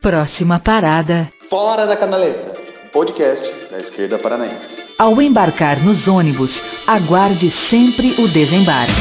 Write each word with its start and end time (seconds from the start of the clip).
Próxima 0.00 0.58
parada. 0.58 1.28
Fora 1.50 1.86
da 1.86 1.94
Canaleta, 1.94 2.54
podcast 2.90 3.68
da 3.70 3.78
esquerda 3.78 4.18
paranaense. 4.18 4.82
Ao 4.98 5.20
embarcar 5.20 5.78
nos 5.84 6.08
ônibus, 6.08 6.64
aguarde 6.86 7.50
sempre 7.50 8.14
o 8.18 8.26
desembarque. 8.26 8.94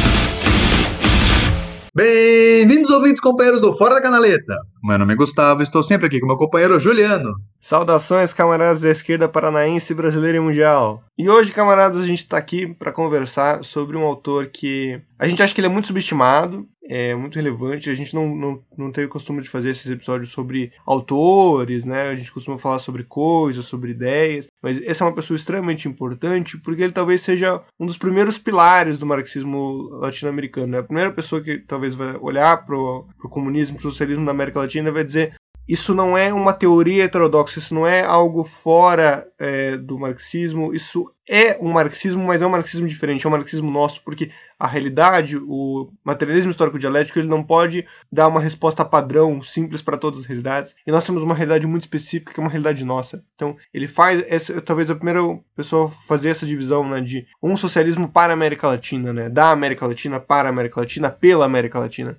Bem-vindos, 1.96 2.92
ouvintes 2.92 3.22
companheiros 3.22 3.62
do 3.62 3.78
Fora 3.78 3.96
da 3.96 4.02
Canaleta. 4.02 4.54
Meu 4.84 5.00
nome 5.00 5.14
é 5.14 5.16
Gustavo, 5.16 5.64
estou 5.64 5.82
sempre 5.82 6.08
aqui 6.08 6.20
com 6.20 6.28
meu 6.28 6.36
companheiro 6.36 6.78
Juliano. 6.82 7.34
Saudações, 7.62 8.34
camaradas 8.34 8.82
da 8.82 8.90
esquerda 8.90 9.30
paranaense, 9.30 9.94
brasileira 9.94 10.38
e 10.38 10.42
mundial. 10.42 11.02
E 11.20 11.30
hoje, 11.30 11.52
camaradas, 11.52 12.02
a 12.02 12.08
gente 12.08 12.20
está 12.20 12.38
aqui 12.38 12.66
para 12.66 12.94
conversar 12.94 13.62
sobre 13.66 13.98
um 13.98 14.06
autor 14.06 14.48
que 14.48 15.02
a 15.20 15.28
gente 15.28 15.44
acha 15.44 15.54
que 15.54 15.60
ele 15.60 15.68
é 15.68 15.70
muito 15.70 15.88
subestimado, 15.88 16.66
é 16.82 17.14
muito 17.14 17.36
relevante. 17.36 17.90
A 17.90 17.94
gente 17.94 18.14
não, 18.16 18.34
não, 18.34 18.64
não 18.78 18.90
tem 18.90 19.04
o 19.04 19.10
costume 19.10 19.42
de 19.42 19.50
fazer 19.50 19.72
esses 19.72 19.92
episódios 19.92 20.32
sobre 20.32 20.72
autores, 20.86 21.84
né? 21.84 22.08
A 22.08 22.16
gente 22.16 22.32
costuma 22.32 22.58
falar 22.58 22.80
sobre 22.80 23.04
coisas, 23.04 23.66
sobre 23.66 23.92
ideias, 23.92 24.48
mas 24.64 24.82
essa 24.88 25.04
é 25.04 25.08
uma 25.08 25.14
pessoa 25.14 25.36
extremamente 25.36 25.90
importante 25.90 26.58
porque 26.58 26.84
ele 26.84 26.94
talvez 26.94 27.20
seja 27.20 27.62
um 27.78 27.86
dos 27.86 27.98
primeiros 27.98 28.38
pilares 28.38 28.98
do 28.98 29.06
marxismo 29.06 29.90
latino-americano. 30.00 30.68
Né? 30.68 30.80
A 30.80 30.84
primeira 30.84 31.12
pessoa 31.12 31.44
que 31.44 31.58
talvez 31.58 31.96
vai 31.96 32.16
olhar 32.16 32.66
para 32.66 32.78
o 32.78 33.06
comunismo, 33.30 33.76
para 33.76 33.86
o 33.86 33.92
socialismo 33.92 34.24
da 34.24 34.32
América 34.32 34.60
Latina 34.60 34.90
vai 34.90 35.04
dizer 35.04 35.34
isso 35.70 35.94
não 35.94 36.18
é 36.18 36.34
uma 36.34 36.52
teoria 36.52 37.04
heterodoxa, 37.04 37.60
isso 37.60 37.76
não 37.76 37.86
é 37.86 38.04
algo 38.04 38.44
fora 38.44 39.28
é, 39.38 39.78
do 39.78 40.00
marxismo, 40.00 40.74
isso 40.74 41.06
é 41.30 41.60
um 41.62 41.72
marxismo, 41.72 42.24
mas 42.26 42.42
é 42.42 42.48
um 42.48 42.50
marxismo 42.50 42.88
diferente, 42.88 43.24
é 43.24 43.30
um 43.30 43.32
marxismo 43.32 43.70
nosso, 43.70 44.02
porque 44.04 44.32
a 44.58 44.66
realidade, 44.66 45.38
o 45.38 45.92
materialismo 46.04 46.50
histórico 46.50 46.80
dialético, 46.80 47.20
ele 47.20 47.28
não 47.28 47.44
pode 47.44 47.86
dar 48.12 48.28
uma 48.28 48.42
resposta 48.42 48.84
padrão, 48.84 49.44
simples 49.44 49.80
para 49.80 49.96
todas 49.96 50.22
as 50.22 50.26
realidades, 50.26 50.74
e 50.88 50.92
nós 50.92 51.06
temos 51.06 51.22
uma 51.22 51.36
realidade 51.36 51.68
muito 51.68 51.84
específica, 51.84 52.34
que 52.34 52.40
é 52.40 52.44
uma 52.44 52.50
realidade 52.50 52.84
nossa. 52.84 53.24
Então, 53.36 53.56
ele 53.72 53.88
faz, 53.88 54.26
essa, 54.28 54.60
talvez 54.62 54.90
a 54.90 54.96
primeira 54.96 55.22
pessoa 55.56 55.86
a 55.86 56.08
fazer 56.08 56.30
essa 56.30 56.48
divisão, 56.48 56.90
né, 56.90 57.00
de 57.00 57.28
um 57.44 57.56
socialismo 57.56 58.10
para 58.10 58.34
a 58.34 58.36
América 58.36 58.68
Latina, 58.68 59.14
né, 59.14 59.30
da 59.30 59.52
América 59.52 59.86
Latina 59.86 60.20
para 60.20 60.50
a 60.50 60.52
América 60.52 60.80
Latina, 60.80 61.12
pela 61.12 61.46
América 61.46 61.78
Latina. 61.78 62.18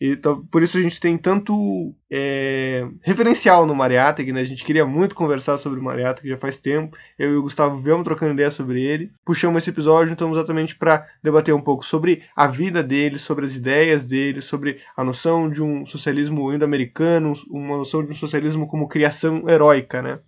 Então, 0.00 0.44
por 0.46 0.62
isso 0.62 0.76
a 0.76 0.80
gente 0.82 1.00
tem 1.00 1.16
tanto 1.16 1.94
é, 2.10 2.86
referencial 3.02 3.66
no 3.66 3.74
Mariátegui, 3.74 4.30
né? 4.30 4.42
A 4.42 4.44
gente 4.44 4.62
queria 4.62 4.84
muito 4.84 5.14
conversar 5.14 5.56
sobre 5.56 5.80
o 5.80 5.82
Mariátegui 5.82 6.28
já 6.28 6.36
faz 6.36 6.58
tempo. 6.58 6.96
Eu 7.18 7.32
e 7.32 7.36
o 7.36 7.42
Gustavo 7.42 7.76
viemos 7.76 8.04
trocando 8.04 8.34
ideia 8.34 8.50
sobre 8.50 8.82
ele. 8.82 9.10
Puxamos 9.24 9.62
esse 9.62 9.70
episódio 9.70 10.12
então 10.12 10.30
exatamente 10.30 10.76
para 10.76 11.06
debater 11.22 11.54
um 11.54 11.62
pouco 11.62 11.84
sobre 11.84 12.22
a 12.36 12.46
vida 12.46 12.82
dele, 12.82 13.18
sobre 13.18 13.46
as 13.46 13.56
ideias 13.56 14.04
dele, 14.04 14.42
sobre 14.42 14.80
a 14.94 15.02
noção 15.02 15.48
de 15.48 15.62
um 15.62 15.86
socialismo 15.86 16.52
indo-americano, 16.52 17.32
uma 17.48 17.78
noção 17.78 18.04
de 18.04 18.12
um 18.12 18.14
socialismo 18.14 18.66
como 18.68 18.88
criação 18.88 19.48
heróica, 19.48 20.02
né? 20.02 20.18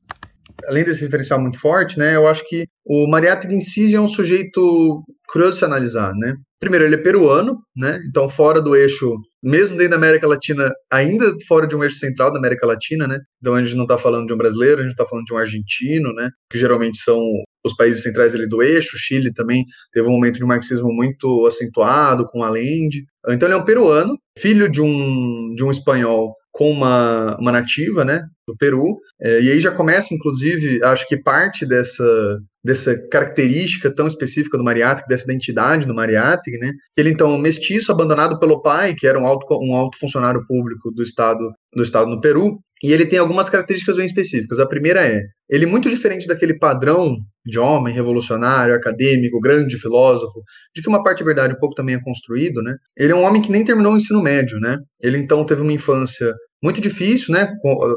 Além 0.66 0.84
desse 0.84 1.04
referencial 1.04 1.40
muito 1.40 1.60
forte, 1.60 1.98
né? 1.98 2.16
Eu 2.16 2.26
acho 2.26 2.46
que 2.48 2.66
o 2.84 3.06
Mariátegui 3.08 3.54
em 3.54 3.60
si 3.60 3.94
é 3.94 4.00
um 4.00 4.08
sujeito 4.08 5.02
curioso 5.28 5.52
de 5.52 5.58
se 5.58 5.64
analisar, 5.64 6.12
né? 6.14 6.34
Primeiro, 6.60 6.84
ele 6.84 6.96
é 6.96 6.98
peruano, 6.98 7.58
né? 7.76 8.00
Então, 8.08 8.28
fora 8.28 8.60
do 8.60 8.74
eixo, 8.74 9.14
mesmo 9.40 9.76
dentro 9.76 9.92
da 9.92 9.96
América 9.96 10.26
Latina, 10.26 10.72
ainda 10.92 11.32
fora 11.46 11.68
de 11.68 11.76
um 11.76 11.84
eixo 11.84 11.98
central 11.98 12.32
da 12.32 12.38
América 12.38 12.66
Latina, 12.66 13.06
né? 13.06 13.20
Então, 13.40 13.54
a 13.54 13.62
gente 13.62 13.76
não 13.76 13.84
está 13.84 13.96
falando 13.96 14.26
de 14.26 14.34
um 14.34 14.36
brasileiro, 14.36 14.80
a 14.80 14.82
gente 14.82 14.92
está 14.92 15.06
falando 15.06 15.24
de 15.24 15.32
um 15.32 15.38
argentino, 15.38 16.12
né? 16.14 16.30
Que 16.50 16.58
geralmente 16.58 16.98
são 16.98 17.20
os 17.64 17.76
países 17.76 18.02
centrais 18.02 18.34
ali 18.34 18.48
do 18.48 18.60
eixo. 18.60 18.96
O 18.96 18.98
Chile 18.98 19.32
também 19.32 19.64
teve 19.92 20.08
um 20.08 20.12
momento 20.12 20.38
de 20.38 20.44
marxismo 20.44 20.92
muito 20.92 21.46
acentuado, 21.46 22.26
com 22.26 22.42
Allende. 22.42 23.04
Então, 23.28 23.46
ele 23.46 23.54
é 23.54 23.58
um 23.58 23.64
peruano, 23.64 24.18
filho 24.36 24.68
de 24.68 24.82
um, 24.82 25.54
de 25.54 25.62
um 25.62 25.70
espanhol 25.70 26.34
com 26.52 26.70
uma, 26.70 27.36
uma 27.38 27.52
nativa, 27.52 28.04
né, 28.04 28.22
do 28.46 28.56
Peru, 28.56 28.98
é, 29.20 29.40
e 29.40 29.50
aí 29.50 29.60
já 29.60 29.70
começa, 29.70 30.14
inclusive, 30.14 30.82
acho 30.82 31.06
que 31.06 31.22
parte 31.22 31.64
dessa, 31.64 32.38
dessa 32.64 32.96
característica 33.10 33.94
tão 33.94 34.06
específica 34.06 34.58
do 34.58 34.64
Mariátegui, 34.64 35.08
dessa 35.08 35.24
identidade 35.24 35.86
do 35.86 35.94
Mariátegui, 35.94 36.58
né, 36.58 36.72
ele 36.96 37.10
então 37.10 37.38
mestiço, 37.38 37.92
abandonado 37.92 38.38
pelo 38.38 38.62
pai, 38.62 38.94
que 38.96 39.06
era 39.06 39.18
um 39.18 39.26
alto, 39.26 39.46
um 39.62 39.74
alto 39.74 39.98
funcionário 39.98 40.44
público 40.46 40.90
do 40.90 41.02
estado, 41.02 41.50
do 41.74 41.82
estado 41.82 42.10
no 42.10 42.20
Peru, 42.20 42.58
e 42.82 42.92
ele 42.92 43.06
tem 43.06 43.18
algumas 43.18 43.50
características 43.50 43.96
bem 43.96 44.06
específicas. 44.06 44.58
A 44.60 44.66
primeira 44.66 45.04
é, 45.04 45.20
ele 45.50 45.64
é 45.64 45.68
muito 45.68 45.90
diferente 45.90 46.26
daquele 46.26 46.58
padrão 46.58 47.16
de 47.44 47.58
homem 47.58 47.92
revolucionário, 47.92 48.74
acadêmico, 48.74 49.40
grande 49.40 49.78
filósofo, 49.78 50.42
de 50.74 50.82
que 50.82 50.88
uma 50.88 51.02
parte 51.02 51.18
de 51.18 51.24
verdade 51.24 51.54
um 51.54 51.58
pouco 51.58 51.74
também 51.74 51.96
é 51.96 52.02
construído, 52.02 52.62
né? 52.62 52.76
Ele 52.96 53.12
é 53.12 53.16
um 53.16 53.22
homem 53.22 53.42
que 53.42 53.50
nem 53.50 53.64
terminou 53.64 53.94
o 53.94 53.96
ensino 53.96 54.22
médio, 54.22 54.60
né? 54.60 54.76
Ele 55.02 55.18
então 55.18 55.44
teve 55.44 55.62
uma 55.62 55.72
infância 55.72 56.32
muito 56.62 56.80
difícil, 56.80 57.32
né? 57.32 57.52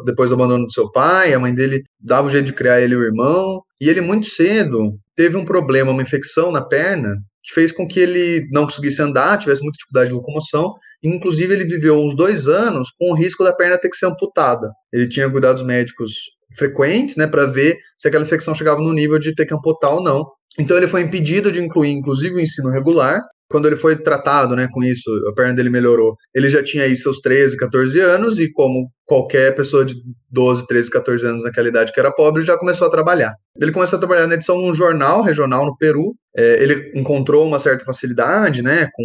Depois 0.05 0.29
do 0.29 0.35
abandono 0.35 0.65
do 0.65 0.73
seu 0.73 0.91
pai, 0.91 1.33
a 1.33 1.39
mãe 1.39 1.53
dele 1.53 1.83
dava 1.99 2.27
o 2.27 2.29
jeito 2.29 2.45
de 2.45 2.53
criar 2.53 2.81
ele 2.81 2.93
e 2.93 2.97
o 2.97 3.03
irmão, 3.03 3.61
e 3.79 3.89
ele 3.89 4.01
muito 4.01 4.27
cedo 4.27 4.93
teve 5.15 5.37
um 5.37 5.45
problema, 5.45 5.91
uma 5.91 6.01
infecção 6.01 6.51
na 6.51 6.61
perna, 6.61 7.15
que 7.43 7.53
fez 7.53 7.71
com 7.71 7.87
que 7.87 7.99
ele 7.99 8.47
não 8.51 8.65
conseguisse 8.65 9.01
andar, 9.01 9.39
tivesse 9.39 9.63
muita 9.63 9.77
dificuldade 9.77 10.09
de 10.09 10.15
locomoção, 10.15 10.73
inclusive 11.03 11.53
ele 11.53 11.65
viveu 11.65 11.99
uns 11.99 12.15
dois 12.15 12.47
anos 12.47 12.89
com 12.97 13.11
o 13.11 13.15
risco 13.15 13.43
da 13.43 13.53
perna 13.53 13.79
ter 13.79 13.89
que 13.89 13.97
ser 13.97 14.05
amputada. 14.05 14.69
Ele 14.93 15.09
tinha 15.09 15.29
cuidados 15.29 15.63
médicos 15.63 16.13
frequentes, 16.55 17.15
né, 17.15 17.25
para 17.25 17.45
ver 17.45 17.77
se 17.97 18.07
aquela 18.07 18.23
infecção 18.23 18.53
chegava 18.53 18.81
no 18.81 18.93
nível 18.93 19.17
de 19.17 19.33
ter 19.33 19.45
que 19.45 19.53
amputar 19.53 19.91
ou 19.91 20.03
não. 20.03 20.25
Então 20.59 20.77
ele 20.77 20.87
foi 20.87 21.01
impedido 21.01 21.51
de 21.51 21.59
incluir, 21.59 21.91
inclusive, 21.91 22.35
o 22.35 22.39
ensino 22.39 22.69
regular, 22.69 23.21
quando 23.51 23.67
ele 23.67 23.75
foi 23.75 23.95
tratado 23.95 24.55
né, 24.55 24.67
com 24.71 24.83
isso, 24.83 25.09
a 25.27 25.33
perna 25.33 25.53
dele 25.53 25.69
melhorou, 25.69 26.15
ele 26.33 26.49
já 26.49 26.63
tinha 26.63 26.85
aí 26.85 26.95
seus 26.95 27.19
13, 27.19 27.57
14 27.57 27.99
anos, 27.99 28.39
e 28.39 28.51
como 28.51 28.89
qualquer 29.05 29.53
pessoa 29.53 29.85
de 29.85 29.95
12, 30.29 30.65
13, 30.65 30.89
14 30.89 31.25
anos 31.25 31.43
naquela 31.43 31.67
idade 31.67 31.91
que 31.91 31.99
era 31.99 32.11
pobre, 32.11 32.41
já 32.41 32.57
começou 32.57 32.87
a 32.87 32.91
trabalhar. 32.91 33.35
Ele 33.59 33.71
começou 33.71 33.97
a 33.97 33.99
trabalhar 33.99 34.27
na 34.27 34.35
edição 34.35 34.57
de 34.57 34.69
um 34.69 34.73
jornal 34.73 35.21
regional 35.21 35.65
no 35.65 35.77
Peru, 35.77 36.15
é, 36.35 36.63
ele 36.63 36.91
encontrou 36.95 37.45
uma 37.45 37.59
certa 37.59 37.83
facilidade 37.83 38.61
né, 38.61 38.87
com 38.93 39.03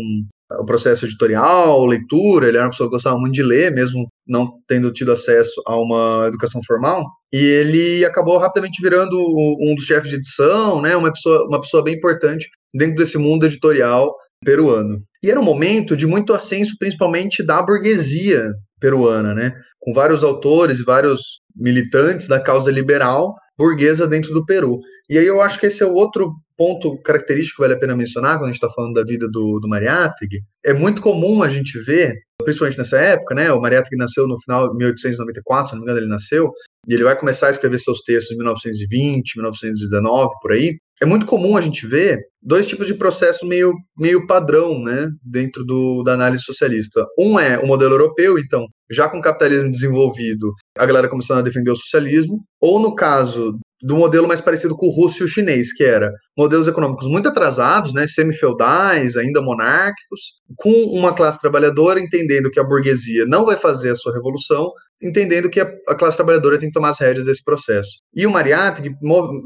o 0.60 0.64
processo 0.64 1.04
editorial, 1.04 1.84
leitura, 1.84 2.46
ele 2.46 2.56
era 2.56 2.66
uma 2.66 2.70
pessoa 2.70 2.88
que 2.88 2.94
gostava 2.94 3.18
muito 3.18 3.34
de 3.34 3.42
ler, 3.42 3.72
mesmo 3.72 4.06
não 4.26 4.52
tendo 4.68 4.92
tido 4.92 5.10
acesso 5.10 5.60
a 5.66 5.76
uma 5.76 6.26
educação 6.28 6.60
formal, 6.64 7.04
e 7.32 7.38
ele 7.38 8.04
acabou 8.04 8.38
rapidamente 8.38 8.80
virando 8.80 9.16
um 9.18 9.74
dos 9.74 9.84
chefes 9.84 10.08
de 10.08 10.16
edição, 10.16 10.80
né, 10.80 10.96
uma 10.96 11.12
pessoa, 11.12 11.44
uma 11.48 11.60
pessoa 11.60 11.82
bem 11.82 11.96
importante 11.96 12.48
dentro 12.72 12.96
desse 12.96 13.18
mundo 13.18 13.46
editorial 13.46 14.14
peruano. 14.44 15.02
E 15.22 15.30
era 15.30 15.40
um 15.40 15.44
momento 15.44 15.96
de 15.96 16.06
muito 16.06 16.32
ascenso, 16.32 16.76
principalmente 16.78 17.44
da 17.44 17.62
burguesia 17.62 18.52
peruana, 18.80 19.34
né? 19.34 19.52
Com 19.80 19.92
vários 19.92 20.22
autores, 20.22 20.84
vários 20.84 21.40
militantes 21.54 22.28
da 22.28 22.40
causa 22.40 22.70
liberal 22.70 23.34
burguesa 23.58 24.06
dentro 24.06 24.32
do 24.32 24.44
Peru. 24.44 24.78
E 25.08 25.18
aí 25.18 25.26
eu 25.26 25.40
acho 25.40 25.58
que 25.58 25.66
esse 25.66 25.82
é 25.82 25.86
o 25.86 25.94
outro 25.94 26.30
ponto 26.56 27.00
característico 27.02 27.56
que 27.56 27.62
vale 27.62 27.74
a 27.74 27.78
pena 27.78 27.96
mencionar 27.96 28.36
quando 28.36 28.44
a 28.44 28.52
gente 28.52 28.62
está 28.62 28.70
falando 28.70 28.94
da 28.94 29.04
vida 29.04 29.26
do, 29.30 29.58
do 29.60 29.68
Mariátegui. 29.68 30.40
É 30.64 30.72
muito 30.72 31.02
comum 31.02 31.42
a 31.42 31.48
gente 31.48 31.78
ver, 31.82 32.14
principalmente 32.42 32.78
nessa 32.78 32.98
época, 32.98 33.34
né? 33.34 33.52
O 33.52 33.60
Mariátegui 33.60 33.96
nasceu 33.96 34.26
no 34.26 34.40
final 34.42 34.68
de 34.70 34.76
1894, 34.76 35.68
se 35.68 35.74
não 35.74 35.80
me 35.80 35.84
engano 35.84 36.00
ele 36.00 36.10
nasceu, 36.10 36.50
e 36.86 36.94
ele 36.94 37.04
vai 37.04 37.18
começar 37.18 37.48
a 37.48 37.50
escrever 37.50 37.78
seus 37.78 38.00
textos 38.00 38.32
em 38.32 38.36
1920, 38.36 39.36
1919, 39.36 40.32
por 40.40 40.52
aí. 40.52 40.78
É 41.00 41.04
muito 41.04 41.26
comum 41.26 41.56
a 41.56 41.60
gente 41.60 41.86
ver 41.86 42.18
dois 42.42 42.66
tipos 42.66 42.86
de 42.86 42.94
processo 42.94 43.44
meio, 43.44 43.74
meio 43.98 44.26
padrão, 44.26 44.82
né, 44.82 45.08
dentro 45.22 45.64
do, 45.64 46.02
da 46.02 46.14
análise 46.14 46.42
socialista. 46.42 47.04
Um 47.18 47.38
é 47.38 47.58
o 47.58 47.66
modelo 47.66 47.94
europeu, 47.94 48.38
então, 48.38 48.66
já 48.90 49.08
com 49.08 49.18
o 49.18 49.22
capitalismo 49.22 49.70
desenvolvido, 49.70 50.52
a 50.78 50.86
galera 50.86 51.08
começando 51.08 51.38
a 51.38 51.42
defender 51.42 51.70
o 51.70 51.76
socialismo, 51.76 52.40
ou 52.60 52.80
no 52.80 52.94
caso 52.94 53.58
do 53.82 53.96
modelo 53.96 54.26
mais 54.26 54.40
parecido 54.40 54.74
com 54.74 54.86
o 54.86 54.90
russo 54.90 55.22
e 55.22 55.24
o 55.24 55.28
chinês, 55.28 55.72
que 55.72 55.84
era 55.84 56.10
modelos 56.36 56.68
econômicos 56.68 57.08
muito 57.08 57.28
atrasados, 57.28 57.94
né, 57.94 58.06
semi-feudais, 58.06 59.16
ainda 59.16 59.40
monárquicos, 59.40 60.20
com 60.56 60.70
uma 60.70 61.14
classe 61.14 61.40
trabalhadora 61.40 61.98
entendendo 61.98 62.50
que 62.50 62.60
a 62.60 62.64
burguesia 62.64 63.24
não 63.26 63.46
vai 63.46 63.56
fazer 63.56 63.90
a 63.90 63.96
sua 63.96 64.12
revolução, 64.12 64.70
entendendo 65.02 65.48
que 65.48 65.60
a, 65.60 65.70
a 65.88 65.94
classe 65.94 66.16
trabalhadora 66.16 66.58
tem 66.58 66.68
que 66.68 66.74
tomar 66.74 66.90
as 66.90 67.00
rédeas 67.00 67.26
desse 67.26 67.42
processo. 67.42 67.90
E 68.14 68.26
o 68.26 68.30
Mariátegui 68.30 68.94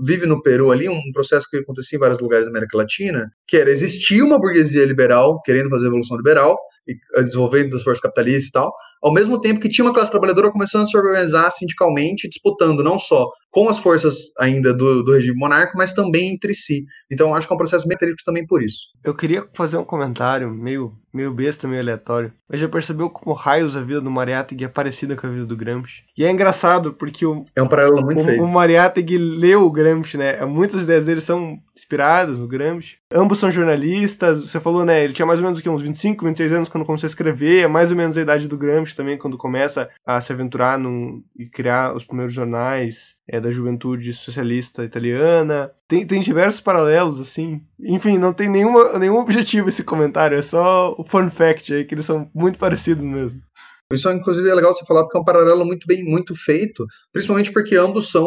vive 0.03 0.27
no 0.27 0.43
Peru 0.43 0.71
ali, 0.71 0.89
um 0.89 1.01
processo 1.13 1.47
que 1.51 1.59
acontecia 1.59 1.97
em 1.97 2.01
vários 2.01 2.21
lugares 2.21 2.47
da 2.47 2.51
América 2.51 2.77
Latina, 2.77 3.31
que 3.47 3.57
era 3.57 3.71
existir 3.71 4.23
uma 4.23 4.39
burguesia 4.39 4.85
liberal 4.85 5.41
querendo 5.43 5.71
fazer 5.71 5.85
a 5.85 5.89
revolução 5.89 6.17
liberal, 6.17 6.57
e 6.89 6.95
eh, 7.19 7.23
desenvolvendo 7.23 7.77
as 7.77 7.83
forças 7.83 8.01
capitalistas 8.01 8.49
e 8.49 8.53
tal, 8.53 8.73
ao 9.03 9.13
mesmo 9.13 9.41
tempo 9.41 9.61
que 9.61 9.69
tinha 9.69 9.85
uma 9.85 9.95
classe 9.95 10.11
trabalhadora 10.11 10.51
começando 10.51 10.83
a 10.83 10.87
se 10.87 10.97
organizar 10.97 11.51
sindicalmente, 11.53 12.29
disputando 12.29 12.83
não 12.83 12.99
só 12.99 13.27
com 13.51 13.69
as 13.69 13.79
forças 13.79 14.17
ainda 14.39 14.73
do, 14.75 15.03
do 15.03 15.13
regime 15.13 15.37
monárquico, 15.37 15.79
mas 15.79 15.93
também 15.93 16.35
entre 16.35 16.55
si. 16.55 16.80
Então, 17.11 17.35
acho 17.35 17.47
que 17.47 17.53
é 17.53 17.55
um 17.55 17.59
processo 17.59 17.87
característico 18.01 18.25
também 18.25 18.47
por 18.47 18.63
isso. 18.63 18.79
Eu 19.05 19.15
queria 19.15 19.47
fazer 19.55 19.77
um 19.77 19.85
comentário 19.85 20.51
meio 20.51 20.93
meio 21.13 21.33
besta, 21.33 21.69
meio 21.69 21.81
aleatório. 21.81 22.33
Mas 22.49 22.61
já 22.61 22.69
percebeu 22.69 23.09
como 23.09 23.35
raios 23.35 23.77
a 23.77 23.81
vida 23.81 24.01
do 24.01 24.11
Mariátegui 24.11 24.65
é 24.65 24.69
parecida 24.69 25.17
com 25.17 25.27
a 25.27 25.31
vida 25.31 25.47
do 25.47 25.57
Gramsci? 25.57 26.03
E 26.17 26.25
é 26.25 26.31
engraçado 26.31 26.93
porque 26.93 27.25
o, 27.25 27.45
É 27.55 27.63
um 27.63 27.69
paralelo 27.69 28.05
muito 28.05 28.21
o, 28.21 28.25
feito. 28.25 28.43
o 28.43 28.53
Mariátegui 28.53 29.19
leu 29.19 29.65
o 29.65 29.71
Gramsci, 29.71 30.17
né? 30.17 30.45
Muitas 30.45 30.83
ideias 30.83 31.05
dele 31.05 31.21
são 31.21 31.59
inspiradas 31.77 32.39
no 32.39 32.49
Gramsci. 32.49 32.99
Ambos 33.13 33.39
são 33.39 33.51
jornalistas. 33.51 34.43
Você 34.43 34.61
falou, 34.61 34.85
né? 34.85 35.03
Ele 35.05 35.13
tinha 35.13 35.27
mais 35.27 35.41
ou 35.41 35.45
menos 35.45 35.59
o 35.59 35.63
quê? 35.63 35.69
uns 35.69 35.83
25, 35.83 36.25
26 36.25 36.53
anos 36.53 36.69
quando 36.69 36.85
começou 36.85 37.07
a 37.07 37.11
escrever. 37.11 37.65
É 37.65 37.69
mais 37.69 37.91
ou 37.91 37.97
menos 37.97 38.17
a 38.17 38.21
idade 38.21 38.49
do 38.49 38.59
Gramsci 38.59 38.97
também, 38.97 39.17
quando 39.17 39.39
começa 39.39 39.89
a 40.05 40.21
se 40.21 40.33
aventurar 40.33 40.79
no, 40.79 41.23
e 41.37 41.47
criar 41.47 41.95
os 41.95 42.05
primeiros 42.05 42.35
jornais 42.35 43.15
é, 43.27 43.41
da 43.41 43.51
juventude 43.51 44.13
socialista 44.13 44.85
italiana. 44.85 45.71
Tem, 45.87 46.05
tem 46.05 46.21
diversos 46.21 46.61
paralelos, 46.61 47.21
assim. 47.21 47.63
Enfim, 47.85 48.19
não 48.19 48.33
tem 48.33 48.49
nenhuma, 48.49 48.99
nenhum 48.99 49.17
objetivo 49.17 49.69
esse 49.69 49.83
comentário. 49.85 50.37
É 50.39 50.43
só 50.43 50.95
o 50.99 51.05
fun 51.05 51.31
fact 51.31 51.73
aí, 51.73 51.85
que 51.85 51.95
eles 51.95 52.05
são 52.05 52.31
muito 52.35 52.59
parecidos 52.59 53.05
mesmo. 53.05 53.41
Isso, 53.93 54.09
inclusive, 54.09 54.49
é 54.49 54.55
legal 54.55 54.73
você 54.73 54.85
falar 54.87 55.03
porque 55.03 55.19
é 55.19 55.21
um 55.21 55.25
paralelo 55.25 55.65
muito 55.65 55.85
bem, 55.85 56.05
muito 56.05 56.33
feito, 56.37 56.87
principalmente 57.13 57.53
porque 57.53 57.75
ambos 57.75 58.09
são, 58.11 58.25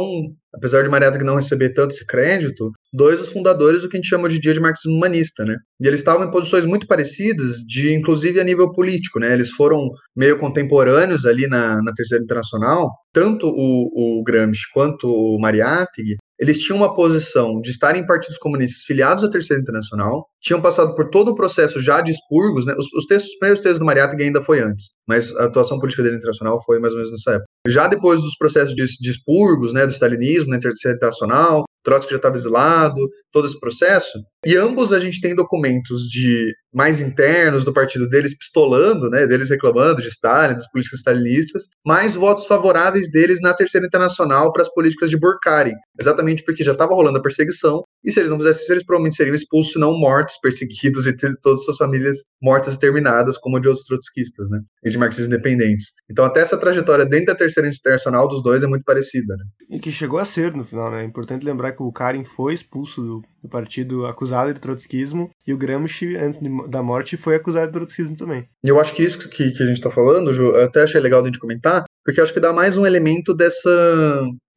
apesar 0.53 0.83
de 0.83 0.89
Mariátegui 0.89 1.23
não 1.23 1.37
receber 1.37 1.69
tanto 1.69 1.93
esse 1.93 2.05
crédito, 2.05 2.69
dois 2.91 3.19
dos 3.19 3.29
fundadores 3.29 3.81
do 3.81 3.87
que 3.87 3.95
a 3.95 3.99
gente 3.99 4.09
chama 4.09 4.25
hoje 4.25 4.37
em 4.37 4.39
dia 4.41 4.53
de 4.53 4.59
marxismo 4.59 4.97
humanista, 4.97 5.45
né? 5.45 5.55
E 5.79 5.87
eles 5.87 6.01
estavam 6.01 6.27
em 6.27 6.31
posições 6.31 6.65
muito 6.65 6.85
parecidas, 6.85 7.59
de 7.59 7.93
inclusive 7.93 8.41
a 8.41 8.43
nível 8.43 8.73
político, 8.73 9.19
né? 9.19 9.33
Eles 9.33 9.51
foram 9.51 9.89
meio 10.13 10.37
contemporâneos 10.37 11.25
ali 11.25 11.47
na, 11.47 11.81
na 11.81 11.93
Terceira 11.93 12.21
Internacional, 12.21 12.91
tanto 13.13 13.47
o, 13.47 14.19
o 14.19 14.23
Gramsci 14.23 14.63
quanto 14.73 15.07
o 15.07 15.39
Mariátegui, 15.39 16.17
eles 16.39 16.57
tinham 16.57 16.77
uma 16.77 16.93
posição 16.93 17.61
de 17.61 17.71
estarem 17.71 18.01
em 18.01 18.05
partidos 18.05 18.37
comunistas 18.37 18.83
filiados 18.83 19.23
à 19.23 19.29
Terceira 19.29 19.61
Internacional, 19.61 20.27
tinham 20.41 20.61
passado 20.61 20.95
por 20.95 21.09
todo 21.09 21.29
o 21.29 21.35
processo 21.35 21.79
já 21.81 22.01
de 22.01 22.11
expurgos, 22.11 22.65
né? 22.65 22.75
Os, 22.77 22.87
os 22.93 23.05
textos, 23.05 23.31
os 23.31 23.37
primeiros 23.37 23.61
textos 23.61 23.79
do 23.79 23.85
Mariátegui 23.85 24.23
ainda 24.23 24.41
foi 24.41 24.59
antes, 24.59 24.91
mas 25.07 25.35
a 25.37 25.45
atuação 25.45 25.79
política 25.79 26.03
dele 26.03 26.17
internacional 26.17 26.61
foi 26.65 26.79
mais 26.79 26.93
ou 26.93 26.99
menos 26.99 27.11
nessa 27.11 27.31
época. 27.35 27.45
Já 27.67 27.87
depois 27.87 28.21
dos 28.21 28.35
processos 28.37 28.75
de, 28.75 28.83
de 28.99 29.09
expurgos, 29.09 29.73
né, 29.73 29.85
do 29.85 29.93
stalinismo 29.93 30.49
na 30.49 30.59
Terceira 30.59 30.97
Internacional, 30.97 31.63
Trotsky 31.83 32.11
já 32.11 32.17
estava 32.17 32.35
exilado, 32.35 32.99
todo 33.33 33.47
esse 33.47 33.59
processo. 33.59 34.19
E 34.45 34.55
ambos 34.55 34.93
a 34.93 34.99
gente 34.99 35.19
tem 35.19 35.35
documentos 35.35 36.03
de 36.03 36.53
mais 36.73 37.01
internos 37.01 37.63
do 37.63 37.73
partido 37.73 38.09
deles 38.09 38.35
pistolando, 38.35 39.09
né, 39.09 39.27
deles 39.27 39.49
reclamando 39.49 40.01
de 40.01 40.07
Stalin, 40.07 40.55
das 40.55 40.69
políticas 40.71 40.99
stalinistas, 40.99 41.65
mais 41.85 42.15
votos 42.15 42.45
favoráveis 42.45 43.11
deles 43.11 43.39
na 43.41 43.53
Terceira 43.53 43.85
Internacional 43.85 44.51
para 44.51 44.63
as 44.63 44.73
políticas 44.73 45.09
de 45.09 45.19
Burkhardt, 45.19 45.75
exatamente 45.99 46.43
porque 46.43 46.63
já 46.63 46.71
estava 46.71 46.95
rolando 46.95 47.19
a 47.19 47.21
perseguição, 47.21 47.83
e 48.03 48.11
se 48.11 48.19
eles 48.19 48.31
não 48.31 48.37
fizessem 48.37 48.63
isso, 48.63 48.73
eles 48.73 48.85
provavelmente 48.85 49.15
seriam 49.15 49.35
expulsos, 49.35 49.75
não 49.79 49.97
mortos, 49.97 50.37
perseguidos 50.41 51.05
e 51.07 51.15
ter 51.15 51.35
todas 51.41 51.59
as 51.59 51.65
suas 51.65 51.77
famílias 51.77 52.17
mortas 52.41 52.75
e 52.75 52.79
terminadas, 52.79 53.37
como 53.37 53.57
a 53.57 53.59
de 53.59 53.67
outros 53.67 53.85
trotskistas, 53.85 54.49
né, 54.49 54.59
e 54.83 54.89
de 54.89 54.97
marxistas 54.97 55.27
independentes. 55.27 55.91
Então 56.09 56.25
até 56.25 56.41
essa 56.41 56.57
trajetória 56.57 57.05
dentro 57.05 57.27
da 57.27 57.35
Terceira 57.35 57.69
Internacional 57.69 58.27
dos 58.27 58.41
dois 58.41 58.63
é 58.63 58.67
muito 58.67 58.83
parecida, 58.83 59.35
né. 59.35 59.43
E 59.69 59.79
que 59.79 59.91
chegou 59.91 60.19
a 60.19 60.25
ser 60.25 60.53
no 60.53 60.63
final, 60.63 60.91
né? 60.91 61.01
É 61.01 61.05
importante 61.05 61.45
lembrar 61.45 61.71
que 61.73 61.83
o 61.83 61.91
Karin 61.91 62.23
foi 62.23 62.53
expulso 62.53 63.01
do, 63.01 63.21
do 63.41 63.49
partido 63.49 64.05
acusado 64.05 64.53
de 64.53 64.59
trotskismo 64.59 65.29
e 65.45 65.53
o 65.53 65.57
Gramsci, 65.57 66.15
antes 66.15 66.39
da 66.69 66.81
morte, 66.81 67.17
foi 67.17 67.35
acusado 67.35 67.67
de 67.67 67.73
trotskismo 67.73 68.15
também. 68.15 68.47
E 68.63 68.69
eu 68.69 68.79
acho 68.79 68.93
que 68.93 69.03
isso 69.03 69.29
que, 69.29 69.51
que 69.51 69.63
a 69.63 69.65
gente 69.65 69.77
está 69.77 69.89
falando, 69.89 70.33
Ju, 70.33 70.55
até 70.55 70.83
achei 70.83 71.01
legal 71.01 71.21
a 71.21 71.25
gente 71.25 71.39
comentar, 71.39 71.83
porque 72.03 72.19
eu 72.19 72.23
acho 72.23 72.33
que 72.33 72.39
dá 72.39 72.51
mais 72.51 72.77
um 72.77 72.85
elemento 72.85 73.33
dessa 73.33 73.69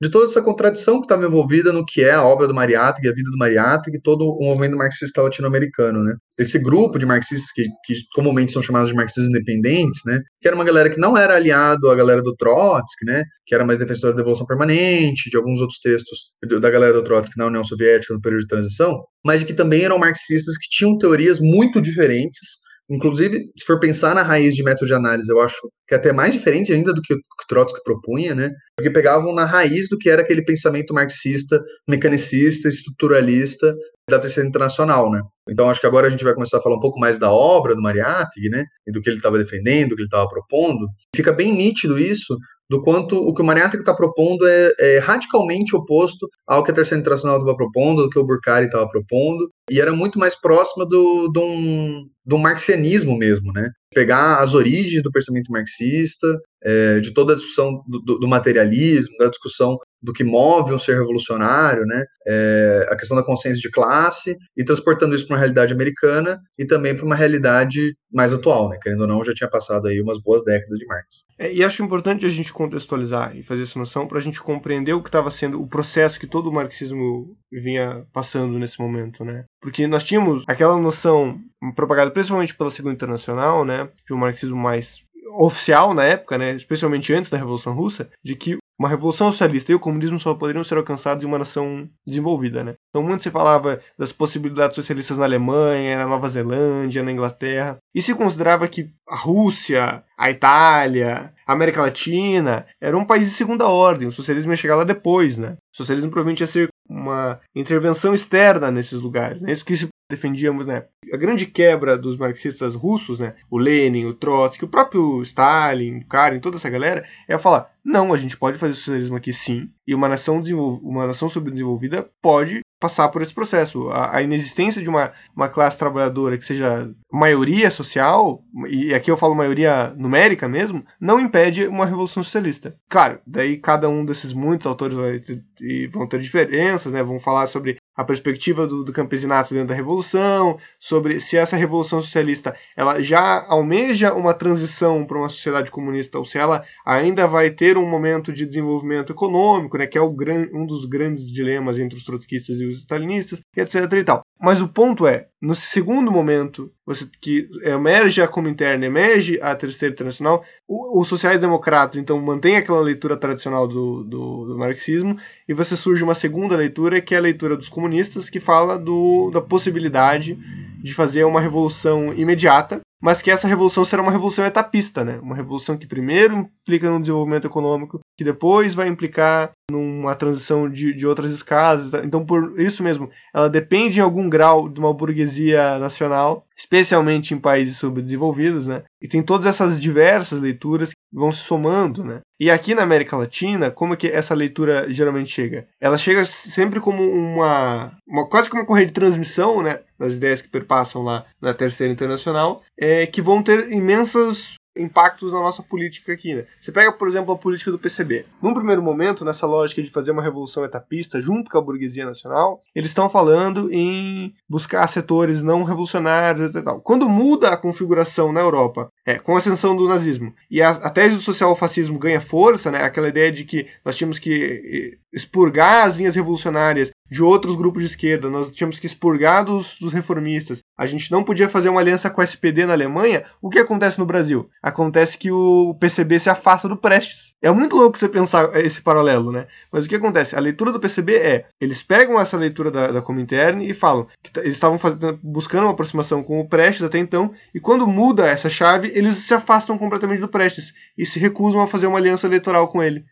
de 0.01 0.11
toda 0.11 0.27
essa 0.27 0.43
contradição 0.43 0.99
que 0.99 1.07
estava 1.07 1.25
envolvida 1.25 1.73
no 1.73 1.85
que 1.85 2.03
é 2.03 2.13
a 2.13 2.23
obra 2.23 2.47
do 2.47 2.55
Mariátegui, 2.55 3.09
a 3.09 3.15
vida 3.15 3.31
do 3.31 3.39
Mariátegui, 3.39 3.99
todo 4.03 4.27
o 4.27 4.45
movimento 4.45 4.77
marxista 4.77 5.23
latino-americano, 5.23 6.05
né? 6.05 6.15
Esse 6.39 6.59
grupo 6.59 6.99
de 6.99 7.07
marxistas 7.07 7.51
que, 7.51 7.65
que 7.85 7.95
comumente 8.15 8.53
são 8.53 8.61
chamados 8.61 8.91
de 8.91 8.95
marxistas 8.95 9.29
independentes, 9.29 10.03
né? 10.05 10.21
Que 10.41 10.49
era 10.49 10.55
uma 10.55 10.65
galera 10.65 10.91
que 10.91 11.01
não 11.01 11.17
era 11.17 11.37
aliado 11.37 11.89
à 11.89 11.95
galera 11.95 12.23
do 12.23 12.37
Trotsky, 12.37 13.07
né? 13.07 13.25
Que 13.47 13.55
era 13.55 13.65
mais 13.65 13.79
defensora 13.79 14.13
da 14.13 14.19
devolução 14.19 14.47
permanente, 14.47 15.31
de 15.31 15.37
alguns 15.37 15.61
outros 15.61 15.81
textos 15.81 16.19
da 16.61 16.71
galera 16.71 16.93
do 16.93 17.03
Trotsky 17.03 17.39
na 17.39 17.47
União 17.47 17.65
Soviética 17.65 18.13
no 18.13 18.21
período 18.21 18.43
de 18.43 18.49
transição, 18.49 19.03
mas 19.25 19.41
de 19.41 19.47
que 19.47 19.55
também 19.55 19.83
eram 19.83 19.99
marxistas 19.99 20.59
que 20.59 20.69
tinham 20.69 20.99
teorias 20.99 21.41
muito 21.41 21.81
diferentes 21.81 22.66
Inclusive, 22.89 23.51
se 23.59 23.65
for 23.65 23.81
pensar 23.81 24.15
na 24.15 24.23
raiz 24.23 24.55
de 24.55 24.63
método 24.63 24.87
de 24.87 24.95
análise, 24.95 25.31
eu 25.31 25.41
acho 25.41 25.57
que 25.89 25.95
é 25.95 25.99
até 25.99 26.13
mais 26.13 26.33
diferente 26.33 26.73
ainda 26.73 26.93
do 26.93 27.03
que 27.03 27.15
o 27.15 27.19
Trotsky 27.49 27.83
propunha, 27.83 28.35
né? 28.35 28.51
Porque 28.77 28.91
pegavam 28.91 29.35
na 29.35 29.45
raiz 29.45 29.89
do 29.89 29.99
que 29.99 30.09
era 30.09 30.23
aquele 30.23 30.45
pensamento 30.45 30.95
marxista, 30.95 31.61
mecanicista, 31.89 32.69
estruturalista 32.69 33.75
da 34.09 34.21
Terceira 34.21 34.49
Internacional, 34.49 35.11
né? 35.11 35.21
Então, 35.49 35.69
acho 35.69 35.81
que 35.81 35.87
agora 35.87 36.07
a 36.07 36.11
gente 36.11 36.23
vai 36.23 36.33
começar 36.33 36.59
a 36.59 36.63
falar 36.63 36.77
um 36.77 36.81
pouco 36.81 36.99
mais 36.99 37.19
da 37.19 37.31
obra 37.33 37.75
do 37.75 37.83
Mariátegui, 37.83 38.49
né? 38.51 38.65
E 38.87 38.93
do 38.93 39.01
que 39.01 39.11
ele 39.11 39.17
estava 39.17 39.39
defendendo, 39.39 39.91
do 39.91 39.97
que 39.97 40.03
ele 40.03 40.07
estava 40.07 40.29
propondo. 40.29 40.87
Fica 41.15 41.33
bem 41.33 41.53
nítido 41.53 41.99
isso 41.99 42.37
do 42.69 42.83
quanto 42.83 43.17
o 43.17 43.33
que 43.33 43.43
o 43.43 43.45
Mariátegui 43.45 43.83
está 43.83 43.95
propondo 43.95 44.47
é, 44.47 44.73
é, 44.79 44.99
radicalmente 44.99 45.77
oposto 45.77 46.29
ao 46.47 46.65
que 46.65 46.71
a 46.71 46.75
Terceira 46.75 47.01
Internacional 47.01 47.39
estava 47.39 47.57
propondo, 47.57 48.03
do 48.03 48.11
que 48.11 48.19
o 48.19 48.25
Burkhardt 48.25 48.67
estava 48.67 48.89
propondo, 48.89 49.51
e 49.71 49.81
era 49.81 49.93
muito 49.93 50.19
mais 50.19 50.35
próxima 50.35 50.85
do, 50.85 51.29
do, 51.29 51.43
um, 51.43 52.09
do 52.25 52.39
marxianismo 52.39 53.17
mesmo, 53.17 53.53
né? 53.53 53.71
Pegar 53.95 54.43
as 54.43 54.55
origens 54.55 55.03
do 55.03 55.13
pensamento 55.13 55.51
marxista, 55.51 56.27
é, 56.63 57.01
de 57.01 57.15
toda 57.15 57.33
a 57.33 57.37
discussão 57.37 57.83
do, 57.87 58.19
do, 58.19 58.29
materialismo, 58.29 59.17
da 59.19 59.29
discussão 59.29 59.79
do 60.07 60.13
que 60.13 60.23
move 60.23 60.73
um 60.73 60.79
ser 60.79 60.95
revolucionário, 60.95 61.85
né? 61.85 62.05
É, 62.25 62.87
a 62.89 62.97
questão 62.97 63.17
da 63.17 63.25
consciência 63.25 63.61
de 63.61 63.69
classe, 63.69 64.37
e 64.57 64.65
transportando 64.65 65.17
isso 65.17 65.27
para 65.27 65.35
uma 65.35 65.41
realidade 65.41 65.73
americana 65.73 66.41
e 66.57 66.65
também 66.65 66.95
para 66.95 67.05
uma 67.05 67.17
realidade 67.17 67.97
mais 68.13 68.33
atual, 68.33 68.69
né? 68.69 68.79
Querendo 68.81 69.01
ou 69.01 69.07
não, 69.09 69.25
já 69.25 69.35
tinha 69.35 69.51
passado 69.51 69.89
aí 69.89 70.01
umas 70.01 70.23
boas 70.23 70.45
décadas 70.45 70.79
de 70.79 70.87
Marx. 70.87 71.25
É, 71.37 71.53
e 71.53 71.65
acho 71.65 71.83
importante 71.83 72.25
a 72.25 72.29
gente 72.29 72.53
contextualizar 72.53 73.37
e 73.37 73.43
fazer 73.43 73.65
essa 73.65 73.79
noção 73.79 74.07
para 74.07 74.19
a 74.19 74.21
gente 74.23 74.41
compreender 74.41 74.93
o 74.93 75.03
que 75.03 75.09
estava 75.09 75.31
sendo 75.31 75.61
o 75.61 75.67
processo 75.67 76.21
que 76.21 76.27
todo 76.29 76.49
o 76.49 76.53
marxismo 76.53 77.37
vinha 77.51 78.07
passando 78.13 78.59
nesse 78.61 78.81
momento, 78.81 79.25
né? 79.25 79.45
Porque 79.61 79.89
nós 79.89 80.05
tínhamos 80.05 80.45
aquela 80.47 80.79
noção 80.79 81.41
propagada 81.75 82.13
principalmente 82.13 82.55
pela 82.55 82.71
Segunda 82.71 82.95
Internacional, 82.95 83.65
né, 83.65 83.89
de 84.07 84.15
um 84.15 84.19
marxismo 84.19 84.57
mais 84.57 85.05
oficial 85.39 85.93
na 85.93 86.05
época, 86.05 86.39
né, 86.39 86.55
especialmente 86.55 87.13
antes 87.13 87.31
da 87.31 87.39
Revolução 87.39 87.75
Russa, 87.75 88.09
de 88.25 88.37
que 88.37 88.57
uma 88.79 88.89
revolução 88.89 89.31
socialista 89.31 89.73
e 89.73 89.75
o 89.75 89.81
comunismo 89.81 90.21
só 90.21 90.35
poderiam 90.35 90.65
ser 90.65 90.77
alcançados 90.77 91.25
em 91.25 91.27
uma 91.27 91.39
nação 91.39 91.89
desenvolvida, 92.07 92.63
né? 92.63 92.75
Então 92.91 93.03
muito 93.03 93.23
se 93.23 93.31
falava 93.31 93.81
das 93.99 94.13
possibilidades 94.13 94.77
socialistas 94.77 95.17
na 95.17 95.25
Alemanha, 95.25 95.99
na 95.99 96.07
Nova 96.07 96.29
Zelândia, 96.29 97.03
na 97.03 97.13
Inglaterra, 97.13 97.79
e 97.95 98.03
se 98.03 98.15
considerava 98.15 98.69
que 98.69 98.91
a 99.09 99.17
Rússia, 99.17 100.05
a 100.17 100.31
Itália, 100.31 101.33
a 101.47 101.53
América 101.53 101.83
Latina 101.83 102.67
eram 102.81 103.01
um 103.01 103.05
país 103.05 103.25
de 103.25 103.31
segunda 103.31 103.69
ordem, 103.69 104.09
o 104.09 104.13
socialismo 104.13 104.53
ia 104.53 104.57
chegar 104.57 104.77
lá 104.77 104.85
depois, 104.85 105.39
né? 105.39 105.57
O 105.73 105.77
socialismo 105.77 106.11
provavelmente 106.11 106.41
ia 106.41 106.47
ser 106.47 106.69
uma 106.89 107.41
intervenção 107.55 108.15
externa 108.15 108.71
nesses 108.71 109.01
lugares, 109.01 109.41
né? 109.41 109.53
Isso 109.53 109.65
que 109.65 109.77
se 109.77 109.89
defendíamos, 110.11 110.67
né? 110.67 110.85
A 111.13 111.17
grande 111.17 111.47
quebra 111.47 111.97
dos 111.99 112.17
marxistas 112.17 112.75
russos, 112.75 113.19
né? 113.19 113.35
O 113.51 113.59
Lenin, 113.59 114.05
o 114.05 114.15
Trotsky, 114.15 114.65
o 114.65 114.69
próprio 114.69 115.23
Stalin, 115.23 115.99
o 115.99 116.07
Karin, 116.07 116.41
toda 116.41 116.57
essa 116.57 116.71
galera, 116.71 117.05
é 117.29 117.39
falar: 117.39 117.71
não, 117.85 118.13
a 118.13 118.17
gente 118.17 118.37
pode 118.37 118.59
fazer 118.59 118.75
socialismo 118.75 119.17
aqui 119.17 119.33
sim, 119.33 119.71
e 119.87 119.95
uma 119.95 120.09
nação, 120.09 120.43
uma 120.83 121.07
nação 121.07 121.29
subdesenvolvida 121.29 122.09
pode 122.23 122.61
passar 122.79 123.09
por 123.09 123.23
esse 123.23 123.33
processo. 123.33 123.89
A, 123.91 124.17
a, 124.17 124.23
inexistência 124.23 124.83
de 124.83 124.89
uma, 124.89 125.13
uma 125.35 125.49
classe 125.49 125.79
trabalhadora 125.79 126.37
que 126.39 126.45
seja 126.45 126.91
maioria 127.11 127.71
social, 127.71 128.43
e 128.69 128.95
aqui 128.95 129.11
eu 129.11 129.17
falo 129.17 129.35
maioria 129.35 129.95
numérica 129.97 130.49
mesmo, 130.49 130.85
não 131.01 131.21
impede 131.21 131.67
uma 131.67 131.87
revolução 131.87 132.23
socialista. 132.23 132.77
Claro, 132.89 133.21
daí 133.27 133.57
cada 133.59 133.89
um 133.89 134.05
desses 134.05 134.33
muitos 134.33 134.67
autores 134.67 134.97
vai 134.97 135.21
ter, 135.21 135.43
vão 135.91 136.07
ter 136.07 136.21
diferenças, 136.21 136.93
né? 136.93 137.03
vão 137.03 137.19
falar 137.19 137.47
sobre 137.47 137.77
a 137.97 138.05
perspectiva 138.05 138.67
do, 138.67 138.85
do 138.85 138.93
campesinato 138.93 139.55
dentro 139.55 139.69
da 139.69 139.75
revolução, 139.75 140.59
sobre 140.79 141.19
se 141.19 141.37
essa 141.37 141.57
revolução 141.57 142.01
socialista 142.01 142.55
ela 142.77 143.03
já 143.03 143.45
almeja 143.49 144.13
uma 144.13 144.35
transição 144.35 145.05
para 145.07 145.19
uma 145.19 145.29
sociedade 145.29 145.71
comunista 145.71 146.19
ou 146.19 146.25
se 146.25 146.39
ela 146.39 146.65
ainda 146.85 147.27
vai 147.27 147.51
ter 147.51 147.79
um 147.79 147.89
momento 147.89 148.33
de 148.33 148.45
desenvolvimento 148.45 149.13
econômico, 149.13 149.79
né, 149.79 149.87
que 149.87 149.97
é 149.97 150.01
o 150.01 150.11
gran, 150.11 150.47
um 150.53 150.67
dos 150.67 150.85
grandes 150.85 151.27
dilemas 151.27 151.79
entre 151.79 151.97
os 151.97 152.05
trotskistas 152.05 152.61
e 152.61 152.67
os 152.67 152.79
stalinistas, 152.79 153.41
etc. 153.57 153.93
E 153.93 154.05
tal. 154.05 154.23
Mas 154.39 154.61
o 154.61 154.69
ponto 154.69 155.07
é, 155.07 155.29
no 155.41 155.55
segundo 155.55 156.11
momento, 156.11 156.73
você 156.85 157.07
que 157.21 157.47
emerge 157.63 158.23
a 158.23 158.29
Comintern, 158.29 158.85
emerge 158.85 159.39
a 159.43 159.55
Terceira 159.55 159.93
Internacional, 159.93 160.43
os 160.67 161.07
sociais-democratas, 161.09 162.01
então, 162.01 162.19
mantém 162.21 162.57
aquela 162.57 162.81
leitura 162.81 163.19
tradicional 163.19 163.69
do, 163.69 164.03
do, 164.03 164.45
do, 164.47 164.59
marxismo, 164.59 165.19
e 165.47 165.53
você 165.53 165.77
surge 165.77 166.03
uma 166.03 166.15
segunda 166.15 166.57
leitura, 166.57 167.03
que 167.03 167.15
é 167.15 167.19
a 167.19 167.21
leitura 167.21 167.57
dos 167.57 167.69
comunistas, 167.69 168.31
que 168.31 168.41
fala 168.41 168.79
do, 168.79 169.31
da 169.31 169.43
possibilidade 169.43 170.39
de 170.83 170.95
fazer 170.95 171.25
uma 171.25 171.41
revolução 171.41 172.15
imediata, 172.15 172.81
mas 173.01 173.21
que 173.21 173.31
essa 173.31 173.47
revolução 173.47 173.85
será 173.85 174.03
uma 174.03 174.11
revolução 174.11 174.45
etapista, 174.45 175.05
né? 175.05 175.19
Uma 175.23 175.37
revolução 175.37 175.77
que 175.77 175.87
primeiro 175.87 176.49
implica 176.63 176.91
no 176.91 177.01
desenvolvimento 177.01 177.47
econômico, 177.47 178.01
que 178.17 178.25
depois 178.25 178.75
vai 178.75 178.89
implicar 178.89 179.51
numa 179.71 180.15
transição 180.15 180.69
de, 180.69 180.95
de 180.95 181.07
outras 181.07 181.31
escalas. 181.31 181.93
Então, 182.05 182.25
por 182.25 182.59
isso 182.59 182.83
mesmo, 182.83 183.11
ela 183.35 183.51
depende 183.51 183.99
em 183.99 184.03
algum 184.03 184.29
grau 184.29 184.69
de 184.69 184.81
uma 184.81 184.95
burguesia 184.95 185.79
nacional, 185.79 186.46
especialmente 186.57 187.35
em 187.35 187.39
países 187.39 187.77
subdesenvolvidos, 187.77 188.67
né? 188.67 188.83
E 189.01 189.07
tem 189.07 189.23
todas 189.23 189.47
essas 189.47 189.81
diversas 189.81 190.41
leituras 190.41 190.91
que 190.91 190.97
vão 191.13 191.31
se 191.31 191.41
somando, 191.41 192.03
né? 192.03 192.21
E 192.41 192.51
aqui 192.51 192.75
na 192.75 192.83
América 192.83 193.17
Latina, 193.17 193.71
como 193.71 193.95
é 193.95 193.97
que 193.97 194.07
essa 194.07 194.35
leitura 194.35 194.87
geralmente 194.93 195.31
chega? 195.31 195.69
Ela 195.81 195.99
chega 195.99 196.25
sempre 196.25 196.81
como 196.81 197.03
uma, 197.03 197.93
uma 198.07 198.27
quase 198.29 198.49
como 198.49 198.63
uma 198.63 198.67
correia 198.67 198.87
de 198.87 198.93
transmissão, 198.93 199.63
né? 199.63 199.81
Das 199.99 200.15
ideias 200.15 200.41
que 200.41 200.49
perpassam 200.49 201.03
lá 201.03 201.27
na 201.41 201.53
Terceira 201.53 201.93
Internacional, 201.93 202.63
é, 202.79 203.07
que 203.07 203.23
vão 203.23 203.43
ter 203.43 203.71
imensas 203.73 204.55
impactos 204.77 205.33
na 205.33 205.41
nossa 205.41 205.63
política 205.63 206.13
aqui. 206.13 206.35
Né? 206.35 206.45
Você 206.61 206.73
pega, 206.73 206.93
por 206.93 207.09
exemplo, 207.09 207.33
a 207.33 207.39
política 207.39 207.71
do 207.71 207.79
PCB. 207.79 208.27
Num 208.43 208.55
primeiro 208.55 208.83
momento, 208.83 209.25
nessa 209.25 209.47
lógica 209.47 209.83
de 209.83 209.91
fazer 209.91 210.11
uma 210.11 210.23
revolução 210.23 210.65
etapista 210.65 211.21
junto 211.21 211.51
com 211.51 211.59
a 211.59 211.63
burguesia 211.63 212.05
nacional, 212.05 212.61
eles 212.75 212.91
estão 212.91 213.09
falando 213.09 213.73
em 213.73 214.35
buscar 214.49 214.87
setores 214.89 215.43
não 215.43 215.65
revolucionários 215.65 216.55
e 216.55 216.63
tal. 216.63 216.81
Quando 216.81 217.09
muda 217.09 217.51
a 217.51 217.57
configuração 217.57 218.33
na 218.33 218.41
Europa, 218.41 218.91
é, 219.07 219.19
com 219.19 219.37
a 219.37 219.39
ascensão 219.39 219.77
do 219.77 219.89
nazismo, 219.89 220.35
e 220.51 220.61
a, 220.61 220.71
a 220.71 220.91
tese 220.91 221.15
do 221.15 221.21
social-fascismo 221.21 221.99
ganha 221.99 222.21
força, 222.21 222.71
né, 222.71 222.83
aquela 222.83 223.09
ideia 223.09 223.31
de 223.31 223.45
que 223.45 223.69
nós 223.85 223.97
tínhamos 223.97 224.19
que 224.19 224.99
expurgar 225.13 225.87
as 225.87 225.97
linhas 225.97 226.17
revolucionárias 226.17 226.91
de 227.11 227.23
outros 227.23 227.55
grupos 227.55 227.83
de 227.83 227.89
esquerda, 227.89 228.29
nós 228.29 228.51
tínhamos 228.51 228.79
que 228.79 228.87
expurgar 228.87 229.45
dos, 229.45 229.79
dos, 229.79 229.93
reformistas, 229.93 230.63
a 230.77 230.87
gente 230.87 231.11
não 231.11 231.23
podia 231.23 231.49
fazer 231.49 231.69
uma 231.69 231.81
aliança 231.81 232.11
com 232.11 232.21
a 232.21 232.25
SPD 232.25 232.67
na 232.67 232.73
Alemanha, 232.73 233.25
o 233.41 233.49
que 233.49 233.59
acontece 233.59 233.99
no 233.99 234.05
Brasil? 234.05 234.51
Acontece 234.63 235.17
que 235.17 235.31
o 235.31 235.75
PCB 235.81 236.19
se 236.19 236.29
afasta 236.29 236.69
do 236.69 236.77
Prestes. 236.77 237.35
É 237.41 237.51
muito 237.51 237.77
louco 237.77 237.97
você 237.97 238.09
pensar 238.09 238.57
esse 238.57 238.81
paralelo, 238.81 239.31
né? 239.31 239.47
Mas 239.71 239.85
o 239.85 239.89
que 239.89 239.95
acontece? 239.95 240.35
A 240.35 240.41
leitura 240.41 240.73
do 240.73 240.81
PCB 240.81 241.17
é, 241.17 241.45
eles 241.61 241.83
pegam 241.83 242.19
essa 242.19 242.37
leitura 242.37 242.71
da, 242.71 242.89
da 242.89 243.03
Comintern 243.03 243.65
e 243.65 243.73
falam 243.73 244.07
que 244.23 244.41
eles 244.41 244.57
estavam 244.57 244.79
buscando 245.23 245.65
uma 245.65 245.73
aproximação 245.73 246.23
com 246.23 246.41
o 246.41 246.49
Prestes 246.49 246.85
até 246.85 246.99
então, 246.99 247.33
e 247.55 247.61
quando 247.61 247.87
muda 247.87 248.27
essa 248.27 248.49
chave, 248.49 248.91
eles 248.97 249.15
se 249.17 249.35
afastam 249.35 249.77
completamente 249.77 250.23
do 250.23 250.29
Prestes 250.29 250.73
e 250.97 251.05
se 251.05 251.19
recusam 251.19 251.61
a 251.61 251.67
fazer 251.67 251.87
uma 251.87 251.99
aliança 251.99 252.27
eleitoral 252.27 252.67
com 252.69 252.83
ele 252.83 253.05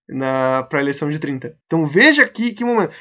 para 0.71 0.79
a 0.79 0.81
eleição 0.81 1.11
de 1.11 1.19
30. 1.19 1.55
Então 1.67 1.87
veja 1.87 2.23
aqui 2.23 2.55
que 2.55 2.65
momento. 2.65 2.95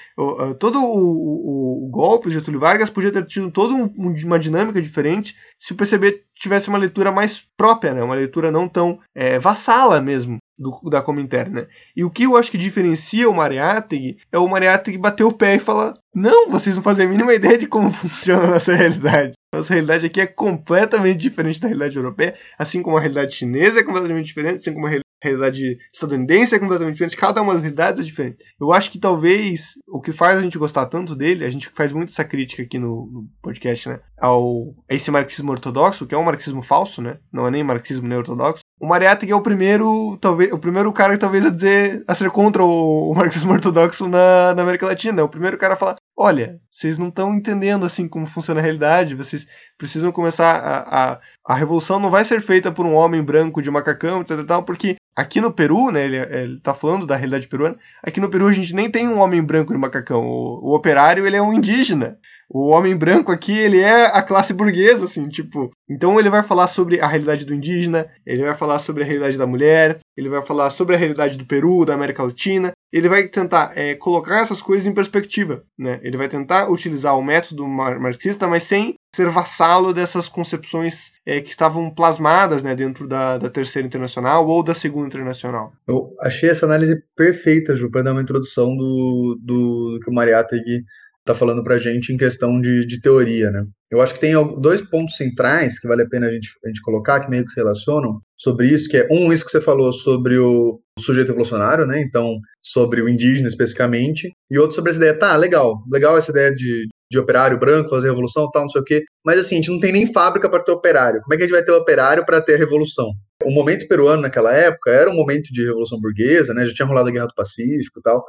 Todo 0.59 0.83
o, 0.83 0.97
o, 0.97 1.85
o 1.85 1.89
golpe 1.89 2.27
de 2.27 2.35
Getúlio 2.35 2.59
Vargas 2.59 2.89
podia 2.89 3.09
ter 3.09 3.25
tido 3.25 3.49
toda 3.49 3.73
um, 3.73 3.85
uma 3.97 4.37
dinâmica 4.37 4.81
diferente 4.81 5.33
se 5.57 5.71
o 5.71 5.75
PCB 5.75 6.25
tivesse 6.35 6.67
uma 6.67 6.77
leitura 6.77 7.09
mais 7.09 7.47
própria, 7.55 7.93
né? 7.93 8.03
uma 8.03 8.15
leitura 8.15 8.51
não 8.51 8.67
tão 8.67 8.99
é, 9.15 9.39
vassala 9.39 10.01
mesmo 10.01 10.39
do, 10.57 10.79
da 10.89 11.01
Comintern. 11.01 11.51
Né? 11.51 11.67
E 11.95 12.03
o 12.03 12.09
que 12.09 12.23
eu 12.23 12.37
acho 12.37 12.51
que 12.51 12.57
diferencia 12.57 13.29
o 13.29 13.35
Mariátegui 13.35 14.17
é 14.31 14.37
o 14.37 14.47
Mariátegui 14.47 14.97
bater 14.97 15.23
o 15.23 15.31
pé 15.31 15.55
e 15.55 15.59
falar 15.59 15.95
não, 16.15 16.49
vocês 16.49 16.75
não 16.75 16.83
fazem 16.83 17.05
a 17.05 17.09
mínima 17.09 17.33
ideia 17.33 17.57
de 17.57 17.67
como 17.67 17.89
funciona 17.91 18.43
a 18.43 18.51
nossa 18.51 18.73
realidade. 18.73 19.33
Nossa 19.53 19.73
realidade 19.73 20.05
aqui 20.05 20.21
é 20.21 20.27
completamente 20.27 21.19
diferente 21.19 21.59
da 21.59 21.67
realidade 21.67 21.95
europeia, 21.95 22.35
assim 22.57 22.81
como 22.81 22.97
a 22.97 22.99
realidade 22.99 23.35
chinesa 23.35 23.79
é 23.79 23.83
completamente 23.83 24.25
diferente, 24.25 24.55
assim 24.55 24.73
como 24.73 24.87
a 24.87 24.91
realidade 25.23 25.77
estadunidense 25.93 26.53
é 26.53 26.59
completamente 26.59 26.95
diferente, 26.95 27.17
cada 27.17 27.41
uma 27.41 27.53
das 27.53 27.61
realidades 27.61 28.01
é 28.01 28.03
diferente. 28.03 28.43
Eu 28.59 28.73
acho 28.73 28.91
que 28.91 28.99
talvez 28.99 29.73
o 29.87 30.01
que 30.01 30.11
faz 30.11 30.37
a 30.37 30.41
gente 30.41 30.57
gostar 30.57 30.85
tanto 30.87 31.15
dele, 31.15 31.45
a 31.45 31.49
gente 31.49 31.69
faz 31.69 31.93
muito 31.93 32.09
essa 32.09 32.25
crítica 32.25 32.63
aqui 32.63 32.77
no, 32.77 33.09
no 33.11 33.27
podcast, 33.41 33.89
né, 33.89 33.99
ao 34.19 34.75
a 34.89 34.93
esse 34.93 35.09
marxismo 35.09 35.51
ortodoxo, 35.51 36.05
que 36.05 36.13
é 36.13 36.17
um 36.17 36.23
marxismo 36.23 36.61
falso, 36.61 37.01
né, 37.01 37.19
não 37.31 37.47
é 37.47 37.51
nem 37.51 37.63
marxismo 37.63 38.07
nem 38.07 38.17
ortodoxo. 38.17 38.63
O 38.83 38.85
Mariátegui 38.85 39.31
é 39.31 39.35
o 39.35 39.41
primeiro, 39.41 40.17
talvez, 40.19 40.51
o 40.51 40.57
primeiro 40.57 40.91
cara 40.91 41.17
talvez 41.17 41.45
a 41.45 41.49
dizer 41.49 42.03
a 42.05 42.13
ser 42.13 42.29
contra 42.29 42.65
o, 42.65 43.11
o 43.11 43.15
marxismo 43.15 43.53
ortodoxo 43.55 44.09
na, 44.09 44.53
na 44.53 44.61
América 44.61 44.85
Latina, 44.85 45.21
é 45.21 45.23
o 45.23 45.29
primeiro 45.29 45.57
cara 45.57 45.75
a 45.75 45.77
falar, 45.77 45.95
olha, 46.17 46.59
vocês 46.69 46.97
não 46.97 47.07
estão 47.07 47.33
entendendo 47.33 47.85
assim 47.85 48.09
como 48.09 48.27
funciona 48.27 48.59
a 48.59 48.63
realidade, 48.63 49.15
vocês 49.15 49.47
precisam 49.77 50.11
começar 50.11 50.57
a, 50.57 51.13
a, 51.13 51.19
a 51.45 51.55
revolução 51.55 51.97
não 51.97 52.11
vai 52.11 52.25
ser 52.25 52.41
feita 52.41 52.73
por 52.73 52.85
um 52.85 52.93
homem 52.93 53.23
branco 53.23 53.61
de 53.61 53.71
macacão, 53.71 54.19
etc, 54.19 54.45
tal, 54.45 54.63
porque 54.63 54.97
aqui 55.15 55.39
no 55.39 55.53
Peru, 55.53 55.89
né, 55.89 56.03
ele, 56.03 56.17
ele 56.17 56.59
tá 56.59 56.73
falando 56.73 57.07
da 57.07 57.15
realidade 57.15 57.47
peruana, 57.47 57.77
aqui 58.05 58.19
no 58.19 58.29
Peru 58.29 58.49
a 58.49 58.51
gente 58.51 58.75
nem 58.75 58.91
tem 58.91 59.07
um 59.07 59.19
homem 59.19 59.41
branco 59.41 59.71
de 59.71 59.79
macacão, 59.79 60.25
o, 60.25 60.71
o 60.71 60.75
operário 60.75 61.25
ele 61.25 61.37
é 61.37 61.41
um 61.41 61.53
indígena, 61.53 62.17
o 62.49 62.67
homem 62.67 62.95
branco 62.95 63.31
aqui, 63.31 63.57
ele 63.57 63.79
é 63.79 64.05
a 64.05 64.21
classe 64.21 64.53
burguesa, 64.53 65.05
assim, 65.05 65.27
tipo. 65.27 65.71
Então 65.89 66.19
ele 66.19 66.29
vai 66.29 66.43
falar 66.43 66.67
sobre 66.67 66.99
a 66.99 67.07
realidade 67.07 67.45
do 67.45 67.53
indígena, 67.53 68.07
ele 68.25 68.43
vai 68.43 68.55
falar 68.55 68.79
sobre 68.79 69.03
a 69.03 69.05
realidade 69.05 69.37
da 69.37 69.47
mulher, 69.47 69.99
ele 70.15 70.29
vai 70.29 70.41
falar 70.41 70.69
sobre 70.69 70.95
a 70.95 70.97
realidade 70.97 71.37
do 71.37 71.45
Peru, 71.45 71.85
da 71.85 71.93
América 71.93 72.23
Latina. 72.23 72.71
Ele 72.91 73.09
vai 73.09 73.27
tentar 73.27 73.71
é, 73.75 73.95
colocar 73.95 74.41
essas 74.41 74.61
coisas 74.61 74.85
em 74.85 74.93
perspectiva, 74.93 75.63
né? 75.77 75.99
Ele 76.03 76.15
vai 76.15 76.29
tentar 76.29 76.69
utilizar 76.69 77.17
o 77.17 77.23
método 77.23 77.67
marxista, 77.67 78.47
mas 78.47 78.63
sem 78.63 78.95
ser 79.15 79.29
vassalo 79.29 79.93
dessas 79.93 80.27
concepções 80.27 81.11
é, 81.25 81.39
que 81.39 81.49
estavam 81.49 81.89
plasmadas 81.89 82.63
né, 82.63 82.75
dentro 82.75 83.07
da, 83.07 83.37
da 83.37 83.49
Terceira 83.49 83.87
Internacional 83.87 84.47
ou 84.47 84.63
da 84.63 84.73
Segunda 84.73 85.07
Internacional. 85.07 85.71
Eu 85.87 86.15
achei 86.19 86.49
essa 86.49 86.65
análise 86.65 86.95
perfeita, 87.15 87.75
Ju, 87.75 87.91
para 87.91 88.03
dar 88.03 88.11
uma 88.11 88.21
introdução 88.21 88.75
do, 88.75 89.39
do, 89.39 89.93
do 89.93 89.99
que 90.03 90.09
o 90.09 90.13
Mariátegui 90.13 90.83
está 91.23 91.33
falando 91.33 91.63
para 91.63 91.75
a 91.75 91.77
gente 91.77 92.13
em 92.13 92.17
questão 92.17 92.59
de, 92.59 92.85
de 92.85 93.01
teoria, 93.01 93.49
né? 93.49 93.63
Eu 93.89 94.01
acho 94.01 94.13
que 94.13 94.19
tem 94.19 94.33
dois 94.59 94.81
pontos 94.81 95.15
centrais 95.15 95.79
que 95.79 95.87
vale 95.87 96.01
a 96.01 96.07
pena 96.07 96.27
a 96.27 96.31
gente, 96.31 96.49
a 96.63 96.67
gente 96.67 96.81
colocar, 96.81 97.21
que 97.21 97.29
meio 97.29 97.45
que 97.45 97.51
se 97.51 97.59
relacionam 97.59 98.19
sobre 98.37 98.67
isso, 98.67 98.89
que 98.89 98.97
é 98.97 99.07
um, 99.09 99.31
isso 99.31 99.45
que 99.45 99.51
você 99.51 99.61
falou 99.61 99.93
sobre 99.93 100.37
o, 100.37 100.79
sujeito 100.99 101.31
evolucionário, 101.31 101.85
né? 101.85 102.01
Então, 102.01 102.37
sobre 102.61 103.01
o 103.01 103.09
indígena 103.09 103.47
especificamente, 103.47 104.31
e 104.49 104.59
outro 104.59 104.75
sobre 104.75 104.91
essa 104.91 104.99
ideia, 104.99 105.17
tá, 105.17 105.35
legal, 105.35 105.81
legal 105.91 106.17
essa 106.17 106.31
ideia 106.31 106.53
de, 106.53 106.87
de 107.09 107.19
operário 107.19 107.59
branco, 107.59 107.89
fazer 107.89 108.09
revolução, 108.09 108.49
tal, 108.51 108.63
não 108.63 108.69
sei 108.69 108.81
o 108.81 108.83
quê, 108.83 109.03
mas 109.25 109.39
assim, 109.39 109.55
a 109.55 109.57
gente 109.57 109.71
não 109.71 109.79
tem 109.79 109.91
nem 109.91 110.11
fábrica 110.11 110.49
para 110.49 110.63
ter 110.63 110.71
operário. 110.71 111.21
Como 111.21 111.33
é 111.33 111.37
que 111.37 111.43
a 111.43 111.45
gente 111.45 111.55
vai 111.55 111.63
ter 111.63 111.71
operário 111.71 112.25
para 112.25 112.41
ter 112.41 112.55
a 112.55 112.57
revolução? 112.57 113.11
O 113.43 113.51
momento 113.51 113.87
peruano 113.87 114.23
naquela 114.23 114.53
época 114.53 114.91
era 114.91 115.09
um 115.09 115.15
momento 115.15 115.51
de 115.51 115.65
revolução 115.65 115.99
burguesa, 115.99 116.53
né? 116.53 116.65
Já 116.65 116.73
tinha 116.73 116.87
rolado 116.87 117.09
a 117.09 117.11
Guerra 117.11 117.27
do 117.27 117.35
Pacífico 117.35 117.99
e 117.99 118.01
tal 118.01 118.23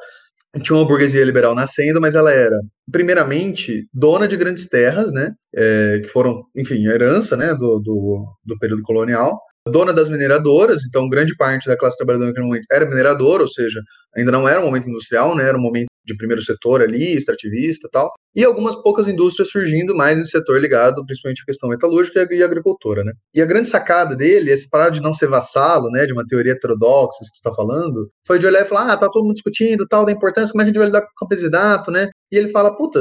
tinha 0.62 0.76
uma 0.76 0.86
burguesia 0.86 1.24
liberal 1.24 1.54
nascendo, 1.54 2.00
mas 2.00 2.14
ela 2.14 2.30
era, 2.30 2.58
primeiramente, 2.90 3.86
dona 3.92 4.28
de 4.28 4.36
grandes 4.36 4.68
terras, 4.68 5.12
né, 5.12 5.32
é, 5.54 6.00
que 6.02 6.08
foram, 6.08 6.44
enfim, 6.56 6.86
herança, 6.86 7.36
né, 7.36 7.54
do, 7.54 7.78
do, 7.80 8.26
do, 8.44 8.58
período 8.58 8.82
colonial, 8.82 9.40
dona 9.68 9.92
das 9.92 10.08
mineradoras, 10.08 10.84
então 10.86 11.08
grande 11.08 11.36
parte 11.36 11.66
da 11.66 11.76
classe 11.76 11.96
trabalhadora 11.96 12.28
naquele 12.28 12.46
momento 12.46 12.66
era 12.70 12.86
mineradora, 12.86 13.42
ou 13.42 13.48
seja, 13.48 13.80
ainda 14.16 14.30
não 14.30 14.46
era 14.48 14.60
um 14.60 14.64
momento 14.64 14.88
industrial, 14.88 15.34
né, 15.34 15.48
era 15.48 15.58
um 15.58 15.62
momento 15.62 15.88
de 16.04 16.16
primeiro 16.16 16.42
setor 16.42 16.82
ali, 16.82 17.16
extrativista 17.16 17.88
tal, 17.90 18.12
e 18.34 18.44
algumas 18.44 18.74
poucas 18.74 19.06
indústrias 19.08 19.50
surgindo 19.50 19.94
mais 19.94 20.18
nesse 20.18 20.32
setor 20.32 20.60
ligado 20.60 21.04
principalmente 21.04 21.42
à 21.42 21.44
questão 21.44 21.68
metalúrgica 21.68 22.26
e 22.30 22.42
agricultura, 22.42 23.04
né. 23.04 23.12
E 23.34 23.40
a 23.40 23.46
grande 23.46 23.68
sacada 23.68 24.16
dele, 24.16 24.50
esse 24.50 24.68
parado 24.68 24.94
de 24.94 25.00
não 25.00 25.12
ser 25.12 25.28
vassalo, 25.28 25.90
né, 25.90 26.06
de 26.06 26.12
uma 26.12 26.26
teoria 26.26 26.52
heterodoxa 26.52 27.18
que 27.20 27.36
está 27.36 27.54
falando, 27.54 28.10
foi 28.26 28.38
de 28.38 28.46
olhar 28.46 28.62
e 28.62 28.68
falar, 28.68 28.92
ah, 28.92 28.96
tá 28.96 29.08
todo 29.08 29.24
mundo 29.24 29.34
discutindo 29.34 29.86
tal, 29.88 30.04
da 30.04 30.12
importância, 30.12 30.52
como 30.52 30.62
é 30.62 30.64
que 30.64 30.70
a 30.70 30.72
gente 30.72 30.78
vai 30.78 30.86
lidar 30.86 31.02
com 31.02 31.08
o 31.08 31.26
campesinato, 31.26 31.90
né, 31.90 32.08
e 32.32 32.36
ele 32.36 32.48
fala, 32.48 32.76
puta, 32.76 33.00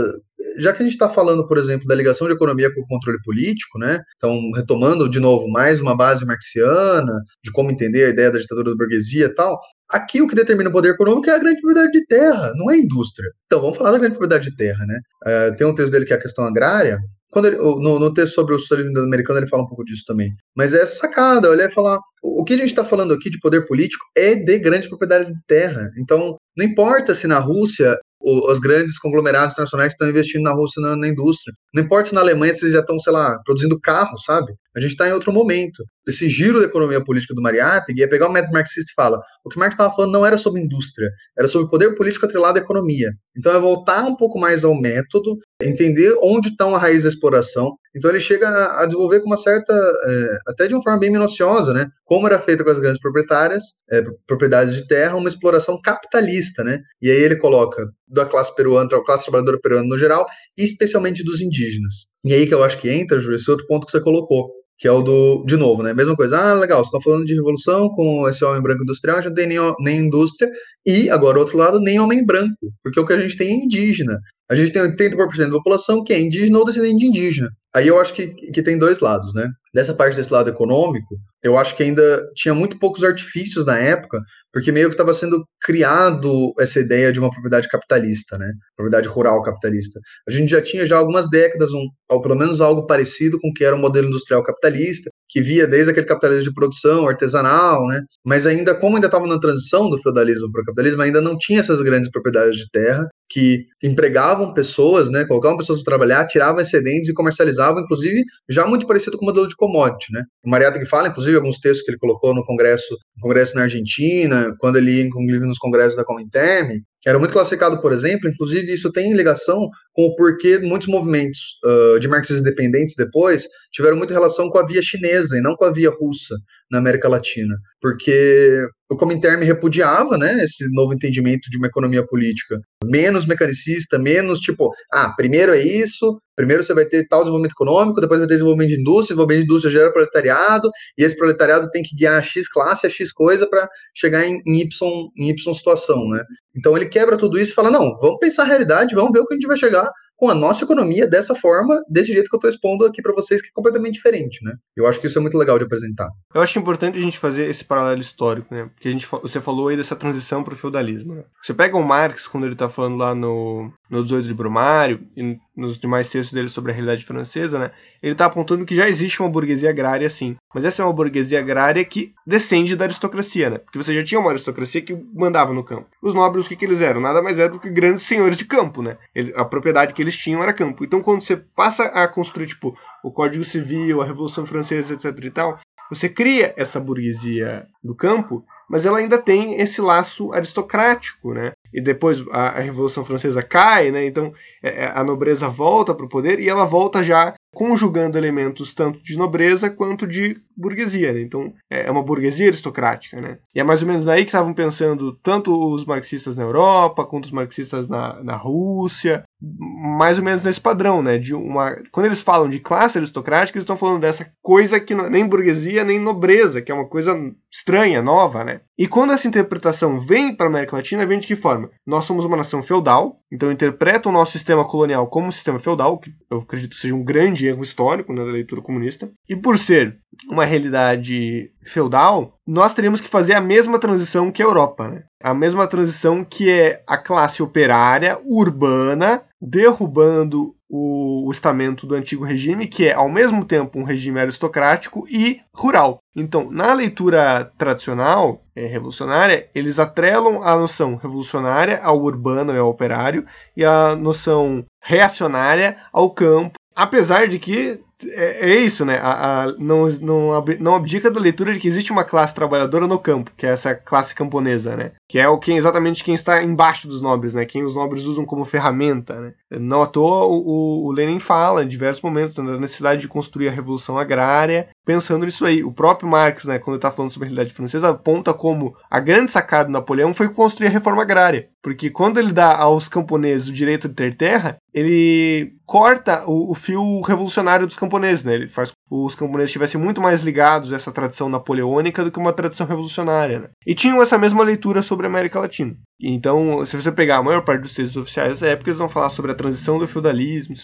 já 0.60 0.72
que 0.74 0.84
a 0.84 0.86
gente 0.86 0.94
está 0.94 1.10
falando, 1.10 1.48
por 1.48 1.58
exemplo, 1.58 1.88
da 1.88 1.96
ligação 1.96 2.28
de 2.28 2.34
economia 2.34 2.72
com 2.74 2.82
o 2.82 2.88
controle 2.88 3.18
político, 3.24 3.80
né? 3.80 4.00
Então, 4.18 4.40
retomando 4.56 5.10
de 5.10 5.20
novo 5.20 5.48
mais 5.50 5.80
uma 5.80 5.96
base 5.96 6.26
marxiana, 6.26 7.14
de 7.44 7.52
como 7.52 7.72
entender 7.72 8.06
a 8.06 8.10
ideia 8.10 8.32
da 8.32 8.40
ditadura 8.40 8.72
da 8.72 8.78
burguesia 8.78 9.26
e 9.26 9.34
tal, 9.34 9.60
aqui 9.94 10.22
o 10.22 10.28
que 10.28 10.36
determina 10.36 10.70
o 10.70 10.74
poder 10.74 10.90
econômico 10.90 11.30
é 11.30 11.36
a 11.36 11.40
grande 11.40 11.62
propriedade 11.62 11.92
de 11.92 12.06
terra, 12.08 12.52
não 12.56 12.72
é 12.72 12.74
a 12.74 12.78
indústria. 12.78 13.30
Então, 13.46 13.62
vamos 13.62 13.78
falar 13.78 13.92
da 13.92 14.00
grande 14.00 14.18
propriedade 14.18 14.50
de 14.50 14.56
terra, 14.56 14.86
né? 14.86 15.00
Uh, 15.26 15.56
tem 15.56 15.68
um 15.68 15.76
texto 15.76 15.92
dele 15.92 16.06
que 16.06 16.14
é 16.14 16.16
a 16.16 16.22
questão 16.22 16.46
agrária, 16.46 16.98
quando 17.34 17.48
ele, 17.48 17.58
no, 17.58 18.00
no, 18.00 18.14
texto 18.14 18.36
sobre 18.36 18.54
o 18.54 18.60
socialismo 18.60 19.00
americano 19.00 19.40
ele 19.40 19.48
fala 19.48 19.64
um 19.64 19.68
pouco 19.68 19.84
disso 19.84 20.04
também. 20.06 20.30
Mas 20.56 20.74
é 20.74 20.86
sacada, 20.86 21.50
olha, 21.50 21.70
falar 21.72 21.98
o, 22.22 22.44
que 22.44 22.54
a 22.54 22.58
gente 22.58 22.68
está 22.68 22.86
falando 22.86 23.14
aqui 23.14 23.30
de 23.30 23.40
poder 23.40 23.66
político 23.66 24.06
é 24.16 24.36
de 24.36 24.60
grandes 24.60 24.88
propriedades 24.88 25.34
de 25.34 25.40
terra. 25.48 25.90
Então, 25.98 26.38
não 26.56 26.66
importa 26.66 27.16
se 27.16 27.26
na 27.26 27.40
Rússia 27.40 27.98
os 28.22 28.60
grandes 28.60 28.98
conglomerados 28.98 29.54
internacionais 29.54 29.92
estão 29.92 30.08
investindo 30.08 30.44
na 30.44 30.54
Rússia 30.54 30.82
na, 30.82 30.96
na, 30.96 31.08
indústria. 31.10 31.54
Não 31.74 31.84
importa 31.84 32.10
se 32.10 32.16
na 32.16 32.22
Alemanha 32.22 32.54
vocês 32.54 32.72
já 32.72 32.80
estão, 32.80 32.98
sei 33.00 33.12
lá, 33.12 33.38
produzindo 33.44 33.78
carros, 33.82 34.24
sabe? 34.24 34.54
A 34.76 34.80
gente 34.80 34.92
está 34.92 35.08
em 35.08 35.14
outro 35.14 35.32
momento. 35.32 35.84
Esse 36.08 36.28
giro 36.28 36.60
da 36.60 36.66
economia 36.66 37.04
política 37.04 37.34
do 37.34 37.42
Mariátegui 37.42 38.04
é 38.04 38.08
pegar 38.08 38.28
o 38.28 38.32
método 38.32 38.54
marxista 38.54 38.92
e 38.92 38.94
fala, 38.94 39.20
o 39.46 39.50
que 39.50 39.60
Marx 39.60 39.74
estava 39.74 39.94
falando 39.96 40.12
não 40.12 40.26
era 40.26 40.38
sobre 40.38 40.62
indústria, 40.62 41.10
era 41.38 41.48
sobre 41.48 41.70
poder 41.70 41.96
político 41.96 42.26
atrelado 42.26 42.60
à 42.60 42.62
economia. 42.62 43.12
Então 43.38 43.56
é 43.56 43.60
voltar 43.60 44.04
um 44.04 44.16
pouco 44.16 44.40
mais 44.40 44.64
ao 44.64 44.74
método, 44.74 45.38
entender 45.62 46.16
onde 46.22 46.50
está 46.50 46.66
a 46.66 46.78
raiz 46.78 47.04
da 47.04 47.10
exploração. 47.10 47.78
Então 47.96 48.10
ele 48.10 48.20
chega 48.20 48.48
a, 48.48 48.86
desenvolver 48.86 49.20
com 49.20 49.28
uma 49.28 49.38
certa, 49.38 49.74
é, 49.74 50.38
até 50.48 50.68
de 50.68 50.74
uma 50.74 50.82
forma 50.82 51.00
bem 51.00 51.12
minuciosa, 51.12 51.74
né? 51.74 51.88
Como 52.04 52.26
era 52.26 52.40
feita 52.40 52.64
com 52.64 52.72
as 52.72 52.80
grandes 52.80 53.00
proprietárias, 53.00 53.64
é, 53.92 54.02
propriedades 54.26 54.76
de 54.76 54.88
terra, 54.88 55.16
uma 55.16 55.30
exploração 55.30 55.80
capitalista, 55.80 56.64
né? 56.64 56.80
E 57.02 57.12
aí 57.12 57.18
ele 57.18 57.36
coloca 57.36 57.86
da 58.08 58.26
classe 58.26 58.54
peruana, 58.56 58.90
da 58.90 59.04
classe 59.04 59.26
trabalhadora 59.26 59.60
peruana 59.62 59.88
no 59.88 59.98
geral, 59.98 60.26
e 60.58 60.64
especialmente 60.64 61.24
dos 61.24 61.40
indígenas. 61.40 62.08
E 62.24 62.34
aí 62.34 62.48
que 62.48 62.54
eu 62.54 62.64
acho 62.64 62.80
que 62.80 62.90
entra, 62.90 63.20
Ju, 63.20 63.34
esse 63.34 63.50
outro 63.50 63.68
ponto 63.68 63.86
que 63.86 63.92
você 63.92 64.02
colocou 64.02 64.63
que 64.78 64.88
é 64.88 64.92
o 64.92 65.02
do, 65.02 65.44
de 65.46 65.56
novo, 65.56 65.84
né? 65.84 65.94
Mesma 65.94 66.16
coisa, 66.16 66.38
ah, 66.38 66.54
legal, 66.54 66.80
vocês 66.80 66.88
estão 66.88 67.02
falando 67.02 67.26
de 67.26 67.36
revolução 67.36 67.90
com 67.90 68.28
esse 68.28 68.44
homem 68.44 68.62
branco 68.62 68.84
industrial, 68.84 69.18
gente 69.18 69.28
não 69.28 69.36
tem 69.36 69.48
nem, 69.48 69.60
nem 69.80 70.00
indústria, 70.00 70.50
e 70.86 71.10
agora, 71.10 71.40
outro 71.40 71.58
lado, 71.58 71.80
nem 71.80 72.00
homem 72.00 72.26
branco, 72.26 72.74
porque 72.84 73.00
o 73.00 73.06
que 73.06 73.14
a 73.14 73.20
gente 73.20 73.38
tem 73.38 73.50
é 73.50 73.66
indígena. 73.66 74.20
A 74.50 74.56
gente 74.56 74.72
tem 74.72 74.82
80% 74.82 75.38
da 75.38 75.52
população 75.52 76.04
que 76.04 76.14
é 76.14 76.20
indígena 76.20 76.60
ou 76.60 76.66
descendente 76.66 76.98
de 76.98 77.06
indígena. 77.06 77.50
Aí 77.76 77.88
eu 77.88 78.00
acho 78.00 78.14
que, 78.14 78.28
que 78.28 78.62
tem 78.62 78.78
dois 78.78 79.00
lados, 79.00 79.34
né? 79.34 79.50
Dessa 79.74 79.96
parte 79.96 80.16
desse 80.16 80.32
lado 80.32 80.48
econômico, 80.48 81.16
eu 81.44 81.58
acho 81.58 81.76
que 81.76 81.82
ainda 81.82 82.24
tinha 82.36 82.54
muito 82.54 82.78
poucos 82.78 83.04
artifícios 83.04 83.66
na 83.66 83.80
época, 83.80 84.20
porque 84.52 84.72
meio 84.72 84.90
que 84.90 84.94
estava 84.94 85.12
sendo 85.16 85.44
criado 85.60 86.54
essa 86.60 86.80
ideia 86.80 87.12
de 87.12 87.20
uma 87.20 87.32
propriedade 87.32 87.68
capitalista, 87.68 88.38
né? 88.38 88.52
Propriedade 88.78 89.08
rural 89.08 89.42
capitalista. 89.42 90.00
A 90.28 90.32
gente 90.32 90.50
já 90.50 90.62
tinha 90.62 90.86
já 90.86 90.98
algumas 90.98 91.28
décadas, 91.28 91.74
um, 91.74 91.88
ou 92.12 92.22
pelo 92.22 92.36
menos 92.36 92.62
algo 92.62 92.86
parecido 92.86 93.40
com 93.40 93.50
o 93.50 93.54
que 93.54 93.66
era 93.66 93.76
o 93.76 93.80
modelo 93.80 94.08
industrial 94.08 94.44
capitalista, 94.44 95.10
que 95.28 95.42
via 95.42 95.66
desde 95.66 95.90
aquele 95.90 96.06
capitalismo 96.06 96.44
de 96.44 96.54
produção, 96.54 97.08
artesanal, 97.08 97.88
né? 97.88 98.04
Mas 98.24 98.46
ainda, 98.46 98.76
como 98.76 98.96
ainda 98.96 99.08
estava 99.08 99.26
na 99.26 99.40
transição 99.40 99.90
do 99.90 100.00
feudalismo 100.00 100.52
para 100.52 100.62
o 100.62 100.66
capitalismo, 100.66 101.02
ainda 101.02 101.20
não 101.20 101.36
tinha 101.40 101.60
essas 101.60 101.82
grandes 101.82 102.12
propriedades 102.12 102.58
de 102.58 102.70
terra 102.70 103.10
que 103.34 103.66
empregavam 103.82 104.54
pessoas, 104.54 105.10
né? 105.10 105.26
Colocavam 105.26 105.58
pessoas 105.58 105.82
para 105.82 105.98
trabalhar, 105.98 106.28
tiravam 106.28 106.62
excedentes 106.62 107.10
e 107.10 107.14
comercializavam, 107.16 107.82
inclusive, 107.82 108.22
já 108.48 108.68
muito 108.68 108.86
parecido 108.86 109.18
com 109.18 109.26
o 109.26 109.28
modelo 109.28 109.48
de 109.48 109.56
commodity, 109.56 110.14
né? 110.14 110.22
O 110.46 110.50
Mariata 110.50 110.78
que 110.78 110.86
fala, 110.86 111.08
inclusive, 111.08 111.36
alguns 111.36 111.58
textos 111.58 111.84
que 111.84 111.90
ele 111.90 111.98
colocou 111.98 112.36
no 112.36 112.46
Congresso, 112.46 112.96
Congresso 113.20 113.56
na 113.56 113.64
Argentina, 113.64 114.54
quando 114.60 114.76
ele 114.76 114.98
ia, 114.98 115.04
inclusive, 115.04 115.48
nos 115.48 115.58
congressos 115.58 115.96
da 115.96 116.06
Comintern, 116.06 116.80
era 117.06 117.20
muito 117.20 117.34
classificado, 117.34 117.82
por 117.82 117.92
exemplo, 117.92 118.30
inclusive 118.30 118.72
isso 118.72 118.92
tem 118.92 119.14
ligação 119.14 119.68
com 119.94 120.04
o 120.04 120.16
porquê 120.16 120.60
muitos 120.60 120.88
movimentos 120.88 121.40
uh, 121.66 122.00
de 122.00 122.08
marxistas 122.08 122.40
independentes 122.40 122.96
depois 122.96 123.46
tiveram 123.72 123.98
muita 123.98 124.14
relação 124.14 124.50
com 124.50 124.58
a 124.58 124.66
via 124.66 124.82
chinesa 124.82 125.38
e 125.38 125.42
não 125.42 125.56
com 125.56 125.66
a 125.66 125.72
via 125.72 125.90
russa 125.90 126.36
na 126.72 126.78
América 126.78 127.10
Latina, 127.10 127.56
porque 127.82 128.66
o 128.94 128.98
Comintern 128.98 129.44
repudiava, 129.44 130.18
né, 130.18 130.44
esse 130.44 130.70
novo 130.72 130.94
entendimento 130.94 131.50
de 131.50 131.58
uma 131.58 131.68
economia 131.68 132.06
política 132.06 132.60
menos 132.86 133.26
mecanicista, 133.26 133.98
menos 133.98 134.40
tipo, 134.40 134.72
ah, 134.92 135.14
primeiro 135.16 135.54
é 135.54 135.62
isso, 135.62 136.22
primeiro 136.36 136.64
você 136.64 136.74
vai 136.74 136.86
ter 136.86 137.08
tal 137.08 137.22
desenvolvimento 137.22 137.54
econômico, 137.54 138.02
depois 138.02 138.20
vai 138.20 138.28
ter 138.28 138.34
desenvolvimento 138.34 138.70
de 138.70 138.82
indústria, 138.82 139.16
desenvolvimento 139.16 139.40
de 139.40 139.46
indústria 139.46 139.72
gera 139.72 139.92
proletariado, 139.92 140.70
e 140.98 141.04
esse 141.04 141.18
proletariado 141.18 141.70
tem 141.72 141.82
que 141.82 141.96
guiar 141.96 142.20
a 142.20 142.24
X 142.24 142.48
classe, 142.48 142.86
a 142.86 142.90
X 142.90 143.12
coisa 143.12 143.48
para 143.48 143.68
chegar 143.96 144.26
em, 144.26 144.42
em, 144.46 144.62
y, 144.62 144.70
em 145.18 145.30
Y 145.30 145.54
situação, 145.54 146.08
né? 146.10 146.24
Então 146.56 146.78
ele 146.78 146.86
quebra 146.86 147.18
tudo 147.18 147.40
isso 147.40 147.52
e 147.52 147.56
fala, 147.56 147.72
não, 147.72 147.98
vamos 148.00 148.20
pensar 148.20 148.44
a 148.44 148.48
realidade, 148.48 148.94
vamos 148.94 149.12
ver 149.12 149.22
o 149.22 149.26
que 149.26 149.34
a 149.34 149.38
gente 149.38 149.48
vai 149.48 149.58
chegar 149.58 149.90
com 150.16 150.30
a 150.30 150.36
nossa 150.36 150.64
economia 150.64 151.08
dessa 151.08 151.36
forma, 151.36 151.76
desse 151.90 152.14
jeito 152.14 152.30
que 152.30 152.36
eu 152.36 152.38
estou 152.38 152.50
expondo 152.50 152.86
aqui 152.86 153.02
para 153.02 153.14
vocês, 153.14 153.42
que 153.42 153.48
é 153.48 153.52
completamente 153.54 153.96
diferente, 153.96 154.44
né? 154.44 154.54
Eu 154.76 154.88
acho 154.88 155.00
que 155.00 155.08
isso 155.08 155.18
é 155.18 155.22
muito 155.22 155.38
legal 155.38 155.58
de 155.58 155.66
apresentar. 155.66 156.10
Eu 156.34 156.42
acho 156.42 156.58
importante 156.58 156.98
a 156.98 157.02
gente 157.02 157.20
fazer 157.20 157.50
esse 157.50 157.64
paralelo 157.64 158.02
histórico, 158.02 158.54
né? 158.54 158.70
Porque 158.74 158.88
a 158.88 158.92
gente, 158.92 159.08
você 159.08 159.42
falou 159.42 159.68
aí 159.68 159.78
dessa 159.78 159.96
transição 159.96 160.44
para 160.44 160.54
o 160.54 160.58
feudalismo, 160.58 161.16
né? 161.16 161.24
Você 161.42 161.54
pega 161.54 161.78
o 161.78 161.84
Marx, 161.84 162.28
quando 162.28 162.46
ele 162.46 162.54
está 162.54 162.70
falando 162.70 162.98
lá 162.98 163.14
no, 163.14 163.72
no 163.90 164.04
18 164.04 164.28
de 164.28 164.34
Brumário 164.34 165.06
e 165.16 165.38
nos 165.56 165.78
demais 165.78 166.08
textos 166.08 166.34
dele 166.34 166.50
sobre 166.50 166.72
a 166.72 166.74
realidade 166.74 167.06
francesa, 167.06 167.60
né? 167.60 167.72
Ele 168.02 168.14
está 168.14 168.26
apontando 168.26 168.66
que 168.66 168.76
já 168.76 168.88
existe 168.90 169.22
uma 169.22 169.30
burguesia 169.30 169.70
agrária, 169.70 170.10
sim. 170.10 170.36
Mas 170.54 170.66
essa 170.66 170.82
é 170.82 170.86
uma 170.86 170.94
burguesia 170.94 171.40
agrária 171.40 171.84
que 171.86 172.14
descende 172.26 172.76
da 172.76 172.86
aristocracia, 172.86 173.50
né? 173.50 173.58
Porque 173.60 173.78
você 173.78 173.94
já 173.94 174.04
tinha 174.04 174.20
uma 174.20 174.32
aristocracia 174.32 174.82
que 174.82 174.98
mandava 175.14 175.54
no 175.54 175.64
campo. 175.64 175.88
Os 176.02 176.14
nobres, 176.14 176.46
o 176.46 176.50
que, 176.50 176.56
que 176.56 176.66
eles 176.66 176.82
eram? 176.82 177.02
Nada 177.02 177.22
mais 177.22 177.38
é 177.40 177.48
do 177.48 177.60
que 177.60 177.70
grandes 177.70 178.04
senhores 178.04 178.38
de 178.38 178.46
campo, 178.46 178.82
né? 178.82 178.98
Ele, 179.14 179.32
a 179.36 179.46
propriedade 179.46 179.94
que 179.94 180.02
eles 180.02 180.13
tinham 180.18 180.42
era 180.42 180.54
campo. 180.54 180.84
Então, 180.84 181.02
quando 181.02 181.22
você 181.22 181.36
passa 181.36 181.84
a 181.86 182.08
construir, 182.08 182.48
tipo, 182.48 182.78
o 183.04 183.12
Código 183.12 183.44
Civil, 183.44 184.02
a 184.02 184.06
Revolução 184.06 184.46
Francesa, 184.46 184.94
etc 184.94 185.06
e 185.24 185.32
tal, 185.32 185.60
você 185.90 186.10
cria 186.10 186.54
essa 186.58 186.80
burguesia 186.80 187.68
do 187.84 187.94
campo, 187.94 188.46
mas 188.70 188.86
ela 188.86 188.98
ainda 188.98 189.18
tem 189.18 189.60
esse 189.60 189.82
laço 189.82 190.34
aristocrático, 190.34 191.34
né? 191.34 191.52
E 191.74 191.82
depois 191.82 192.24
a, 192.32 192.50
a 192.50 192.60
Revolução 192.60 193.04
Francesa 193.04 193.42
cai, 193.42 193.92
né? 193.92 194.06
Então 194.06 194.34
é, 194.62 194.86
é 194.86 194.92
a 194.96 195.04
nobreza 195.04 195.50
volta 195.50 195.94
para 195.94 196.06
o 196.06 196.10
poder 196.10 196.40
e 196.40 196.50
ela 196.50 196.66
volta 196.66 197.04
já 197.04 197.34
conjugando 197.54 198.18
elementos 198.18 198.74
tanto 198.74 199.00
de 199.02 199.16
nobreza 199.16 199.70
quanto 199.70 200.08
de 200.08 200.42
burguesia. 200.58 201.14
Né? 201.14 201.22
Então 201.22 201.54
é, 201.70 201.86
é 201.88 201.92
uma 201.92 202.04
burguesia 202.04 202.48
aristocrática. 202.48 203.22
Né? 203.22 203.38
E 203.54 203.60
é 203.60 203.64
mais 203.64 203.82
ou 203.82 203.88
menos 203.88 204.06
daí 204.06 204.24
que 204.24 204.30
estavam 204.30 204.54
pensando 204.54 205.14
tanto 205.22 205.54
os 205.74 205.86
marxistas 205.86 206.36
na 206.36 206.44
Europa 206.44 207.06
quanto 207.06 207.26
os 207.26 207.32
marxistas 207.32 207.88
na, 207.88 208.24
na 208.24 208.36
Rússia, 208.36 209.24
mais 209.44 210.18
ou 210.18 210.24
menos 210.24 210.42
nesse 210.42 210.62
padrão, 210.62 211.02
né? 211.02 211.18
De 211.18 211.36
uma, 211.36 211.76
quando 211.92 212.06
eles 212.06 212.22
falam 212.22 212.48
de 212.48 212.60
classe 212.60 212.98
aristocrática, 212.98 213.58
eles 213.58 213.64
estão 213.64 213.76
falando 213.76 214.00
dessa 214.00 214.32
coisa 214.42 214.80
que 214.80 214.96
não, 214.96 215.10
nem 215.10 215.28
burguesia 215.28 215.84
nem 215.84 216.00
nobreza, 216.00 216.62
que 216.62 216.72
é 216.72 216.76
uma 216.76 216.88
coisa 216.88 217.14
estranha, 217.52 218.02
nova, 218.02 218.44
né? 218.44 218.62
E 218.78 218.88
quando 218.88 219.12
essa 219.12 219.28
interpretação 219.28 220.00
vem 220.00 220.34
para 220.34 220.46
a 220.46 220.50
América 220.50 220.78
Latina, 220.78 221.06
vem 221.06 221.20
de 221.20 221.28
que 221.28 221.36
forma? 221.36 221.70
Nós 221.86 222.06
somos 222.06 222.24
uma 222.24 222.38
nação 222.38 222.64
feudal, 222.64 223.20
então 223.32 223.52
interpreta 223.52 224.08
o 224.08 224.12
nosso 224.12 224.32
sistema 224.32 224.66
colonial 224.66 225.08
como 225.08 225.28
um 225.28 225.32
sistema 225.32 225.60
feudal, 225.60 226.00
que 226.00 226.12
eu 226.32 226.40
acredito 226.40 226.76
que 226.76 226.82
seja 226.82 226.96
um 226.96 227.04
grande 227.04 227.46
erro 227.46 227.62
histórico 227.62 228.14
né, 228.14 228.24
da 228.24 228.32
leitura 228.32 228.62
comunista. 228.62 229.12
E 229.28 229.36
por 229.36 229.60
ser 229.60 229.98
uma 230.30 230.46
realidade 230.46 231.52
feudal, 231.66 232.38
nós 232.46 232.74
teríamos 232.74 233.02
que 233.02 233.08
fazer 233.08 233.34
a 233.34 233.42
mesma 233.42 233.80
transição 233.80 234.32
que 234.32 234.42
a 234.42 234.46
Europa, 234.46 234.88
né? 234.88 235.04
A 235.22 235.34
mesma 235.34 235.68
transição 235.68 236.24
que 236.24 236.50
é 236.50 236.84
a 236.88 236.98
classe 236.98 237.42
operária 237.42 238.18
urbana 238.26 239.24
derrubando 239.42 240.56
o, 240.70 241.28
o 241.28 241.32
estamento 241.32 241.86
do 241.86 241.94
antigo 241.94 242.26
regime, 242.26 242.66
que 242.66 242.88
é 242.88 242.94
ao 242.94 243.08
mesmo 243.08 243.46
tempo 243.46 243.78
um 243.78 243.84
regime 243.84 244.20
aristocrático 244.20 245.06
e 245.08 245.40
rural. 245.54 246.00
Então, 246.16 246.50
na 246.50 246.74
leitura 246.74 247.52
tradicional, 247.58 248.42
é, 248.56 248.66
revolucionária, 248.66 249.50
eles 249.54 249.78
atrelam 249.78 250.42
a 250.42 250.56
noção 250.56 250.96
revolucionária 250.96 251.80
ao 251.84 252.02
urbano 252.02 252.54
e 252.54 252.58
ao 252.58 252.70
operário, 252.70 253.26
e 253.56 253.64
a 253.64 253.96
noção 253.96 254.66
reacionária 254.82 255.78
ao 255.92 256.10
campo, 256.10 256.58
apesar 256.76 257.28
de 257.28 257.38
que 257.38 257.80
é, 258.12 258.52
é 258.52 258.56
isso, 258.56 258.86
né? 258.86 258.98
A, 258.98 259.44
a, 259.44 259.52
não, 259.54 259.88
não, 259.90 260.46
não 260.60 260.76
abdica 260.76 261.10
da 261.10 261.20
leitura 261.20 261.54
de 261.54 261.60
que 261.60 261.68
existe 261.68 261.92
uma 261.92 262.04
classe 262.04 262.34
trabalhadora 262.34 262.88
no 262.88 263.00
campo, 263.00 263.32
que 263.38 263.46
é 263.46 263.50
essa 263.50 263.74
classe 263.76 264.14
camponesa, 264.14 264.76
né? 264.76 264.92
Que 265.14 265.20
é 265.20 265.30
o 265.30 265.38
quem 265.38 265.58
exatamente 265.58 266.04
quem 266.04 266.16
está 266.16 266.42
embaixo 266.42 266.88
dos 266.88 267.00
nobres, 267.00 267.36
né? 267.36 267.46
Quem 267.46 267.64
os 267.64 267.76
nobres 267.76 268.06
usam 268.06 268.26
como 268.26 268.44
ferramenta, 268.44 269.14
né? 269.22 269.34
Não 269.60 269.84
à 269.84 269.86
toa 269.86 270.26
o, 270.26 270.88
o 270.88 270.92
Lenin 270.92 271.20
fala 271.20 271.64
em 271.64 271.68
diversos 271.68 272.02
momentos 272.02 272.34
da 272.34 272.42
necessidade 272.58 273.02
de 273.02 273.08
construir 273.08 273.48
a 273.48 273.52
revolução 273.52 274.00
agrária, 274.00 274.70
pensando 274.84 275.24
nisso 275.24 275.46
aí. 275.46 275.64
O 275.64 275.72
próprio 275.72 276.10
Marx, 276.10 276.46
né, 276.46 276.58
quando 276.58 276.78
está 276.78 276.90
falando 276.90 277.12
sobre 277.12 277.28
a 277.28 277.30
realidade 277.30 277.54
francesa, 277.54 277.90
aponta 277.90 278.34
como 278.34 278.76
a 278.90 279.00
grande 279.00 279.32
sacada 279.32 279.66
do 279.66 279.72
Napoleão 279.72 280.16
foi 280.16 280.30
construir 280.30 280.70
a 280.70 280.72
reforma 280.72 281.04
agrária. 281.04 281.48
Porque 281.62 281.92
quando 281.92 282.18
ele 282.18 282.34
dá 282.34 282.58
aos 282.58 282.90
camponeses 282.90 283.50
o 283.50 283.54
direito 283.54 283.88
de 283.88 283.94
ter 283.94 284.16
terra, 284.16 284.58
ele 284.74 285.54
corta 285.64 286.24
o, 286.28 286.52
o 286.52 286.56
fio 286.56 287.02
revolucionário 287.02 287.68
dos 287.68 287.76
camponeses, 287.76 288.24
né? 288.24 288.34
Ele 288.34 288.50
faz 288.50 288.74
os 288.96 289.16
camponeses 289.16 289.50
estivessem 289.50 289.82
muito 289.82 290.00
mais 290.00 290.22
ligados 290.22 290.72
a 290.72 290.76
essa 290.76 290.92
tradição 290.92 291.28
napoleônica 291.28 292.04
do 292.04 292.12
que 292.12 292.20
uma 292.20 292.32
tradição 292.32 292.68
revolucionária. 292.68 293.40
Né? 293.40 293.50
E 293.66 293.74
tinham 293.74 294.02
essa 294.02 294.20
mesma 294.20 294.44
leitura 294.44 294.84
sobre 294.84 295.03
a 295.06 295.10
América 295.10 295.40
Latina. 295.40 295.78
Então, 296.06 296.66
se 296.66 296.76
você 296.76 296.92
pegar 296.92 297.18
a 297.18 297.24
maior 297.24 297.44
parte 297.46 297.62
dos 297.62 297.74
textos 297.74 297.96
oficiais 297.96 298.34
dessa 298.34 298.48
época, 298.48 298.70
eles 298.70 298.80
vão 298.80 298.90
falar 298.90 299.10
sobre 299.10 299.32
a 299.32 299.36
transição 299.36 299.80
do 299.80 299.88
feudalismo. 299.88 300.56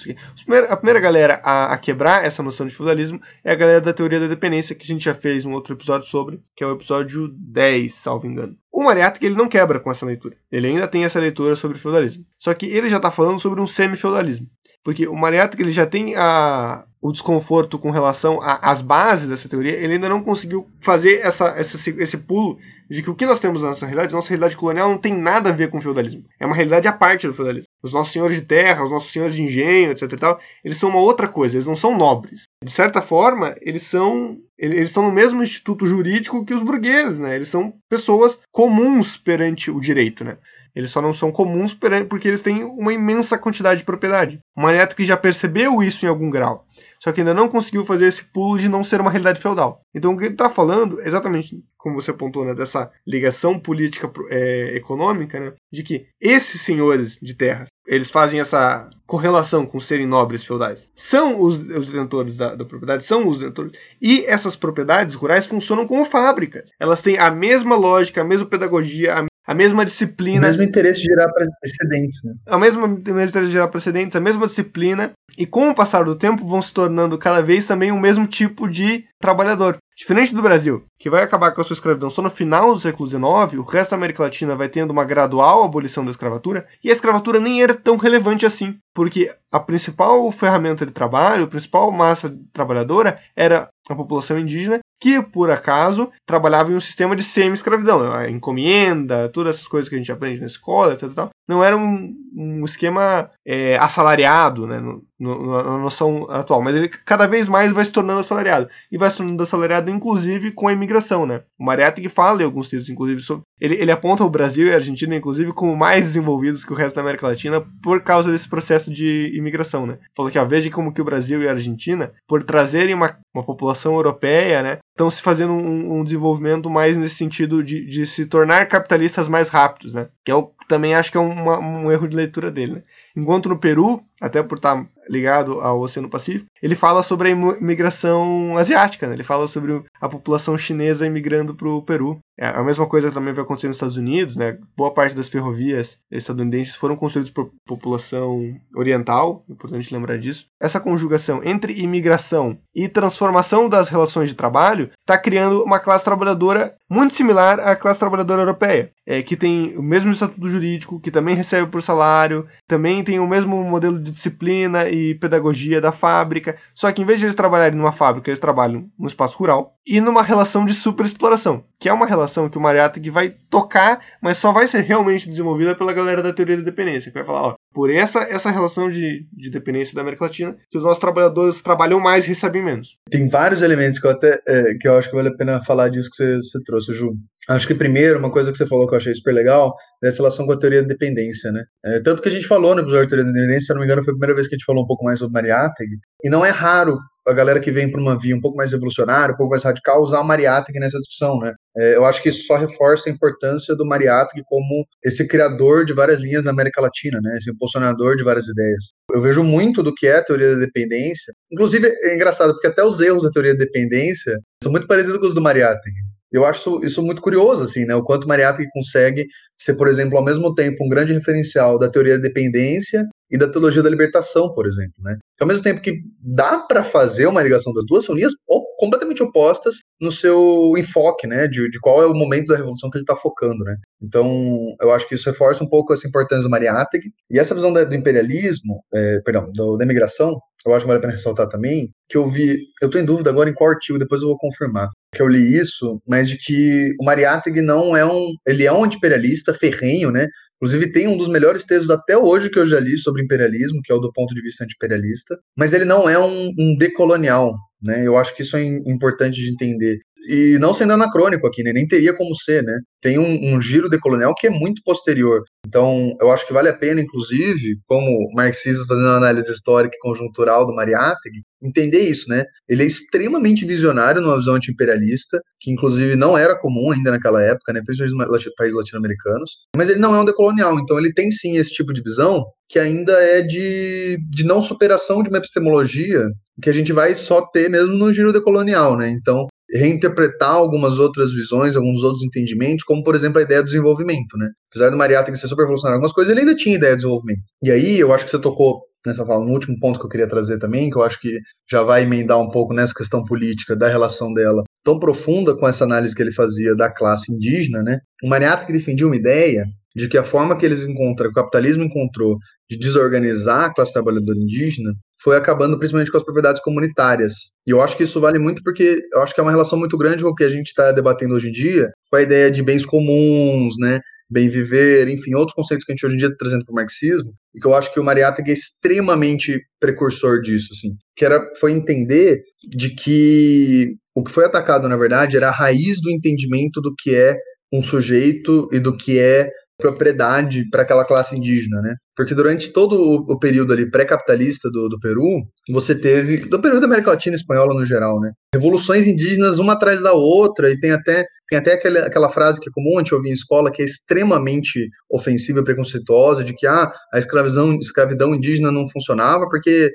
A 0.69 0.75
primeira 0.75 0.99
galera 0.99 1.39
a, 1.43 1.73
a, 1.73 1.77
quebrar 1.77 2.25
essa 2.25 2.43
noção 2.43 2.67
de 2.67 2.75
feudalismo 2.75 3.21
é 3.43 3.53
a 3.53 3.55
galera 3.55 3.79
da 3.79 3.93
teoria 3.93 4.19
da 4.19 4.27
dependência, 4.27 4.75
que 4.75 4.83
a 4.83 4.87
gente 4.87 5.05
já 5.05 5.13
fez 5.13 5.45
um 5.45 5.53
outro 5.53 5.73
episódio 5.73 6.07
sobre, 6.07 6.41
que 6.55 6.63
é 6.63 6.67
o 6.67 6.73
episódio 6.73 7.29
10, 7.29 7.93
salvo 7.93 8.27
engano. 8.27 8.57
O 8.71 8.83
Mariátegui 8.83 9.27
ele 9.27 9.35
não 9.35 9.47
quebra 9.47 9.79
com 9.79 9.89
essa 9.89 10.05
leitura. 10.05 10.35
Ele 10.51 10.67
ainda 10.67 10.87
tem 10.87 11.05
essa 11.05 11.19
leitura 11.19 11.55
sobre 11.55 11.77
feudalismo. 11.77 12.25
Só 12.37 12.53
que 12.53 12.65
ele 12.65 12.89
já 12.89 12.97
está 12.97 13.09
falando 13.09 13.39
sobre 13.39 13.61
um 13.61 13.67
semi-feudalismo. 13.67 14.47
Porque 14.83 15.07
o 15.07 15.15
Mariátegui 15.15 15.63
ele 15.63 15.71
já 15.71 15.85
tem 15.85 16.15
a, 16.15 16.85
o 17.01 17.11
desconforto 17.11 17.79
com 17.79 17.91
relação 17.91 18.39
às 18.41 18.81
bases 18.81 19.27
dessa 19.27 19.47
teoria, 19.47 19.73
ele 19.73 19.93
ainda 19.93 20.09
não 20.09 20.21
conseguiu 20.21 20.67
fazer 20.81 21.19
essa, 21.21 21.47
essa, 21.49 21.77
esse 21.89 22.17
pulo 22.17 22.57
de 22.89 23.01
que 23.01 23.09
o 23.09 23.15
que 23.15 23.25
nós 23.25 23.39
temos 23.39 23.61
na 23.61 23.69
nossa 23.69 23.85
realidade, 23.85 24.13
nossa 24.13 24.29
realidade 24.29 24.57
colonial 24.57 24.89
não 24.89 24.97
tem 24.97 25.15
nada 25.15 25.49
a 25.49 25.53
ver 25.53 25.69
com 25.69 25.77
o 25.77 25.81
feudalismo. 25.81 26.25
É 26.39 26.45
uma 26.45 26.55
realidade 26.55 26.87
à 26.87 26.93
parte 26.93 27.27
do 27.27 27.33
feudalismo. 27.33 27.67
Os 27.81 27.93
nossos 27.93 28.11
senhores 28.11 28.35
de 28.35 28.45
terra, 28.45 28.83
os 28.83 28.89
nossos 28.89 29.11
senhores 29.11 29.35
de 29.35 29.43
engenho, 29.43 29.91
etc 29.91 30.19
tal, 30.19 30.39
eles 30.63 30.77
são 30.77 30.89
uma 30.89 30.99
outra 30.99 31.27
coisa, 31.27 31.55
eles 31.55 31.67
não 31.67 31.75
são 31.75 31.97
nobres. 31.97 32.43
De 32.63 32.71
certa 32.71 33.01
forma, 33.01 33.55
eles 33.61 33.83
são 33.83 34.37
eles 34.57 34.89
estão 34.89 35.03
no 35.03 35.11
mesmo 35.11 35.41
instituto 35.41 35.87
jurídico 35.87 36.43
que 36.43 36.53
os 36.53 36.61
burgueses, 36.61 37.17
né? 37.17 37.33
Eles 37.33 37.47
são 37.47 37.73
pessoas 37.87 38.37
comuns 38.51 39.15
perante 39.15 39.71
o 39.71 39.79
direito, 39.79 40.25
né? 40.25 40.37
Eles 40.75 40.91
só 40.91 41.01
não 41.01 41.13
são 41.13 41.31
comuns 41.31 41.77
porque 42.07 42.27
eles 42.27 42.41
têm 42.41 42.63
uma 42.63 42.93
imensa 42.93 43.37
quantidade 43.37 43.79
de 43.79 43.85
propriedade. 43.85 44.39
O 44.55 44.61
Maneto 44.61 44.95
que 44.95 45.05
já 45.05 45.17
percebeu 45.17 45.81
isso 45.81 46.05
em 46.05 46.09
algum 46.09 46.29
grau 46.29 46.65
só 46.99 47.11
que 47.11 47.21
ainda 47.21 47.33
não 47.33 47.47
conseguiu 47.47 47.85
fazer 47.85 48.07
esse 48.07 48.23
pulo 48.23 48.59
de 48.59 48.67
não 48.67 48.83
ser 48.83 48.99
uma 48.99 49.09
realidade 49.09 49.41
feudal. 49.41 49.81
Então 49.95 50.13
o 50.13 50.17
que 50.17 50.25
ele 50.25 50.33
está 50.33 50.49
falando, 50.49 50.99
exatamente 50.99 51.63
como 51.77 51.99
você 51.99 52.11
apontou, 52.11 52.43
né, 52.43 52.53
dessa 52.53 52.91
ligação 53.07 53.57
política 53.57 54.11
é, 54.29 54.75
econômica, 54.75 55.39
né, 55.39 55.53
de 55.71 55.81
que 55.81 56.07
esses 56.19 56.59
senhores 56.61 57.17
de 57.21 57.33
terras, 57.33 57.69
eles 57.87 58.11
fazem 58.11 58.41
essa 58.41 58.89
correlação 59.07 59.65
com 59.65 59.79
serem 59.79 60.05
nobres 60.05 60.43
feudais. 60.43 60.89
São 60.93 61.41
os, 61.41 61.55
os 61.55 61.87
detentores 61.87 62.35
da, 62.35 62.53
da, 62.53 62.65
propriedade, 62.65 63.05
são 63.05 63.27
os 63.27 63.39
detentores. 63.39 63.71
E 64.01 64.25
essas 64.25 64.57
propriedades 64.57 65.15
rurais 65.15 65.45
funcionam 65.45 65.87
como 65.87 66.03
fábricas. 66.03 66.69
Elas 66.77 67.01
têm 67.01 67.17
a 67.17 67.31
mesma 67.31 67.77
lógica, 67.77 68.21
a 68.21 68.25
mesma 68.25 68.45
pedagogia, 68.45 69.15
a 69.15 69.25
a 69.49 69.55
mesma 69.55 69.83
disciplina. 69.83 70.45
O 70.45 70.47
mesmo 70.47 70.61
interesse 70.61 71.01
de 71.01 71.07
gerar 71.07 71.27
precedentes, 71.59 72.23
né? 72.23 72.35
A 72.45 72.55
mesma, 72.59 72.85
o 72.85 72.89
mesmo 72.89 73.19
interesse 73.19 73.47
de 73.47 73.53
gerar 73.53 73.67
precedentes, 73.69 74.15
a 74.15 74.19
mesma 74.19 74.45
disciplina. 74.45 75.11
E 75.35 75.43
com 75.43 75.71
o 75.71 75.73
passar 75.73 76.05
do 76.05 76.15
tempo 76.15 76.45
vão 76.45 76.61
se 76.61 76.71
tornando 76.71 77.17
cada 77.17 77.41
vez 77.41 77.65
também 77.65 77.91
o 77.91 77.99
mesmo 77.99 78.27
tipo 78.27 78.69
de 78.69 79.05
trabalhador. 79.19 79.77
Diferente 79.97 80.35
do 80.35 80.41
Brasil, 80.43 80.85
que 80.99 81.09
vai 81.09 81.23
acabar 81.23 81.51
com 81.51 81.61
a 81.61 81.63
sua 81.63 81.73
escravidão 81.73 82.11
só 82.11 82.21
no 82.21 82.29
final 82.29 82.73
do 82.73 82.79
século 82.79 83.09
XIX, 83.09 83.59
o 83.59 83.63
resto 83.63 83.89
da 83.89 83.97
América 83.97 84.23
Latina 84.23 84.55
vai 84.55 84.69
tendo 84.69 84.91
uma 84.91 85.03
gradual 85.03 85.63
abolição 85.63 86.05
da 86.05 86.11
escravatura, 86.11 86.65
e 86.83 86.89
a 86.89 86.93
escravatura 86.93 87.39
nem 87.39 87.61
era 87.61 87.73
tão 87.73 87.97
relevante 87.97 88.45
assim, 88.45 88.77
porque 88.93 89.29
a 89.51 89.59
principal 89.59 90.31
ferramenta 90.31 90.85
de 90.85 90.93
trabalho, 90.93 91.43
a 91.43 91.47
principal 91.47 91.91
massa 91.91 92.33
trabalhadora 92.53 93.19
era 93.35 93.67
a 93.89 93.95
população 93.95 94.39
indígena, 94.39 94.79
que 94.99 95.21
por 95.21 95.49
acaso 95.49 96.11
trabalhava 96.25 96.71
em 96.71 96.75
um 96.75 96.81
sistema 96.81 97.15
de 97.15 97.23
semi-escravidão, 97.23 98.11
a 98.11 98.29
encomenda, 98.29 99.29
todas 99.29 99.55
essas 99.55 99.67
coisas 99.67 99.87
que 99.87 99.95
a 99.95 99.97
gente 99.97 100.11
aprende 100.11 100.39
na 100.39 100.47
escola, 100.47 100.95
tal, 100.95 101.09
tal, 101.09 101.29
não 101.47 101.63
era 101.63 101.75
um, 101.75 102.13
um 102.35 102.63
esquema 102.63 103.31
é, 103.43 103.75
assalariado, 103.77 104.67
né, 104.67 104.79
no, 104.79 105.03
no, 105.19 105.63
na 105.63 105.77
noção 105.79 106.27
atual, 106.29 106.61
mas 106.61 106.75
ele 106.75 106.87
cada 106.87 107.25
vez 107.25 107.47
mais 107.47 107.73
vai 107.73 107.83
se 107.83 107.91
tornando 107.91 108.19
assalariado. 108.19 108.69
E 108.91 108.97
vai 108.99 109.09
se 109.09 109.17
tornando 109.17 109.41
assalariado, 109.41 109.89
inclusive, 109.89 110.51
com 110.51 110.67
a 110.67 110.73
imigração. 110.73 111.25
Né? 111.25 111.41
O 111.59 111.65
Mariátegui 111.65 112.07
fala 112.07 112.41
em 112.41 112.45
alguns 112.45 112.69
textos, 112.69 112.89
inclusive, 112.89 113.21
sobre. 113.21 113.43
Ele, 113.59 113.75
ele 113.75 113.91
aponta 113.91 114.23
o 114.23 114.29
Brasil 114.29 114.67
e 114.67 114.71
a 114.71 114.75
Argentina, 114.75 115.15
inclusive, 115.15 115.51
como 115.51 115.75
mais 115.75 116.05
desenvolvidos 116.05 116.63
que 116.63 116.71
o 116.71 116.75
resto 116.75 116.95
da 116.95 117.01
América 117.01 117.27
Latina 117.27 117.65
por 117.81 118.01
causa 118.03 118.31
desse 118.31 118.47
processo 118.47 118.91
de 118.91 119.33
imigração. 119.35 119.87
Né? 119.87 119.97
Falou 120.15 120.31
que, 120.31 120.39
ó, 120.39 120.45
veja 120.45 120.69
como 120.69 120.93
que 120.93 121.01
o 121.01 121.05
Brasil 121.05 121.41
e 121.41 121.47
a 121.47 121.51
Argentina, 121.51 122.13
por 122.27 122.43
trazerem 122.43 122.93
uma, 122.93 123.17
uma 123.33 123.43
população 123.43 123.95
europeia, 123.95 124.63
né, 124.63 124.77
estão 124.99 125.09
se 125.09 125.21
fazendo 125.21 125.53
um, 125.53 125.99
um, 125.99 126.03
desenvolvimento 126.03 126.69
mais 126.69 126.97
nesse 126.97 127.15
sentido 127.15 127.63
de, 127.63 127.85
de 127.85 128.05
se 128.05 128.25
tornar 128.25 128.67
capitalistas 128.67 129.29
mais 129.29 129.47
rápidos, 129.47 129.93
né? 129.93 130.09
Que 130.25 130.31
é 130.31 130.35
o 130.35 130.51
também 130.69 130.93
acho 130.93 131.11
que 131.11 131.17
é 131.17 131.19
uma, 131.19 131.59
um 131.59 131.91
erro 131.91 132.07
de 132.07 132.15
leitura 132.15 132.49
dele. 132.51 132.75
Né? 132.75 132.83
Enquanto 133.17 133.49
no 133.49 133.57
Peru, 133.57 134.01
até 134.21 134.41
por 134.41 134.57
estar 134.57 134.87
ligado 135.09 135.59
ao 135.59 135.81
Oceano 135.81 136.09
Pacífico, 136.09 136.45
ele 136.61 136.75
fala 136.75 137.01
sobre 137.01 137.29
a 137.29 137.31
imigração 137.31 138.55
asiática, 138.55 139.07
né? 139.07 139.15
ele 139.15 139.23
fala 139.23 139.47
sobre 139.47 139.83
a 139.99 140.07
população 140.07 140.57
chinesa 140.57 141.05
imigrando 141.05 141.55
para 141.55 141.67
o 141.67 141.81
Peru. 141.81 142.19
É, 142.37 142.47
a 142.47 142.63
mesma 142.63 142.85
coisa 142.85 143.11
também 143.11 143.33
vai 143.33 143.43
acontecer 143.43 143.67
nos 143.67 143.77
Estados 143.77 143.97
Unidos, 143.97 144.35
né? 144.35 144.57
boa 144.77 144.93
parte 144.93 145.15
das 145.15 145.27
ferrovias 145.27 145.97
estadunidenses 146.11 146.75
foram 146.75 146.95
construídas 146.95 147.31
por 147.31 147.51
população 147.65 148.55
oriental, 148.75 149.43
importante 149.49 149.93
lembrar 149.93 150.19
disso. 150.19 150.45
Essa 150.61 150.79
conjugação 150.79 151.41
entre 151.43 151.81
imigração 151.81 152.57
e 152.75 152.87
transformação 152.87 153.67
das 153.67 153.89
relações 153.89 154.29
de 154.29 154.35
trabalho 154.35 154.91
está 154.99 155.17
criando 155.17 155.63
uma 155.63 155.79
classe 155.79 156.05
trabalhadora 156.05 156.75
muito 156.89 157.13
similar 157.13 157.59
à 157.59 157.75
classe 157.75 157.99
trabalhadora 157.99 158.41
europeia, 158.41 158.91
é, 159.05 159.21
que 159.21 159.37
tem 159.37 159.77
o 159.77 159.83
mesmo 159.83 160.11
estatuto 160.11 160.47
jurídico, 160.47 160.99
que 160.99 161.11
também 161.11 161.35
recebe 161.35 161.69
por 161.69 161.83
salário, 161.83 162.47
também 162.67 163.03
tem 163.03 163.19
o 163.19 163.27
mesmo 163.27 163.63
modelo 163.63 163.99
de 163.99 164.11
disciplina 164.11 164.89
e 164.89 165.13
pedagogia 165.15 165.79
da 165.79 165.91
fábrica, 165.91 166.57
só 166.73 166.91
que 166.91 167.01
em 167.01 167.05
vez 167.05 167.19
de 167.19 167.27
eles 167.27 167.35
trabalharem 167.35 167.77
numa 167.77 167.91
fábrica, 167.91 168.29
eles 168.29 168.39
trabalham 168.39 168.89
no 168.97 169.07
espaço 169.07 169.37
rural 169.37 169.75
e 169.85 170.01
numa 170.01 170.23
relação 170.23 170.65
de 170.65 170.73
superexploração, 170.73 171.63
que 171.79 171.87
é 171.87 171.93
uma 171.93 172.05
relação 172.05 172.49
que 172.49 172.57
o 172.57 172.61
Mariátegui 172.61 173.09
vai 173.09 173.35
tocar, 173.49 173.99
mas 174.21 174.37
só 174.37 174.51
vai 174.51 174.67
ser 174.67 174.81
realmente 174.81 175.29
desenvolvida 175.29 175.75
pela 175.75 175.93
galera 175.93 176.23
da 176.23 176.33
teoria 176.33 176.57
da 176.57 176.63
dependência, 176.63 177.11
que 177.11 177.17
vai 177.17 177.25
falar, 177.25 177.41
ó, 177.41 177.55
por 177.73 177.91
essa, 177.91 178.19
essa 178.23 178.49
relação 178.49 178.89
de, 178.89 179.25
de 179.31 179.49
dependência 179.49 179.93
da 179.95 180.01
América 180.01 180.25
Latina, 180.25 180.55
que 180.69 180.77
os 180.77 180.83
nossos 180.83 180.99
trabalhadores 180.99 181.61
trabalham 181.61 181.99
mais 181.99 182.25
e 182.25 182.29
recebem 182.29 182.63
menos. 182.63 182.97
Tem 183.09 183.27
vários 183.27 183.61
elementos 183.61 183.99
que 183.99 184.07
eu 184.07 184.11
até 184.11 184.41
é, 184.47 184.73
que 184.79 184.87
eu 184.87 184.97
acho 184.97 185.09
que 185.09 185.15
vale 185.15 185.29
a 185.29 185.35
pena 185.35 185.63
falar 185.63 185.89
disso 185.89 186.09
que 186.09 186.15
você, 186.15 186.35
você 186.37 186.59
trouxe, 186.63 186.93
Ju. 186.93 187.13
Acho 187.47 187.67
que 187.67 187.73
primeiro, 187.73 188.19
uma 188.19 188.31
coisa 188.31 188.51
que 188.51 188.57
você 188.57 188.67
falou 188.67 188.87
que 188.87 188.93
eu 188.93 188.97
achei 188.97 189.13
super 189.13 189.33
legal, 189.33 189.73
é 190.03 190.07
essa 190.07 190.17
relação 190.17 190.45
com 190.45 190.51
a 190.51 190.59
teoria 190.59 190.83
da 190.83 190.87
dependência, 190.87 191.51
né? 191.51 191.63
É, 191.83 191.99
tanto 192.01 192.21
que 192.21 192.29
a 192.29 192.31
gente 192.31 192.45
falou 192.45 192.75
no 192.75 192.81
episódio 192.81 193.05
da 193.05 193.09
teoria 193.09 193.25
da 193.25 193.31
dependência, 193.31 193.67
se 193.67 193.73
não 193.73 193.79
me 193.79 193.85
engano, 193.85 194.03
foi 194.03 194.11
a 194.11 194.15
primeira 194.15 194.35
vez 194.35 194.47
que 194.47 194.53
a 194.53 194.57
gente 194.57 194.65
falou 194.65 194.83
um 194.83 194.87
pouco 194.87 195.03
mais 195.03 195.17
sobre 195.17 195.33
Mariátegui, 195.33 195.97
e 196.23 196.29
não 196.29 196.45
é 196.45 196.51
raro 196.51 196.95
a 197.29 197.33
galera 197.33 197.59
que 197.59 197.71
vem 197.71 197.91
para 197.91 198.01
uma 198.01 198.17
via 198.17 198.35
um 198.35 198.41
pouco 198.41 198.57
mais 198.57 198.71
revolucionária, 198.71 199.33
um 199.33 199.37
pouco 199.37 199.51
mais 199.51 199.63
radical, 199.63 200.01
usar 200.01 200.19
o 200.19 200.23
Mariátegui 200.23 200.79
nessa 200.79 200.99
discussão, 200.99 201.37
né? 201.39 201.53
É, 201.77 201.95
eu 201.95 202.05
acho 202.05 202.21
que 202.21 202.29
isso 202.29 202.45
só 202.45 202.57
reforça 202.57 203.09
a 203.09 203.11
importância 203.11 203.75
do 203.75 203.85
Mariátegui 203.85 204.43
como 204.45 204.85
esse 205.03 205.27
criador 205.27 205.85
de 205.85 205.93
várias 205.93 206.19
linhas 206.21 206.43
na 206.43 206.51
América 206.51 206.81
Latina, 206.81 207.19
né? 207.21 207.37
Esse 207.37 207.51
impulsionador 207.51 208.15
de 208.15 208.23
várias 208.23 208.47
ideias. 208.47 208.85
Eu 209.13 209.21
vejo 209.21 209.43
muito 209.43 209.83
do 209.83 209.93
que 209.93 210.07
é 210.07 210.17
a 210.17 210.23
teoria 210.23 210.55
da 210.55 210.65
dependência. 210.65 211.33
Inclusive, 211.51 211.87
é 211.87 212.15
engraçado, 212.15 212.53
porque 212.53 212.67
até 212.67 212.83
os 212.83 212.99
erros 212.99 213.23
da 213.23 213.31
teoria 213.31 213.53
da 213.53 213.63
dependência 213.63 214.39
são 214.63 214.71
muito 214.71 214.87
parecidos 214.87 215.19
com 215.19 215.27
os 215.27 215.33
do 215.33 215.41
Mariátegui. 215.41 216.09
Eu 216.31 216.45
acho 216.45 216.83
isso 216.85 217.01
muito 217.01 217.21
curioso, 217.21 217.63
assim, 217.63 217.85
né? 217.85 217.95
O 217.95 218.03
quanto 218.03 218.27
Mariátegui 218.27 218.69
consegue 218.71 219.25
ser, 219.59 219.75
por 219.75 219.87
exemplo, 219.87 220.17
ao 220.17 220.23
mesmo 220.23 220.53
tempo 220.53 220.85
um 220.85 220.89
grande 220.89 221.13
referencial 221.13 221.77
da 221.77 221.89
teoria 221.89 222.15
da 222.17 222.23
dependência 222.23 223.05
e 223.29 223.37
da 223.37 223.47
teologia 223.47 223.83
da 223.83 223.89
libertação, 223.89 224.51
por 224.53 224.65
exemplo, 224.65 224.93
né? 224.99 225.17
Ao 225.39 225.47
mesmo 225.47 225.63
tempo 225.63 225.81
que 225.81 225.99
dá 226.19 226.57
para 226.59 226.83
fazer 226.83 227.27
uma 227.27 227.43
ligação 227.43 227.71
das 227.73 227.85
duas, 227.85 228.05
são 228.05 228.15
linhas 228.15 228.33
completamente 228.77 229.21
opostas 229.21 229.75
no 230.01 230.11
seu 230.11 230.73
enfoque, 230.77 231.27
né? 231.27 231.47
De, 231.47 231.69
de 231.69 231.79
qual 231.79 232.01
é 232.01 232.07
o 232.07 232.13
momento 232.13 232.47
da 232.47 232.57
revolução 232.57 232.89
que 232.89 232.97
ele 232.97 233.03
está 233.03 233.15
focando, 233.15 233.63
né? 233.63 233.75
Então, 234.01 234.75
eu 234.81 234.91
acho 234.91 235.07
que 235.07 235.15
isso 235.15 235.29
reforça 235.29 235.63
um 235.63 235.69
pouco 235.69 235.93
essa 235.93 236.07
importância 236.07 236.43
do 236.43 236.49
Mariátegui. 236.49 237.11
E 237.29 237.37
essa 237.37 237.53
visão 237.53 237.71
do 237.71 237.95
imperialismo, 237.95 238.81
é, 238.93 239.19
perdão, 239.23 239.51
do, 239.53 239.77
da 239.77 239.83
imigração, 239.83 240.39
eu 240.65 240.73
acho 240.73 240.83
que 240.83 240.87
vale 240.87 240.97
a 240.97 241.01
pena 241.01 241.13
ressaltar 241.13 241.47
também, 241.47 241.91
que 242.09 242.17
eu 242.17 242.27
vi, 242.29 242.57
eu 242.81 242.87
estou 242.87 242.99
em 242.99 243.05
dúvida 243.05 243.29
agora 243.29 243.49
em 243.49 243.53
qual 243.53 243.69
artigo, 243.69 243.99
depois 243.99 244.21
eu 244.21 244.27
vou 244.27 244.37
confirmar, 244.37 244.89
que 245.13 245.21
eu 245.21 245.27
li 245.27 245.57
isso, 245.57 246.01
mas 246.07 246.27
de 246.27 246.37
que 246.37 246.93
o 246.99 247.05
Mariátegui 247.05 247.61
não 247.61 247.95
é 247.95 248.05
um, 248.05 248.33
ele 248.45 248.65
é 248.65 248.71
um 248.71 248.85
imperialista 248.85 249.48
ferrenho, 249.53 250.11
né? 250.11 250.27
Inclusive, 250.61 250.91
tem 250.91 251.07
um 251.07 251.17
dos 251.17 251.29
melhores 251.29 251.63
textos 251.63 251.89
até 251.89 252.17
hoje 252.17 252.49
que 252.49 252.59
eu 252.59 252.65
já 252.65 252.79
li 252.79 252.97
sobre 252.97 253.23
imperialismo, 253.23 253.79
que 253.83 253.91
é 253.91 253.95
o 253.95 253.99
do 253.99 254.11
ponto 254.11 254.33
de 254.35 254.41
vista 254.41 254.65
anti-imperialista, 254.65 255.37
mas 255.57 255.73
ele 255.73 255.85
não 255.85 256.09
é 256.09 256.19
um, 256.19 256.51
um 256.59 256.75
decolonial. 256.77 257.55
Né? 257.81 258.05
Eu 258.05 258.17
acho 258.17 258.35
que 258.35 258.41
isso 258.41 258.57
é 258.57 258.63
importante 258.63 259.41
de 259.41 259.49
entender. 259.49 259.99
E 260.27 260.57
não 260.59 260.73
sendo 260.73 260.93
anacrônico 260.93 261.47
aqui, 261.47 261.63
né? 261.63 261.71
nem 261.73 261.87
teria 261.87 262.15
como 262.15 262.35
ser, 262.35 262.63
né? 262.63 262.77
Tem 263.01 263.17
um, 263.17 263.55
um, 263.55 263.61
giro 263.61 263.89
decolonial 263.89 264.35
que 264.35 264.47
é 264.47 264.49
muito 264.49 264.81
posterior. 264.83 265.41
Então, 265.65 266.15
eu 266.19 266.29
acho 266.31 266.45
que 266.45 266.53
vale 266.53 266.69
a 266.69 266.77
pena, 266.77 266.99
inclusive, 266.99 267.77
como 267.87 268.29
marxistas 268.33 268.85
fazendo 268.85 269.07
análise 269.07 269.51
histórica 269.51 269.95
e 269.95 269.99
conjuntural 269.99 270.65
do 270.65 270.75
Mariátegui, 270.75 271.41
entender 271.63 272.01
isso, 272.01 272.29
né? 272.29 272.43
Ele 272.67 272.83
é 272.83 272.85
extremamente 272.85 273.65
visionário 273.65 274.21
numa 274.21 274.37
visão 274.37 274.55
anti-imperialista, 274.55 275.39
que 275.59 275.71
inclusive 275.71 276.15
não 276.15 276.37
era 276.37 276.59
comum 276.59 276.91
ainda 276.91 277.11
naquela 277.11 277.41
época, 277.41 277.73
né? 277.73 277.81
Principalmente 277.85 278.29
nos 278.29 278.55
países 278.55 278.77
latino-americanos. 278.77 279.51
Mas 279.75 279.89
ele 279.89 279.99
não 279.99 280.15
é 280.15 280.21
um 280.21 280.25
decolonial, 280.25 280.79
então 280.79 280.97
ele 280.97 281.13
tem 281.13 281.31
sim 281.31 281.57
esse 281.57 281.71
tipo 281.71 281.93
de 281.93 282.01
visão 282.01 282.45
que 282.69 282.77
ainda 282.77 283.13
é 283.13 283.41
de, 283.41 284.19
de 284.29 284.45
não 284.45 284.61
superação 284.61 285.23
de 285.23 285.29
uma 285.29 285.39
epistemologia 285.39 286.23
que 286.61 286.69
a 286.69 286.73
gente 286.73 286.93
vai 286.93 287.15
só 287.15 287.41
ter 287.41 287.69
mesmo 287.69 287.93
no 287.93 288.13
giro 288.13 288.31
decolonial, 288.31 288.95
né? 288.95 289.09
Então, 289.09 289.47
reinterpretar 289.73 290.51
algumas 290.51 290.97
outras 290.97 291.31
visões, 291.33 291.75
alguns 291.75 292.01
outros 292.03 292.23
entendimentos, 292.23 292.83
como 292.83 293.03
por 293.03 293.15
exemplo 293.15 293.39
a 293.39 293.43
ideia 293.43 293.61
do 293.61 293.67
desenvolvimento, 293.67 294.37
né? 294.37 294.49
Apesar 294.71 294.89
do 294.89 294.97
Mariátegui 294.97 295.37
ser 295.37 295.47
super 295.47 295.63
revolucionário 295.63 295.95
algumas 295.95 296.13
coisas, 296.13 296.31
ele 296.31 296.41
ainda 296.41 296.55
tinha 296.55 296.75
ideia 296.75 296.93
de 296.93 296.97
desenvolvimento. 296.97 297.41
E 297.63 297.71
aí, 297.71 297.99
eu 297.99 298.13
acho 298.13 298.25
que 298.25 298.31
você 298.31 298.39
tocou 298.39 298.81
nessa 299.05 299.25
fala, 299.25 299.45
no 299.45 299.51
último 299.51 299.79
ponto 299.79 299.99
que 299.99 300.05
eu 300.05 300.09
queria 300.09 300.27
trazer 300.27 300.59
também, 300.59 300.89
que 300.89 300.97
eu 300.97 301.03
acho 301.03 301.19
que 301.19 301.39
já 301.69 301.83
vai 301.83 302.03
emendar 302.03 302.39
um 302.39 302.49
pouco 302.49 302.73
nessa 302.73 302.93
questão 302.93 303.23
política 303.23 303.75
da 303.75 303.87
relação 303.87 304.33
dela 304.33 304.63
tão 304.83 304.99
profunda 304.99 305.55
com 305.55 305.67
essa 305.67 305.83
análise 305.83 306.15
que 306.15 306.21
ele 306.21 306.33
fazia 306.33 306.75
da 306.75 306.91
classe 306.91 307.31
indígena, 307.31 307.81
né? 307.83 307.99
O 308.23 308.27
Mariátegui 308.27 308.73
defendia 308.73 309.05
uma 309.05 309.15
ideia 309.15 309.65
de 309.95 310.07
que 310.07 310.17
a 310.17 310.23
forma 310.23 310.57
que 310.57 310.65
eles 310.65 310.85
encontram, 310.85 311.31
que 311.31 311.39
o 311.39 311.43
capitalismo 311.43 311.83
encontrou 311.83 312.37
de 312.69 312.77
desorganizar 312.77 313.65
a 313.65 313.73
classe 313.73 313.93
trabalhadora 313.93 314.37
indígena, 314.37 314.91
foi 315.21 315.35
acabando 315.35 315.77
principalmente 315.77 316.11
com 316.11 316.17
as 316.17 316.23
propriedades 316.23 316.61
comunitárias. 316.61 317.33
E 317.67 317.71
eu 317.71 317.81
acho 317.81 317.97
que 317.97 318.03
isso 318.03 318.19
vale 318.19 318.39
muito 318.39 318.61
porque 318.63 318.99
eu 319.13 319.21
acho 319.21 319.33
que 319.33 319.39
é 319.39 319.43
uma 319.43 319.51
relação 319.51 319.77
muito 319.77 319.97
grande 319.97 320.23
com 320.23 320.29
o 320.29 320.35
que 320.35 320.43
a 320.43 320.49
gente 320.49 320.67
está 320.67 320.91
debatendo 320.91 321.35
hoje 321.35 321.49
em 321.49 321.51
dia, 321.51 321.89
com 322.09 322.17
a 322.17 322.21
ideia 322.21 322.49
de 322.49 322.63
bens 322.63 322.85
comuns, 322.85 323.75
né? 323.79 323.99
Bem 324.31 324.47
viver, 324.47 325.07
enfim, 325.07 325.33
outros 325.33 325.55
conceitos 325.55 325.85
que 325.85 325.91
a 325.91 325.95
gente 325.95 326.05
hoje 326.05 326.15
em 326.15 326.19
dia 326.19 326.27
está 326.27 326.37
trazendo 326.37 326.63
para 326.63 326.71
o 326.71 326.75
marxismo, 326.75 327.33
e 327.53 327.59
que 327.59 327.65
eu 327.65 327.73
acho 327.73 327.91
que 327.91 327.99
o 327.99 328.03
Mariátegui 328.03 328.51
é 328.51 328.53
extremamente 328.53 329.59
precursor 329.79 330.39
disso, 330.39 330.69
assim, 330.71 330.91
que 331.15 331.25
era, 331.25 331.41
foi 331.59 331.71
entender 331.71 332.43
de 332.69 332.91
que 332.91 333.95
o 334.13 334.23
que 334.23 334.31
foi 334.31 334.45
atacado, 334.45 334.87
na 334.87 334.97
verdade, 334.97 335.35
era 335.35 335.49
a 335.49 335.55
raiz 335.55 335.99
do 335.99 336.11
entendimento 336.11 336.79
do 336.79 336.93
que 336.95 337.15
é 337.15 337.35
um 337.73 337.81
sujeito 337.81 338.69
e 338.71 338.79
do 338.79 338.95
que 338.95 339.19
é 339.19 339.49
propriedade 339.79 340.69
para 340.69 340.81
aquela 340.81 341.05
classe 341.05 341.35
indígena, 341.35 341.81
né? 341.81 341.95
Porque 342.15 342.35
durante 342.35 342.71
todo 342.73 343.25
o, 343.29 343.39
período 343.39 343.71
ali 343.71 343.89
pré-capitalista 343.89 344.69
do, 344.69 344.89
do, 344.89 344.99
Peru, 344.99 345.41
você 345.71 345.95
teve, 345.95 346.37
do 346.37 346.61
Peru 346.61 346.81
da 346.81 346.85
América 346.85 347.11
Latina 347.11 347.35
espanhola 347.35 347.73
no 347.73 347.85
geral, 347.85 348.19
né? 348.19 348.31
Revoluções 348.53 349.07
indígenas 349.07 349.57
uma 349.57 349.73
atrás 349.73 350.03
da 350.03 350.11
outra, 350.11 350.69
e 350.69 350.77
tem 350.77 350.91
até, 350.91 351.23
tem 351.47 351.57
até 351.57 351.73
aquela, 351.73 351.99
aquela 352.01 352.29
frase 352.29 352.59
que 352.59 352.69
é 352.69 352.73
comum 352.73 352.97
a 352.97 352.99
gente 352.99 353.15
ouvir 353.15 353.29
em 353.29 353.33
escola, 353.33 353.71
que 353.71 353.81
é 353.81 353.85
extremamente 353.85 354.89
ofensiva 355.09 355.61
e 355.61 355.63
preconceituosa, 355.63 356.43
de 356.43 356.53
que 356.53 356.67
ah, 356.67 356.91
a 357.13 357.19
escravidão, 357.19 357.75
escravidão 357.79 358.35
indígena 358.35 358.69
não 358.69 358.89
funcionava 358.89 359.47
porque 359.49 359.89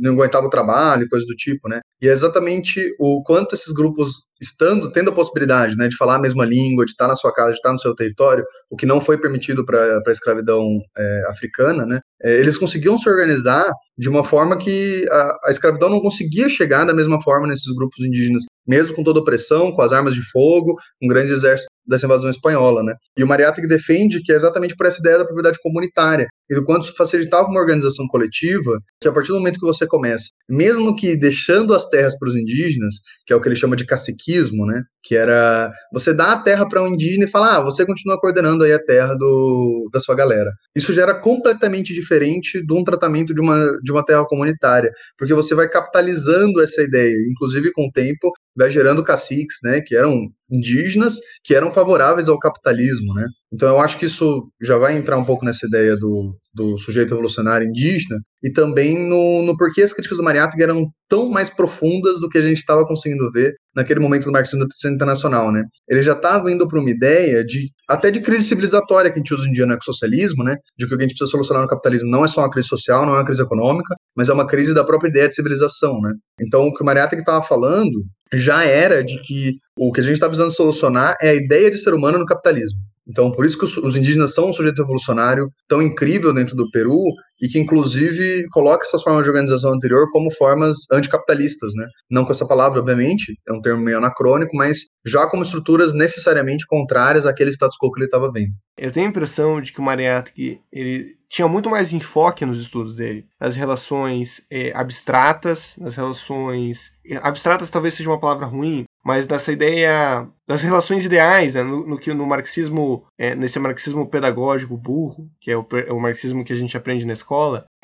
não 0.00 0.12
aguentava 0.12 0.46
o 0.46 0.50
trabalho, 0.50 1.08
coisa 1.08 1.26
do 1.26 1.34
tipo, 1.34 1.68
né? 1.68 1.80
E 2.00 2.08
é 2.08 2.12
exatamente 2.12 2.94
o 2.98 3.22
quanto 3.22 3.54
esses 3.54 3.72
grupos, 3.72 4.24
estando, 4.40 4.90
tendo 4.92 5.10
a 5.10 5.14
possibilidade, 5.14 5.76
né, 5.76 5.88
de 5.88 5.96
falar 5.96 6.16
a 6.16 6.20
mesma 6.20 6.44
língua, 6.44 6.84
de 6.84 6.90
estar 6.90 7.08
na 7.08 7.16
sua 7.16 7.32
casa, 7.32 7.52
de 7.52 7.56
estar 7.56 7.72
no 7.72 7.78
seu 7.78 7.94
território, 7.94 8.44
o 8.70 8.76
que 8.76 8.86
não 8.86 9.00
foi 9.00 9.18
permitido 9.18 9.64
para 9.64 10.02
a 10.06 10.12
escravidão 10.12 10.66
é, 10.96 11.22
africana, 11.28 11.86
né? 11.86 12.00
É, 12.22 12.38
eles 12.40 12.56
conseguiam 12.56 12.98
se 12.98 13.08
organizar 13.08 13.70
de 13.96 14.08
uma 14.08 14.24
forma 14.24 14.58
que 14.58 15.06
a, 15.10 15.38
a 15.46 15.50
escravidão 15.50 15.88
não 15.88 16.00
conseguia 16.00 16.48
chegar 16.48 16.84
da 16.84 16.94
mesma 16.94 17.20
forma 17.22 17.46
nesses 17.46 17.72
grupos 17.74 18.04
indígenas 18.04 18.42
mesmo 18.66 18.96
com 18.96 19.04
toda 19.04 19.18
a 19.18 19.22
opressão, 19.22 19.72
com 19.72 19.82
as 19.82 19.92
armas 19.92 20.14
de 20.14 20.22
fogo, 20.30 20.76
um 21.02 21.06
grande 21.06 21.32
exército 21.32 21.68
dessa 21.86 22.06
invasão 22.06 22.30
espanhola, 22.30 22.82
né? 22.82 22.94
E 23.16 23.22
o 23.22 23.26
Mariátegui 23.26 23.68
defende 23.68 24.20
que 24.22 24.32
é 24.32 24.36
exatamente 24.36 24.74
por 24.76 24.86
essa 24.86 25.00
ideia 25.00 25.18
da 25.18 25.24
propriedade 25.24 25.58
comunitária 25.62 26.26
e 26.50 26.54
do 26.54 26.64
quanto 26.64 26.84
isso 26.84 26.96
facilitava 26.96 27.48
uma 27.48 27.60
organização 27.60 28.06
coletiva, 28.08 28.78
que 29.00 29.08
a 29.08 29.12
partir 29.12 29.28
do 29.28 29.38
momento 29.38 29.58
que 29.58 29.66
você 29.66 29.86
começa, 29.86 30.26
mesmo 30.48 30.94
que 30.94 31.16
deixando 31.16 31.74
as 31.74 31.86
terras 31.88 32.18
para 32.18 32.28
os 32.28 32.36
indígenas, 32.36 32.96
que 33.26 33.32
é 33.32 33.36
o 33.36 33.40
que 33.40 33.48
ele 33.48 33.56
chama 33.56 33.76
de 33.76 33.86
caciquismo, 33.86 34.66
né? 34.66 34.82
Que 35.02 35.16
era 35.16 35.72
você 35.92 36.14
dá 36.14 36.32
a 36.32 36.42
terra 36.42 36.68
para 36.68 36.82
um 36.82 36.88
indígena 36.88 37.24
e 37.24 37.30
fala, 37.30 37.56
ah, 37.56 37.62
você 37.62 37.84
continua 37.86 38.20
coordenando 38.20 38.64
aí 38.64 38.72
a 38.72 38.82
terra 38.82 39.14
do, 39.14 39.88
da 39.92 40.00
sua 40.00 40.14
galera. 40.14 40.50
Isso 40.74 40.92
já 40.92 41.02
era 41.02 41.20
completamente 41.20 41.92
diferente 41.94 42.64
de 42.64 42.74
um 42.74 42.84
tratamento 42.84 43.34
de 43.34 43.40
uma, 43.40 43.58
de 43.82 43.92
uma 43.92 44.04
terra 44.04 44.24
comunitária, 44.26 44.90
porque 45.18 45.34
você 45.34 45.54
vai 45.54 45.68
capitalizando 45.68 46.60
essa 46.62 46.82
ideia, 46.82 47.14
inclusive 47.30 47.72
com 47.72 47.86
o 47.86 47.92
tempo, 47.92 48.30
vai 48.56 48.70
gerando 48.70 49.02
caciques, 49.02 49.58
né, 49.62 49.80
que 49.80 49.96
eram 49.96 50.28
indígenas, 50.50 51.16
que 51.42 51.54
eram 51.54 51.70
favoráveis 51.70 52.28
ao 52.28 52.38
capitalismo, 52.38 53.14
né. 53.14 53.26
Então 53.52 53.68
eu 53.68 53.80
acho 53.80 53.98
que 53.98 54.06
isso 54.06 54.48
já 54.62 54.76
vai 54.78 54.96
entrar 54.96 55.16
um 55.18 55.24
pouco 55.24 55.44
nessa 55.44 55.66
ideia 55.66 55.96
do, 55.96 56.36
do 56.54 56.78
sujeito 56.78 57.10
revolucionário 57.10 57.66
indígena 57.66 58.20
e 58.42 58.50
também 58.50 59.08
no, 59.08 59.42
no 59.42 59.56
porquê 59.56 59.82
as 59.82 59.92
críticas 59.92 60.18
do 60.18 60.24
Mariátegui 60.24 60.62
eram 60.62 60.88
tão 61.08 61.28
mais 61.28 61.50
profundas 61.50 62.20
do 62.20 62.28
que 62.28 62.38
a 62.38 62.42
gente 62.42 62.58
estava 62.58 62.86
conseguindo 62.86 63.30
ver 63.32 63.54
naquele 63.74 64.00
momento 64.00 64.24
do 64.24 64.32
marxismo 64.32 64.66
internacional, 64.86 65.50
né? 65.50 65.64
Ele 65.88 66.02
já 66.02 66.12
estava 66.12 66.50
indo 66.50 66.66
para 66.68 66.78
uma 66.78 66.90
ideia 66.90 67.44
de 67.44 67.70
até 67.88 68.10
de 68.10 68.20
crise 68.20 68.42
civilizatória 68.42 69.10
que 69.10 69.18
a 69.18 69.22
gente 69.22 69.34
usa 69.34 69.48
em 69.48 69.52
dia 69.52 69.66
no 69.66 69.74
ecossocialismo, 69.74 70.44
né? 70.44 70.56
De 70.78 70.86
que 70.86 70.94
o 70.94 70.98
que 70.98 71.04
a 71.04 71.06
gente 71.06 71.16
precisa 71.16 71.30
solucionar 71.30 71.62
no 71.62 71.68
capitalismo 71.68 72.08
não 72.08 72.24
é 72.24 72.28
só 72.28 72.42
uma 72.42 72.50
crise 72.50 72.68
social, 72.68 73.04
não 73.04 73.14
é 73.14 73.18
uma 73.18 73.24
crise 73.24 73.42
econômica, 73.42 73.94
mas 74.16 74.28
é 74.28 74.32
uma 74.32 74.46
crise 74.46 74.72
da 74.72 74.84
própria 74.84 75.08
ideia 75.08 75.28
de 75.28 75.34
civilização, 75.34 76.00
né? 76.00 76.12
Então 76.40 76.68
o 76.68 76.74
que 76.74 76.82
o 76.82 76.86
Mariátegui 76.86 77.22
estava 77.22 77.44
falando 77.44 78.04
já 78.32 78.64
era 78.64 79.02
de 79.02 79.20
que 79.22 79.56
o 79.76 79.92
que 79.92 80.00
a 80.00 80.04
gente 80.04 80.14
está 80.14 80.26
precisando 80.26 80.54
solucionar 80.54 81.16
é 81.20 81.30
a 81.30 81.34
ideia 81.34 81.70
de 81.70 81.78
ser 81.78 81.94
humano 81.94 82.18
no 82.18 82.26
capitalismo. 82.26 82.78
Então, 83.06 83.30
por 83.30 83.44
isso 83.44 83.58
que 83.58 83.64
os 83.64 83.96
indígenas 83.96 84.34
são 84.34 84.48
um 84.48 84.52
sujeito 84.52 84.80
revolucionário 84.80 85.50
tão 85.68 85.82
incrível 85.82 86.32
dentro 86.32 86.56
do 86.56 86.70
Peru 86.70 87.02
e 87.44 87.48
que, 87.48 87.58
inclusive, 87.58 88.48
coloca 88.48 88.86
essas 88.86 89.02
formas 89.02 89.22
de 89.22 89.28
organização 89.28 89.74
anterior 89.74 90.10
como 90.10 90.32
formas 90.32 90.78
anticapitalistas, 90.90 91.74
né? 91.74 91.86
Não 92.10 92.24
com 92.24 92.32
essa 92.32 92.46
palavra, 92.46 92.80
obviamente, 92.80 93.38
é 93.46 93.52
um 93.52 93.60
termo 93.60 93.82
meio 93.82 93.98
anacrônico, 93.98 94.56
mas 94.56 94.86
já 95.04 95.28
como 95.28 95.42
estruturas 95.42 95.92
necessariamente 95.92 96.66
contrárias 96.66 97.26
àquele 97.26 97.50
status 97.50 97.76
quo 97.76 97.92
que 97.92 97.98
ele 97.98 98.06
estava 98.06 98.32
vendo. 98.32 98.54
Eu 98.78 98.90
tenho 98.90 99.06
a 99.06 99.10
impressão 99.10 99.60
de 99.60 99.74
que 99.74 99.78
o 99.78 99.82
Mariátegui, 99.82 100.58
ele 100.72 101.18
tinha 101.28 101.46
muito 101.46 101.68
mais 101.68 101.92
enfoque 101.92 102.46
nos 102.46 102.58
estudos 102.58 102.96
dele, 102.96 103.26
nas 103.38 103.56
relações 103.56 104.40
é, 104.50 104.72
abstratas, 104.74 105.74
nas 105.76 105.96
relações... 105.96 106.94
Abstratas 107.20 107.68
talvez 107.68 107.92
seja 107.92 108.08
uma 108.08 108.20
palavra 108.20 108.46
ruim, 108.46 108.86
mas 109.04 109.26
dessa 109.26 109.52
ideia 109.52 110.26
das 110.46 110.62
relações 110.62 111.04
ideais, 111.04 111.54
né, 111.54 111.62
no, 111.62 111.86
no, 111.86 111.98
que 111.98 112.12
no 112.14 112.26
marxismo, 112.26 113.04
é, 113.18 113.34
nesse 113.34 113.58
marxismo 113.58 114.06
pedagógico 114.06 114.76
burro, 114.78 115.28
que 115.40 115.50
é 115.50 115.56
o, 115.56 115.66
é 115.86 115.92
o, 115.92 116.00
marxismo 116.00 116.42
que 116.42 116.52
a 116.52 116.56
gente 116.56 116.76
aprende 116.76 117.04
na 117.04 117.12
escola, 117.12 117.33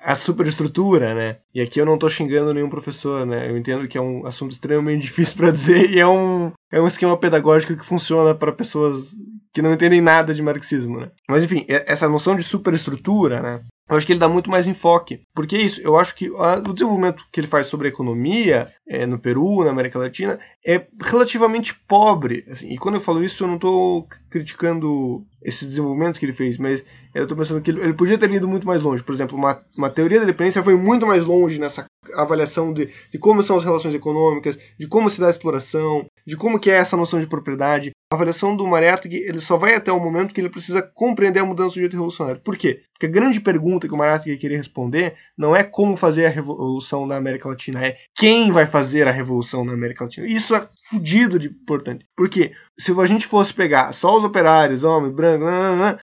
a 0.02 0.14
superestrutura, 0.14 1.14
né? 1.14 1.36
E 1.54 1.60
aqui 1.60 1.80
eu 1.80 1.86
não 1.86 1.94
estou 1.94 2.08
xingando 2.08 2.54
nenhum 2.54 2.70
professor, 2.70 3.26
né? 3.26 3.50
Eu 3.50 3.56
entendo 3.56 3.86
que 3.86 3.98
é 3.98 4.00
um 4.00 4.26
assunto 4.26 4.52
extremamente 4.52 5.02
difícil 5.08 5.36
para 5.36 5.50
dizer 5.50 5.90
e 5.90 6.00
é 6.00 6.06
um, 6.06 6.52
é 6.72 6.80
um 6.80 6.86
esquema 6.86 7.16
pedagógico 7.16 7.76
que 7.76 7.84
funciona 7.84 8.34
para 8.34 8.52
pessoas 8.52 9.14
que 9.52 9.60
não 9.60 9.72
entendem 9.72 10.00
nada 10.00 10.32
de 10.32 10.42
marxismo, 10.42 11.00
né? 11.00 11.10
Mas 11.28 11.44
enfim, 11.44 11.64
essa 11.68 12.08
noção 12.08 12.34
de 12.34 12.42
superestrutura, 12.42 13.40
né? 13.40 13.60
Eu 13.90 13.96
acho 13.96 14.06
que 14.06 14.12
ele 14.12 14.20
dá 14.20 14.28
muito 14.28 14.48
mais 14.48 14.68
enfoque. 14.68 15.22
Porque 15.34 15.56
é 15.56 15.62
isso, 15.62 15.80
eu 15.80 15.98
acho 15.98 16.14
que 16.14 16.28
a, 16.36 16.58
o 16.58 16.72
desenvolvimento 16.72 17.24
que 17.32 17.40
ele 17.40 17.48
faz 17.48 17.66
sobre 17.66 17.88
a 17.88 17.90
economia 17.90 18.72
é, 18.88 19.04
no 19.04 19.18
Peru, 19.18 19.64
na 19.64 19.70
América 19.70 19.98
Latina, 19.98 20.38
é 20.64 20.86
relativamente 21.02 21.74
pobre. 21.74 22.44
Assim, 22.48 22.70
e 22.70 22.78
quando 22.78 22.94
eu 22.94 23.00
falo 23.00 23.24
isso, 23.24 23.42
eu 23.42 23.48
não 23.48 23.56
estou 23.56 24.06
criticando 24.30 25.24
esses 25.42 25.68
desenvolvimentos 25.68 26.18
que 26.18 26.26
ele 26.26 26.32
fez, 26.32 26.58
mas 26.58 26.84
eu 27.14 27.24
estou 27.24 27.36
pensando 27.36 27.60
que 27.60 27.70
ele, 27.70 27.80
ele, 27.80 27.94
podia 27.94 28.16
ter 28.16 28.30
ido 28.30 28.46
muito 28.46 28.66
mais 28.66 28.82
longe. 28.82 29.02
Por 29.02 29.12
exemplo, 29.12 29.36
uma, 29.36 29.60
uma 29.76 29.90
teoria 29.90 30.20
da 30.20 30.26
dependência 30.26 30.62
foi 30.62 30.76
muito 30.76 31.06
mais 31.06 31.24
longe 31.24 31.58
nessa 31.58 31.86
avaliação 32.14 32.72
de, 32.72 32.90
de 33.12 33.18
como 33.18 33.42
são 33.42 33.56
as 33.56 33.64
relações 33.64 33.94
econômicas, 33.94 34.58
de 34.78 34.86
como 34.86 35.10
se 35.10 35.20
dá 35.20 35.26
a 35.26 35.30
exploração, 35.30 36.06
de 36.26 36.36
como 36.36 36.60
que 36.60 36.70
é 36.70 36.74
essa 36.74 36.96
noção 36.96 37.18
de 37.18 37.26
propriedade. 37.26 37.90
A 38.12 38.16
avaliação 38.16 38.56
do 38.56 38.66
Mariátegui 38.66 39.18
ele 39.18 39.40
só 39.40 39.56
vai 39.56 39.74
até 39.74 39.90
o 39.90 40.00
momento 40.00 40.34
que 40.34 40.40
ele 40.40 40.50
precisa 40.50 40.82
compreender 40.82 41.40
a 41.40 41.44
mudança 41.44 41.74
do 41.74 41.80
jeito 41.80 41.92
revolucionário. 41.92 42.40
Por 42.40 42.56
quê? 42.56 42.82
Porque 43.00 43.06
a 43.06 43.20
grande 43.20 43.40
pergunta 43.40 43.88
que 43.88 43.94
o 43.94 43.96
Mariátegui 43.96 44.36
queria 44.36 44.58
responder 44.58 45.14
não 45.34 45.56
é 45.56 45.64
como 45.64 45.96
fazer 45.96 46.26
a 46.26 46.28
revolução 46.28 47.06
na 47.06 47.16
América 47.16 47.48
Latina, 47.48 47.82
é 47.82 47.96
quem 48.14 48.52
vai 48.52 48.66
fazer 48.66 49.08
a 49.08 49.10
revolução 49.10 49.64
na 49.64 49.72
América 49.72 50.04
Latina. 50.04 50.26
Isso 50.26 50.54
é 50.54 50.68
fodido 50.84 51.38
de 51.38 51.48
importante. 51.48 52.04
Porque 52.14 52.52
se 52.78 52.92
a 52.92 53.06
gente 53.06 53.26
fosse 53.26 53.54
pegar 53.54 53.94
só 53.94 54.18
os 54.18 54.22
operários, 54.24 54.84
homem, 54.84 55.10
branco, 55.10 55.46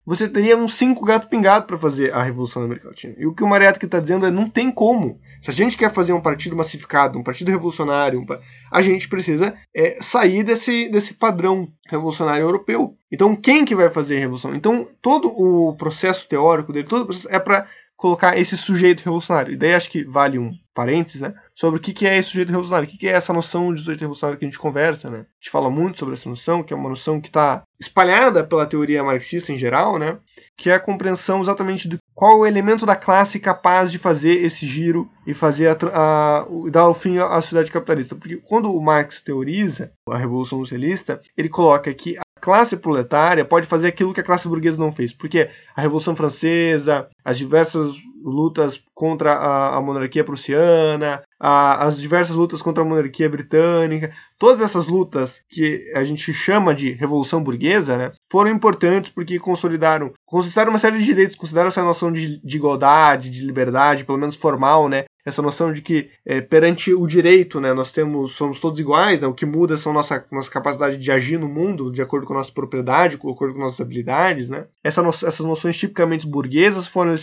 você 0.06 0.30
teria 0.30 0.56
uns 0.56 0.76
cinco 0.76 1.04
gatos 1.04 1.28
pingados 1.28 1.68
para 1.68 1.78
fazer 1.78 2.14
a 2.14 2.24
revolução 2.24 2.62
na 2.62 2.68
América 2.68 2.88
Latina. 2.88 3.14
E 3.18 3.28
o 3.28 3.34
que 3.34 3.44
o 3.44 3.48
Mariátegui 3.50 3.88
está 3.88 4.00
dizendo 4.00 4.26
é 4.26 4.32
não 4.32 4.50
tem 4.50 4.72
como. 4.72 5.20
Se 5.42 5.52
a 5.52 5.54
gente 5.54 5.76
quer 5.76 5.92
fazer 5.92 6.14
um 6.14 6.22
partido 6.22 6.56
massificado, 6.56 7.20
um 7.20 7.24
partido 7.24 7.52
revolucionário, 7.52 8.22
um, 8.22 8.26
a 8.72 8.82
gente 8.82 9.10
precisa 9.10 9.54
é, 9.76 10.02
sair 10.02 10.46
desse, 10.46 10.88
desse 10.88 11.14
padrão 11.14 11.68
revolucionário 11.90 12.46
europeu. 12.46 12.98
Então, 13.12 13.36
quem 13.36 13.64
que 13.64 13.76
vai 13.76 13.90
fazer 13.90 14.18
a 14.18 14.20
revolução? 14.20 14.56
Então, 14.56 14.86
todo 15.02 15.30
o 15.30 15.76
processo 15.76 16.28
teórico 16.28 16.74
dele, 16.74 16.88
todo 16.88 17.04
o 17.04 17.06
processo 17.06 17.30
é 17.30 17.40
para 17.40 17.68
colocar 17.98 18.38
esse 18.38 18.56
sujeito 18.56 19.00
revolucionário. 19.00 19.54
E 19.54 19.58
daí 19.58 19.74
acho 19.74 19.90
que 19.90 20.04
vale 20.04 20.38
um 20.38 20.52
parênteses, 20.74 21.20
né? 21.20 21.34
Sobre 21.56 21.80
o 21.80 21.82
que 21.82 22.08
é 22.08 22.16
esse 22.16 22.30
sujeito 22.30 22.50
revolucionário, 22.50 22.88
o 22.88 22.92
que 22.92 23.08
é 23.08 23.12
essa 23.12 23.34
noção 23.34 23.74
de 23.74 23.80
sujeito 23.80 24.02
revolucionário 24.02 24.38
que 24.38 24.46
a 24.46 24.48
gente 24.48 24.60
conversa, 24.60 25.10
né? 25.10 25.18
A 25.18 25.22
gente 25.42 25.50
fala 25.50 25.72
muito 25.72 25.98
sobre 25.98 26.14
essa 26.14 26.30
noção, 26.30 26.62
que 26.62 26.72
é 26.72 26.78
uma 26.78 26.90
noção 26.90 27.20
que 27.20 27.28
está 27.28 27.64
espalhada 27.80 28.44
pela 28.44 28.68
teoria 28.68 29.04
marxista 29.04 29.52
em 29.52 29.58
geral, 29.58 29.98
né? 29.98 30.20
Que 30.56 30.70
é 30.70 30.76
a 30.76 30.80
compreensão 30.80 31.42
exatamente 31.42 31.90
de 31.90 31.98
qual 32.14 32.40
o 32.40 32.46
elemento 32.46 32.86
da 32.86 32.96
classe 32.96 33.40
capaz 33.40 33.92
de 33.92 33.98
fazer 33.98 34.44
esse 34.46 34.68
giro 34.68 35.10
e 35.26 35.34
fazer 35.34 35.70
a, 35.70 35.78
a, 35.92 36.48
dar 36.70 36.88
o 36.88 36.94
fim 36.94 37.18
à 37.18 37.42
sociedade 37.42 37.72
capitalista. 37.72 38.16
Porque 38.16 38.38
quando 38.38 38.72
o 38.72 38.82
Marx 38.82 39.22
teoriza 39.22 39.92
a 40.08 40.18
Revolução 40.18 40.60
Socialista, 40.60 41.20
ele 41.36 41.50
coloca 41.50 41.92
que 41.96 42.16
classe 42.40 42.78
proletária 42.78 43.44
pode 43.44 43.68
fazer 43.68 43.88
aquilo 43.88 44.14
que 44.14 44.22
a 44.22 44.24
classe 44.24 44.48
burguesa 44.48 44.78
não 44.78 44.92
fez. 44.92 45.14
Porque 45.14 45.50
a 45.76 45.82
Revolução 45.82 46.16
Francesa, 46.16 47.08
as 47.24 47.38
diversas 47.38 47.96
lutas 48.24 48.82
contra 48.98 49.34
a, 49.34 49.78
a 49.78 49.82
monarquia 49.82 50.24
prussiana, 50.24 51.22
a, 51.40 51.86
as 51.86 52.02
diversas 52.02 52.36
lutas 52.36 52.64
contra 52.64 52.84
a 52.84 52.86
monarquia 52.86 53.30
britânica, 53.30 54.12
todas 54.40 54.60
essas 54.60 54.88
lutas 54.88 55.40
que 55.48 55.92
a 55.94 56.04
gente 56.04 56.34
chama 56.34 56.74
de 56.74 56.94
revolução 56.94 57.44
burguesa, 57.44 57.96
né, 57.96 58.12
foram 58.28 58.50
importantes 58.50 59.12
porque 59.12 59.38
consolidaram, 59.38 60.12
conquistaram 60.26 60.72
uma 60.72 60.80
série 60.80 60.98
de 60.98 61.06
direitos, 61.06 61.36
consideraram 61.36 61.68
essa 61.68 61.84
noção 61.84 62.12
de, 62.12 62.42
de 62.44 62.58
igualdade, 62.58 63.30
de 63.30 63.46
liberdade, 63.46 64.04
pelo 64.04 64.18
menos 64.18 64.36
formal, 64.36 64.90
né, 64.90 65.06
essa 65.24 65.44
noção 65.44 65.72
de 65.72 65.82
que 65.82 66.10
é, 66.26 66.42
perante 66.42 66.92
o 66.92 67.06
direito, 67.06 67.60
né, 67.60 67.74
nós 67.74 67.92
temos, 67.92 68.32
somos 68.32 68.60
todos 68.60 68.80
iguais, 68.80 69.22
né, 69.22 69.28
o 69.28 69.34
que 69.34 69.46
muda 69.46 69.78
são 69.78 69.94
nossa, 69.94 70.26
nossa 70.32 70.50
capacidade 70.50 70.98
de 70.98 71.12
agir 71.12 71.38
no 71.38 71.48
mundo 71.48 71.92
de 71.92 72.02
acordo 72.02 72.26
com 72.26 72.34
a 72.34 72.38
nossa 72.38 72.52
propriedade, 72.52 73.16
de 73.16 73.22
acordo 73.22 73.54
com 73.54 73.60
nossas 73.60 73.82
habilidades, 73.82 74.50
né. 74.50 74.66
Essa 74.84 75.04
no, 75.04 75.10
essas 75.10 75.40
noções 75.42 75.78
tipicamente 75.78 76.26
burguesas 76.26 76.88
foram 76.88 77.16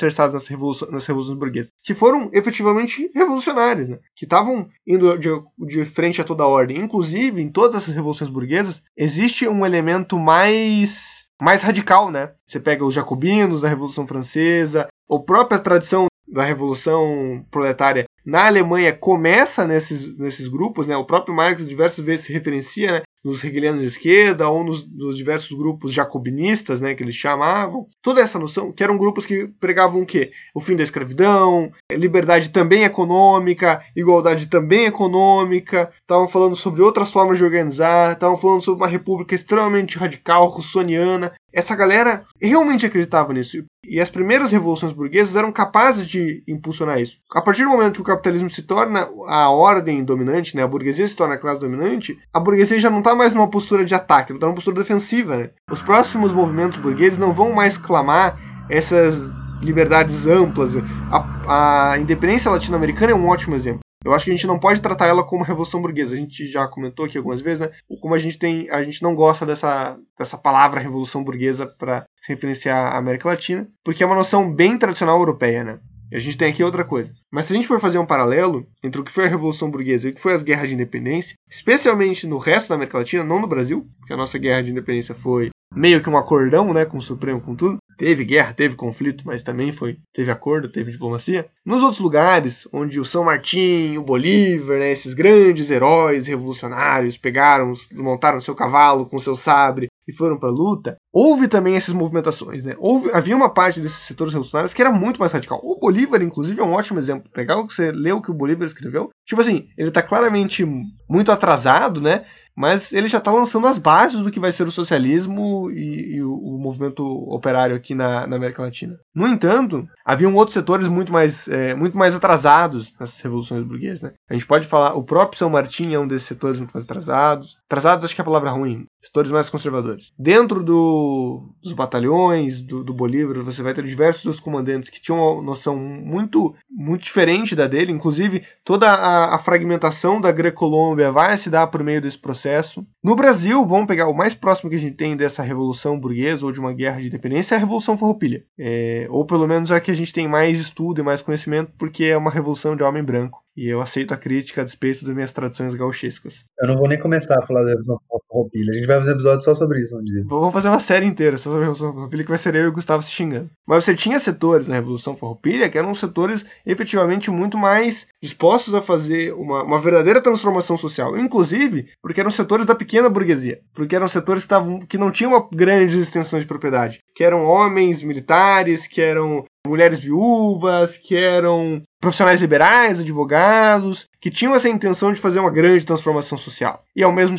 revolução, 0.48 0.88
nas 0.90 1.06
revoluções 1.06 1.38
burguesas, 1.38 1.63
que 1.82 1.94
foram 1.94 2.30
efetivamente 2.32 3.10
revolucionárias, 3.14 3.88
né, 3.88 3.98
que 4.14 4.24
estavam 4.24 4.68
indo 4.86 5.18
de, 5.18 5.30
de 5.58 5.84
frente 5.84 6.20
a 6.20 6.24
toda 6.24 6.42
a 6.42 6.48
ordem. 6.48 6.78
Inclusive, 6.78 7.40
em 7.40 7.50
todas 7.50 7.82
essas 7.82 7.94
revoluções 7.94 8.30
burguesas, 8.30 8.82
existe 8.96 9.48
um 9.48 9.64
elemento 9.64 10.18
mais 10.18 11.24
mais 11.40 11.62
radical, 11.62 12.10
né? 12.10 12.32
Você 12.46 12.60
pega 12.60 12.84
os 12.84 12.94
jacobinos 12.94 13.60
da 13.60 13.68
Revolução 13.68 14.06
Francesa, 14.06 14.88
a 15.10 15.18
própria 15.18 15.58
tradição 15.58 16.06
da 16.26 16.44
Revolução 16.44 17.44
Proletária 17.50 18.04
na 18.24 18.46
Alemanha 18.46 18.96
começa 18.96 19.66
nesses, 19.66 20.16
nesses 20.16 20.48
grupos, 20.48 20.86
né? 20.86 20.96
O 20.96 21.04
próprio 21.04 21.34
Marx 21.34 21.66
diversas 21.66 22.04
vezes 22.04 22.26
se 22.26 22.32
referencia, 22.32 22.92
né? 22.92 23.02
Nos 23.24 23.42
hegelianos 23.42 23.80
de 23.80 23.88
esquerda 23.88 24.48
ou 24.48 24.62
nos, 24.62 24.86
nos, 24.86 25.16
diversos 25.16 25.56
grupos 25.56 25.92
jacobinistas, 25.92 26.80
né, 26.80 26.94
que 26.94 27.02
eles 27.02 27.14
chamavam. 27.14 27.86
Toda 28.02 28.20
essa 28.20 28.38
noção, 28.38 28.70
que 28.70 28.84
eram 28.84 28.98
grupos 28.98 29.24
que 29.24 29.46
pregavam 29.58 30.02
o 30.02 30.06
quê? 30.06 30.30
O 30.54 30.60
fim 30.60 30.76
da 30.76 30.82
escravidão, 30.82 31.72
liberdade 31.90 32.50
também 32.50 32.84
econômica, 32.84 33.82
igualdade 33.96 34.46
também 34.48 34.84
econômica, 34.84 35.90
estavam 35.94 36.28
falando 36.28 36.54
sobre 36.54 36.82
outras 36.82 37.10
formas 37.10 37.38
de 37.38 37.44
organizar, 37.44 38.12
estavam 38.12 38.36
falando 38.36 38.60
sobre 38.60 38.82
uma 38.82 38.90
república 38.90 39.34
extremamente 39.34 39.96
radical, 39.96 40.46
russoniana. 40.48 41.32
Essa 41.54 41.76
galera 41.76 42.24
realmente 42.42 42.84
acreditava 42.84 43.32
nisso. 43.32 43.64
E 43.88 44.00
as 44.00 44.10
primeiras 44.10 44.50
revoluções 44.50 44.92
burguesas 44.92 45.36
eram 45.36 45.52
capazes 45.52 46.06
de 46.06 46.42
impulsionar 46.48 47.00
isso. 47.00 47.18
A 47.32 47.40
partir 47.40 47.62
do 47.62 47.70
momento 47.70 47.94
que 47.94 48.00
o 48.00 48.04
capitalismo 48.04 48.50
se 48.50 48.62
torna 48.62 49.08
a 49.28 49.50
ordem 49.50 50.02
dominante, 50.04 50.56
né, 50.56 50.64
a 50.64 50.68
burguesia 50.68 51.06
se 51.06 51.14
torna 51.14 51.34
a 51.34 51.38
classe 51.38 51.60
dominante, 51.60 52.18
a 52.32 52.40
burguesia 52.40 52.78
já 52.78 52.90
não 52.90 52.98
está 52.98 53.14
mais 53.14 53.32
numa 53.34 53.48
postura 53.48 53.84
de 53.84 53.94
ataque, 53.94 54.32
está 54.32 54.46
numa 54.46 54.54
postura 54.56 54.76
defensiva. 54.76 55.36
Né? 55.36 55.50
Os 55.70 55.80
próximos 55.80 56.32
movimentos 56.32 56.78
burgueses 56.78 57.18
não 57.18 57.32
vão 57.32 57.52
mais 57.52 57.78
clamar 57.78 58.36
essas 58.68 59.14
liberdades 59.62 60.26
amplas. 60.26 60.72
A, 61.10 61.92
a 61.92 61.98
independência 61.98 62.50
latino-americana 62.50 63.12
é 63.12 63.14
um 63.14 63.28
ótimo 63.28 63.54
exemplo. 63.54 63.83
Eu 64.04 64.12
acho 64.12 64.26
que 64.26 64.30
a 64.30 64.34
gente 64.34 64.46
não 64.46 64.58
pode 64.58 64.80
tratar 64.80 65.06
ela 65.06 65.24
como 65.24 65.42
revolução 65.42 65.80
burguesa. 65.80 66.12
A 66.12 66.16
gente 66.16 66.46
já 66.46 66.68
comentou 66.68 67.06
aqui 67.06 67.16
algumas 67.16 67.40
vezes, 67.40 67.60
né? 67.60 67.70
Como 68.00 68.14
a 68.14 68.18
gente 68.18 68.38
tem, 68.38 68.68
a 68.70 68.82
gente 68.82 69.02
não 69.02 69.14
gosta 69.14 69.46
dessa, 69.46 69.96
dessa 70.18 70.36
palavra 70.36 70.80
revolução 70.80 71.24
burguesa 71.24 71.66
para 71.66 72.04
se 72.20 72.32
referenciar 72.32 72.94
à 72.94 72.98
América 72.98 73.28
Latina, 73.28 73.66
porque 73.82 74.02
é 74.02 74.06
uma 74.06 74.14
noção 74.14 74.52
bem 74.52 74.76
tradicional 74.76 75.18
europeia, 75.18 75.64
né? 75.64 75.78
E 76.12 76.16
a 76.16 76.20
gente 76.20 76.36
tem 76.36 76.50
aqui 76.50 76.62
outra 76.62 76.84
coisa. 76.84 77.12
Mas 77.32 77.46
se 77.46 77.52
a 77.52 77.56
gente 77.56 77.66
for 77.66 77.80
fazer 77.80 77.98
um 77.98 78.06
paralelo 78.06 78.66
entre 78.82 79.00
o 79.00 79.04
que 79.04 79.10
foi 79.10 79.24
a 79.24 79.28
Revolução 79.28 79.70
Burguesa 79.70 80.06
e 80.06 80.10
o 80.12 80.14
que 80.14 80.20
foi 80.20 80.34
as 80.34 80.42
guerras 80.42 80.68
de 80.68 80.74
independência, 80.74 81.34
especialmente 81.50 82.26
no 82.26 82.38
resto 82.38 82.68
da 82.68 82.74
América 82.74 82.98
Latina, 82.98 83.24
não 83.24 83.40
no 83.40 83.48
Brasil, 83.48 83.88
porque 83.98 84.12
a 84.12 84.16
nossa 84.16 84.38
guerra 84.38 84.62
de 84.62 84.70
independência 84.70 85.14
foi 85.14 85.50
meio 85.74 86.00
que 86.00 86.08
um 86.08 86.16
acordão, 86.16 86.72
né, 86.72 86.84
com 86.84 86.98
o 86.98 87.02
Supremo, 87.02 87.40
com 87.40 87.56
tudo. 87.56 87.78
Teve 87.96 88.24
guerra, 88.24 88.52
teve 88.52 88.74
conflito, 88.74 89.24
mas 89.26 89.42
também 89.42 89.72
foi 89.72 89.98
teve 90.12 90.30
acordo, 90.30 90.68
teve 90.68 90.92
diplomacia. 90.92 91.46
Nos 91.64 91.82
outros 91.82 92.00
lugares, 92.00 92.68
onde 92.72 93.00
o 93.00 93.04
São 93.04 93.24
Martim, 93.24 93.96
o 93.96 94.02
Bolívar, 94.02 94.78
né, 94.78 94.92
esses 94.92 95.14
grandes 95.14 95.70
heróis 95.70 96.26
revolucionários 96.26 97.16
pegaram, 97.16 97.72
montaram 97.92 98.40
seu 98.40 98.54
cavalo 98.54 99.06
com 99.06 99.18
seu 99.18 99.36
sabre 99.36 99.88
e 100.06 100.12
foram 100.12 100.38
para 100.38 100.50
a 100.50 100.52
luta, 100.52 100.96
houve 101.12 101.48
também 101.48 101.76
essas 101.76 101.94
movimentações, 101.94 102.62
né? 102.62 102.74
Houve, 102.78 103.10
havia 103.12 103.34
uma 103.34 103.48
parte 103.48 103.80
desses 103.80 104.00
setores 104.00 104.32
revolucionários 104.32 104.74
que 104.74 104.82
era 104.82 104.92
muito 104.92 105.18
mais 105.18 105.32
radical. 105.32 105.60
O 105.62 105.78
Bolívar, 105.78 106.22
inclusive, 106.22 106.60
é 106.60 106.64
um 106.64 106.72
ótimo 106.72 106.98
exemplo. 106.98 107.30
Legal 107.34 107.66
que 107.66 107.74
você 107.74 107.90
leu 107.90 108.18
o 108.18 108.22
que 108.22 108.30
o 108.30 108.34
Bolívar 108.34 108.66
escreveu. 108.66 109.10
Tipo 109.26 109.40
assim, 109.40 109.68
ele 109.78 109.88
está 109.88 110.02
claramente 110.02 110.64
muito 111.08 111.32
atrasado, 111.32 112.00
né? 112.00 112.24
Mas 112.56 112.92
ele 112.92 113.08
já 113.08 113.18
está 113.18 113.32
lançando 113.32 113.66
as 113.66 113.78
bases 113.78 114.20
do 114.20 114.30
que 114.30 114.38
vai 114.38 114.52
ser 114.52 114.66
o 114.66 114.70
socialismo 114.70 115.70
e, 115.70 116.16
e 116.16 116.22
o, 116.22 116.32
o, 116.32 116.58
movimento 116.58 117.04
operário 117.28 117.74
aqui 117.74 117.94
na, 117.94 118.26
na, 118.26 118.36
América 118.36 118.62
Latina. 118.62 118.96
No 119.14 119.26
entanto, 119.26 119.88
haviam 120.04 120.34
outros 120.34 120.54
setores 120.54 120.88
muito 120.88 121.12
mais, 121.12 121.48
é, 121.48 121.74
muito 121.74 121.96
mais 121.96 122.14
atrasados 122.14 122.92
nessas 122.98 123.20
revoluções 123.20 123.64
burguesas. 123.64 124.02
Né? 124.02 124.12
A 124.30 124.34
gente 124.34 124.46
pode 124.46 124.66
falar, 124.66 124.94
o 124.94 125.02
próprio 125.02 125.38
São 125.38 125.50
Martim 125.50 125.92
é 125.92 125.98
um 125.98 126.06
desses 126.06 126.28
setores 126.28 126.58
muito 126.58 126.72
mais 126.72 126.84
atrasados. 126.84 127.56
Atrasados 127.66 128.04
acho 128.04 128.14
que 128.14 128.20
é 128.20 128.22
a 128.22 128.24
palavra 128.24 128.50
ruim, 128.50 128.86
setores 129.02 129.30
mais 129.30 129.48
conservadores. 129.48 130.12
Dentro 130.18 130.62
do, 130.62 131.54
dos 131.62 131.72
batalhões 131.72 132.60
do, 132.60 132.84
do 132.84 132.92
Bolívar, 132.92 133.42
você 133.42 133.62
vai 133.62 133.72
ter 133.72 133.84
diversos 133.84 134.24
dos 134.24 134.38
comandantes 134.40 134.90
que 134.90 135.00
tinham 135.00 135.18
uma 135.18 135.42
noção 135.42 135.76
muito, 135.76 136.54
muito 136.70 137.02
diferente 137.02 137.56
da 137.56 137.66
dele, 137.66 137.90
inclusive 137.90 138.42
toda 138.62 138.88
a, 138.88 139.34
a 139.34 139.38
fragmentação 139.38 140.20
da 140.20 140.30
Grecolômbia 140.30 141.10
vai 141.10 141.36
se 141.38 141.48
dar 141.48 141.66
por 141.68 141.82
meio 141.82 142.02
desse 142.02 142.18
processo. 142.18 142.86
No 143.02 143.16
Brasil, 143.16 143.66
vamos 143.66 143.86
pegar 143.86 144.08
o 144.08 144.14
mais 144.14 144.34
próximo 144.34 144.68
que 144.68 144.76
a 144.76 144.80
gente 144.80 144.96
tem 144.96 145.16
dessa 145.16 145.42
revolução 145.42 145.98
burguesa 145.98 146.44
ou 146.44 146.52
de 146.52 146.60
uma 146.60 146.72
guerra 146.72 147.00
de 147.00 147.06
independência 147.06 147.54
é 147.54 147.56
a 147.56 147.60
Revolução 147.60 147.96
Farroupilha. 147.96 148.44
É, 148.58 149.06
ou 149.10 149.24
pelo 149.26 149.46
menos 149.46 149.70
a 149.70 149.80
que 149.80 149.90
a 149.90 149.94
gente 149.94 150.12
tem 150.12 150.28
mais 150.28 150.58
estudo 150.58 151.00
e 151.00 151.04
mais 151.04 151.22
conhecimento, 151.22 151.72
porque 151.78 152.04
é 152.04 152.16
uma 152.16 152.30
revolução 152.30 152.76
de 152.76 152.82
homem 152.82 153.02
branco. 153.02 153.43
E 153.56 153.68
eu 153.68 153.80
aceito 153.80 154.12
a 154.12 154.16
crítica 154.16 154.60
a 154.60 154.64
despeito 154.64 155.04
das 155.04 155.14
minhas 155.14 155.32
tradições 155.32 155.74
gauchescas. 155.74 156.44
Eu 156.60 156.68
não 156.68 156.76
vou 156.76 156.88
nem 156.88 156.98
começar 156.98 157.38
a 157.38 157.46
falar 157.46 157.62
da 157.62 157.70
Revolução 157.70 158.00
Farroupilha. 158.28 158.72
A 158.72 158.74
gente 158.74 158.86
vai 158.86 158.98
fazer 158.98 159.10
um 159.10 159.14
episódio 159.14 159.44
só 159.44 159.54
sobre 159.54 159.80
isso 159.80 159.96
um 159.96 160.02
dia. 160.02 160.24
Vamos 160.26 160.52
fazer 160.52 160.68
uma 160.68 160.80
série 160.80 161.06
inteira 161.06 161.38
sobre 161.38 161.58
a 161.58 161.60
Revolução 161.60 161.92
Farroupilha, 161.92 162.24
que 162.24 162.30
vai 162.30 162.38
ser 162.38 162.54
eu 162.56 162.64
e 162.64 162.66
o 162.68 162.72
Gustavo 162.72 163.02
se 163.02 163.12
xingando. 163.12 163.50
Mas 163.66 163.84
você 163.84 163.94
tinha 163.94 164.18
setores 164.18 164.66
na 164.66 164.74
Revolução 164.74 165.14
Farroupilha 165.14 165.68
que 165.70 165.78
eram 165.78 165.94
setores 165.94 166.44
efetivamente 166.66 167.30
muito 167.30 167.56
mais 167.56 168.06
dispostos 168.22 168.74
a 168.74 168.82
fazer 168.82 169.32
uma, 169.34 169.62
uma 169.62 169.80
verdadeira 169.80 170.20
transformação 170.20 170.76
social. 170.76 171.16
Inclusive, 171.16 171.88
porque 172.02 172.20
eram 172.20 172.30
setores 172.30 172.66
da 172.66 172.74
pequena 172.74 173.08
burguesia. 173.08 173.60
Porque 173.72 173.94
eram 173.94 174.08
setores 174.08 174.42
que, 174.42 174.48
tavam, 174.48 174.80
que 174.80 174.98
não 174.98 175.10
tinham 175.10 175.32
uma 175.32 175.48
grande 175.52 175.98
extensão 175.98 176.40
de 176.40 176.46
propriedade. 176.46 176.98
Que 177.14 177.22
eram 177.22 177.44
homens 177.44 178.02
militares, 178.02 178.86
que 178.86 179.00
eram 179.00 179.44
mulheres 179.66 180.00
viúvas, 180.00 180.96
que 180.96 181.16
eram 181.16 181.82
profissionais 182.04 182.38
liberais, 182.38 183.00
advogados, 183.00 184.06
que 184.20 184.30
tinham 184.30 184.54
essa 184.54 184.68
intenção 184.68 185.10
de 185.10 185.20
fazer 185.20 185.40
uma 185.40 185.50
grande 185.50 185.86
transformação 185.86 186.36
social. 186.36 186.84
E 186.94 187.02
ao 187.02 187.10
mesmo 187.10 187.38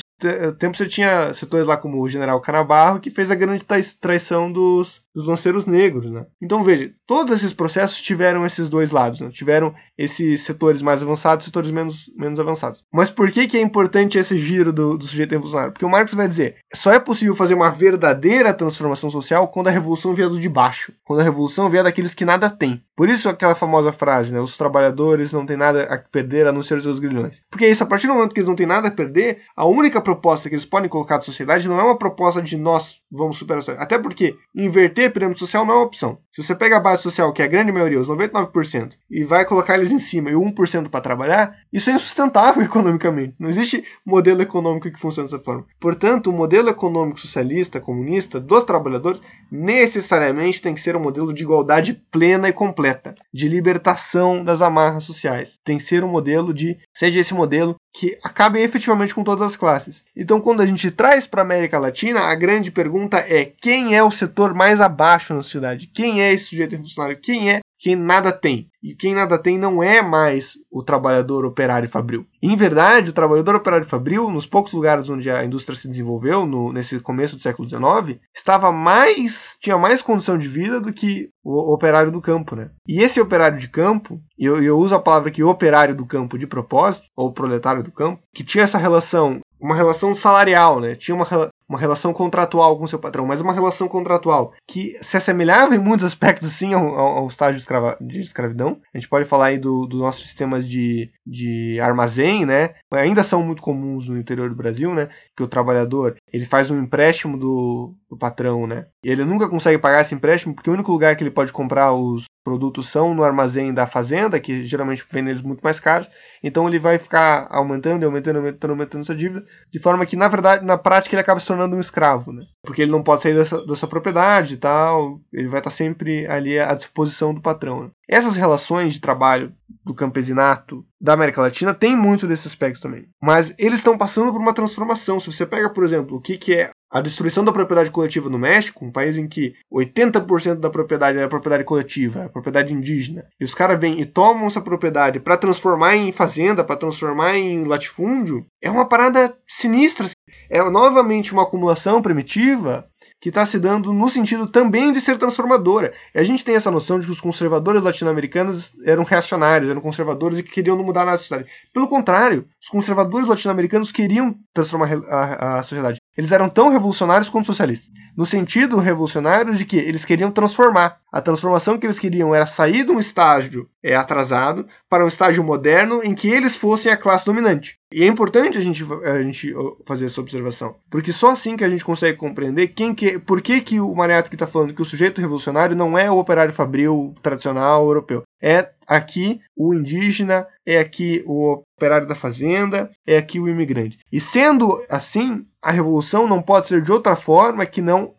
tempo 0.57 0.77
você 0.77 0.87
tinha 0.87 1.33
setores 1.33 1.65
lá 1.65 1.77
como 1.77 2.01
o 2.01 2.09
general 2.09 2.39
Canabarro, 2.41 2.99
que 2.99 3.09
fez 3.09 3.31
a 3.31 3.35
grande 3.35 3.65
traição 3.99 4.51
dos, 4.51 5.01
dos 5.13 5.27
lanceiros 5.27 5.65
negros. 5.65 6.11
Né? 6.11 6.25
Então 6.41 6.63
veja, 6.63 6.91
todos 7.07 7.33
esses 7.33 7.53
processos 7.53 8.01
tiveram 8.01 8.45
esses 8.45 8.67
dois 8.67 8.91
lados, 8.91 9.19
né? 9.19 9.29
tiveram 9.31 9.73
esses 9.97 10.41
setores 10.41 10.81
mais 10.81 11.01
avançados 11.01 11.45
setores 11.45 11.71
menos, 11.71 12.11
menos 12.17 12.39
avançados. 12.39 12.83
Mas 12.91 13.09
por 13.09 13.31
que, 13.31 13.47
que 13.47 13.57
é 13.57 13.61
importante 13.61 14.17
esse 14.17 14.37
giro 14.37 14.73
do, 14.73 14.97
do 14.97 15.05
sujeito 15.05 15.31
revolucionário? 15.31 15.71
Porque 15.71 15.85
o 15.85 15.89
Marx 15.89 16.13
vai 16.13 16.27
dizer, 16.27 16.57
só 16.73 16.91
é 16.91 16.99
possível 16.99 17.35
fazer 17.35 17.53
uma 17.53 17.69
verdadeira 17.69 18.53
transformação 18.53 19.09
social 19.09 19.47
quando 19.47 19.67
a 19.67 19.71
revolução 19.71 20.13
vier 20.13 20.29
do 20.29 20.39
de 20.39 20.49
baixo, 20.49 20.91
quando 21.03 21.19
a 21.21 21.23
revolução 21.23 21.69
vier 21.69 21.83
daqueles 21.83 22.13
que 22.13 22.25
nada 22.25 22.49
têm. 22.49 22.83
Por 22.95 23.09
isso 23.09 23.29
aquela 23.29 23.55
famosa 23.55 23.91
frase, 23.91 24.33
né? 24.33 24.39
os 24.39 24.57
trabalhadores 24.57 25.31
não 25.31 25.45
têm 25.45 25.57
nada 25.57 25.83
a 25.83 25.97
perder 25.97 26.47
a 26.47 26.51
não 26.51 26.61
ser 26.61 26.77
os 26.77 26.83
seus 26.83 26.99
grilhões. 26.99 27.41
Porque 27.49 27.67
isso, 27.67 27.83
a 27.83 27.87
partir 27.87 28.07
do 28.07 28.13
momento 28.13 28.33
que 28.33 28.39
eles 28.39 28.47
não 28.47 28.55
têm 28.55 28.65
nada 28.65 28.87
a 28.87 28.91
perder, 28.91 29.41
a 29.55 29.65
única 29.65 30.01
proposta 30.05 30.47
que 30.47 30.55
eles 30.55 30.65
podem 30.65 30.89
colocar 30.89 31.17
da 31.17 31.23
sociedade 31.23 31.67
não 31.67 31.77
é 31.77 31.83
uma 31.83 31.97
proposta 31.97 32.41
de 32.41 32.55
nós 32.55 33.01
vamos 33.11 33.37
superar 33.37 33.61
sociedade. 33.61 33.83
Até 33.83 33.97
porque 33.97 34.35
inverter 34.53 35.07
a 35.07 35.11
pirâmide 35.11 35.39
social 35.39 35.65
não 35.65 35.73
é 35.73 35.77
uma 35.77 35.85
opção. 35.85 36.17
Se 36.31 36.43
você 36.43 36.55
pega 36.55 36.77
a 36.77 36.79
base 36.79 37.01
social, 37.01 37.31
que 37.31 37.41
é 37.41 37.45
a 37.45 37.47
grande 37.47 37.71
maioria, 37.71 37.99
os 37.99 38.07
99%, 38.07 38.93
e 39.09 39.23
vai 39.23 39.45
colocar 39.45 39.75
eles 39.75 39.91
em 39.91 39.99
cima 39.99 40.29
e 40.29 40.33
1% 40.33 40.89
para 40.89 41.01
trabalhar, 41.01 41.57
isso 41.71 41.89
é 41.89 41.93
insustentável 41.93 42.61
economicamente. 42.65 43.35
Não 43.39 43.49
existe 43.49 43.83
modelo 44.05 44.41
econômico 44.41 44.91
que 44.91 44.99
funcione 44.99 45.29
dessa 45.29 45.43
forma. 45.43 45.65
Portanto, 45.79 46.29
o 46.29 46.33
modelo 46.33 46.69
econômico 46.69 47.19
socialista, 47.19 47.79
comunista, 47.79 48.39
dos 48.39 48.63
trabalhadores, 48.63 49.21
necessariamente 49.51 50.61
tem 50.61 50.73
que 50.73 50.81
ser 50.81 50.95
um 50.95 51.01
modelo 51.01 51.33
de 51.33 51.43
igualdade 51.43 51.93
plena 52.11 52.49
e 52.49 52.53
completa, 52.53 53.15
de 53.33 53.47
libertação 53.47 54.43
das 54.43 54.61
amarras 54.61 55.03
sociais. 55.03 55.59
Tem 55.63 55.77
que 55.77 55.83
ser 55.83 56.03
um 56.03 56.09
modelo 56.09 56.53
de, 56.53 56.77
seja 56.93 57.19
esse 57.19 57.33
modelo 57.33 57.75
que 57.93 58.17
acabe 58.21 58.59
efetivamente 58.59 59.15
com 59.15 59.23
todas 59.23 59.47
as 59.47 59.55
classes. 59.55 60.03
Então, 60.15 60.41
quando 60.41 60.61
a 60.61 60.65
gente 60.65 60.91
traz 60.91 61.25
para 61.25 61.41
a 61.41 61.45
América 61.45 61.79
Latina, 61.79 62.21
a 62.21 62.35
grande 62.35 62.69
pergunta 62.69 62.94
é 63.27 63.45
quem 63.45 63.95
é 63.95 64.03
o 64.03 64.11
setor 64.11 64.53
mais 64.53 64.79
abaixo 64.79 65.33
na 65.33 65.41
sociedade? 65.41 65.87
Quem 65.87 66.21
é 66.21 66.33
esse 66.33 66.45
sujeito 66.45 66.71
revolucionário? 66.71 67.19
Quem 67.21 67.51
é 67.51 67.59
quem 67.77 67.95
nada 67.95 68.31
tem? 68.31 68.69
E 68.81 68.95
quem 68.95 69.13
nada 69.13 69.37
tem 69.37 69.57
não 69.57 69.83
é 69.83 70.01
mais 70.01 70.53
o 70.71 70.81
trabalhador 70.81 71.45
operário 71.45 71.89
fabril. 71.89 72.25
Em 72.41 72.55
verdade, 72.55 73.09
o 73.09 73.13
trabalhador 73.13 73.55
operário 73.55 73.85
fabril, 73.85 74.29
nos 74.31 74.45
poucos 74.45 74.71
lugares 74.71 75.09
onde 75.09 75.29
a 75.29 75.43
indústria 75.43 75.77
se 75.77 75.87
desenvolveu, 75.87 76.45
no, 76.45 76.71
nesse 76.71 76.99
começo 76.99 77.35
do 77.35 77.41
século 77.41 77.67
XIX, 77.67 78.19
estava 78.33 78.71
mais 78.71 79.57
tinha 79.61 79.77
mais 79.77 80.01
condição 80.01 80.37
de 80.37 80.47
vida 80.47 80.79
do 80.79 80.93
que 80.93 81.29
o 81.43 81.73
operário 81.73 82.11
do 82.11 82.21
campo, 82.21 82.55
né? 82.55 82.69
E 82.87 83.03
esse 83.03 83.19
operário 83.19 83.59
de 83.59 83.67
campo, 83.67 84.21
e 84.37 84.45
eu, 84.45 84.63
eu 84.63 84.77
uso 84.77 84.95
a 84.95 84.99
palavra 84.99 85.29
aqui 85.29 85.43
operário 85.43 85.95
do 85.95 86.05
campo 86.05 86.37
de 86.37 86.47
propósito, 86.47 87.05
ou 87.15 87.33
proletário 87.33 87.83
do 87.83 87.91
campo, 87.91 88.21
que 88.33 88.43
tinha 88.43 88.63
essa 88.63 88.77
relação 88.77 89.41
uma 89.65 89.75
relação 89.75 90.13
salarial, 90.13 90.79
né? 90.79 90.95
Tinha 90.95 91.15
uma, 91.15 91.27
uma 91.67 91.79
relação 91.79 92.13
contratual 92.13 92.77
com 92.77 92.85
seu 92.85 92.99
patrão, 92.99 93.25
mas 93.25 93.41
uma 93.41 93.51
relação 93.51 93.87
contratual 93.87 94.53
que 94.67 94.95
se 95.01 95.17
assemelhava 95.17 95.75
em 95.75 95.79
muitos 95.79 96.05
aspectos, 96.05 96.51
sim, 96.53 96.73
ao, 96.73 96.87
ao 96.87 97.27
estágio 97.27 97.55
de, 97.55 97.61
escrava, 97.61 97.97
de, 97.99 98.19
escravidão. 98.19 98.79
A 98.93 98.97
gente 98.97 99.09
pode 99.09 99.27
falar 99.27 99.47
aí 99.47 99.57
dos 99.57 99.89
do 99.89 99.97
nossos 99.97 100.23
sistemas 100.23 100.67
de, 100.67 101.11
de 101.25 101.79
armazém, 101.79 102.45
né? 102.45 102.75
Ainda 102.91 103.23
são 103.23 103.43
muito 103.43 103.63
comuns 103.63 104.07
no 104.07 104.17
interior 104.17 104.49
do 104.49 104.55
Brasil, 104.55 104.93
né? 104.93 105.09
Que 105.35 105.41
o 105.41 105.47
trabalhador 105.47 106.15
ele 106.31 106.45
faz 106.45 106.69
um 106.69 106.79
empréstimo 106.79 107.37
do, 107.37 107.95
do 108.07 108.15
patrão, 108.15 108.67
né? 108.67 108.85
E 109.03 109.09
ele 109.09 109.25
nunca 109.25 109.49
consegue 109.49 109.79
pagar 109.79 110.01
esse 110.01 110.13
empréstimo 110.13 110.53
porque 110.53 110.69
o 110.69 110.73
único 110.73 110.91
lugar 110.91 111.15
que 111.15 111.23
ele 111.23 111.31
pode 111.31 111.51
comprar 111.51 111.91
os 111.91 112.25
produtos 112.45 112.87
são 112.87 113.15
no 113.15 113.23
armazém 113.23 113.73
da 113.73 113.87
fazenda, 113.87 114.39
que 114.39 114.63
geralmente 114.63 115.03
vende 115.11 115.31
eles 115.31 115.41
muito 115.41 115.61
mais 115.61 115.79
caros. 115.79 116.09
Então 116.43 116.67
ele 116.67 116.77
vai 116.77 116.99
ficar 116.99 117.47
aumentando, 117.49 118.05
aumentando, 118.05 118.37
aumentando, 118.37 118.69
aumentando 118.69 119.01
essa 119.01 119.15
dívida, 119.15 119.43
de 119.73 119.79
forma 119.79 120.05
que 120.05 120.15
na 120.15 120.27
verdade, 120.27 120.63
na 120.63 120.77
prática 120.77 121.15
ele 121.15 121.21
acaba 121.21 121.39
se 121.39 121.47
tornando 121.47 121.75
um 121.75 121.79
escravo, 121.79 122.31
né? 122.31 122.45
Porque 122.63 122.83
ele 122.83 122.91
não 122.91 123.01
pode 123.01 123.23
sair 123.23 123.33
dessa 123.33 123.87
propriedade 123.87 124.53
e 124.53 124.57
tal, 124.57 125.19
ele 125.33 125.47
vai 125.47 125.59
estar 125.59 125.71
sempre 125.71 126.27
ali 126.27 126.59
à 126.59 126.75
disposição 126.75 127.33
do 127.33 127.41
patrão. 127.41 127.85
Né? 127.85 127.89
Essas 128.07 128.35
relações 128.35 128.93
de 128.93 129.01
trabalho 129.01 129.51
do 129.83 129.95
campesinato 129.95 130.85
da 131.01 131.13
América 131.13 131.41
Latina 131.41 131.73
tem 131.73 131.95
muito 131.95 132.27
desse 132.27 132.47
aspecto 132.47 132.81
também. 132.81 133.07
Mas 133.21 133.55
eles 133.57 133.79
estão 133.79 133.97
passando 133.97 134.31
por 134.31 134.39
uma 134.39 134.53
transformação. 134.53 135.19
Se 135.19 135.31
você 135.31 135.47
pega, 135.47 135.69
por 135.71 135.83
exemplo, 135.83 136.17
o 136.17 136.21
que, 136.21 136.37
que 136.37 136.53
é 136.53 136.69
a 136.89 137.01
destruição 137.01 137.43
da 137.43 137.51
propriedade 137.51 137.91
coletiva 137.91 138.29
no 138.29 138.39
México, 138.39 138.85
um 138.85 138.91
país 138.91 139.17
em 139.17 139.27
que 139.27 139.55
80% 139.71 140.55
da 140.55 140.69
propriedade 140.69 141.17
é 141.17 141.27
propriedade 141.27 141.63
coletiva, 141.63 142.23
é 142.23 142.29
propriedade 142.29 142.73
indígena, 142.73 143.25
e 143.39 143.43
os 143.43 143.53
caras 143.53 143.79
vêm 143.79 143.99
e 143.99 144.05
tomam 144.05 144.47
essa 144.47 144.61
propriedade 144.61 145.19
para 145.19 145.37
transformar 145.37 145.95
em 145.95 146.11
fazenda, 146.11 146.63
para 146.63 146.77
transformar 146.77 147.35
em 147.37 147.65
latifúndio, 147.65 148.45
é 148.61 148.69
uma 148.69 148.87
parada 148.87 149.35
sinistra. 149.47 150.09
É 150.49 150.61
novamente 150.69 151.33
uma 151.33 151.43
acumulação 151.43 152.01
primitiva 152.01 152.87
que 153.25 153.29
está 153.29 153.45
se 153.45 153.57
dando 153.57 153.91
no 153.91 154.07
sentido 154.07 154.47
também 154.47 154.91
de 154.91 155.01
ser 155.01 155.17
transformadora. 155.17 155.93
E 156.13 156.19
a 156.19 156.23
gente 156.23 156.45
tem 156.45 156.55
essa 156.55 156.69
noção 156.69 156.99
de 156.99 157.07
que 157.07 157.11
os 157.11 157.19
conservadores 157.19 157.81
latino-americanos 157.81 158.75
eram 158.85 159.03
reacionários, 159.03 159.71
eram 159.71 159.81
conservadores 159.81 160.37
e 160.37 160.43
que 160.43 160.51
queriam 160.51 160.77
não 160.77 160.83
mudar 160.83 161.01
nada 161.01 161.13
da 161.13 161.17
sociedade. 161.17 161.49
Pelo 161.73 161.87
contrário, 161.87 162.47
os 162.61 162.67
conservadores 162.67 163.27
latino-americanos 163.27 163.91
queriam 163.91 164.35
transformar 164.53 164.91
a, 165.09 165.57
a, 165.57 165.63
sociedade. 165.63 165.99
Eles 166.17 166.31
eram 166.31 166.49
tão 166.49 166.69
revolucionários 166.69 167.29
quanto 167.29 167.47
socialistas. 167.47 167.93
No 168.15 168.25
sentido 168.25 168.77
revolucionário 168.77 169.53
de 169.53 169.65
que 169.65 169.75
eles 169.75 170.05
queriam 170.05 170.31
transformar. 170.31 170.99
A 171.11 171.21
transformação 171.21 171.77
que 171.77 171.85
eles 171.85 171.99
queriam 171.99 172.33
era 172.33 172.45
sair 172.45 172.85
de 172.85 172.91
um 172.91 172.99
estágio 172.99 173.69
é, 173.83 173.95
atrasado 173.95 174.65
para 174.89 175.03
um 175.03 175.07
estágio 175.07 175.43
moderno 175.43 176.01
em 176.03 176.15
que 176.15 176.29
eles 176.29 176.55
fossem 176.55 176.91
a 176.91 176.97
classe 176.97 177.25
dominante. 177.25 177.77
E 177.91 178.03
é 178.03 178.07
importante 178.07 178.57
a 178.57 178.61
gente, 178.61 178.85
a 179.03 179.21
gente 179.21 179.53
fazer 179.85 180.05
essa 180.05 180.19
observação, 180.19 180.75
porque 180.89 181.13
só 181.13 181.31
assim 181.31 181.55
que 181.55 181.63
a 181.63 181.69
gente 181.69 181.85
consegue 181.85 182.17
compreender 182.17 182.69
quem 182.69 182.93
que, 182.93 183.19
por 183.19 183.41
que, 183.41 183.61
que 183.61 183.79
o 183.79 183.93
Mariátegui 183.93 184.35
está 184.35 184.47
falando 184.47 184.73
que 184.73 184.81
o 184.81 184.85
sujeito 184.85 185.21
revolucionário 185.21 185.75
não 185.75 185.97
é 185.97 186.09
o 186.09 186.17
operário 186.17 186.53
fabril 186.53 187.15
tradicional 187.21 187.85
europeu. 187.85 188.23
É 188.41 188.69
aqui 188.87 189.41
o 189.55 189.73
indígena, 189.73 190.47
é 190.65 190.77
aqui 190.77 191.23
o 191.25 191.63
operário 191.75 192.07
da 192.07 192.15
fazenda, 192.15 192.89
é 193.05 193.17
aqui 193.17 193.39
o 193.39 193.47
imigrante. 193.47 193.97
E 194.11 194.21
sendo 194.21 194.79
assim, 194.89 195.45
a 195.61 195.71
revolução 195.71 196.27
não 196.27 196.41
pode 196.41 196.67
ser 196.67 196.81
de 196.81 196.91
outra 196.91 197.15
forma 197.15 197.65
que 197.65 197.81
não 197.81 198.13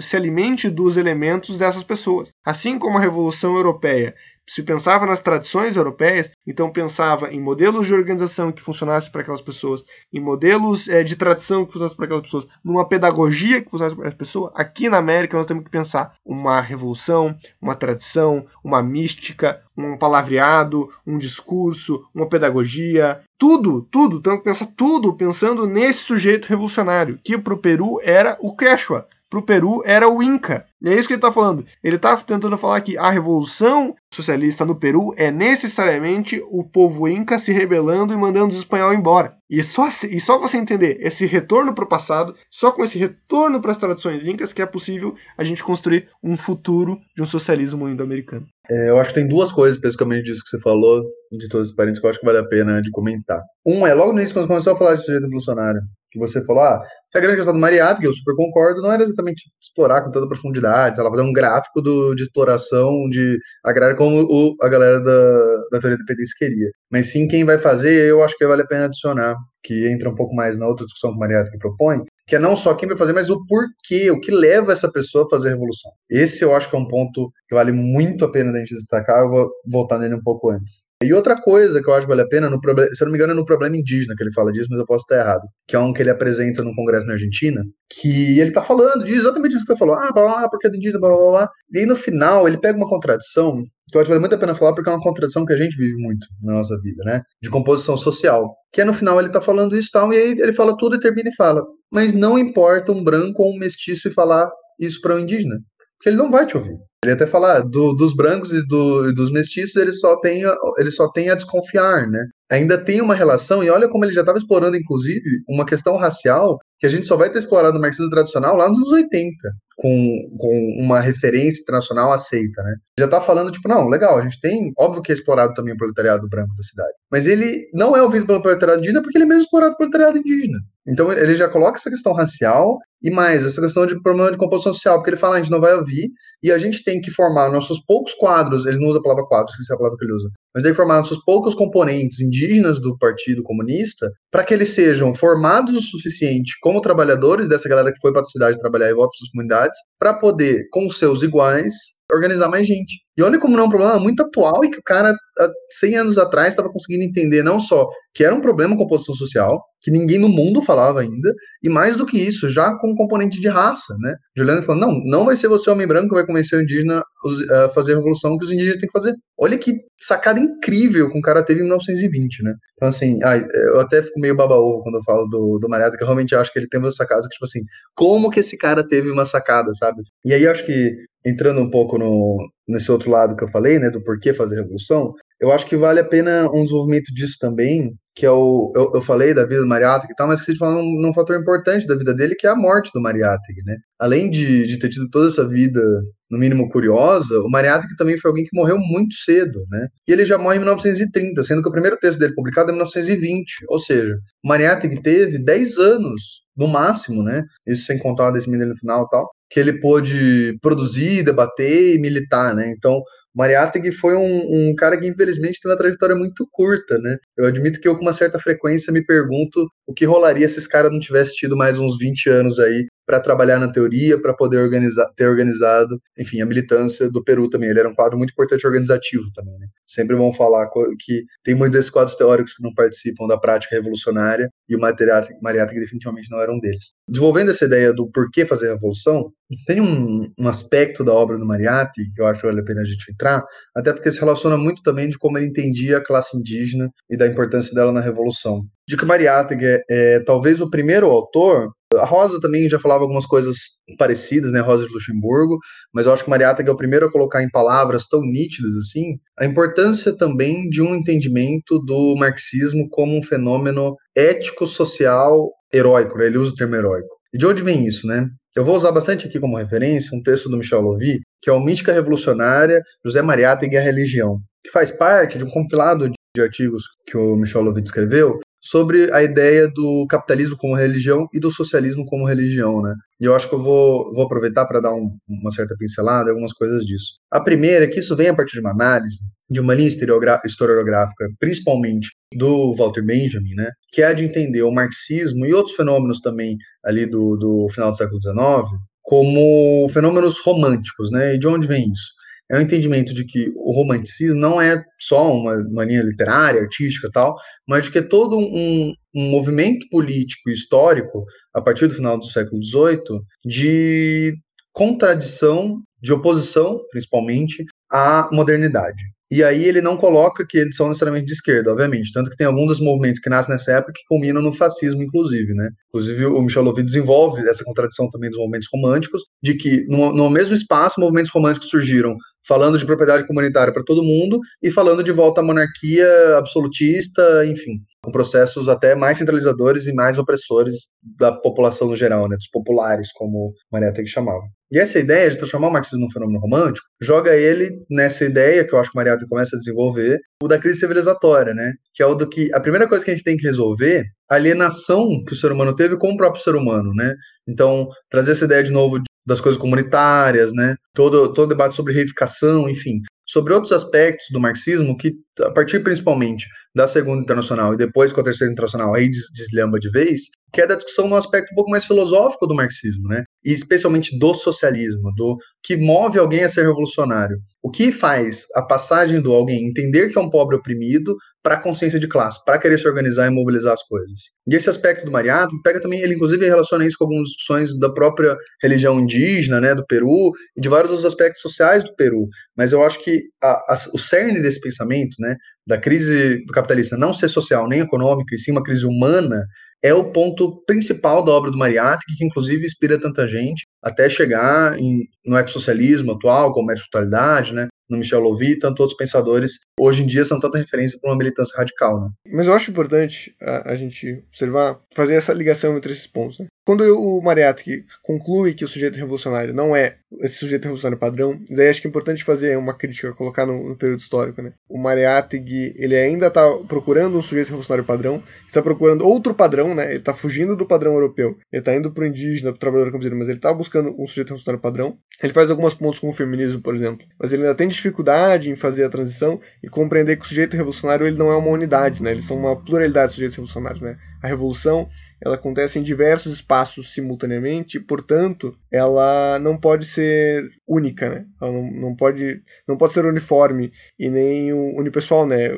se 0.00 0.16
alimente 0.16 0.70
dos 0.70 0.96
elementos 0.96 1.58
dessas 1.58 1.84
pessoas. 1.84 2.28
Assim 2.44 2.78
como 2.78 2.98
a 2.98 3.00
revolução 3.00 3.54
europeia 3.56 4.14
se 4.48 4.62
pensava 4.62 5.04
nas 5.04 5.20
tradições 5.20 5.76
europeias, 5.76 6.30
então 6.46 6.72
pensava 6.72 7.30
em 7.32 7.40
modelos 7.40 7.86
de 7.86 7.94
organização 7.94 8.50
que 8.50 8.62
funcionassem 8.62 9.12
para 9.12 9.20
aquelas 9.20 9.42
pessoas, 9.42 9.84
em 10.12 10.18
modelos 10.18 10.88
é, 10.88 11.04
de 11.04 11.14
tradição 11.14 11.66
que 11.66 11.72
funcionassem 11.72 11.96
para 11.96 12.06
aquelas 12.06 12.24
pessoas, 12.24 12.46
numa 12.64 12.88
pedagogia 12.88 13.60
que 13.60 13.70
funcionasse 13.70 13.94
para 13.94 14.08
aquelas 14.08 14.18
pessoas. 14.18 14.52
Aqui 14.54 14.88
na 14.88 14.96
América 14.96 15.36
nós 15.36 15.46
temos 15.46 15.64
que 15.64 15.70
pensar 15.70 16.14
uma 16.24 16.60
revolução, 16.60 17.36
uma 17.60 17.74
tradição, 17.74 18.46
uma 18.64 18.82
mística, 18.82 19.60
um 19.76 19.98
palavreado, 19.98 20.88
um 21.06 21.18
discurso, 21.18 22.04
uma 22.14 22.26
pedagogia, 22.26 23.20
tudo, 23.36 23.82
tudo, 23.90 24.20
temos 24.20 24.38
que 24.38 24.44
pensar 24.44 24.66
tudo 24.76 25.12
pensando 25.12 25.66
nesse 25.66 26.00
sujeito 26.00 26.46
revolucionário, 26.46 27.20
que 27.22 27.36
para 27.38 27.54
o 27.54 27.58
Peru 27.58 28.00
era 28.02 28.36
o 28.40 28.56
Quechua 28.56 29.06
para 29.28 29.38
o 29.38 29.42
Peru 29.42 29.82
era 29.84 30.08
o 30.08 30.22
Inca. 30.22 30.64
E 30.80 30.88
é 30.88 30.94
isso 30.94 31.08
que 31.08 31.14
ele 31.14 31.18
está 31.18 31.32
falando. 31.32 31.64
Ele 31.82 31.96
está 31.96 32.16
tentando 32.16 32.56
falar 32.56 32.80
que 32.80 32.96
a 32.96 33.10
revolução 33.10 33.94
socialista 34.12 34.64
no 34.64 34.76
Peru 34.76 35.12
é 35.16 35.30
necessariamente 35.30 36.42
o 36.50 36.64
povo 36.64 37.08
Inca 37.08 37.38
se 37.38 37.52
rebelando 37.52 38.14
e 38.14 38.16
mandando 38.16 38.50
os 38.50 38.58
espanhóis 38.58 38.98
embora. 38.98 39.36
E 39.50 39.62
só, 39.64 39.88
e 39.88 40.20
só 40.20 40.38
você 40.38 40.56
entender 40.56 40.98
esse 41.00 41.26
retorno 41.26 41.74
para 41.74 41.84
o 41.84 41.88
passado, 41.88 42.34
só 42.50 42.70
com 42.70 42.84
esse 42.84 42.98
retorno 42.98 43.60
para 43.60 43.72
as 43.72 43.78
tradições 43.78 44.24
incas, 44.24 44.52
que 44.52 44.62
é 44.62 44.66
possível 44.66 45.14
a 45.36 45.42
gente 45.42 45.64
construir 45.64 46.08
um 46.22 46.36
futuro 46.36 46.98
de 47.16 47.22
um 47.22 47.26
socialismo 47.26 47.88
indo-americano. 47.88 48.46
É, 48.70 48.90
eu 48.90 48.98
acho 48.98 49.10
que 49.10 49.20
tem 49.20 49.28
duas 49.28 49.50
coisas, 49.50 49.76
especificamente 49.76 50.24
disso 50.24 50.44
que 50.44 50.50
você 50.50 50.60
falou, 50.60 51.02
de 51.32 51.48
todos 51.48 51.70
os 51.70 51.74
parentes, 51.74 51.98
que 51.98 52.06
eu 52.06 52.10
acho 52.10 52.20
que 52.20 52.26
vale 52.26 52.38
a 52.38 52.46
pena 52.46 52.80
de 52.80 52.90
comentar. 52.90 53.42
Um 53.66 53.86
é, 53.86 53.94
logo 53.94 54.12
no 54.12 54.18
início, 54.18 54.34
quando 54.34 54.44
você 54.44 54.48
começou 54.48 54.72
a 54.74 54.76
falar 54.76 54.94
de 54.94 55.00
sujeito 55.00 55.24
revolucionário, 55.24 55.80
que 56.10 56.18
você 56.18 56.44
falou, 56.44 56.62
ah, 56.62 56.82
a 57.14 57.20
grande 57.20 57.36
questão 57.36 57.54
do 57.54 57.60
Mariato, 57.60 58.00
que 58.00 58.06
eu 58.06 58.12
super 58.12 58.34
concordo, 58.36 58.82
não 58.82 58.92
era 58.92 59.02
exatamente 59.02 59.50
explorar 59.60 60.02
com 60.02 60.10
toda 60.10 60.28
profundidade, 60.28 61.00
lá, 61.00 61.10
fazer 61.10 61.22
um 61.22 61.32
gráfico 61.32 61.80
do, 61.80 62.14
de 62.14 62.22
exploração 62.22 63.08
de 63.08 63.38
agrária 63.64 63.96
como 63.96 64.22
o, 64.22 64.56
a 64.60 64.68
galera 64.68 65.00
da, 65.00 65.56
da 65.72 65.80
teoria 65.80 65.96
do 65.96 66.04
dependência 66.04 66.34
queria. 66.38 66.70
Mas 66.90 67.10
sim, 67.10 67.26
quem 67.26 67.44
vai 67.44 67.58
fazer, 67.58 68.08
eu 68.10 68.22
acho 68.22 68.36
que 68.36 68.46
vale 68.46 68.62
a 68.62 68.66
pena 68.66 68.86
adicionar, 68.86 69.36
que 69.62 69.88
entra 69.88 70.10
um 70.10 70.14
pouco 70.14 70.34
mais 70.34 70.58
na 70.58 70.66
outra 70.66 70.84
discussão 70.84 71.10
que 71.10 71.16
o 71.16 71.20
Mariato 71.20 71.50
que 71.50 71.58
propõe, 71.58 72.04
que 72.28 72.36
é 72.36 72.38
não 72.38 72.54
só 72.54 72.74
quem 72.74 72.86
vai 72.86 72.96
fazer, 72.96 73.14
mas 73.14 73.30
o 73.30 73.42
porquê, 73.46 74.10
o 74.10 74.20
que 74.20 74.30
leva 74.30 74.70
essa 74.70 74.90
pessoa 74.92 75.24
a 75.24 75.30
fazer 75.30 75.48
a 75.48 75.52
revolução. 75.52 75.90
Esse 76.10 76.44
eu 76.44 76.54
acho 76.54 76.68
que 76.68 76.76
é 76.76 76.78
um 76.78 76.86
ponto 76.86 77.32
que 77.48 77.54
vale 77.54 77.72
muito 77.72 78.22
a 78.26 78.30
pena 78.30 78.52
a 78.52 78.58
gente 78.58 78.74
destacar, 78.74 79.22
eu 79.22 79.30
vou 79.30 79.50
voltar 79.66 79.98
nele 79.98 80.14
um 80.14 80.22
pouco 80.22 80.50
antes. 80.50 80.86
E 81.02 81.14
outra 81.14 81.40
coisa 81.40 81.80
que 81.82 81.88
eu 81.88 81.94
acho 81.94 82.02
que 82.02 82.08
vale 82.08 82.20
a 82.20 82.28
pena, 82.28 82.50
no 82.50 82.60
se 82.60 83.02
eu 83.02 83.06
não 83.06 83.12
me 83.12 83.16
engano 83.16 83.32
é 83.32 83.36
no 83.36 83.46
problema 83.46 83.76
indígena 83.76 84.14
que 84.14 84.22
ele 84.22 84.32
fala 84.32 84.52
disso, 84.52 84.66
mas 84.68 84.78
eu 84.78 84.84
posso 84.84 85.04
estar 85.04 85.16
errado, 85.16 85.48
que 85.66 85.74
é 85.74 85.78
um 85.78 85.92
que 85.92 86.02
ele 86.02 86.10
apresenta 86.10 86.62
no 86.62 86.74
Congresso 86.74 87.06
na 87.06 87.14
Argentina, 87.14 87.64
que 87.88 88.38
ele 88.38 88.50
tá 88.50 88.62
falando 88.62 89.04
de 89.04 89.14
exatamente 89.14 89.56
isso 89.56 89.64
que 89.64 89.72
você 89.72 89.78
falou, 89.78 89.94
ah, 89.94 90.10
blá, 90.12 90.24
blá, 90.24 90.48
porque 90.50 90.66
é 90.66 90.70
indígena, 90.70 91.00
blá, 91.00 91.08
blá, 91.08 91.30
blá. 91.30 91.50
E 91.72 91.78
aí 91.78 91.86
no 91.86 91.96
final 91.96 92.46
ele 92.46 92.58
pega 92.58 92.76
uma 92.76 92.88
contradição 92.88 93.64
que 93.90 93.96
eu 93.96 94.00
acho 94.00 94.08
que 94.08 94.10
vale 94.10 94.20
muito 94.20 94.34
a 94.34 94.38
pena 94.38 94.54
falar 94.54 94.74
porque 94.74 94.88
é 94.88 94.92
uma 94.92 95.02
contradição 95.02 95.44
que 95.44 95.52
a 95.52 95.56
gente 95.56 95.76
vive 95.76 95.96
muito 95.96 96.26
na 96.42 96.54
nossa 96.54 96.78
vida, 96.80 97.02
né? 97.04 97.22
De 97.42 97.50
composição 97.50 97.96
social. 97.96 98.54
Que 98.72 98.82
é 98.82 98.84
no 98.84 98.94
final 98.94 99.18
ele 99.18 99.30
tá 99.30 99.40
falando 99.40 99.76
isso 99.76 99.88
e 99.88 99.92
tal, 99.92 100.12
e 100.12 100.16
aí 100.16 100.30
ele 100.32 100.52
fala 100.52 100.76
tudo 100.76 100.96
e 100.96 101.00
termina 101.00 101.30
e 101.30 101.34
fala. 101.34 101.62
Mas 101.90 102.12
não 102.12 102.38
importa 102.38 102.92
um 102.92 103.02
branco 103.02 103.42
ou 103.42 103.54
um 103.54 103.58
mestiço 103.58 104.08
e 104.08 104.12
falar 104.12 104.50
isso 104.78 105.00
para 105.00 105.14
um 105.14 105.18
indígena. 105.18 105.56
Porque 105.96 106.10
ele 106.10 106.16
não 106.16 106.30
vai 106.30 106.46
te 106.46 106.56
ouvir. 106.56 106.76
Ele 107.04 107.12
até 107.12 107.26
fala 107.26 107.58
ah, 107.58 107.60
do, 107.60 107.92
dos 107.94 108.14
brancos 108.14 108.52
e, 108.52 108.66
do, 108.66 109.12
dos 109.12 109.30
mestiços, 109.30 109.76
ele 109.76 109.92
só, 109.92 110.18
tem, 110.20 110.42
ele 110.78 110.90
só 110.90 111.10
tem 111.10 111.30
a 111.30 111.34
desconfiar, 111.34 112.08
né? 112.08 112.24
Ainda 112.50 112.78
tem 112.78 113.00
uma 113.00 113.14
relação, 113.14 113.62
e 113.62 113.68
olha 113.68 113.88
como 113.88 114.04
ele 114.04 114.12
já 114.12 114.20
estava 114.20 114.38
explorando, 114.38 114.76
inclusive, 114.76 115.42
uma 115.48 115.66
questão 115.66 115.96
racial 115.96 116.58
que 116.78 116.86
a 116.86 116.90
gente 116.90 117.06
só 117.06 117.16
vai 117.16 117.28
ter 117.28 117.38
explorado 117.38 117.74
no 117.74 117.80
marxismo 117.80 118.08
tradicional 118.08 118.56
lá 118.56 118.68
nos 118.68 118.78
anos 118.78 118.92
80 118.92 119.34
com, 119.76 120.28
com 120.38 120.76
uma 120.80 121.00
referência 121.00 121.60
internacional 121.60 122.12
aceita, 122.12 122.62
né? 122.62 122.74
Já 122.98 123.04
está 123.04 123.20
falando, 123.20 123.52
tipo, 123.52 123.68
não, 123.68 123.88
legal, 123.88 124.18
a 124.18 124.22
gente 124.22 124.40
tem, 124.40 124.72
óbvio 124.78 125.02
que 125.02 125.12
é 125.12 125.14
explorado 125.14 125.54
também 125.54 125.74
o 125.74 125.76
proletariado 125.76 126.28
branco 126.28 126.54
da 126.56 126.62
cidade, 126.62 126.92
mas 127.10 127.26
ele 127.26 127.68
não 127.72 127.96
é 127.96 128.02
ouvido 128.02 128.26
pelo 128.26 128.42
proletariado 128.42 128.80
indígena 128.80 129.02
porque 129.02 129.18
ele 129.18 129.24
é 129.24 129.28
mesmo 129.28 129.42
explorado 129.42 129.76
pelo 129.76 129.90
proletariado 129.90 130.18
indígena. 130.18 130.58
Então 130.86 131.12
ele 131.12 131.36
já 131.36 131.48
coloca 131.48 131.78
essa 131.78 131.90
questão 131.90 132.12
racial 132.12 132.78
e 133.02 133.10
mais, 133.10 133.44
essa 133.44 133.60
questão 133.60 133.86
de 133.86 134.00
problema 134.02 134.32
de 134.32 134.38
composição 134.38 134.72
social, 134.72 134.96
porque 134.96 135.10
ele 135.10 135.16
fala, 135.16 135.36
a 135.36 135.38
gente 135.38 135.50
não 135.50 135.60
vai 135.60 135.74
ouvir 135.74 136.10
e 136.42 136.52
a 136.52 136.58
gente 136.58 136.82
tem 136.84 137.00
que 137.00 137.10
formar 137.10 137.50
nossos 137.50 137.80
poucos 137.84 138.14
quadros, 138.14 138.66
ele 138.66 138.78
não 138.78 138.88
usa 138.88 138.98
a 138.98 139.02
palavra 139.02 139.26
quadros, 139.26 139.56
que 139.56 139.72
é 139.72 139.74
a 139.74 139.78
palavra 139.78 139.98
que 139.98 140.04
ele 140.04 140.14
usa, 140.14 140.28
mas 140.54 140.62
tem 140.62 140.72
que 140.72 140.76
formar 140.76 140.98
nossos 140.98 141.18
poucos 141.24 141.54
componentes 141.54 142.20
indígenas 142.20 142.80
do 142.80 142.96
Partido 142.98 143.42
Comunista 143.42 144.10
para 144.30 144.44
que 144.44 144.54
eles 144.54 144.70
sejam 144.70 145.14
formados 145.14 145.74
o 145.74 145.82
suficiente 145.82 146.54
como 146.60 146.80
trabalhadores 146.80 147.48
dessa 147.48 147.68
galera 147.68 147.92
que 147.92 148.00
foi 148.00 148.12
para 148.12 148.22
a 148.22 148.24
cidade 148.24 148.58
trabalhar 148.58 148.90
e 148.90 148.94
volta 148.94 149.10
para 149.10 149.26
as 149.26 149.30
comunidades, 149.32 149.78
para 149.98 150.14
poder, 150.14 150.68
com 150.70 150.90
seus 150.90 151.22
iguais, 151.22 151.97
organizar 152.12 152.48
mais 152.48 152.66
gente. 152.66 153.00
E 153.16 153.22
olha 153.22 153.38
como 153.38 153.56
não 153.56 153.64
é 153.64 153.66
um 153.66 153.70
problema 153.70 153.98
muito 153.98 154.22
atual 154.22 154.64
e 154.64 154.70
que 154.70 154.78
o 154.78 154.82
cara, 154.82 155.14
há 155.38 155.48
100 155.70 155.96
anos 155.96 156.18
atrás, 156.18 156.48
estava 156.48 156.70
conseguindo 156.70 157.04
entender 157.04 157.42
não 157.42 157.58
só 157.60 157.86
que 158.14 158.24
era 158.24 158.34
um 158.34 158.40
problema 158.40 158.74
com 158.74 158.82
a 158.82 158.84
composição 158.84 159.14
social, 159.14 159.62
que 159.80 159.90
ninguém 159.90 160.18
no 160.18 160.28
mundo 160.28 160.60
falava 160.60 161.00
ainda, 161.00 161.32
e 161.62 161.68
mais 161.68 161.96
do 161.96 162.04
que 162.04 162.18
isso, 162.18 162.48
já 162.48 162.76
com 162.78 162.90
um 162.90 162.96
componente 162.96 163.40
de 163.40 163.48
raça, 163.48 163.94
né? 164.00 164.16
Juliano 164.36 164.62
falando, 164.62 164.80
não, 164.80 165.00
não 165.04 165.24
vai 165.24 165.36
ser 165.36 165.46
você, 165.48 165.70
homem 165.70 165.86
branco, 165.86 166.08
que 166.08 166.14
vai 166.14 166.26
convencer 166.26 166.58
o 166.58 166.62
indígena 166.62 167.02
a 167.50 167.68
fazer 167.68 167.92
a 167.92 167.96
revolução 167.96 168.36
que 168.36 168.44
os 168.44 168.50
indígenas 168.50 168.78
têm 168.78 168.88
que 168.88 168.92
fazer. 168.92 169.14
Olha 169.38 169.56
que 169.56 169.74
sacada 170.00 170.40
incrível 170.40 171.08
que 171.10 171.18
o 171.18 171.22
cara 171.22 171.44
teve 171.44 171.60
em 171.60 171.64
1920, 171.64 172.42
né? 172.42 172.54
Então, 172.74 172.88
assim, 172.88 173.18
ai, 173.22 173.44
eu 173.72 173.80
até 173.80 174.02
fico 174.02 174.18
meio 174.18 174.36
baba-ovo 174.36 174.82
quando 174.82 174.96
eu 174.96 175.02
falo 175.04 175.26
do, 175.26 175.58
do 175.60 175.68
Mariata, 175.68 175.96
que 175.96 176.02
eu 176.02 176.06
realmente 176.06 176.34
acho 176.34 176.52
que 176.52 176.58
ele 176.58 176.68
tem 176.68 176.80
uma 176.80 176.90
sacada 176.90 177.22
que, 177.22 177.28
tipo 177.28 177.44
assim, 177.44 177.60
como 177.94 178.30
que 178.30 178.40
esse 178.40 178.56
cara 178.56 178.86
teve 178.86 179.10
uma 179.10 179.24
sacada, 179.24 179.72
sabe? 179.74 180.02
E 180.24 180.32
aí 180.32 180.42
eu 180.42 180.50
acho 180.50 180.64
que, 180.66 180.92
entrando 181.28 181.60
um 181.60 181.70
pouco 181.70 181.98
no, 181.98 182.48
nesse 182.66 182.90
outro 182.90 183.10
lado 183.10 183.36
que 183.36 183.44
eu 183.44 183.48
falei, 183.48 183.78
né, 183.78 183.90
do 183.90 184.02
porquê 184.02 184.34
fazer 184.34 184.56
revolução, 184.56 185.14
eu 185.40 185.52
acho 185.52 185.66
que 185.66 185.76
vale 185.76 186.00
a 186.00 186.04
pena 186.04 186.50
um 186.50 186.62
desenvolvimento 186.64 187.14
disso 187.14 187.36
também, 187.40 187.94
que 188.14 188.26
é 188.26 188.30
o. 188.30 188.72
Eu, 188.74 188.92
eu 188.94 189.00
falei 189.00 189.32
da 189.32 189.46
vida 189.46 189.60
do 189.60 189.68
Mariátegui 189.68 190.12
e 190.12 190.16
tal, 190.16 190.26
mas 190.26 190.40
esqueci 190.40 190.54
de 190.54 190.58
falar 190.58 190.74
num, 190.74 191.12
fator 191.14 191.40
importante 191.40 191.86
da 191.86 191.96
vida 191.96 192.12
dele, 192.12 192.34
que 192.34 192.46
é 192.46 192.50
a 192.50 192.56
morte 192.56 192.90
do 192.92 193.00
Mariátegui, 193.00 193.62
né? 193.64 193.76
Além 194.00 194.30
de, 194.30 194.66
de 194.66 194.78
ter 194.78 194.88
tido 194.88 195.08
toda 195.08 195.28
essa 195.28 195.46
vida, 195.46 195.80
no 196.28 196.38
mínimo 196.38 196.68
curiosa, 196.68 197.38
o 197.40 197.48
Mariátegui 197.48 197.96
também 197.96 198.18
foi 198.18 198.30
alguém 198.30 198.44
que 198.44 198.56
morreu 198.56 198.78
muito 198.78 199.14
cedo, 199.14 199.64
né? 199.70 199.86
E 200.08 200.12
ele 200.12 200.24
já 200.24 200.36
morre 200.36 200.56
em 200.56 200.60
1930, 200.60 201.44
sendo 201.44 201.62
que 201.62 201.68
o 201.68 201.72
primeiro 201.72 201.96
texto 201.96 202.18
dele 202.18 202.34
publicado 202.34 202.70
é 202.70 202.72
em 202.72 202.76
1920. 202.76 203.64
Ou 203.68 203.78
seja, 203.78 204.14
o 204.44 204.48
Mariátegui 204.48 205.00
teve 205.00 205.38
10 205.38 205.78
anos, 205.78 206.42
no 206.56 206.66
máximo, 206.66 207.22
né? 207.22 207.44
Isso 207.64 207.84
sem 207.84 207.96
contar 207.98 208.28
o 208.28 208.32
desse 208.32 208.50
no 208.50 208.76
final 208.76 209.04
e 209.04 209.08
tal, 209.08 209.30
que 209.50 209.58
ele 209.58 209.80
pôde 209.80 210.56
produzir, 210.60 211.24
debater 211.24 211.94
e 211.94 212.00
militar, 212.00 212.54
né? 212.54 212.72
Então, 212.76 213.02
Mariátegui 213.34 213.92
foi 213.92 214.16
um, 214.16 214.70
um, 214.70 214.74
cara 214.74 214.98
que 214.98 215.06
infelizmente 215.06 215.60
tem 215.60 215.70
uma 215.70 215.78
trajetória 215.78 216.16
muito 216.16 216.46
curta, 216.50 216.98
né? 216.98 217.16
Eu 217.36 217.46
admito 217.46 217.80
que 217.80 217.86
eu 217.86 217.96
com 217.96 218.02
uma 218.02 218.12
certa 218.12 218.38
frequência 218.38 218.92
me 218.92 219.04
pergunto 219.04 219.66
o 219.86 219.94
que 219.94 220.04
rolaria 220.04 220.48
se 220.48 220.58
esse 220.58 220.68
cara 220.68 220.90
não 220.90 220.98
tivesse 220.98 221.36
tido 221.36 221.56
mais 221.56 221.78
uns 221.78 221.96
20 221.98 222.28
anos 222.28 222.58
aí 222.58 222.86
para 223.08 223.20
trabalhar 223.20 223.58
na 223.58 223.72
teoria, 223.72 224.20
para 224.20 224.34
poder 224.34 224.58
organizar, 224.58 225.10
ter 225.16 225.26
organizado, 225.26 225.98
enfim, 226.18 226.42
a 226.42 226.46
militância 226.46 227.10
do 227.10 227.24
Peru 227.24 227.48
também. 227.48 227.70
Ele 227.70 227.80
era 227.80 227.88
um 227.88 227.94
quadro 227.94 228.18
muito 228.18 228.32
importante 228.32 228.66
organizativo 228.66 229.32
também, 229.34 229.58
né? 229.58 229.66
Sempre 229.86 230.14
vão 230.14 230.30
falar 230.30 230.68
que 231.00 231.24
tem 231.42 231.54
muitos 231.54 231.78
desses 231.78 231.90
quadros 231.90 232.14
teóricos 232.14 232.52
que 232.52 232.62
não 232.62 232.74
participam 232.74 233.26
da 233.26 233.38
prática 233.38 233.74
revolucionária 233.74 234.50
e 234.68 234.76
o 234.76 234.78
Mariátegui 234.78 235.80
definitivamente 235.80 236.30
não 236.30 236.38
era 236.38 236.52
um 236.52 236.60
deles. 236.60 236.92
Desenvolvendo 237.08 237.50
essa 237.50 237.64
ideia 237.64 237.94
do 237.94 238.10
porquê 238.10 238.44
fazer 238.44 238.68
a 238.68 238.74
revolução, 238.74 239.32
tem 239.66 239.80
um, 239.80 240.30
um 240.38 240.46
aspecto 240.46 241.02
da 241.02 241.14
obra 241.14 241.38
do 241.38 241.46
Mariátegui 241.46 242.12
que 242.14 242.20
eu 242.20 242.26
acho 242.26 242.42
que 242.42 242.46
vale 242.46 242.60
a 242.60 242.64
pena 242.64 242.82
a 242.82 242.84
gente 242.84 243.10
entrar, 243.10 243.42
até 243.74 243.90
porque 243.94 244.12
se 244.12 244.20
relaciona 244.20 244.58
muito 244.58 244.82
também 244.82 245.08
de 245.08 245.16
como 245.16 245.38
ele 245.38 245.46
entendia 245.46 245.96
a 245.96 246.04
classe 246.04 246.36
indígena 246.36 246.90
e 247.08 247.16
da 247.16 247.26
importância 247.26 247.74
dela 247.74 247.90
na 247.90 248.02
revolução. 248.02 248.66
De 248.88 248.96
que 248.96 249.04
Mariátegui 249.04 249.66
é, 249.66 249.82
é 249.90 250.20
talvez 250.20 250.60
o 250.60 250.70
primeiro 250.70 251.06
autor 251.10 251.70
a 251.94 252.04
Rosa 252.04 252.38
também 252.40 252.68
já 252.68 252.78
falava 252.78 253.02
algumas 253.02 253.24
coisas 253.24 253.56
parecidas, 253.96 254.52
né, 254.52 254.60
Rosa 254.60 254.86
de 254.86 254.92
Luxemburgo, 254.92 255.58
mas 255.92 256.06
eu 256.06 256.12
acho 256.12 256.22
que 256.22 256.30
Mariátegui 256.30 256.68
é 256.68 256.72
o 256.72 256.76
primeiro 256.76 257.06
a 257.06 257.10
colocar 257.12 257.42
em 257.42 257.50
palavras 257.50 258.06
tão 258.06 258.20
nítidas 258.20 258.76
assim 258.76 259.18
a 259.38 259.46
importância 259.46 260.14
também 260.14 260.68
de 260.68 260.82
um 260.82 260.94
entendimento 260.94 261.78
do 261.78 262.14
marxismo 262.16 262.88
como 262.90 263.16
um 263.16 263.22
fenômeno 263.22 263.96
ético-social 264.14 265.50
heróico, 265.72 266.18
né? 266.18 266.26
ele 266.26 266.38
usa 266.38 266.52
o 266.52 266.54
termo 266.54 266.74
heróico. 266.74 267.16
E 267.32 267.38
de 267.38 267.46
onde 267.46 267.62
vem 267.62 267.86
isso, 267.86 268.06
né? 268.06 268.26
Eu 268.56 268.64
vou 268.64 268.76
usar 268.76 268.90
bastante 268.90 269.26
aqui 269.26 269.38
como 269.38 269.56
referência 269.56 270.16
um 270.16 270.22
texto 270.22 270.48
do 270.48 270.56
Michel 270.56 270.80
Lovy, 270.80 271.20
que 271.40 271.50
é 271.50 271.52
o 271.52 271.60
Mística 271.60 271.92
Revolucionária, 271.92 272.82
José 273.04 273.22
Mariátegui 273.22 273.74
e 273.74 273.78
a 273.78 273.82
Religião, 273.82 274.40
que 274.64 274.70
faz 274.72 274.90
parte 274.90 275.38
de 275.38 275.44
um 275.44 275.50
compilado 275.50 276.10
de 276.34 276.42
artigos 276.42 276.84
que 277.06 277.16
o 277.16 277.36
Michel 277.36 277.62
Lovy 277.62 277.82
escreveu 277.82 278.40
sobre 278.70 279.12
a 279.12 279.22
ideia 279.22 279.68
do 279.68 280.06
capitalismo 280.08 280.56
como 280.56 280.74
religião 280.74 281.26
e 281.32 281.40
do 281.40 281.50
socialismo 281.50 282.04
como 282.06 282.26
religião, 282.26 282.82
né? 282.82 282.94
E 283.20 283.24
eu 283.24 283.34
acho 283.34 283.48
que 283.48 283.54
eu 283.54 283.62
vou, 283.62 284.12
vou 284.12 284.24
aproveitar 284.24 284.66
para 284.66 284.80
dar 284.80 284.92
um, 284.92 285.16
uma 285.28 285.50
certa 285.50 285.74
pincelada, 285.78 286.30
algumas 286.30 286.52
coisas 286.52 286.84
disso. 286.84 287.14
A 287.30 287.40
primeira 287.40 287.84
é 287.84 287.88
que 287.88 288.00
isso 288.00 288.14
vem 288.14 288.28
a 288.28 288.34
partir 288.34 288.52
de 288.54 288.60
uma 288.60 288.72
análise 288.72 289.20
de 289.50 289.60
uma 289.60 289.74
linha 289.74 289.88
historiográfica, 289.88 291.26
principalmente 291.40 292.10
do 292.34 292.74
Walter 292.74 293.02
Benjamin, 293.02 293.54
né? 293.54 293.70
Que 293.90 294.02
é 294.02 294.12
de 294.12 294.24
entender 294.24 294.62
o 294.62 294.70
marxismo 294.70 295.46
e 295.46 295.54
outros 295.54 295.74
fenômenos 295.74 296.20
também 296.20 296.56
ali 296.84 297.06
do, 297.06 297.36
do 297.36 297.68
final 297.70 297.90
do 297.90 297.96
século 297.96 298.20
XIX 298.20 298.68
como 299.02 299.88
fenômenos 299.88 300.38
românticos, 300.40 301.10
né? 301.10 301.34
E 301.34 301.38
de 301.38 301.48
onde 301.48 301.66
vem 301.66 301.90
isso? 301.90 302.17
É 302.50 302.56
o 302.56 302.60
entendimento 302.60 303.12
de 303.12 303.24
que 303.24 303.52
o 303.56 303.72
romanticismo 303.72 304.38
não 304.38 304.60
é 304.60 304.82
só 304.98 305.32
uma, 305.32 305.54
uma 305.54 305.84
linha 305.84 306.02
literária, 306.02 306.62
artística 306.62 307.10
tal, 307.12 307.36
mas 307.66 307.84
de 307.84 307.90
que 307.90 307.98
é 307.98 308.02
todo 308.02 308.38
um, 308.38 308.94
um 309.14 309.30
movimento 309.30 309.86
político 309.90 310.48
e 310.48 310.54
histórico, 310.54 311.24
a 311.54 311.60
partir 311.60 311.86
do 311.86 311.94
final 311.94 312.18
do 312.18 312.26
século 312.26 312.64
XVIII, 312.64 313.20
de 313.44 314.34
contradição, 314.72 315.80
de 316.00 316.12
oposição, 316.12 316.80
principalmente, 316.90 317.64
à 317.90 318.28
modernidade. 318.32 319.02
E 319.30 319.44
aí 319.44 319.64
ele 319.64 319.82
não 319.82 319.96
coloca 319.96 320.46
que 320.48 320.56
eles 320.56 320.74
são 320.74 320.88
necessariamente 320.88 321.26
de 321.26 321.34
esquerda, 321.34 321.70
obviamente. 321.70 322.12
Tanto 322.12 322.30
que 322.30 322.36
tem 322.36 322.46
alguns 322.46 322.68
dos 322.68 322.80
movimentos 322.80 323.20
que 323.20 323.28
nascem 323.28 323.54
nessa 323.54 323.72
época 323.72 323.92
que 323.94 324.06
culminam 324.08 324.40
no 324.40 324.52
fascismo, 324.52 325.02
inclusive, 325.02 325.52
né? 325.52 325.68
Inclusive 325.88 326.26
o 326.26 326.40
Michel 326.40 326.62
Lovy 326.62 326.82
desenvolve 326.82 327.46
essa 327.46 327.62
contradição 327.62 328.10
também 328.10 328.30
dos 328.30 328.38
movimentos 328.38 328.68
românticos, 328.72 329.22
de 329.42 329.54
que 329.54 329.84
no, 329.86 330.14
no 330.14 330.30
mesmo 330.30 330.54
espaço 330.54 330.98
movimentos 330.98 331.30
românticos 331.30 331.68
surgiram 331.68 332.16
falando 332.48 332.78
de 332.78 332.86
propriedade 332.86 333.26
comunitária 333.26 333.72
para 333.72 333.84
todo 333.84 334.02
mundo 334.02 334.40
e 334.62 334.70
falando 334.70 335.04
de 335.04 335.12
volta 335.12 335.42
à 335.42 335.44
monarquia 335.44 336.08
absolutista, 336.38 337.44
enfim, 337.44 337.72
com 338.02 338.10
processos 338.10 338.68
até 338.68 338.94
mais 338.94 339.18
centralizadores 339.18 339.86
e 339.86 339.92
mais 339.92 340.16
opressores 340.16 340.88
da 341.18 341.30
população 341.30 341.88
no 341.88 341.96
geral, 341.96 342.26
né, 342.26 342.36
dos 342.36 342.48
populares, 342.48 343.12
como 343.12 343.52
Maria 343.70 343.92
que 343.92 344.06
chamava. 344.06 344.42
E 344.70 344.78
essa 344.78 344.98
ideia 344.98 345.30
de 345.30 345.38
transformar 345.38 345.68
o 345.68 345.72
marxismo 345.72 346.00
num 346.00 346.10
fenômeno 346.10 346.40
romântico 346.40 346.86
joga 347.00 347.34
ele 347.34 347.70
nessa 347.90 348.24
ideia 348.24 348.66
que 348.66 348.74
eu 348.74 348.78
acho 348.78 348.90
que 348.90 348.96
Maria 348.96 349.16
começa 349.28 349.56
a 349.56 349.58
desenvolver, 349.58 350.18
o 350.42 350.48
da 350.48 350.58
crise 350.58 350.80
civilizatória, 350.80 351.54
né? 351.54 351.72
Que 351.94 352.02
é 352.02 352.06
o 352.06 352.14
do 352.14 352.28
que 352.28 352.52
a 352.54 352.60
primeira 352.60 352.86
coisa 352.86 353.02
que 353.02 353.10
a 353.10 353.14
gente 353.14 353.24
tem 353.24 353.36
que 353.36 353.46
resolver, 353.46 354.04
a 354.30 354.34
alienação 354.34 355.06
que 355.26 355.32
o 355.32 355.36
ser 355.36 355.52
humano 355.52 355.74
teve 355.74 355.96
com 355.96 356.12
o 356.12 356.16
próprio 356.16 356.42
ser 356.42 356.54
humano, 356.54 356.92
né? 356.94 357.14
Então, 357.48 357.88
trazer 358.10 358.32
essa 358.32 358.44
ideia 358.44 358.62
de 358.62 358.70
novo 358.70 359.00
das 359.28 359.40
coisas 359.40 359.60
comunitárias, 359.60 360.52
né? 360.52 360.74
Todo, 360.94 361.32
todo 361.32 361.50
debate 361.50 361.74
sobre 361.74 361.92
reificação, 361.92 362.68
enfim, 362.68 363.02
sobre 363.26 363.52
outros 363.52 363.72
aspectos 363.72 364.26
do 364.32 364.40
marxismo 364.40 364.96
que, 364.96 365.12
a 365.40 365.50
partir 365.50 365.80
principalmente 365.80 366.46
da 366.74 366.86
Segunda 366.86 367.22
Internacional 367.22 367.74
e 367.74 367.76
depois 367.76 368.12
com 368.12 368.20
a 368.22 368.24
Terceira 368.24 368.50
Internacional, 368.50 368.94
aí 368.94 369.08
deslamba 369.34 369.78
de 369.78 369.90
vez, 369.90 370.22
que 370.52 370.62
é 370.62 370.66
da 370.66 370.76
discussão 370.76 371.06
no 371.06 371.14
aspecto 371.14 371.52
um 371.52 371.54
pouco 371.54 371.70
mais 371.70 371.84
filosófico 371.84 372.46
do 372.46 372.54
marxismo, 372.54 373.06
né? 373.08 373.24
E 373.44 373.52
especialmente 373.52 374.18
do 374.18 374.32
socialismo, 374.32 375.12
do 375.14 375.36
que 375.62 375.76
move 375.76 376.18
alguém 376.18 376.44
a 376.44 376.48
ser 376.48 376.62
revolucionário. 376.62 377.36
O 377.62 377.70
que 377.70 377.92
faz 377.92 378.46
a 378.54 378.62
passagem 378.62 379.20
do 379.20 379.34
alguém 379.34 379.68
entender 379.68 380.08
que 380.08 380.18
é 380.18 380.22
um 380.22 380.30
pobre 380.30 380.56
oprimido 380.56 381.14
para 381.42 381.54
a 381.54 381.60
consciência 381.60 381.98
de 381.98 382.08
classe, 382.08 382.42
para 382.44 382.58
querer 382.58 382.78
se 382.78 382.86
organizar 382.86 383.26
e 383.26 383.30
mobilizar 383.30 383.72
as 383.72 383.82
coisas. 383.82 384.20
E 384.46 384.54
esse 384.54 384.68
aspecto 384.68 385.04
do 385.04 385.12
Mariátegui 385.12 385.62
pega 385.62 385.80
também, 385.80 386.00
ele 386.00 386.14
inclusive 386.14 386.44
relaciona 386.44 386.86
isso 386.86 386.96
com 386.98 387.04
algumas 387.04 387.28
discussões 387.28 387.78
da 387.78 387.90
própria 387.90 388.36
religião 388.62 389.00
indígena, 389.00 389.60
né, 389.60 389.74
do 389.74 389.86
Peru, 389.86 390.32
e 390.56 390.60
de 390.60 390.68
vários 390.68 390.90
dos 390.90 391.04
aspectos 391.04 391.40
sociais 391.40 391.84
do 391.84 391.94
Peru. 391.94 392.26
Mas 392.56 392.72
eu 392.72 392.82
acho 392.82 393.02
que 393.02 393.22
a, 393.42 393.52
a, 393.72 393.76
o 393.94 393.98
cerne 393.98 394.42
desse 394.42 394.60
pensamento, 394.60 395.14
né, 395.20 395.36
da 395.66 395.78
crise 395.78 396.44
do 396.44 396.52
capitalista 396.52 396.96
não 396.96 397.14
ser 397.14 397.28
social 397.28 397.68
nem 397.68 397.80
econômica, 397.80 398.34
e 398.34 398.38
sim 398.38 398.52
uma 398.52 398.62
crise 398.62 398.84
humana, 398.84 399.44
é 399.82 399.94
o 399.94 400.10
ponto 400.10 400.62
principal 400.66 401.24
da 401.24 401.30
obra 401.32 401.50
do 401.50 401.58
Mariátegui, 401.58 402.16
que 402.16 402.24
inclusive 402.24 402.66
inspira 402.66 403.00
tanta 403.00 403.28
gente, 403.28 403.64
até 403.82 404.08
chegar 404.10 404.78
em, 404.78 405.04
no 405.24 405.36
ecossocialismo 405.36 406.12
atual, 406.12 406.52
como 406.52 406.72
é 406.72 406.74
a 406.74 406.78
totalidade, 406.78 407.54
né? 407.54 407.68
No 407.88 407.98
Michel 407.98 408.20
Lovy 408.20 408.52
e 408.52 408.58
tantos 408.58 408.80
outros 408.80 408.96
pensadores, 408.96 409.60
hoje 409.78 410.02
em 410.02 410.06
dia 410.06 410.24
são 410.24 410.38
tanta 410.38 410.58
referência 410.58 410.98
para 411.00 411.10
uma 411.10 411.18
militância 411.18 411.56
radical. 411.56 412.00
Né? 412.00 412.10
Mas 412.32 412.46
eu 412.46 412.52
acho 412.52 412.70
importante 412.70 413.34
a, 413.40 413.72
a, 413.72 413.76
gente 413.76 414.24
observar, 414.28 414.80
fazer 414.94 415.14
essa 415.14 415.32
ligação 415.32 415.76
entre 415.76 415.92
esses 415.92 416.06
pontos. 416.06 416.38
Né? 416.38 416.46
Quando 416.68 416.82
o 416.82 417.22
Mariátegui 417.22 417.86
conclui 418.02 418.52
que 418.52 418.62
o 418.62 418.68
sujeito 418.68 418.96
revolucionário 418.96 419.54
não 419.54 419.74
é 419.74 419.96
esse 420.20 420.34
sujeito 420.34 420.64
revolucionário 420.64 420.98
padrão, 420.98 421.40
daí 421.48 421.68
acho 421.68 421.80
que 421.80 421.86
é 421.86 421.88
importante 421.88 422.22
fazer 422.22 422.58
uma 422.58 422.74
crítica, 422.74 423.10
colocar 423.14 423.46
no, 423.46 423.70
no 423.70 423.74
período 423.74 424.00
histórico. 424.00 424.42
Né? 424.42 424.52
O 424.68 424.76
Mariátegui, 424.76 425.72
ele 425.78 425.96
ainda 425.96 426.26
está 426.26 426.46
procurando 426.68 427.16
um 427.16 427.22
sujeito 427.22 427.46
revolucionário 427.46 427.86
padrão, 427.86 428.22
está 428.46 428.60
procurando 428.60 429.06
outro 429.06 429.32
padrão, 429.32 429.74
né? 429.74 429.86
ele 429.86 430.00
está 430.00 430.12
fugindo 430.12 430.54
do 430.54 430.66
padrão 430.66 430.92
europeu, 430.92 431.38
ele 431.50 431.62
está 431.62 431.74
indo 431.74 431.90
para 431.90 432.04
o 432.04 432.06
indígena, 432.06 432.50
para 432.50 432.56
o 432.56 432.60
trabalhador 432.60 432.92
campesino, 432.92 433.16
mas 433.16 433.28
ele 433.30 433.38
está 433.38 433.50
buscando 433.54 433.88
um 433.98 434.06
sujeito 434.06 434.28
revolucionário 434.28 434.60
padrão. 434.60 434.98
Ele 435.22 435.32
faz 435.32 435.50
alguns 435.50 435.72
pontos 435.72 435.98
com 435.98 436.10
o 436.10 436.12
feminismo, 436.12 436.60
por 436.60 436.74
exemplo, 436.74 437.06
mas 437.18 437.32
ele 437.32 437.44
ainda 437.44 437.54
tem 437.54 437.66
dificuldade 437.66 438.50
em 438.50 438.56
fazer 438.56 438.84
a 438.84 438.90
transição 438.90 439.40
e 439.62 439.70
compreender 439.70 440.18
que 440.18 440.24
o 440.26 440.28
sujeito 440.28 440.54
revolucionário 440.54 441.06
ele 441.06 441.16
não 441.16 441.32
é 441.32 441.36
uma 441.36 441.48
unidade, 441.48 442.02
né? 442.02 442.10
eles 442.10 442.26
são 442.26 442.36
uma 442.36 442.54
pluralidade 442.56 443.08
de 443.08 443.14
sujeitos 443.14 443.36
revolucionários. 443.36 443.80
Né? 443.80 443.96
A 444.22 444.26
revolução 444.26 444.88
ela 445.20 445.36
acontece 445.36 445.78
em 445.78 445.82
diversos 445.82 446.32
espaços 446.32 446.92
simultaneamente, 446.92 447.78
portanto, 447.78 448.56
ela 448.70 449.38
não 449.38 449.56
pode 449.56 449.86
ser 449.86 450.50
única, 450.66 451.08
né? 451.08 451.26
Ela 451.40 451.52
não, 451.52 451.70
não, 451.70 451.96
pode, 451.96 452.42
não 452.66 452.76
pode 452.76 452.92
ser 452.92 453.04
uniforme 453.06 453.72
e 453.98 454.08
nem 454.08 454.52
unipessoal, 454.52 455.26
né? 455.26 455.48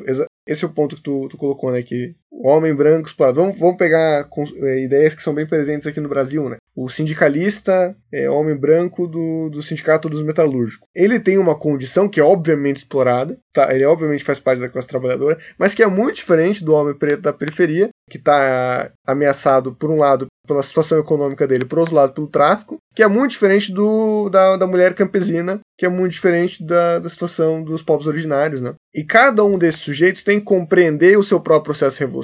Esse 0.45 0.63
é 0.63 0.67
o 0.67 0.73
ponto 0.73 0.95
que 0.95 1.01
tu, 1.01 1.27
tu 1.29 1.37
colocou, 1.37 1.71
né? 1.71 1.81
Que 1.81 2.15
o 2.31 2.47
homem 2.47 2.73
branco 2.73 3.07
explorado. 3.07 3.41
Vamos, 3.41 3.59
vamos 3.59 3.77
pegar 3.77 4.23
com, 4.25 4.43
é, 4.43 4.79
ideias 4.83 5.13
que 5.13 5.21
são 5.21 5.33
bem 5.33 5.45
presentes 5.45 5.85
aqui 5.85 5.99
no 5.99 6.09
Brasil, 6.09 6.49
né? 6.49 6.57
O 6.73 6.89
sindicalista 6.89 7.95
é 8.11 8.29
homem 8.29 8.55
branco 8.55 9.05
do, 9.05 9.49
do 9.49 9.61
sindicato 9.61 10.07
dos 10.07 10.23
metalúrgicos. 10.23 10.87
Ele 10.95 11.19
tem 11.19 11.37
uma 11.37 11.57
condição 11.57 12.07
que 12.07 12.19
é 12.19 12.23
obviamente 12.23 12.77
explorada, 12.77 13.37
tá? 13.51 13.73
ele 13.75 13.85
obviamente 13.85 14.23
faz 14.23 14.39
parte 14.39 14.61
da 14.61 14.69
classe 14.69 14.87
trabalhadora, 14.87 15.37
mas 15.57 15.73
que 15.73 15.83
é 15.83 15.87
muito 15.87 16.15
diferente 16.15 16.63
do 16.63 16.73
homem 16.73 16.95
preto 16.95 17.21
da 17.21 17.33
periferia, 17.33 17.89
que 18.09 18.17
está 18.17 18.91
ameaçado, 19.05 19.73
por 19.73 19.89
um 19.89 19.97
lado, 19.97 20.27
pela 20.47 20.63
situação 20.63 20.99
econômica 20.99 21.45
dele, 21.47 21.65
por 21.65 21.79
outro 21.79 21.95
lado, 21.95 22.13
pelo 22.13 22.27
tráfico, 22.27 22.77
que 22.95 23.03
é 23.03 23.07
muito 23.07 23.31
diferente 23.31 23.71
do, 23.71 24.29
da, 24.29 24.57
da 24.57 24.67
mulher 24.67 24.93
campesina, 24.93 25.59
que 25.77 25.85
é 25.85 25.89
muito 25.89 26.11
diferente 26.11 26.63
da, 26.63 26.99
da 26.99 27.09
situação 27.09 27.63
dos 27.63 27.81
povos 27.81 28.07
originários. 28.07 28.61
Né? 28.61 28.73
E 28.93 29.03
cada 29.03 29.43
um 29.43 29.57
desses 29.57 29.81
sujeitos 29.81 30.23
tem 30.23 30.39
que 30.39 30.45
compreender 30.45 31.17
o 31.17 31.23
seu 31.23 31.39
próprio 31.39 31.65
processo 31.65 31.99
revolucionário. 31.99 32.20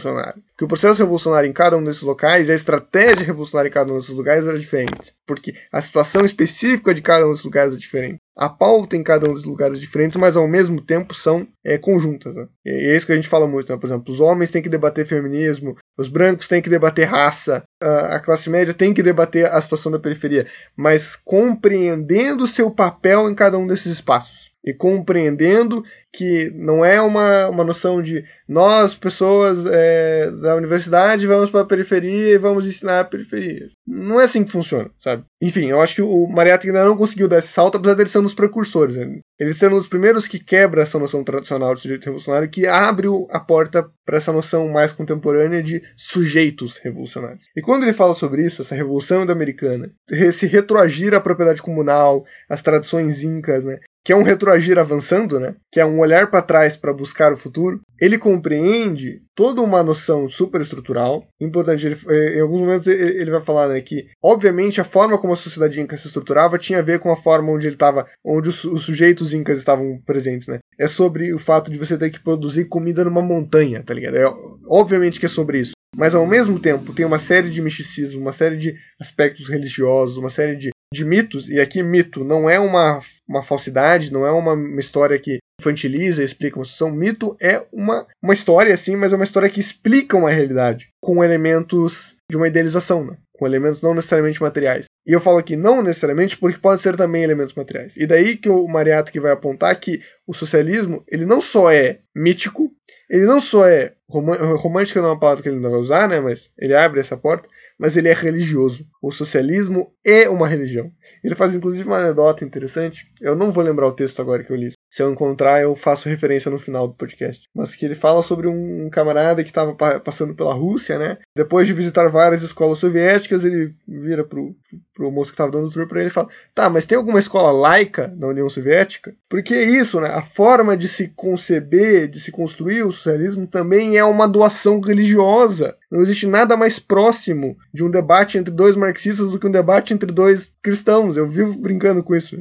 Que 0.58 0.64
o 0.64 0.68
processo 0.68 1.00
revolucionário 1.00 1.50
em 1.50 1.54
cada 1.54 1.78
um 1.78 1.84
desses 1.84 2.02
locais, 2.02 2.50
a 2.50 2.54
estratégia 2.54 3.26
revolucionária 3.26 3.70
em 3.70 3.72
cada 3.72 3.92
um 3.92 3.98
desses 3.98 4.14
lugares 4.14 4.46
era 4.46 4.60
diferente. 4.60 5.14
Porque 5.26 5.56
a 5.72 5.82
situação 5.82 6.26
específica 6.26 6.94
de 6.94 7.02
cada 7.02 7.26
um 7.26 7.32
desses 7.32 7.46
lugares 7.46 7.74
é 7.74 7.78
diferente. 7.78 8.20
A 8.36 8.50
pauta 8.50 8.96
em 8.96 9.04
cada 9.04 9.28
um 9.28 9.34
dos 9.34 9.46
lugares 9.46 9.78
é 9.78 9.80
diferente, 9.80 10.18
mas 10.18 10.38
ao 10.38 10.48
mesmo 10.48 10.80
tempo 10.80 11.14
são 11.14 11.48
é, 11.66 11.78
conjuntas. 11.78 12.36
Né? 12.36 12.48
E 12.66 12.92
é 12.92 12.96
isso 12.96 13.06
que 13.06 13.12
a 13.12 13.16
gente 13.16 13.28
fala 13.28 13.48
muito. 13.48 13.72
Né? 13.72 13.80
Por 13.80 13.88
exemplo, 13.88 14.14
os 14.14 14.20
homens 14.20 14.52
têm 14.52 14.62
que 14.62 14.70
debater 14.70 15.06
feminismo, 15.06 15.76
os 15.98 16.08
brancos 16.08 16.48
têm 16.48 16.62
que 16.62 16.70
debater 16.70 17.08
raça, 17.08 17.64
a 17.82 18.20
classe 18.20 18.50
média 18.50 18.74
tem 18.74 18.94
que 18.94 19.02
debater 19.02 19.46
a 19.46 19.60
situação 19.60 19.92
da 19.92 20.00
periferia, 20.00 20.46
mas 20.76 21.16
compreendendo 21.16 22.46
seu 22.46 22.70
papel 22.70 23.30
em 23.30 23.34
cada 23.34 23.58
um 23.58 23.66
desses 23.66 23.92
espaços. 23.94 24.47
E 24.68 24.74
compreendendo 24.74 25.82
que 26.12 26.52
não 26.54 26.84
é 26.84 27.02
uma, 27.02 27.48
uma 27.48 27.64
noção 27.64 28.02
de 28.02 28.26
nós, 28.48 28.94
pessoas 28.94 29.66
é, 29.66 30.30
da 30.32 30.56
universidade, 30.56 31.28
vamos 31.28 31.50
para 31.50 31.62
a 31.62 31.66
periferia 31.66 32.34
e 32.34 32.38
vamos 32.38 32.66
ensinar 32.66 33.00
a 33.00 33.06
periferia. 33.06 33.70
Não 33.88 34.20
é 34.20 34.26
assim 34.26 34.44
que 34.44 34.52
funciona, 34.52 34.90
sabe? 35.00 35.24
Enfim, 35.42 35.68
eu 35.68 35.80
acho 35.80 35.96
que 35.96 36.02
o 36.02 36.28
Mariatti 36.28 36.68
ainda 36.68 36.84
não 36.84 36.98
conseguiu 36.98 37.28
dar 37.28 37.40
esse 37.40 37.50
salto, 37.50 37.78
apesar 37.78 37.94
dele 37.94 38.10
ser 38.10 38.20
um 38.20 38.24
dos 38.24 38.34
precursores. 38.34 38.96
Né? 38.96 39.20
Ele 39.40 39.54
sendo 39.54 39.76
um 39.76 39.80
dos 39.80 39.88
primeiros 39.88 40.28
que 40.28 40.40
quebra 40.40 40.82
essa 40.82 41.00
noção 41.00 41.24
tradicional 41.24 41.76
de 41.76 41.82
sujeito 41.82 42.06
revolucionário, 42.06 42.50
que 42.50 42.66
abre 42.66 43.08
a 43.30 43.40
porta 43.40 43.88
para 44.06 44.18
essa 44.18 44.34
noção 44.34 44.68
mais 44.68 44.92
contemporânea 44.92 45.62
de 45.62 45.84
sujeitos 45.96 46.78
revolucionários. 46.78 47.44
E 47.56 47.62
quando 47.62 47.84
ele 47.84 47.94
fala 47.94 48.16
sobre 48.16 48.44
isso, 48.46 48.62
essa 48.62 48.76
revolução 48.76 49.22
americana, 49.22 49.92
se 50.34 50.48
retroagir 50.48 51.14
à 51.14 51.22
propriedade 51.22 51.62
comunal, 51.62 52.26
às 52.50 52.62
tradições 52.62 53.24
incas, 53.24 53.64
né? 53.64 53.78
Que 54.08 54.14
é 54.14 54.16
um 54.16 54.24
retroagir 54.24 54.80
avançando, 54.80 55.38
né? 55.38 55.56
Que 55.70 55.82
é 55.82 55.86
um 55.86 56.00
olhar 56.00 56.32
para 56.32 56.42
trás 56.42 56.78
para 56.78 56.94
buscar 56.94 57.34
o 57.34 57.38
futuro. 57.38 57.82
Ele 58.00 58.18
compreende 58.18 59.22
toda 59.36 59.62
uma 59.62 59.84
noção 59.84 60.30
superestrutural. 60.30 61.28
Importante, 61.42 61.86
ele, 61.86 61.98
eh, 62.08 62.38
em 62.38 62.40
alguns 62.40 62.62
momentos 62.62 62.88
ele 62.88 63.30
vai 63.30 63.42
falar 63.42 63.68
né, 63.68 63.82
que, 63.82 64.08
obviamente, 64.24 64.80
a 64.80 64.86
forma 64.86 65.18
como 65.18 65.34
a 65.34 65.36
sociedade 65.36 65.82
inca 65.82 65.98
se 65.98 66.08
estruturava 66.08 66.58
tinha 66.58 66.80
a 66.80 66.82
ver 66.82 67.00
com 67.00 67.12
a 67.12 67.18
forma 67.18 67.52
onde 67.52 67.68
ele 67.68 67.76
estava, 67.76 68.08
onde 68.24 68.48
os, 68.48 68.64
os, 68.64 68.84
sujeitos 68.84 69.34
incas 69.34 69.58
estavam 69.58 70.00
presentes, 70.06 70.48
né? 70.48 70.60
É 70.80 70.88
sobre 70.88 71.34
o 71.34 71.38
fato 71.38 71.70
de 71.70 71.78
você 71.78 71.98
ter 71.98 72.10
que 72.10 72.24
produzir 72.24 72.64
comida 72.70 73.04
numa 73.04 73.22
montanha, 73.22 73.84
tá 73.84 73.94
ligado? 73.94 74.16
É, 74.16 74.34
obviamente 74.70 75.20
que 75.20 75.26
é 75.26 75.30
sobre 75.30 75.60
isso. 75.60 75.74
Mas 75.94 76.16
ao 76.16 76.26
mesmo 76.26 76.62
tempo 76.62 76.94
tem 76.94 77.06
uma 77.06 77.20
série 77.20 77.50
de 77.50 77.62
misticismo, 77.62 78.22
uma 78.22 78.32
série 78.32 78.56
de 78.56 78.76
aspectos 79.02 79.50
religiosos, 79.50 80.18
uma 80.18 80.30
série 80.30 80.56
de 80.56 80.70
de 80.94 81.04
mitos, 81.04 81.50
e 81.50 81.60
aqui 81.60 81.84
mito 81.84 82.24
não 82.24 82.50
é 82.50 82.60
uma, 82.60 83.00
uma 83.28 83.44
falsidade, 83.44 84.12
não 84.12 84.26
é 84.26 84.32
uma, 84.32 84.54
uma 84.54 84.80
história 84.80 85.20
que 85.20 85.40
infantiliza, 85.60 86.24
explica 86.24 86.58
uma 86.58 86.66
situação. 86.66 86.92
Mito 86.92 87.36
é 87.42 87.66
uma, 87.72 88.08
uma 88.22 88.34
história, 88.34 88.74
assim, 88.74 88.96
mas 88.96 89.12
é 89.12 89.16
uma 89.16 89.26
história 89.26 89.50
que 89.50 89.60
explica 89.60 90.16
uma 90.16 90.30
realidade 90.30 90.90
com 91.02 91.24
elementos 91.24 92.16
de 92.30 92.38
uma 92.38 92.48
idealização, 92.48 93.04
né? 93.04 93.18
Com 93.38 93.46
elementos 93.46 93.82
não 93.82 93.94
necessariamente 93.94 94.42
materiais. 94.42 94.86
E 95.06 95.14
eu 95.14 95.22
falo 95.22 95.38
aqui 95.38 95.56
não 95.56 95.82
necessariamente 95.82 96.38
porque 96.38 96.60
pode 96.60 96.82
ser 96.82 96.98
também 96.98 97.24
elementos 97.24 97.54
materiais. 97.54 97.94
E 97.96 98.06
daí 98.06 98.36
que 98.36 98.50
o 98.50 98.68
Mariatti 98.68 99.20
vai 99.20 99.32
apontar 99.32 99.80
que 99.80 100.02
o 100.26 100.34
socialismo 100.34 101.04
ele 101.08 101.26
não 101.26 101.40
só 101.40 101.72
é 101.72 102.00
mítico, 102.16 102.72
ele 103.10 103.26
não 103.26 103.40
só 103.40 103.68
é 103.68 103.94
romântico, 104.10 105.00
não 105.00 105.10
é 105.10 105.12
uma 105.12 105.20
palavra 105.20 105.44
que 105.44 105.50
ele 105.50 105.60
não 105.60 105.72
vai 105.72 105.80
usar, 105.80 106.10
né? 106.10 106.20
Mas 106.20 106.50
ele 106.58 106.76
abre 106.76 107.00
essa 107.00 107.16
porta 107.16 107.48
mas 107.78 107.96
ele 107.96 108.10
é 108.10 108.14
religioso. 108.14 108.88
O 109.02 109.12
socialismo 109.12 109.94
é 110.04 110.28
uma 110.28 110.48
religião. 110.48 110.92
Ele 111.24 111.36
faz 111.36 111.54
inclusive 111.54 111.88
uma 111.88 112.00
anedota 112.00 112.44
interessante. 112.44 113.12
Eu 113.22 113.36
não 113.36 113.52
vou 113.52 113.64
lembrar 113.64 113.88
o 113.88 113.96
texto 113.96 114.22
agora 114.22 114.44
que 114.44 114.52
eu 114.52 114.56
li. 114.56 114.70
Se 114.98 115.04
eu 115.04 115.12
encontrar, 115.12 115.62
eu 115.62 115.76
faço 115.76 116.10
referência 116.10 116.50
no 116.50 116.58
final 116.58 116.88
do 116.88 116.96
podcast. 116.96 117.48
Mas 117.54 117.76
que 117.76 117.86
ele 117.86 117.94
fala 117.94 118.24
sobre 118.24 118.48
um 118.48 118.90
camarada 118.90 119.44
que 119.44 119.50
estava 119.52 119.76
passando 120.00 120.34
pela 120.34 120.56
Rússia, 120.56 120.98
né? 120.98 121.20
Depois 121.36 121.68
de 121.68 121.74
visitar 121.74 122.08
várias 122.08 122.42
escolas 122.42 122.80
soviéticas, 122.80 123.46
ele 123.46 123.76
vira 123.88 124.24
pro, 124.24 124.56
pro 124.96 125.12
moço 125.12 125.30
que 125.30 125.36
estava 125.36 125.52
dando 125.52 125.68
o 125.68 125.70
tour 125.70 125.88
para 125.88 126.00
ele 126.00 126.10
e 126.10 126.12
fala: 126.12 126.30
Tá, 126.56 126.68
mas 126.68 126.88
tem 126.88 126.98
alguma 126.98 127.20
escola 127.20 127.52
laica 127.52 128.12
na 128.18 128.26
União 128.26 128.50
Soviética? 128.50 129.14
Porque 129.30 129.54
é 129.54 129.66
isso, 129.66 130.02
né? 130.02 130.10
A 130.10 130.24
forma 130.24 130.76
de 130.76 130.88
se 130.88 131.10
conceber, 131.10 132.08
de 132.08 132.20
se 132.20 132.32
construir 132.32 132.82
o 132.82 132.92
socialismo 132.92 133.46
também 133.46 133.98
é 134.00 134.04
uma 134.04 134.28
doação 134.28 134.80
religiosa. 134.80 135.78
Não 135.92 136.02
existe 136.02 136.26
nada 136.26 136.58
mais 136.58 136.80
próximo 136.80 137.56
de 137.72 137.84
um 137.84 137.92
debate 137.92 138.40
entre 138.40 138.52
dois 138.52 138.76
marxistas 138.76 139.30
do 139.30 139.40
que 139.40 139.46
um 139.46 139.52
debate 139.52 139.94
entre 139.94 140.12
dois 140.12 140.52
cristãos. 140.60 141.18
Eu 141.18 141.30
vivo 141.30 141.54
brincando 141.54 142.02
com 142.02 142.16
isso. 142.16 142.36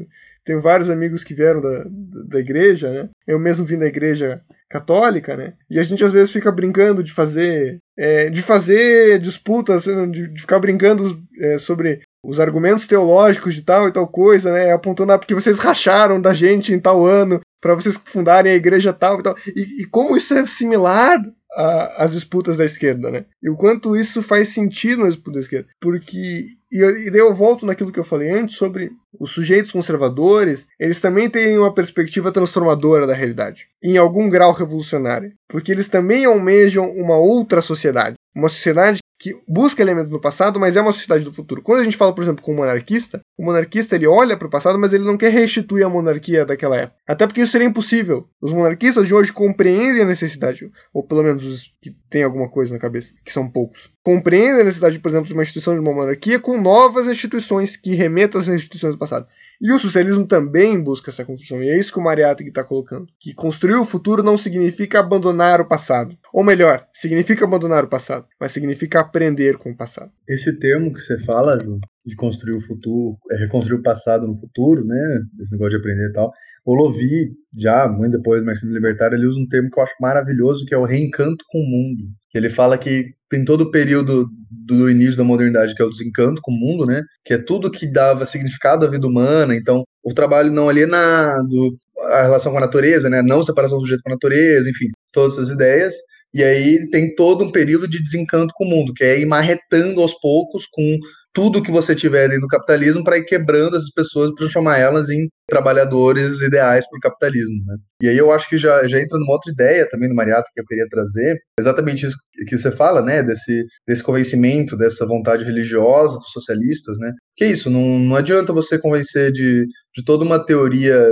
Tenho 0.47 0.61
vários 0.61 0.89
amigos 0.89 1.25
que 1.25 1.35
vieram 1.35 1.61
da, 1.61 1.85
da 2.29 2.39
igreja, 2.39 2.91
né? 2.91 3.09
Eu 3.27 3.37
mesmo 3.37 3.65
vim 3.65 3.77
da 3.77 3.87
igreja 3.87 4.41
católica, 4.71 5.37
né? 5.37 5.55
E 5.69 5.77
a 5.77 5.83
gente 5.83 6.05
às 6.05 6.13
vezes 6.13 6.33
fica 6.33 6.53
brincando 6.53 7.03
de 7.03 7.13
fazer, 7.13 7.79
é, 7.99 8.31
de 8.31 8.41
fazer 8.43 9.19
disputas, 9.19 9.85
de, 9.85 10.29
de 10.29 10.41
ficar 10.41 10.61
brincando 10.61 11.21
é, 11.41 11.59
sobre 11.59 12.01
os 12.25 12.39
argumentos 12.39 12.87
teológicos 12.87 13.57
de 13.57 13.63
tal 13.63 13.89
e 13.89 13.93
tal 13.93 14.07
coisa, 14.07 14.53
né? 14.53 14.73
Apontando 14.73 15.13
ah, 15.13 15.19
porque 15.19 15.35
vocês 15.35 15.59
racharam 15.59 16.21
da 16.21 16.33
gente 16.33 16.73
em 16.73 16.79
tal 16.79 17.05
ano 17.05 17.41
para 17.61 17.75
vocês 17.75 17.99
fundarem 18.05 18.53
a 18.53 18.57
igreja 18.57 18.93
tal 18.93 19.19
e 19.19 19.23
tal. 19.25 19.37
E, 19.49 19.83
e 19.83 19.85
como 19.87 20.17
isso 20.17 20.33
é 20.33 20.47
similar 20.47 21.21
às 21.57 22.13
disputas 22.13 22.57
da 22.57 22.65
esquerda, 22.65 23.11
né? 23.11 23.25
E 23.43 23.49
o 23.49 23.57
quanto 23.57 23.97
isso 23.97 24.23
faz 24.23 24.51
sentido 24.51 25.03
nas 25.03 25.15
disputas 25.15 25.35
da 25.35 25.41
esquerda. 25.41 25.69
Porque. 25.81 26.47
E, 26.71 26.79
e 26.79 27.11
daí 27.11 27.21
eu 27.21 27.35
volto 27.35 27.65
naquilo 27.65 27.93
que 27.93 27.99
eu 27.99 28.05
falei 28.05 28.31
antes 28.31 28.57
sobre 28.57 28.91
os 29.19 29.31
sujeitos 29.31 29.73
conservadores, 29.73 30.67
eles 30.79 31.01
também 31.01 31.31
têm 31.31 31.57
uma 31.59 31.73
perspectiva 31.73 32.33
transformadora 32.33 33.07
da 33.07 33.15
realidade, 33.15 33.67
em 33.83 33.97
algum 33.97 34.29
grau 34.29 34.53
revolucionária, 34.53 35.33
porque 35.49 35.73
eles 35.73 35.89
também 35.89 36.25
almejam 36.25 36.91
uma 36.91 37.17
outra 37.17 37.63
sociedade, 37.63 38.17
uma 38.35 38.49
sociedade 38.49 38.99
que 39.19 39.33
busca 39.49 39.83
elementos 39.83 40.11
do 40.11 40.21
passado, 40.21 40.61
mas 40.61 40.77
é 40.77 40.81
uma 40.81 40.93
sociedade 40.93 41.25
do 41.25 41.33
futuro. 41.33 41.63
Quando 41.63 41.81
a 41.81 41.85
gente 41.85 41.97
fala, 41.97 42.15
por 42.15 42.23
exemplo, 42.23 42.45
com 42.45 42.53
um 42.53 42.57
monarquista, 42.57 43.21
o 43.37 43.45
monarquista 43.45 43.97
ele 43.97 44.07
olha 44.07 44.37
para 44.37 44.47
o 44.47 44.51
passado, 44.51 44.79
mas 44.79 44.93
ele 44.93 45.05
não 45.05 45.17
quer 45.17 45.33
restituir 45.33 45.85
a 45.85 45.89
monarquia 45.89 46.45
daquela 46.45 46.77
época. 46.77 46.99
Até 47.07 47.27
porque 47.27 47.41
isso 47.41 47.53
seria 47.53 47.67
impossível. 47.67 48.29
Os 48.41 48.53
monarquistas 48.53 49.07
de 49.07 49.15
hoje 49.15 49.33
compreendem 49.33 50.03
a 50.03 50.07
necessidade, 50.07 50.71
ou 50.93 51.03
pelo 51.03 51.23
menos 51.23 51.47
os 51.47 51.73
que 51.81 51.91
têm 52.11 52.23
alguma 52.23 52.49
coisa 52.49 52.73
na 52.73 52.79
cabeça, 52.79 53.15
que 53.25 53.33
são 53.33 53.49
poucos, 53.49 53.91
compreendem 54.03 54.61
a 54.61 54.65
necessidade, 54.65 54.99
por 54.99 55.09
exemplo, 55.09 55.29
de 55.29 55.33
uma 55.35 55.43
instituição 55.43 55.75
de 55.75 55.81
uma 55.81 55.93
monarquia 55.93 56.39
com 56.39 56.61
novas 56.61 57.07
instituições 57.07 57.77
que 57.77 57.95
remetam 57.95 58.41
às 58.41 58.49
instituições 58.49 58.95
do 58.95 58.99
passado. 58.99 59.27
E 59.61 59.73
o 59.73 59.79
socialismo 59.79 60.27
também 60.27 60.81
busca 60.81 61.11
essa 61.11 61.25
construção, 61.25 61.63
e 61.63 61.69
é 61.69 61.79
isso 61.79 61.93
que 61.93 61.99
o 61.99 62.03
Mariátegui 62.03 62.51
está 62.51 62.63
colocando. 62.63 63.07
Que 63.21 63.33
construir 63.35 63.77
o 63.77 63.85
futuro 63.85 64.23
não 64.23 64.37
significa 64.37 65.01
abandonar 65.01 65.61
o 65.61 65.69
passado. 65.69 66.17
Ou 66.33 66.45
melhor, 66.45 66.87
significa 66.93 67.45
abandonar 67.45 67.85
o 67.85 67.89
passado, 67.89 68.27
mas 68.41 68.53
significa 68.53 69.01
aprender 69.01 69.57
com 69.59 69.71
o 69.71 69.77
passado. 69.77 70.11
Esse 70.29 70.59
termo 70.59 70.93
que 70.93 71.01
você 71.01 71.19
fala, 71.21 71.59
Ju, 71.59 71.79
de 72.05 72.15
construir 72.15 72.55
o 72.55 72.61
futuro, 72.61 73.17
é 73.31 73.37
reconstruir 73.37 73.79
o 73.79 73.83
passado 73.83 74.27
no 74.27 74.39
futuro, 74.39 74.85
né? 74.85 75.03
Esse 75.41 75.53
negócio 75.53 75.71
de 75.71 75.77
aprender 75.77 76.11
e 76.11 76.13
tal. 76.13 76.33
O 76.65 76.75
Lovi, 76.75 77.33
já 77.57 77.89
muito 77.89 78.17
depois 78.17 78.41
do 78.43 78.47
Marxismo 78.47 78.75
Libertário, 78.75 79.17
ele 79.17 79.27
usa 79.27 79.39
um 79.39 79.47
termo 79.47 79.71
que 79.71 79.79
eu 79.79 79.85
acho 79.85 79.95
maravilhoso, 80.01 80.67
que 80.67 80.75
é 80.75 80.79
o 80.79 80.85
reencanto 80.85 81.45
com 81.49 81.59
o 81.59 81.67
mundo. 81.67 82.03
Ele 82.35 82.51
fala 82.51 82.77
que 82.77 83.15
tem 83.31 83.45
todo 83.45 83.63
o 83.63 83.71
período 83.71 84.29
do 84.51 84.91
início 84.91 85.17
da 85.17 85.25
modernidade, 85.25 85.75
que 85.75 85.83
é 85.83 85.85
o 85.85 85.91
desencanto 85.91 86.41
com 86.43 86.53
o 86.53 86.57
mundo, 86.59 86.87
né? 86.87 87.03
Que 87.25 87.35
é 87.35 87.39
tudo 87.39 87.71
que 87.71 87.91
dava 87.91 88.25
significado 88.25 88.85
à 88.85 88.91
vida 88.91 89.07
humana. 89.07 89.55
Então, 89.55 89.85
o 90.03 90.15
trabalho 90.15 90.51
não 90.51 90.69
alienado, 90.69 91.77
a 92.11 92.23
relação 92.23 92.53
com 92.53 92.59
a 92.59 92.63
natureza, 92.63 93.09
né? 93.09 93.23
Não 93.23 93.43
separação 93.43 93.79
do 93.79 93.83
sujeito 93.83 94.03
com 94.03 94.11
a 94.11 94.15
natureza, 94.15 94.69
enfim, 94.71 94.87
todas 95.13 95.35
essas 95.35 95.51
ideias. 95.51 95.95
E 96.35 96.43
aí 96.43 96.89
tem 96.91 97.15
todo 97.15 97.45
um 97.45 97.53
período 97.53 97.89
de 97.89 98.03
desencanto 98.03 98.53
com 98.55 98.65
o 98.65 98.69
mundo, 98.69 98.93
que 98.95 99.05
é 99.05 99.19
ir 99.19 99.27
marretando 99.27 100.01
aos 100.01 100.13
poucos 100.21 100.67
com 100.71 100.99
tudo 101.33 101.63
que 101.63 101.71
você 101.71 101.95
tiver 101.95 102.29
dentro 102.29 102.43
do 102.43 102.49
capitalismo 102.49 103.05
para 103.05 103.19
ir 103.19 103.25
quebrando 103.25 103.77
essas 103.77 103.91
pessoas 103.91 104.31
e 104.31 104.35
transformar 104.35 104.79
elas 104.79 105.11
em 105.11 105.29
trabalhadores 105.49 106.41
ideais 106.41 106.89
para 106.89 106.97
o 106.97 107.01
capitalismo. 107.01 107.65
Né? 107.67 107.77
E 108.03 108.09
aí 108.09 108.19
eu 108.19 108.31
acho 108.31 108.49
que 108.49 108.59
já, 108.59 108.87
já 108.87 109.01
entra 109.01 109.19
numa 109.19 109.33
outra 109.33 109.53
ideia 109.53 109.89
também 109.89 110.09
do 110.09 110.15
Mariata 110.15 110.49
que 110.53 110.61
eu 110.61 110.67
queria 110.67 110.87
trazer, 110.91 111.39
exatamente 111.59 112.07
isso 112.07 112.17
que 112.47 112.59
você 112.59 112.71
fala, 112.71 113.01
né, 113.01 113.23
desse, 113.23 113.65
desse 113.87 114.03
convencimento, 114.03 114.77
dessa 114.77 115.07
vontade 115.07 115.45
religiosa 115.45 116.19
dos 116.19 116.31
socialistas, 116.31 116.99
né, 116.99 117.13
que 117.37 117.45
é 117.45 117.51
isso, 117.51 117.71
não, 117.71 117.99
não 117.99 118.17
adianta 118.17 118.53
você 118.53 118.79
convencer 118.79 119.33
de, 119.33 119.65
de 119.95 120.05
toda 120.05 120.25
uma 120.25 120.45
teoria 120.45 121.03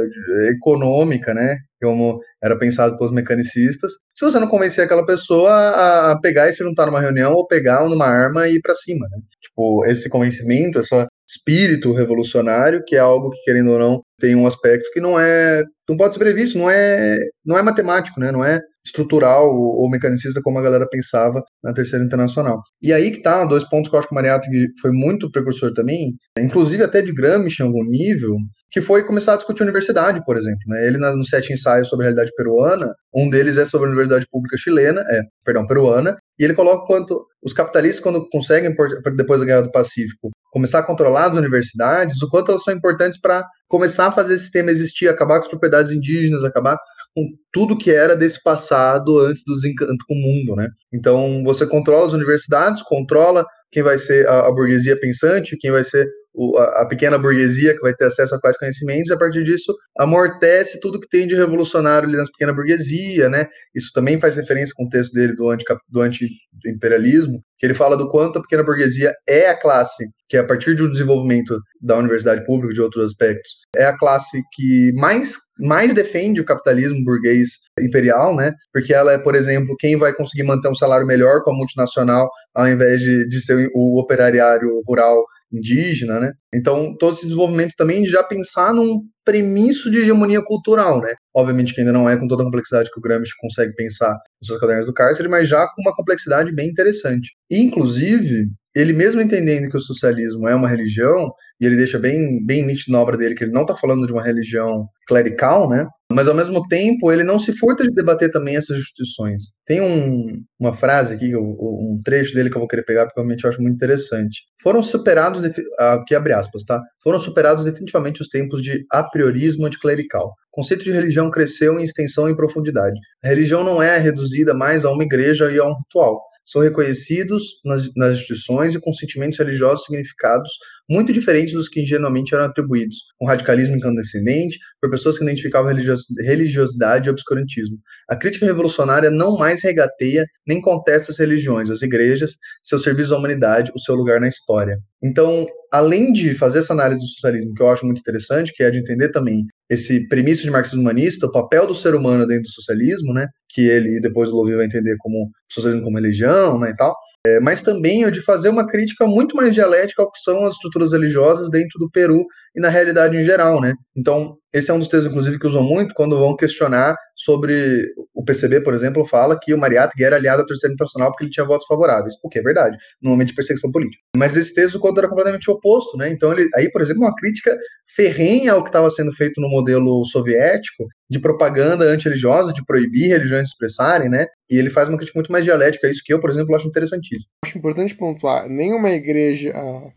econômica, 0.50 1.32
né, 1.32 1.56
como 1.80 2.18
era 2.42 2.58
pensado 2.58 2.96
pelos 2.98 3.12
mecanicistas, 3.12 3.92
se 4.14 4.24
você 4.24 4.38
não 4.38 4.48
convencer 4.48 4.84
aquela 4.84 5.06
pessoa 5.06 5.50
a, 5.50 6.12
a 6.12 6.20
pegar 6.20 6.48
e 6.48 6.52
se 6.52 6.62
juntar 6.62 6.86
numa 6.86 7.00
reunião 7.00 7.32
ou 7.32 7.46
pegar 7.46 7.88
numa 7.88 8.06
arma 8.06 8.48
e 8.48 8.56
ir 8.56 8.60
para 8.60 8.74
cima, 8.74 9.06
né, 9.10 9.18
tipo, 9.42 9.84
esse 9.86 10.08
convencimento, 10.08 10.78
esse 10.78 10.94
espírito 11.26 11.92
revolucionário, 11.92 12.84
que 12.86 12.96
é 12.96 12.98
algo 12.98 13.30
que, 13.30 13.42
querendo 13.42 13.72
ou 13.72 13.78
não, 13.78 14.02
tem 14.18 14.34
um 14.34 14.46
aspecto 14.46 14.90
que 14.92 15.00
não 15.00 15.18
é, 15.18 15.62
não 15.88 15.96
pode 15.96 16.14
ser 16.14 16.20
previsto, 16.20 16.58
não 16.58 16.70
é, 16.70 17.18
não 17.44 17.56
é 17.56 17.62
matemático, 17.62 18.18
né? 18.20 18.32
Não 18.32 18.44
é 18.44 18.60
estrutural 18.84 19.48
ou, 19.48 19.88
mecanicista 19.88 20.42
como 20.42 20.58
a 20.58 20.62
galera 20.62 20.86
pensava 20.88 21.42
na 21.62 21.72
Terceira 21.72 22.04
Internacional. 22.04 22.60
E 22.82 22.92
aí 22.92 23.10
que 23.10 23.22
tá, 23.22 23.44
dois 23.46 23.64
pontos 23.64 23.88
que 23.88 23.96
eu 23.96 23.98
acho 23.98 24.08
que 24.08 24.14
o 24.14 24.16
Mariátegui 24.16 24.66
foi 24.80 24.92
muito 24.92 25.30
precursor 25.30 25.72
também, 25.72 26.14
inclusive 26.38 26.82
até 26.82 27.00
de 27.00 27.12
Gramsci 27.12 27.62
em 27.62 27.66
algum 27.66 27.82
nível, 27.82 28.36
que 28.70 28.82
foi 28.82 29.04
começar 29.04 29.34
a 29.34 29.36
discutir 29.36 29.62
universidade, 29.62 30.22
por 30.24 30.36
exemplo. 30.36 30.60
Né? 30.66 30.86
Ele, 30.86 30.98
nos 30.98 31.28
sete 31.28 31.52
ensaios 31.52 31.88
sobre 31.88 32.04
a 32.04 32.08
realidade 32.08 32.30
peruana, 32.36 32.94
um 33.14 33.30
deles 33.30 33.56
é 33.56 33.64
sobre 33.64 33.86
a 33.86 33.90
Universidade 33.90 34.26
Pública 34.30 34.56
Chilena, 34.58 35.00
é, 35.08 35.22
perdão, 35.44 35.66
peruana, 35.66 36.16
e 36.38 36.44
ele 36.44 36.54
coloca 36.54 36.86
quanto 36.86 37.26
os 37.42 37.52
capitalistas, 37.52 38.00
quando 38.00 38.28
conseguem, 38.28 38.74
depois 39.16 39.40
da 39.40 39.46
Guerra 39.46 39.62
do 39.62 39.70
Pacífico, 39.70 40.30
começar 40.50 40.80
a 40.80 40.82
controlar 40.82 41.26
as 41.26 41.36
universidades, 41.36 42.20
o 42.22 42.28
quanto 42.28 42.50
elas 42.50 42.62
são 42.62 42.74
importantes 42.74 43.20
para 43.20 43.46
começar 43.68 44.06
a 44.06 44.12
fazer 44.12 44.34
esse 44.34 44.44
sistema 44.44 44.70
existir, 44.70 45.08
acabar 45.08 45.36
com 45.36 45.44
as 45.44 45.48
propriedades 45.48 45.92
indígenas, 45.92 46.44
acabar 46.44 46.76
com 47.14 47.28
tudo 47.52 47.78
que 47.78 47.90
era 47.90 48.16
desse 48.16 48.42
passado 48.42 49.20
antes 49.20 49.44
do 49.46 49.54
desencanto 49.54 50.04
com 50.08 50.14
o 50.14 50.18
mundo, 50.18 50.56
né? 50.56 50.68
Então, 50.92 51.42
você 51.44 51.66
controla 51.66 52.08
as 52.08 52.12
universidades, 52.12 52.82
controla 52.82 53.46
quem 53.70 53.82
vai 53.82 53.98
ser 53.98 54.26
a, 54.26 54.46
a 54.46 54.52
burguesia 54.52 54.98
pensante, 54.98 55.56
quem 55.58 55.70
vai 55.70 55.84
ser 55.84 56.08
o, 56.34 56.58
a, 56.58 56.82
a, 56.82 56.86
pequena 56.86 57.16
burguesia 57.16 57.74
que 57.74 57.80
vai 57.80 57.94
ter 57.94 58.06
acesso 58.06 58.34
a 58.34 58.40
quais 58.40 58.58
conhecimentos, 58.58 59.10
a 59.10 59.16
partir 59.16 59.44
disso 59.44 59.74
amortece 59.96 60.80
tudo 60.80 61.00
que 61.00 61.08
tem 61.08 61.26
de 61.26 61.34
revolucionário 61.36 62.08
ali 62.08 62.18
na 62.18 62.24
pequena 62.24 62.52
burguesia, 62.52 63.30
né? 63.30 63.46
Isso 63.74 63.90
também 63.94 64.20
faz 64.20 64.36
referência 64.36 64.74
com 64.76 64.84
o 64.84 64.88
texto 64.88 65.12
dele 65.12 65.34
do, 65.36 65.48
anti, 65.48 65.64
do 65.88 66.00
anti-imperialismo, 66.00 67.40
que 67.56 67.64
ele 67.64 67.74
fala 67.74 67.96
do 67.96 68.08
quanto 68.08 68.38
a 68.38 68.42
pequena 68.42 68.64
burguesia 68.64 69.14
é 69.28 69.48
a 69.48 69.58
classe 69.58 70.04
que, 70.28 70.36
a 70.36 70.44
partir 70.44 70.72
um 70.82 70.90
desenvolvimento 70.90 71.56
da 71.80 71.96
universidade 71.96 72.44
pública 72.44 72.72
e 72.72 72.74
de 72.74 72.82
outros 72.82 73.12
aspectos, 73.12 73.50
é 73.76 73.84
a 73.84 73.96
classe 73.96 74.42
que 74.52 74.92
mais, 74.94 75.36
mais 75.60 75.94
defende 75.94 76.40
o 76.40 76.44
capitalismo 76.44 77.02
burguês 77.04 77.50
imperial, 77.80 78.34
né? 78.34 78.52
Porque 78.72 78.92
ela 78.92 79.12
é, 79.12 79.18
por 79.18 79.36
exemplo, 79.36 79.76
quem 79.78 79.96
vai 79.96 80.12
conseguir 80.12 80.42
manter 80.42 80.68
um 80.68 80.74
salário 80.74 81.06
melhor 81.06 81.44
com 81.44 81.52
a 81.52 81.56
multinacional 81.56 82.28
ao 82.54 82.68
invés 82.68 83.00
de, 83.00 83.26
de 83.28 83.40
ser 83.40 83.70
o 83.74 84.00
operariário 84.00 84.82
rural 84.86 85.24
indígena, 85.56 86.20
né? 86.20 86.32
Então, 86.54 86.96
todo 86.98 87.14
esse 87.14 87.22
desenvolvimento 87.22 87.72
também 87.76 88.06
já 88.06 88.22
pensar 88.22 88.72
num 88.74 89.02
premisso 89.24 89.90
de 89.90 89.98
hegemonia 89.98 90.42
cultural, 90.42 91.00
né? 91.00 91.14
Obviamente 91.34 91.74
que 91.74 91.80
ainda 91.80 91.92
não 91.92 92.08
é 92.08 92.16
com 92.16 92.28
toda 92.28 92.42
a 92.42 92.46
complexidade 92.46 92.90
que 92.90 92.98
o 92.98 93.02
Gramsci 93.02 93.32
consegue 93.38 93.74
pensar 93.74 94.12
nos 94.40 94.46
seus 94.46 94.60
cadernos 94.60 94.86
do 94.86 94.92
cárcere, 94.92 95.28
mas 95.28 95.48
já 95.48 95.66
com 95.68 95.82
uma 95.82 95.94
complexidade 95.94 96.52
bem 96.52 96.68
interessante. 96.68 97.30
Inclusive, 97.50 98.48
ele 98.74 98.92
mesmo 98.92 99.20
entendendo 99.20 99.70
que 99.70 99.76
o 99.76 99.80
socialismo 99.80 100.48
é 100.48 100.54
uma 100.54 100.68
religião, 100.68 101.32
e 101.60 101.66
ele 101.66 101.76
deixa 101.76 101.98
bem, 101.98 102.44
bem 102.44 102.66
nítido 102.66 102.92
na 102.92 103.00
obra 103.00 103.16
dele 103.16 103.34
que 103.34 103.44
ele 103.44 103.52
não 103.52 103.62
está 103.62 103.76
falando 103.76 104.06
de 104.06 104.12
uma 104.12 104.22
religião 104.22 104.86
clerical, 105.06 105.68
né? 105.68 105.86
Mas 106.12 106.28
ao 106.28 106.34
mesmo 106.34 106.66
tempo 106.68 107.10
ele 107.10 107.24
não 107.24 107.38
se 107.38 107.52
furta 107.52 107.84
de 107.84 107.92
debater 107.92 108.30
também 108.30 108.56
essas 108.56 108.78
instituições. 108.78 109.42
Tem 109.66 109.80
um, 109.80 110.42
uma 110.58 110.74
frase 110.74 111.14
aqui, 111.14 111.34
um 111.36 112.00
trecho 112.04 112.34
dele 112.34 112.50
que 112.50 112.56
eu 112.56 112.60
vou 112.60 112.68
querer 112.68 112.84
pegar 112.84 113.04
porque 113.04 113.20
realmente 113.20 113.44
eu 113.44 113.50
acho 113.50 113.60
muito 113.60 113.74
interessante. 113.74 114.42
Foram 114.62 114.82
superados, 114.82 115.44
aqui 115.78 116.14
abre 116.14 116.32
aspas, 116.32 116.62
tá? 116.64 116.80
Foram 117.02 117.18
superados 117.18 117.64
definitivamente 117.64 118.22
os 118.22 118.28
tempos 118.28 118.62
de 118.62 118.84
a 118.90 119.02
priorismo 119.02 119.66
anticlerical. 119.66 120.28
O 120.52 120.56
conceito 120.56 120.84
de 120.84 120.92
religião 120.92 121.30
cresceu 121.30 121.78
em 121.78 121.84
extensão 121.84 122.28
e 122.28 122.36
profundidade. 122.36 122.98
A 123.24 123.28
religião 123.28 123.64
não 123.64 123.82
é 123.82 123.98
reduzida 123.98 124.54
mais 124.54 124.84
a 124.84 124.90
uma 124.90 125.04
igreja 125.04 125.50
e 125.50 125.58
a 125.58 125.64
um 125.64 125.74
ritual 125.74 126.20
são 126.44 126.62
reconhecidos 126.62 127.42
nas, 127.64 127.90
nas 127.96 128.18
instituições 128.18 128.74
e 128.74 128.80
com 128.80 128.92
sentimentos 128.92 129.38
religiosos 129.38 129.84
significados 129.84 130.50
muito 130.88 131.12
diferentes 131.12 131.54
dos 131.54 131.68
que 131.68 131.80
ingenuamente 131.80 132.34
eram 132.34 132.44
atribuídos, 132.44 132.98
com 133.18 133.26
radicalismo 133.26 133.76
incandescendente, 133.76 134.58
por 134.80 134.90
pessoas 134.90 135.16
que 135.16 135.24
identificavam 135.24 135.72
religiosidade 136.20 137.08
e 137.08 137.10
obscurantismo. 137.10 137.78
A 138.08 138.16
crítica 138.16 138.46
revolucionária 138.46 139.10
não 139.10 139.36
mais 139.36 139.62
regateia 139.62 140.24
nem 140.46 140.60
contesta 140.60 141.10
as 141.10 141.18
religiões, 141.18 141.70
as 141.70 141.82
igrejas, 141.82 142.32
seu 142.62 142.78
serviço 142.78 143.14
à 143.14 143.18
humanidade, 143.18 143.72
o 143.74 143.80
seu 143.80 143.94
lugar 143.94 144.20
na 144.20 144.28
história. 144.28 144.78
Então, 145.02 145.46
além 145.70 146.12
de 146.12 146.34
fazer 146.34 146.60
essa 146.60 146.72
análise 146.72 147.00
do 147.00 147.06
socialismo, 147.06 147.52
que 147.54 147.62
eu 147.62 147.68
acho 147.68 147.84
muito 147.84 147.98
interessante, 147.98 148.52
que 148.54 148.62
é 148.62 148.70
de 148.70 148.78
entender 148.78 149.10
também 149.10 149.44
esse 149.68 150.06
premisso 150.08 150.42
de 150.42 150.50
marxismo 150.50 150.80
humanista, 150.80 151.26
o 151.26 151.32
papel 151.32 151.66
do 151.66 151.74
ser 151.74 151.94
humano 151.94 152.26
dentro 152.26 152.44
do 152.44 152.50
socialismo, 152.50 153.12
né, 153.12 153.26
que 153.50 153.62
ele 153.62 154.00
depois 154.00 154.28
o 154.28 154.32
Louvier 154.32 154.58
vai 154.58 154.66
entender 154.66 154.94
como 154.98 155.30
socialismo 155.50 155.84
como 155.84 155.98
religião, 155.98 156.58
né, 156.58 156.70
e 156.70 156.76
tal, 156.76 156.94
é, 157.26 157.40
mas 157.40 157.62
também 157.62 158.04
o 158.04 158.10
de 158.10 158.22
fazer 158.22 158.50
uma 158.50 158.66
crítica 158.66 159.06
muito 159.06 159.34
mais 159.34 159.54
dialética 159.54 160.02
ao 160.02 160.10
que 160.10 160.18
são 160.18 160.44
as 160.44 160.54
estruturas 160.54 160.92
religiosas 160.92 161.50
dentro 161.50 161.78
do 161.78 161.90
Peru 161.90 162.26
e 162.54 162.60
na 162.60 162.68
realidade 162.68 163.16
em 163.16 163.22
geral, 163.22 163.60
né? 163.60 163.74
Então, 163.96 164.36
esse 164.54 164.70
é 164.70 164.74
um 164.74 164.78
dos 164.78 164.86
textos, 164.86 165.10
inclusive, 165.10 165.38
que 165.38 165.48
usam 165.48 165.64
muito 165.64 165.92
quando 165.94 166.16
vão 166.16 166.36
questionar 166.36 166.96
sobre 167.16 167.92
o 168.14 168.24
PCB, 168.24 168.60
por 168.60 168.72
exemplo, 168.72 169.04
fala 169.04 169.38
que 169.40 169.52
o 169.52 169.58
Mariátegui 169.58 170.04
era 170.04 170.14
aliado 170.14 170.42
à 170.42 170.46
terceira 170.46 170.72
internacional 170.72 171.10
porque 171.10 171.24
ele 171.24 171.30
tinha 171.32 171.44
votos 171.44 171.66
favoráveis, 171.66 172.14
o 172.22 172.28
que 172.28 172.38
é 172.38 172.42
verdade, 172.42 172.76
no 173.02 173.10
momento 173.10 173.28
de 173.28 173.34
perseguição 173.34 173.72
política. 173.72 174.00
Mas 174.16 174.36
esse 174.36 174.54
texto, 174.54 174.78
quando 174.78 174.98
era 174.98 175.08
completamente 175.08 175.50
oposto, 175.50 175.96
né? 175.96 176.08
Então, 176.08 176.32
ele, 176.32 176.48
aí, 176.54 176.70
por 176.70 176.80
exemplo, 176.82 177.02
uma 177.02 177.14
crítica 177.16 177.56
ferrenha 177.96 178.52
ao 178.52 178.62
que 178.62 178.68
estava 178.68 178.88
sendo 178.90 179.12
feito 179.12 179.40
no 179.40 179.48
modelo 179.48 180.04
soviético 180.04 180.86
de 181.10 181.18
propaganda 181.18 181.84
antirreligiosa, 181.86 182.52
de 182.52 182.64
proibir 182.64 183.08
religiões 183.08 183.42
de 183.42 183.48
expressarem, 183.48 184.08
né? 184.08 184.26
E 184.48 184.56
ele 184.56 184.70
faz 184.70 184.88
uma 184.88 184.96
crítica 184.96 185.18
muito 185.18 185.32
mais 185.32 185.44
dialética 185.44 185.88
a 185.88 185.90
isso 185.90 186.02
que 186.04 186.14
eu, 186.14 186.20
por 186.20 186.30
exemplo, 186.30 186.54
acho 186.54 186.68
interessantíssimo. 186.68 187.28
Acho 187.44 187.58
importante 187.58 187.94
pontuar, 187.96 188.48
nenhuma 188.48 188.90
igreja 188.90 189.52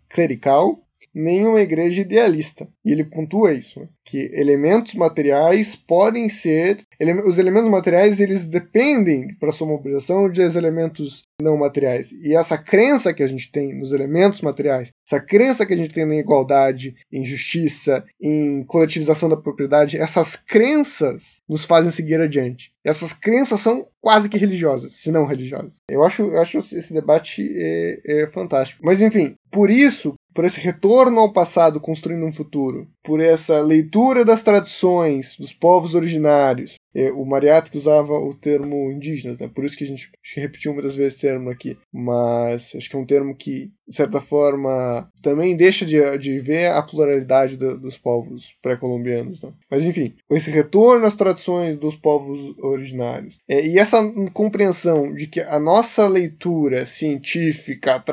clerical 0.09 0.79
nenhuma 1.17 1.61
igreja 1.61 2.01
idealista. 2.01 2.67
E 2.85 2.91
ele 2.91 3.03
pontua 3.03 3.53
isso, 3.53 3.79
né? 3.79 3.87
que 4.07 4.31
elementos 4.33 4.93
materiais 4.93 5.75
podem 5.75 6.29
ser 6.29 6.85
ele, 6.99 7.13
os 7.21 7.37
elementos 7.37 7.69
materiais 7.69 8.19
eles 8.19 8.45
dependem 8.45 9.35
para 9.35 9.51
sua 9.51 9.67
mobilização 9.67 10.29
de 10.29 10.41
elementos 10.41 11.23
não 11.41 11.57
materiais. 11.57 12.11
E 12.11 12.35
essa 12.35 12.57
crença 12.57 13.13
que 13.13 13.21
a 13.21 13.27
gente 13.27 13.51
tem 13.51 13.77
nos 13.77 13.91
elementos 13.91 14.41
materiais, 14.41 14.89
essa 15.05 15.19
crença 15.19 15.65
que 15.65 15.73
a 15.73 15.77
gente 15.77 15.93
tem 15.93 16.05
na 16.05 16.15
igualdade, 16.15 16.95
em 17.11 17.23
justiça, 17.23 18.03
em 18.19 18.63
coletivização 18.63 19.29
da 19.29 19.37
propriedade, 19.37 19.97
essas 19.97 20.35
crenças 20.35 21.41
nos 21.47 21.65
fazem 21.65 21.91
seguir 21.91 22.19
adiante. 22.19 22.71
Essas 22.83 23.11
crenças 23.13 23.59
são 23.59 23.87
quase 24.01 24.29
que 24.29 24.37
religiosas, 24.37 24.93
se 24.93 25.11
não 25.11 25.25
religiosas. 25.25 25.73
Eu 25.89 26.03
acho, 26.03 26.23
eu 26.23 26.41
acho 26.41 26.59
esse 26.59 26.93
debate 26.93 27.47
é, 27.55 28.23
é 28.23 28.27
fantástico. 28.27 28.81
Mas 28.83 29.01
enfim, 29.01 29.35
por 29.51 29.69
isso, 29.69 30.15
por 30.37 30.45
esse 30.45 30.59
retorno 30.59 31.19
ao 31.19 31.33
passado 31.33 31.81
construindo 31.81 32.23
um 32.23 32.31
futuro, 32.31 32.87
por 33.07 33.21
essa 33.21 33.61
leitura 33.61 34.25
das 34.25 34.43
tradições 34.43 35.37
dos 35.39 35.53
povos 35.53 35.95
originários, 35.95 36.75
é, 36.93 37.09
o 37.11 37.23
Mariátegui 37.23 37.77
usava 37.77 38.13
o 38.13 38.33
termo 38.33 38.91
indígenas, 38.91 39.39
né? 39.39 39.47
por 39.47 39.63
isso 39.63 39.77
que 39.77 39.85
a 39.85 39.87
gente 39.87 40.11
repetiu 40.35 40.73
muitas 40.73 40.95
vezes 40.95 41.13
esse 41.13 41.21
termo 41.21 41.49
aqui, 41.49 41.77
mas 41.93 42.73
acho 42.75 42.89
que 42.89 42.95
é 42.95 42.99
um 42.99 43.05
termo 43.05 43.35
que, 43.35 43.71
de 43.87 43.95
certa 43.95 44.19
forma, 44.19 45.07
também 45.21 45.55
deixa 45.55 45.85
de, 45.85 46.17
de 46.17 46.39
ver 46.39 46.71
a 46.71 46.81
pluralidade 46.81 47.55
do, 47.55 47.77
dos 47.77 47.97
povos 47.97 48.55
pré-colombianos. 48.63 49.41
Né? 49.41 49.53
Mas 49.69 49.85
enfim, 49.85 50.15
esse 50.31 50.49
retorno 50.49 51.05
às 51.05 51.15
tradições 51.15 51.77
dos 51.77 51.95
povos 51.95 52.57
originários 52.57 53.37
é, 53.47 53.65
e 53.65 53.77
essa 53.77 54.03
compreensão 54.33 55.13
de 55.13 55.27
que 55.27 55.39
a 55.39 55.59
nossa 55.59 56.07
leitura 56.07 56.85
científica, 56.85 58.03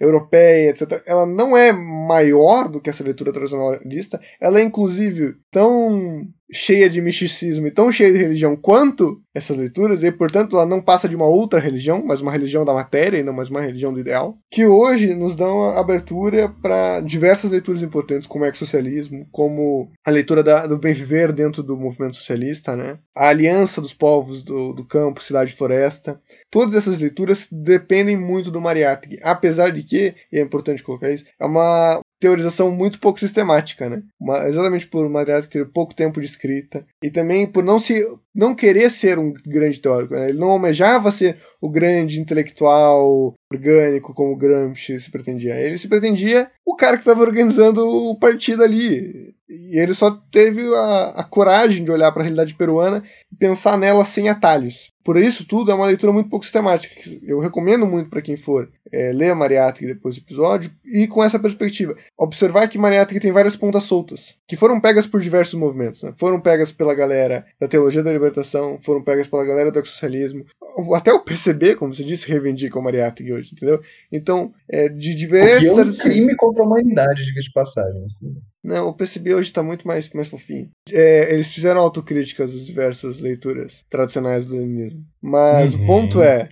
europeia, 0.00 0.70
etc., 0.70 1.02
ela 1.06 1.24
não 1.24 1.56
é 1.56 1.72
maior 1.72 2.68
do 2.68 2.80
que 2.80 2.90
essa 2.90 3.04
leitura 3.04 3.32
tradicionalista, 3.32 4.20
ela 4.40 4.60
é 4.60 4.62
inclusive 4.62 5.36
tão 5.50 6.26
cheia 6.52 6.88
de 6.88 7.00
misticismo 7.00 7.66
e 7.66 7.70
tão 7.70 7.90
cheia 7.90 8.12
de 8.12 8.18
religião 8.18 8.56
quanto 8.56 9.20
essas 9.34 9.56
leituras, 9.56 10.02
e 10.02 10.12
portanto 10.12 10.56
ela 10.56 10.66
não 10.66 10.80
passa 10.80 11.08
de 11.08 11.16
uma 11.16 11.26
outra 11.26 11.58
religião, 11.58 12.02
mas 12.04 12.20
uma 12.20 12.30
religião 12.30 12.64
da 12.64 12.72
matéria 12.72 13.18
e 13.18 13.22
não 13.22 13.32
mais 13.32 13.50
uma 13.50 13.60
religião 13.60 13.92
do 13.92 13.98
ideal, 13.98 14.38
que 14.50 14.64
hoje 14.64 15.14
nos 15.14 15.34
dão 15.34 15.68
abertura 15.70 16.48
para 16.62 17.00
diversas 17.00 17.50
leituras 17.50 17.82
importantes, 17.82 18.28
como 18.28 18.44
o 18.44 18.46
ecossocialismo, 18.46 19.26
como 19.32 19.90
a 20.04 20.10
leitura 20.10 20.42
da, 20.42 20.66
do 20.66 20.78
bem 20.78 20.92
viver 20.92 21.32
dentro 21.32 21.62
do 21.62 21.76
movimento 21.76 22.16
socialista, 22.16 22.76
né? 22.76 22.98
a 23.14 23.28
aliança 23.28 23.80
dos 23.80 23.92
povos 23.92 24.42
do, 24.42 24.72
do 24.72 24.84
campo, 24.84 25.22
cidade 25.22 25.52
e 25.52 25.56
floresta. 25.56 26.20
Todas 26.50 26.74
essas 26.74 27.00
leituras 27.00 27.48
dependem 27.50 28.16
muito 28.16 28.50
do 28.50 28.60
Mariátegui, 28.60 29.18
apesar 29.22 29.70
de 29.70 29.82
que, 29.82 30.14
e 30.30 30.38
é 30.38 30.40
importante 30.40 30.82
colocar 30.82 31.10
isso, 31.10 31.24
é 31.40 31.44
uma 31.44 32.00
teorização 32.24 32.70
muito 32.70 32.98
pouco 32.98 33.20
sistemática, 33.20 33.86
né? 33.86 34.02
Uma, 34.18 34.48
exatamente 34.48 34.86
por 34.86 35.06
Mariátegui 35.10 35.52
ter 35.52 35.66
pouco 35.70 35.94
tempo 35.94 36.20
de 36.22 36.26
escrita 36.26 36.82
e 37.02 37.10
também 37.10 37.46
por 37.46 37.62
não 37.62 37.78
se 37.78 38.02
não 38.34 38.54
querer 38.54 38.90
ser 38.90 39.18
um 39.18 39.34
grande 39.46 39.78
teórico. 39.78 40.14
Né? 40.14 40.30
Ele 40.30 40.38
não 40.38 40.48
almejava 40.48 41.12
ser 41.12 41.36
o 41.60 41.68
grande 41.68 42.18
intelectual 42.18 43.34
orgânico 43.52 44.14
como 44.14 44.36
Gramsci 44.36 44.98
se 44.98 45.10
pretendia. 45.10 45.54
Ele 45.54 45.76
se 45.76 45.86
pretendia 45.86 46.50
o 46.64 46.74
cara 46.74 46.96
que 46.96 47.02
estava 47.02 47.20
organizando 47.20 47.86
o 47.86 48.18
partido 48.18 48.64
ali. 48.64 49.34
E 49.46 49.78
ele 49.78 49.92
só 49.92 50.10
teve 50.32 50.62
a, 50.74 51.12
a 51.16 51.24
coragem 51.24 51.84
de 51.84 51.92
olhar 51.92 52.10
para 52.10 52.22
a 52.22 52.24
realidade 52.24 52.54
peruana 52.54 53.04
e 53.30 53.36
pensar 53.36 53.76
nela 53.76 54.06
sem 54.06 54.30
atalhos. 54.30 54.93
Por 55.04 55.20
isso 55.20 55.46
tudo 55.46 55.70
é 55.70 55.74
uma 55.74 55.86
leitura 55.86 56.12
muito 56.12 56.30
pouco 56.30 56.46
sistemática. 56.46 56.94
Eu 57.22 57.38
recomendo 57.38 57.86
muito 57.86 58.08
para 58.08 58.22
quem 58.22 58.38
for 58.38 58.70
é, 58.90 59.12
ler 59.12 59.34
Mariátegui 59.34 59.88
depois 59.88 60.14
do 60.14 60.22
episódio 60.22 60.70
e 60.84 61.06
com 61.06 61.22
essa 61.22 61.38
perspectiva. 61.38 61.94
Observar 62.18 62.68
que 62.68 62.78
Mariátegui 62.78 63.20
tem 63.20 63.30
várias 63.30 63.54
pontas 63.54 63.82
soltas, 63.82 64.34
que 64.48 64.56
foram 64.56 64.80
pegas 64.80 65.06
por 65.06 65.20
diversos 65.20 65.54
movimentos. 65.54 66.02
Né? 66.02 66.14
Foram 66.16 66.40
pegas 66.40 66.72
pela 66.72 66.94
galera 66.94 67.44
da 67.60 67.68
teologia 67.68 68.02
da 68.02 68.12
libertação, 68.12 68.80
foram 68.82 69.02
pegas 69.02 69.26
pela 69.26 69.44
galera 69.44 69.70
do 69.70 69.84
socialismo. 69.84 70.46
Até 70.94 71.12
o 71.12 71.20
PCB, 71.20 71.76
como 71.76 71.92
você 71.92 72.02
disse, 72.02 72.26
reivindica 72.26 72.78
o 72.78 72.82
Mariátegui 72.82 73.34
hoje, 73.34 73.50
entendeu? 73.52 73.82
Então, 74.10 74.54
é, 74.66 74.88
de 74.88 75.14
diversas... 75.14 75.70
O 75.70 75.74
que 75.74 75.80
é 75.80 75.84
um 75.84 75.96
crime 75.96 76.36
contra 76.36 76.62
a 76.62 76.66
humanidade, 76.66 77.24
diga 77.26 77.40
de 77.42 77.52
passagem. 77.52 78.06
Assim. 78.06 78.34
Não, 78.64 78.88
o 78.88 78.94
PCB 78.94 79.34
hoje 79.34 79.50
está 79.50 79.62
muito 79.62 79.86
mais, 79.86 80.08
mais 80.14 80.26
fofinho. 80.26 80.70
É, 80.90 81.32
eles 81.32 81.52
fizeram 81.52 81.82
autocríticas 81.82 82.50
das 82.50 82.64
diversas 82.64 83.20
leituras 83.20 83.84
tradicionais 83.90 84.46
do 84.46 84.56
leninismo. 84.56 85.04
Mas 85.20 85.74
uhum. 85.74 85.82
o 85.82 85.86
ponto 85.86 86.22
é, 86.22 86.48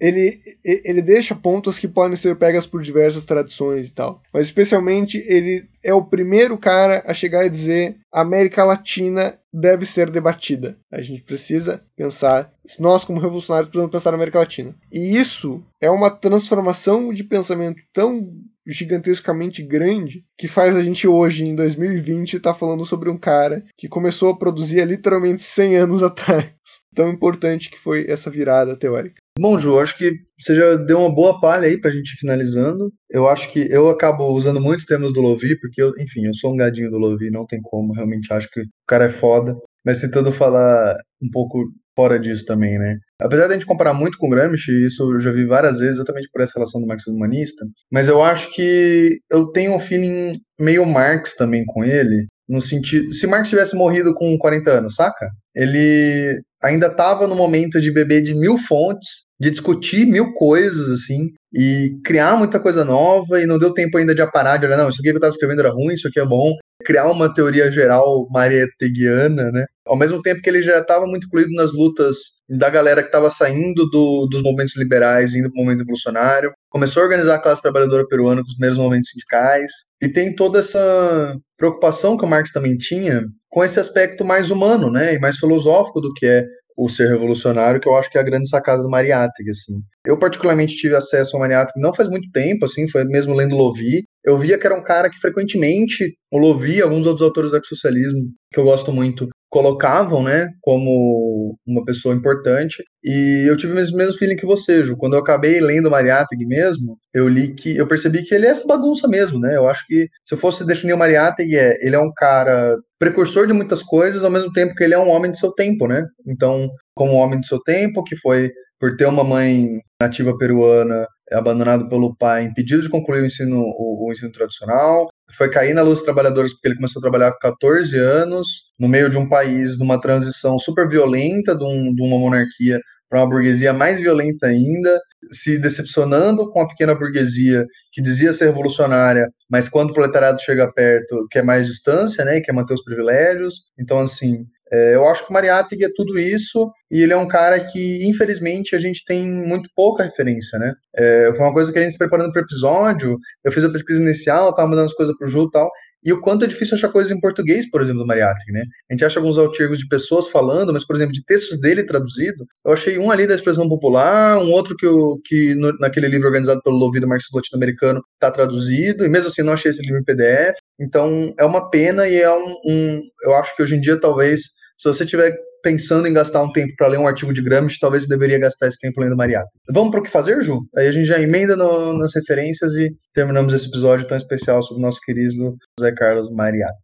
ele, 0.00 0.36
ele 0.64 1.00
deixa 1.02 1.34
pontas 1.34 1.78
que 1.78 1.86
podem 1.86 2.16
ser 2.16 2.36
pegas 2.36 2.66
por 2.66 2.82
diversas 2.82 3.24
tradições 3.24 3.86
e 3.86 3.90
tal. 3.90 4.20
Mas 4.32 4.46
especialmente 4.46 5.18
ele 5.18 5.68
é 5.84 5.94
o 5.94 6.04
primeiro 6.04 6.56
cara 6.58 7.02
a 7.06 7.14
chegar 7.14 7.44
e 7.44 7.50
dizer 7.50 7.96
a 8.12 8.20
América 8.20 8.64
Latina 8.64 9.38
deve 9.52 9.86
ser 9.86 10.10
debatida. 10.10 10.76
A 10.90 11.00
gente 11.00 11.22
precisa 11.22 11.82
pensar, 11.96 12.52
nós 12.78 13.04
como 13.04 13.20
revolucionários 13.20 13.68
precisamos 13.68 13.92
pensar 13.92 14.10
na 14.10 14.16
América 14.16 14.40
Latina. 14.40 14.74
E 14.90 15.16
isso 15.16 15.62
é 15.80 15.90
uma 15.90 16.10
transformação 16.10 17.12
de 17.12 17.22
pensamento 17.22 17.80
tão 17.92 18.28
gigantescamente 18.66 19.62
grande 19.62 20.24
que 20.38 20.48
faz 20.48 20.76
a 20.76 20.82
gente 20.82 21.06
hoje, 21.06 21.44
em 21.44 21.54
2020, 21.54 22.36
estar 22.36 22.52
tá 22.52 22.58
falando 22.58 22.84
sobre 22.84 23.10
um 23.10 23.18
cara 23.18 23.64
que 23.76 23.88
começou 23.88 24.30
a 24.30 24.38
produzir 24.38 24.80
há 24.80 24.84
literalmente 24.84 25.42
100 25.42 25.76
anos 25.76 26.02
atrás. 26.04 26.52
Tão 26.94 27.10
importante 27.10 27.70
que 27.70 27.78
foi 27.78 28.06
essa 28.08 28.30
virada 28.30 28.76
teórica. 28.76 29.16
Bom, 29.38 29.58
Ju, 29.58 29.78
acho 29.78 29.96
que 29.96 30.12
você 30.38 30.54
já 30.54 30.76
deu 30.76 30.98
uma 30.98 31.12
boa 31.12 31.40
palha 31.40 31.66
aí 31.66 31.80
pra 31.80 31.90
gente 31.90 32.16
finalizando. 32.18 32.92
Eu 33.10 33.26
acho 33.28 33.50
que 33.50 33.60
eu 33.70 33.88
acabo 33.88 34.26
usando 34.28 34.60
muitos 34.60 34.84
termos 34.84 35.12
do 35.12 35.22
Lovi, 35.22 35.58
porque, 35.58 35.82
eu, 35.82 35.92
enfim, 35.98 36.26
eu 36.26 36.34
sou 36.34 36.52
um 36.52 36.56
gadinho 36.56 36.90
do 36.90 36.98
Lovi, 36.98 37.30
não 37.30 37.46
tem 37.46 37.60
como, 37.62 37.94
realmente 37.94 38.32
acho 38.32 38.48
que 38.50 38.60
o 38.60 38.64
cara 38.86 39.06
é 39.06 39.10
foda. 39.10 39.56
Mas 39.84 40.00
tentando 40.00 40.30
falar 40.32 40.96
um 41.20 41.30
pouco 41.30 41.64
fora 41.96 42.18
disso 42.18 42.44
também, 42.44 42.78
né? 42.78 42.98
Apesar 43.22 43.46
de 43.46 43.52
a 43.52 43.54
gente 43.54 43.66
comparar 43.66 43.94
muito 43.94 44.18
com 44.18 44.28
Gramsci, 44.28 44.86
isso 44.86 45.14
eu 45.14 45.20
já 45.20 45.30
vi 45.30 45.46
várias 45.46 45.78
vezes, 45.78 45.96
exatamente 45.96 46.28
por 46.32 46.42
essa 46.42 46.54
relação 46.54 46.80
do 46.80 46.86
marxismo 46.86 47.16
humanista, 47.16 47.64
mas 47.90 48.08
eu 48.08 48.22
acho 48.22 48.52
que 48.52 49.18
eu 49.30 49.46
tenho 49.52 49.74
um 49.74 49.80
feeling 49.80 50.40
meio 50.58 50.84
Marx 50.84 51.34
também 51.34 51.64
com 51.64 51.84
ele, 51.84 52.26
no 52.48 52.60
sentido, 52.60 53.12
se 53.12 53.26
Marx 53.26 53.48
tivesse 53.48 53.74
morrido 53.74 54.12
com 54.14 54.36
40 54.36 54.70
anos, 54.70 54.94
saca? 54.96 55.28
Ele 55.54 56.40
ainda 56.62 56.88
estava 56.88 57.26
no 57.26 57.34
momento 57.34 57.80
de 57.80 57.92
beber 57.92 58.22
de 58.22 58.34
mil 58.34 58.58
fontes, 58.58 59.08
de 59.42 59.50
discutir 59.50 60.06
mil 60.06 60.32
coisas, 60.34 60.88
assim, 60.88 61.32
e 61.52 61.98
criar 62.04 62.36
muita 62.36 62.60
coisa 62.60 62.84
nova, 62.84 63.42
e 63.42 63.46
não 63.46 63.58
deu 63.58 63.74
tempo 63.74 63.98
ainda 63.98 64.14
de 64.14 64.24
parar 64.30 64.56
de 64.56 64.66
olhar, 64.66 64.76
não, 64.76 64.88
isso 64.88 65.00
aqui 65.00 65.08
que 65.08 65.16
eu 65.16 65.16
estava 65.16 65.32
escrevendo 65.32 65.58
era 65.58 65.72
ruim, 65.72 65.94
isso 65.94 66.06
aqui 66.06 66.20
é 66.20 66.24
bom, 66.24 66.54
criar 66.84 67.10
uma 67.10 67.32
teoria 67.34 67.68
geral 67.68 68.28
marieteguiana, 68.30 69.50
né? 69.50 69.66
Ao 69.84 69.98
mesmo 69.98 70.22
tempo 70.22 70.40
que 70.40 70.48
ele 70.48 70.62
já 70.62 70.78
estava 70.78 71.06
muito 71.08 71.26
incluído 71.26 71.50
nas 71.54 71.72
lutas 71.72 72.18
da 72.48 72.70
galera 72.70 73.02
que 73.02 73.08
estava 73.08 73.32
saindo 73.32 73.84
do, 73.90 74.28
dos 74.30 74.44
movimentos 74.44 74.76
liberais, 74.76 75.34
indo 75.34 75.50
para 75.50 75.60
o 75.60 75.64
movimento 75.64 75.80
revolucionário, 75.80 76.52
começou 76.70 77.02
a 77.02 77.06
organizar 77.06 77.34
a 77.34 77.42
classe 77.42 77.62
trabalhadora 77.62 78.06
peruana 78.06 78.42
com 78.42 78.46
os 78.46 78.54
primeiros 78.54 78.78
movimentos 78.78 79.10
sindicais, 79.10 79.72
e 80.00 80.08
tem 80.08 80.36
toda 80.36 80.60
essa 80.60 81.36
preocupação 81.58 82.16
que 82.16 82.24
o 82.24 82.28
Marx 82.28 82.52
também 82.52 82.76
tinha 82.76 83.24
com 83.50 83.64
esse 83.64 83.80
aspecto 83.80 84.24
mais 84.24 84.52
humano, 84.52 84.88
né, 84.88 85.14
e 85.14 85.18
mais 85.18 85.36
filosófico 85.36 86.00
do 86.00 86.14
que 86.14 86.26
é 86.26 86.44
o 86.76 86.88
ser 86.88 87.08
revolucionário, 87.08 87.80
que 87.80 87.88
eu 87.88 87.94
acho 87.94 88.10
que 88.10 88.18
é 88.18 88.20
a 88.20 88.24
grande 88.24 88.48
sacada 88.48 88.82
do 88.82 88.88
Mariátegui, 88.88 89.50
assim. 89.50 89.80
Eu 90.06 90.18
particularmente 90.18 90.76
tive 90.76 90.96
acesso 90.96 91.36
ao 91.36 91.40
Mariátegui 91.40 91.80
não 91.80 91.94
faz 91.94 92.08
muito 92.08 92.30
tempo, 92.30 92.64
assim, 92.64 92.88
foi 92.88 93.04
mesmo 93.04 93.34
lendo 93.34 93.56
Lovi. 93.56 94.02
Eu 94.24 94.38
via 94.38 94.58
que 94.58 94.66
era 94.66 94.78
um 94.78 94.84
cara 94.84 95.10
que 95.10 95.18
frequentemente, 95.18 96.14
o 96.30 96.38
Lovi, 96.38 96.80
alguns 96.80 97.06
outros 97.06 97.26
autores 97.26 97.50
do 97.50 97.66
socialismo 97.66 98.30
que 98.52 98.60
eu 98.60 98.64
gosto 98.64 98.92
muito, 98.92 99.28
colocavam, 99.52 100.22
né, 100.22 100.48
como 100.62 101.58
uma 101.66 101.84
pessoa 101.84 102.14
importante. 102.14 102.82
E 103.04 103.44
eu 103.46 103.54
tive 103.54 103.74
o 103.74 103.76
mesmo, 103.76 103.98
mesmo 103.98 104.16
feeling 104.16 104.34
que 104.34 104.46
você, 104.46 104.82
Ju. 104.82 104.96
Quando 104.96 105.12
eu 105.12 105.20
acabei 105.20 105.60
lendo 105.60 105.90
Mariátegui 105.90 106.46
mesmo, 106.46 106.96
eu 107.12 107.28
li 107.28 107.54
que 107.54 107.76
eu 107.76 107.86
percebi 107.86 108.22
que 108.22 108.34
ele 108.34 108.46
é 108.46 108.48
essa 108.48 108.66
bagunça 108.66 109.06
mesmo, 109.06 109.38
né? 109.38 109.54
Eu 109.54 109.68
acho 109.68 109.86
que 109.86 110.08
se 110.24 110.34
eu 110.34 110.38
fosse 110.38 110.64
definir 110.64 110.94
o 110.94 110.98
Mariátegui, 110.98 111.58
é, 111.58 111.76
ele 111.86 111.94
é 111.94 111.98
um 111.98 112.10
cara 112.16 112.78
precursor 112.98 113.46
de 113.46 113.52
muitas 113.52 113.82
coisas, 113.82 114.24
ao 114.24 114.30
mesmo 114.30 114.50
tempo 114.52 114.74
que 114.74 114.82
ele 114.82 114.94
é 114.94 114.98
um 114.98 115.10
homem 115.10 115.30
de 115.30 115.38
seu 115.38 115.52
tempo, 115.52 115.86
né? 115.86 116.02
Então, 116.26 116.70
como 116.94 117.12
homem 117.12 117.38
de 117.38 117.46
seu 117.46 117.60
tempo, 117.60 118.02
que 118.02 118.16
foi 118.16 118.50
por 118.80 118.96
ter 118.96 119.04
uma 119.04 119.22
mãe 119.22 119.68
nativa 120.00 120.36
peruana 120.38 121.06
abandonado 121.30 121.88
pelo 121.88 122.16
pai, 122.16 122.44
impedido 122.44 122.82
de 122.82 122.88
concluir 122.88 123.22
o 123.22 123.26
ensino, 123.26 123.60
o, 123.60 124.08
o 124.08 124.12
ensino 124.12 124.32
tradicional, 124.32 125.08
foi 125.36 125.50
cair 125.50 125.74
na 125.74 125.82
luz 125.82 125.94
dos 125.94 126.04
trabalhadores 126.04 126.52
porque 126.52 126.68
ele 126.68 126.76
começou 126.76 127.00
a 127.00 127.02
trabalhar 127.02 127.32
com 127.32 127.38
14 127.38 127.96
anos, 127.98 128.48
no 128.78 128.88
meio 128.88 129.08
de 129.10 129.16
um 129.16 129.28
país, 129.28 129.78
numa 129.78 130.00
transição 130.00 130.58
super 130.58 130.88
violenta, 130.88 131.54
de, 131.54 131.64
um, 131.64 131.94
de 131.94 132.02
uma 132.02 132.18
monarquia 132.18 132.80
para 133.12 133.20
uma 133.20 133.28
burguesia 133.28 133.74
mais 133.74 134.00
violenta 134.00 134.46
ainda, 134.46 134.98
se 135.30 135.58
decepcionando 135.58 136.50
com 136.50 136.60
a 136.60 136.66
pequena 136.66 136.94
burguesia 136.94 137.66
que 137.92 138.00
dizia 138.00 138.32
ser 138.32 138.46
revolucionária, 138.46 139.28
mas 139.50 139.68
quando 139.68 139.90
o 139.90 139.92
proletariado 139.92 140.40
chega 140.40 140.72
perto, 140.72 141.26
quer 141.30 141.44
mais 141.44 141.66
distância, 141.66 142.24
né, 142.24 142.40
quer 142.40 142.52
manter 142.52 142.72
os 142.72 142.82
privilégios. 142.82 143.64
Então, 143.78 144.00
assim, 144.00 144.46
é, 144.72 144.94
eu 144.94 145.06
acho 145.06 145.24
que 145.24 145.30
o 145.30 145.34
Mariátegui 145.34 145.84
é 145.84 145.92
tudo 145.94 146.18
isso 146.18 146.70
e 146.90 147.02
ele 147.02 147.12
é 147.12 147.16
um 147.16 147.28
cara 147.28 147.62
que, 147.64 148.08
infelizmente, 148.08 148.74
a 148.74 148.78
gente 148.78 149.04
tem 149.04 149.28
muito 149.28 149.68
pouca 149.76 150.02
referência, 150.02 150.58
né? 150.58 150.72
É, 150.96 151.32
foi 151.36 151.44
uma 151.44 151.52
coisa 151.52 151.70
que 151.70 151.78
a 151.78 151.82
gente 151.82 151.92
se 151.92 151.98
preparando 151.98 152.32
para 152.32 152.40
o 152.40 152.44
episódio, 152.44 153.18
eu 153.44 153.52
fiz 153.52 153.62
a 153.64 153.70
pesquisa 153.70 154.00
inicial, 154.00 154.50
estava 154.50 154.68
mandando 154.68 154.86
as 154.86 154.94
coisas 154.94 155.14
para 155.16 155.26
o 155.26 155.30
Ju 155.30 155.44
e 155.44 155.50
tal, 155.50 155.70
e 156.04 156.12
o 156.12 156.20
quanto 156.20 156.44
é 156.44 156.48
difícil 156.48 156.76
achar 156.76 156.88
coisas 156.88 157.12
em 157.12 157.20
português, 157.20 157.70
por 157.70 157.80
exemplo, 157.80 158.00
do 158.00 158.06
Mariátegui, 158.06 158.50
né? 158.50 158.64
A 158.90 158.94
gente 158.94 159.04
acha 159.04 159.20
alguns 159.20 159.38
artigos 159.38 159.78
de 159.78 159.86
pessoas 159.86 160.28
falando, 160.28 160.72
mas, 160.72 160.84
por 160.84 160.96
exemplo, 160.96 161.12
de 161.12 161.24
textos 161.24 161.60
dele 161.60 161.84
traduzido, 161.84 162.44
eu 162.64 162.72
achei 162.72 162.98
um 162.98 163.10
ali 163.10 163.26
da 163.26 163.34
expressão 163.34 163.68
popular, 163.68 164.36
um 164.38 164.50
outro 164.50 164.74
que, 164.76 164.84
eu, 164.84 165.20
que 165.24 165.54
no, 165.54 165.72
naquele 165.78 166.08
livro 166.08 166.26
organizado 166.26 166.60
pelo 166.62 166.76
Louvido 166.76 167.06
Marxismo 167.06 167.36
Latino-Americano 167.36 168.02
está 168.14 168.30
traduzido, 168.32 169.04
e 169.04 169.08
mesmo 169.08 169.28
assim 169.28 169.42
não 169.42 169.52
achei 169.52 169.70
esse 169.70 169.82
livro 169.82 170.00
em 170.00 170.04
PDF. 170.04 170.56
Então, 170.80 171.32
é 171.38 171.44
uma 171.44 171.70
pena 171.70 172.08
e 172.08 172.16
é 172.16 172.32
um, 172.32 172.56
um 172.66 173.02
eu 173.22 173.34
acho 173.36 173.54
que 173.54 173.62
hoje 173.62 173.76
em 173.76 173.80
dia 173.80 174.00
talvez 174.00 174.42
se 174.82 174.88
você 174.88 175.04
estiver 175.04 175.32
pensando 175.62 176.08
em 176.08 176.12
gastar 176.12 176.42
um 176.42 176.50
tempo 176.50 176.74
para 176.76 176.88
ler 176.88 176.98
um 176.98 177.06
artigo 177.06 177.32
de 177.32 177.40
Gramsci, 177.40 177.78
talvez 177.78 178.08
deveria 178.08 178.36
gastar 178.36 178.66
esse 178.66 178.80
tempo 178.80 179.00
lendo 179.00 179.16
Mariátegui. 179.16 179.52
Vamos 179.70 179.92
para 179.92 180.00
o 180.00 180.02
que 180.02 180.10
fazer, 180.10 180.42
Ju? 180.42 180.58
Aí 180.76 180.88
a 180.88 180.92
gente 180.92 181.06
já 181.06 181.20
emenda 181.20 181.54
no, 181.54 181.96
nas 181.96 182.12
referências 182.16 182.72
e 182.72 182.90
terminamos 183.14 183.54
esse 183.54 183.68
episódio 183.68 184.08
tão 184.08 184.16
especial 184.16 184.60
sobre 184.60 184.82
o 184.82 184.84
nosso 184.84 184.98
querido 185.00 185.56
José 185.78 185.94
Carlos 185.96 186.32
Mariátegui. 186.32 186.82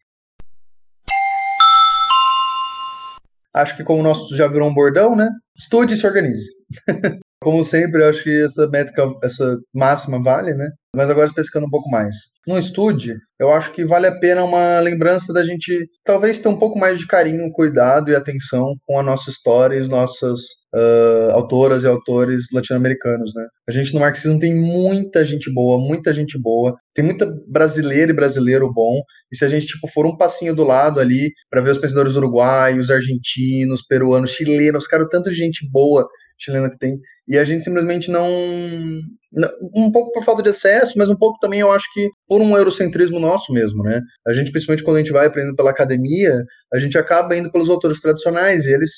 Acho 3.52 3.76
que 3.76 3.82
como 3.82 3.98
o 3.98 4.04
nosso 4.04 4.36
já 4.36 4.46
virou 4.46 4.68
um 4.68 4.74
bordão, 4.74 5.16
né? 5.16 5.28
Estude 5.58 5.94
e 5.94 5.96
se 5.96 6.06
organize. 6.06 6.46
como 7.40 7.62
sempre, 7.62 8.02
eu 8.02 8.08
acho 8.08 8.22
que 8.22 8.42
essa 8.42 8.66
métrica, 8.68 9.02
essa 9.22 9.58
máxima 9.74 10.22
vale, 10.22 10.54
né? 10.54 10.68
mas 10.94 11.10
agora 11.10 11.26
especificando 11.26 11.66
um 11.66 11.70
pouco 11.70 11.88
mais. 11.90 12.16
No 12.46 12.58
estude, 12.58 13.14
eu 13.38 13.50
acho 13.50 13.72
que 13.72 13.84
vale 13.84 14.06
a 14.06 14.18
pena 14.18 14.42
uma 14.42 14.80
lembrança 14.80 15.32
da 15.32 15.44
gente 15.44 15.86
talvez 16.04 16.38
ter 16.38 16.48
um 16.48 16.58
pouco 16.58 16.78
mais 16.78 16.98
de 16.98 17.06
carinho, 17.06 17.52
cuidado 17.52 18.10
e 18.10 18.16
atenção 18.16 18.74
com 18.86 18.98
a 18.98 19.02
nossa 19.02 19.30
história 19.30 19.76
e 19.76 19.82
as 19.82 19.88
nossas 19.88 20.40
uh, 20.74 21.30
autoras 21.32 21.82
e 21.82 21.86
autores 21.86 22.46
latino-americanos, 22.52 23.32
né? 23.34 23.46
A 23.68 23.72
gente 23.72 23.92
no 23.92 24.00
marxismo 24.00 24.38
tem 24.38 24.54
muita 24.54 25.24
gente 25.24 25.52
boa, 25.52 25.78
muita 25.78 26.12
gente 26.12 26.36
boa, 26.40 26.74
tem 26.94 27.04
muita 27.04 27.30
brasileira 27.46 28.10
e 28.10 28.16
brasileiro 28.16 28.72
bom, 28.72 29.02
e 29.30 29.36
se 29.36 29.44
a 29.44 29.48
gente 29.48 29.66
tipo 29.66 29.86
for 29.88 30.06
um 30.06 30.16
passinho 30.16 30.54
do 30.54 30.64
lado 30.64 31.00
ali 31.00 31.30
para 31.50 31.60
ver 31.60 31.70
os 31.70 31.78
pensadores 31.78 32.16
uruguaios, 32.16 32.90
argentinos, 32.90 33.82
peruanos, 33.86 34.30
chilenos, 34.30 34.86
cara, 34.86 35.08
tanto 35.08 35.30
de 35.30 35.36
gente 35.36 35.68
boa 35.70 36.08
chilena 36.38 36.70
que 36.70 36.78
tem, 36.78 36.98
e 37.26 37.36
a 37.38 37.44
gente 37.44 37.64
simplesmente 37.64 38.10
não, 38.10 38.28
um 39.74 39.90
pouco 39.92 40.12
por 40.12 40.24
falta 40.24 40.42
de 40.42 40.50
acesso, 40.50 40.94
mas 40.96 41.10
um 41.10 41.16
pouco 41.16 41.38
também 41.40 41.60
eu 41.60 41.70
acho 41.70 41.86
que 41.92 42.08
por 42.26 42.40
um 42.40 42.56
eurocentrismo 42.56 43.18
nosso 43.18 43.52
mesmo, 43.52 43.82
né? 43.82 44.00
A 44.26 44.32
gente, 44.32 44.50
principalmente 44.50 44.84
quando 44.84 44.96
a 44.96 45.00
gente 45.00 45.12
vai 45.12 45.26
aprendendo 45.26 45.56
pela 45.56 45.70
academia, 45.70 46.42
a 46.72 46.78
gente 46.78 46.96
acaba 46.96 47.36
indo 47.36 47.50
pelos 47.50 47.68
autores 47.68 48.00
tradicionais 48.00 48.64
e 48.64 48.72
eles 48.72 48.90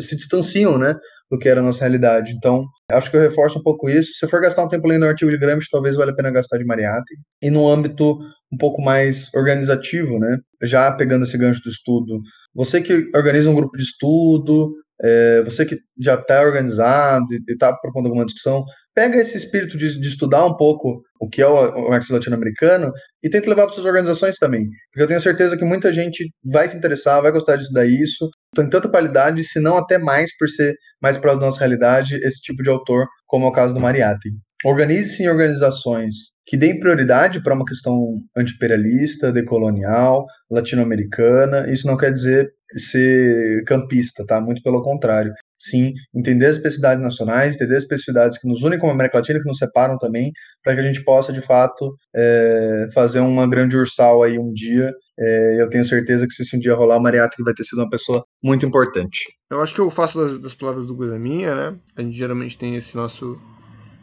se 0.00 0.16
distanciam, 0.16 0.78
né? 0.78 0.96
Do 1.30 1.38
que 1.38 1.48
era 1.48 1.60
a 1.60 1.62
nossa 1.62 1.80
realidade. 1.80 2.32
Então, 2.32 2.64
acho 2.90 3.10
que 3.10 3.16
eu 3.16 3.20
reforço 3.20 3.58
um 3.58 3.62
pouco 3.62 3.90
isso. 3.90 4.12
Se 4.14 4.28
for 4.28 4.40
gastar 4.40 4.64
um 4.64 4.68
tempo 4.68 4.86
lendo 4.86 5.04
um 5.04 5.08
artigo 5.08 5.30
de 5.30 5.38
Gramsci, 5.38 5.68
talvez 5.70 5.96
valha 5.96 6.12
a 6.12 6.14
pena 6.14 6.30
gastar 6.30 6.56
de 6.56 6.64
Mariátegui. 6.64 7.20
E 7.42 7.50
no 7.50 7.68
âmbito 7.68 8.16
um 8.52 8.56
pouco 8.56 8.80
mais 8.80 9.32
organizativo, 9.34 10.18
né? 10.18 10.38
Já 10.62 10.92
pegando 10.92 11.24
esse 11.24 11.36
gancho 11.36 11.60
do 11.62 11.68
estudo, 11.68 12.20
você 12.54 12.80
que 12.80 13.10
organiza 13.14 13.50
um 13.50 13.54
grupo 13.54 13.76
de 13.76 13.82
estudo, 13.82 14.72
é, 15.02 15.42
você 15.42 15.64
que 15.64 15.78
já 15.98 16.14
está 16.14 16.40
organizado 16.40 17.26
e 17.32 17.52
está 17.52 17.72
propondo 17.76 18.06
alguma 18.06 18.24
discussão, 18.24 18.64
pega 18.94 19.18
esse 19.18 19.36
espírito 19.36 19.76
de, 19.76 20.00
de, 20.00 20.08
estudar 20.08 20.44
um 20.46 20.56
pouco 20.56 21.02
o 21.20 21.28
que 21.28 21.42
é 21.42 21.46
o, 21.46 21.52
o 21.52 21.90
latino-americano 21.90 22.90
e 23.22 23.28
tenta 23.28 23.50
levar 23.50 23.66
para 23.66 23.74
suas 23.74 23.86
organizações 23.86 24.36
também. 24.38 24.66
Porque 24.90 25.02
eu 25.02 25.06
tenho 25.06 25.20
certeza 25.20 25.56
que 25.56 25.64
muita 25.64 25.92
gente 25.92 26.30
vai 26.50 26.68
se 26.68 26.76
interessar, 26.76 27.20
vai 27.20 27.30
gostar 27.30 27.56
de 27.56 27.62
estudar 27.62 27.86
isso. 27.86 28.28
Tem 28.54 28.68
tanta 28.68 28.88
qualidade, 28.88 29.44
se 29.44 29.60
não 29.60 29.76
até 29.76 29.98
mais, 29.98 30.34
por 30.38 30.48
ser 30.48 30.74
mais 31.00 31.18
próximo 31.18 31.40
da 31.40 31.46
nossa 31.46 31.58
realidade, 31.58 32.16
esse 32.22 32.40
tipo 32.40 32.62
de 32.62 32.70
autor, 32.70 33.06
como 33.26 33.44
é 33.44 33.48
o 33.48 33.52
caso 33.52 33.74
do 33.74 33.80
Mariátegui. 33.80 34.38
Organize-se 34.64 35.22
em 35.22 35.28
organizações 35.28 36.35
que 36.46 36.56
deem 36.56 36.78
prioridade 36.78 37.42
para 37.42 37.54
uma 37.54 37.64
questão 37.64 38.20
antiimperialista, 38.36 39.32
decolonial, 39.32 40.24
latino-americana. 40.50 41.70
Isso 41.72 41.86
não 41.86 41.96
quer 41.96 42.12
dizer 42.12 42.50
ser 42.76 43.64
campista, 43.64 44.24
tá? 44.26 44.40
Muito 44.40 44.62
pelo 44.62 44.82
contrário. 44.82 45.32
Sim, 45.58 45.94
entender 46.14 46.46
as 46.46 46.56
especificidades 46.56 47.02
nacionais, 47.02 47.54
entender 47.54 47.76
as 47.76 47.82
especificidades 47.82 48.38
que 48.38 48.46
nos 48.46 48.62
unem 48.62 48.78
como 48.78 48.92
América 48.92 49.18
Latina, 49.18 49.40
que 49.40 49.48
nos 49.48 49.58
separam 49.58 49.98
também, 49.98 50.30
para 50.62 50.74
que 50.74 50.80
a 50.80 50.82
gente 50.82 51.02
possa, 51.02 51.32
de 51.32 51.40
fato, 51.40 51.94
é, 52.14 52.88
fazer 52.92 53.20
uma 53.20 53.48
grande 53.48 53.76
ursal 53.76 54.22
aí 54.22 54.38
um 54.38 54.52
dia. 54.52 54.92
É, 55.18 55.62
eu 55.62 55.70
tenho 55.70 55.84
certeza 55.84 56.26
que 56.26 56.34
se 56.34 56.42
isso 56.42 56.56
um 56.56 56.60
dia 56.60 56.74
rolar, 56.74 56.96
a 56.96 57.28
que 57.28 57.42
vai 57.42 57.54
ter 57.54 57.64
sido 57.64 57.78
uma 57.78 57.88
pessoa 57.88 58.22
muito 58.42 58.66
importante. 58.66 59.20
Eu 59.50 59.62
acho 59.62 59.74
que 59.74 59.80
eu 59.80 59.90
faço 59.90 60.18
das, 60.18 60.38
das 60.38 60.54
palavras 60.54 60.86
do 60.86 60.96
Coisa 60.96 61.18
Minha, 61.18 61.54
né? 61.54 61.78
A 61.96 62.02
gente 62.02 62.16
geralmente 62.16 62.58
tem 62.58 62.76
esse 62.76 62.94
nosso 62.94 63.40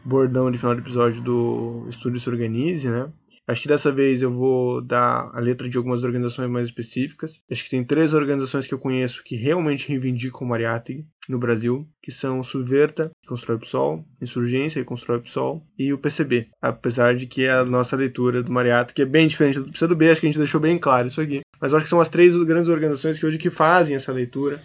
bordão 0.04 0.50
de 0.50 0.58
final 0.58 0.74
de 0.74 0.80
episódio 0.80 1.20
do 1.22 1.86
Estúdio 1.88 2.20
Se 2.20 2.28
Organize, 2.28 2.88
né? 2.88 3.10
Acho 3.46 3.60
que 3.60 3.68
dessa 3.68 3.92
vez 3.92 4.22
eu 4.22 4.32
vou 4.32 4.80
dar 4.80 5.30
a 5.34 5.38
letra 5.38 5.68
de 5.68 5.76
algumas 5.76 6.02
organizações 6.02 6.48
mais 6.48 6.66
específicas. 6.66 7.40
Acho 7.50 7.62
que 7.62 7.70
tem 7.70 7.84
três 7.84 8.14
organizações 8.14 8.66
que 8.66 8.72
eu 8.72 8.78
conheço 8.78 9.22
que 9.22 9.36
realmente 9.36 9.86
reivindicam 9.86 10.46
o 10.46 10.48
Mariátegui 10.48 11.06
no 11.28 11.38
Brasil, 11.38 11.86
que 12.02 12.10
são 12.10 12.42
Subverta, 12.42 13.10
que 13.22 13.28
constrói 13.28 13.56
o 13.56 13.60
PSOL, 13.60 14.04
Insurgência, 14.20 14.80
que 14.80 14.86
constrói 14.86 15.18
o 15.18 15.22
PSOL, 15.22 15.66
e 15.78 15.92
o 15.92 15.98
PCB. 15.98 16.48
Apesar 16.60 17.14
de 17.14 17.26
que 17.26 17.46
a 17.46 17.64
nossa 17.64 17.96
leitura 17.96 18.42
do 18.42 18.52
Mariátegui 18.52 19.02
é 19.02 19.06
bem 19.06 19.26
diferente 19.26 19.58
do 19.58 19.70
PCdoB, 19.70 20.08
acho 20.08 20.20
que 20.20 20.26
a 20.26 20.30
gente 20.30 20.38
deixou 20.38 20.60
bem 20.60 20.78
claro 20.78 21.08
isso 21.08 21.20
aqui. 21.20 21.40
Mas 21.60 21.72
acho 21.72 21.84
que 21.84 21.90
são 21.90 22.00
as 22.00 22.08
três 22.08 22.36
grandes 22.44 22.68
organizações 22.68 23.18
que 23.18 23.26
hoje 23.26 23.38
que 23.38 23.50
fazem 23.50 23.96
essa 23.96 24.12
leitura 24.12 24.60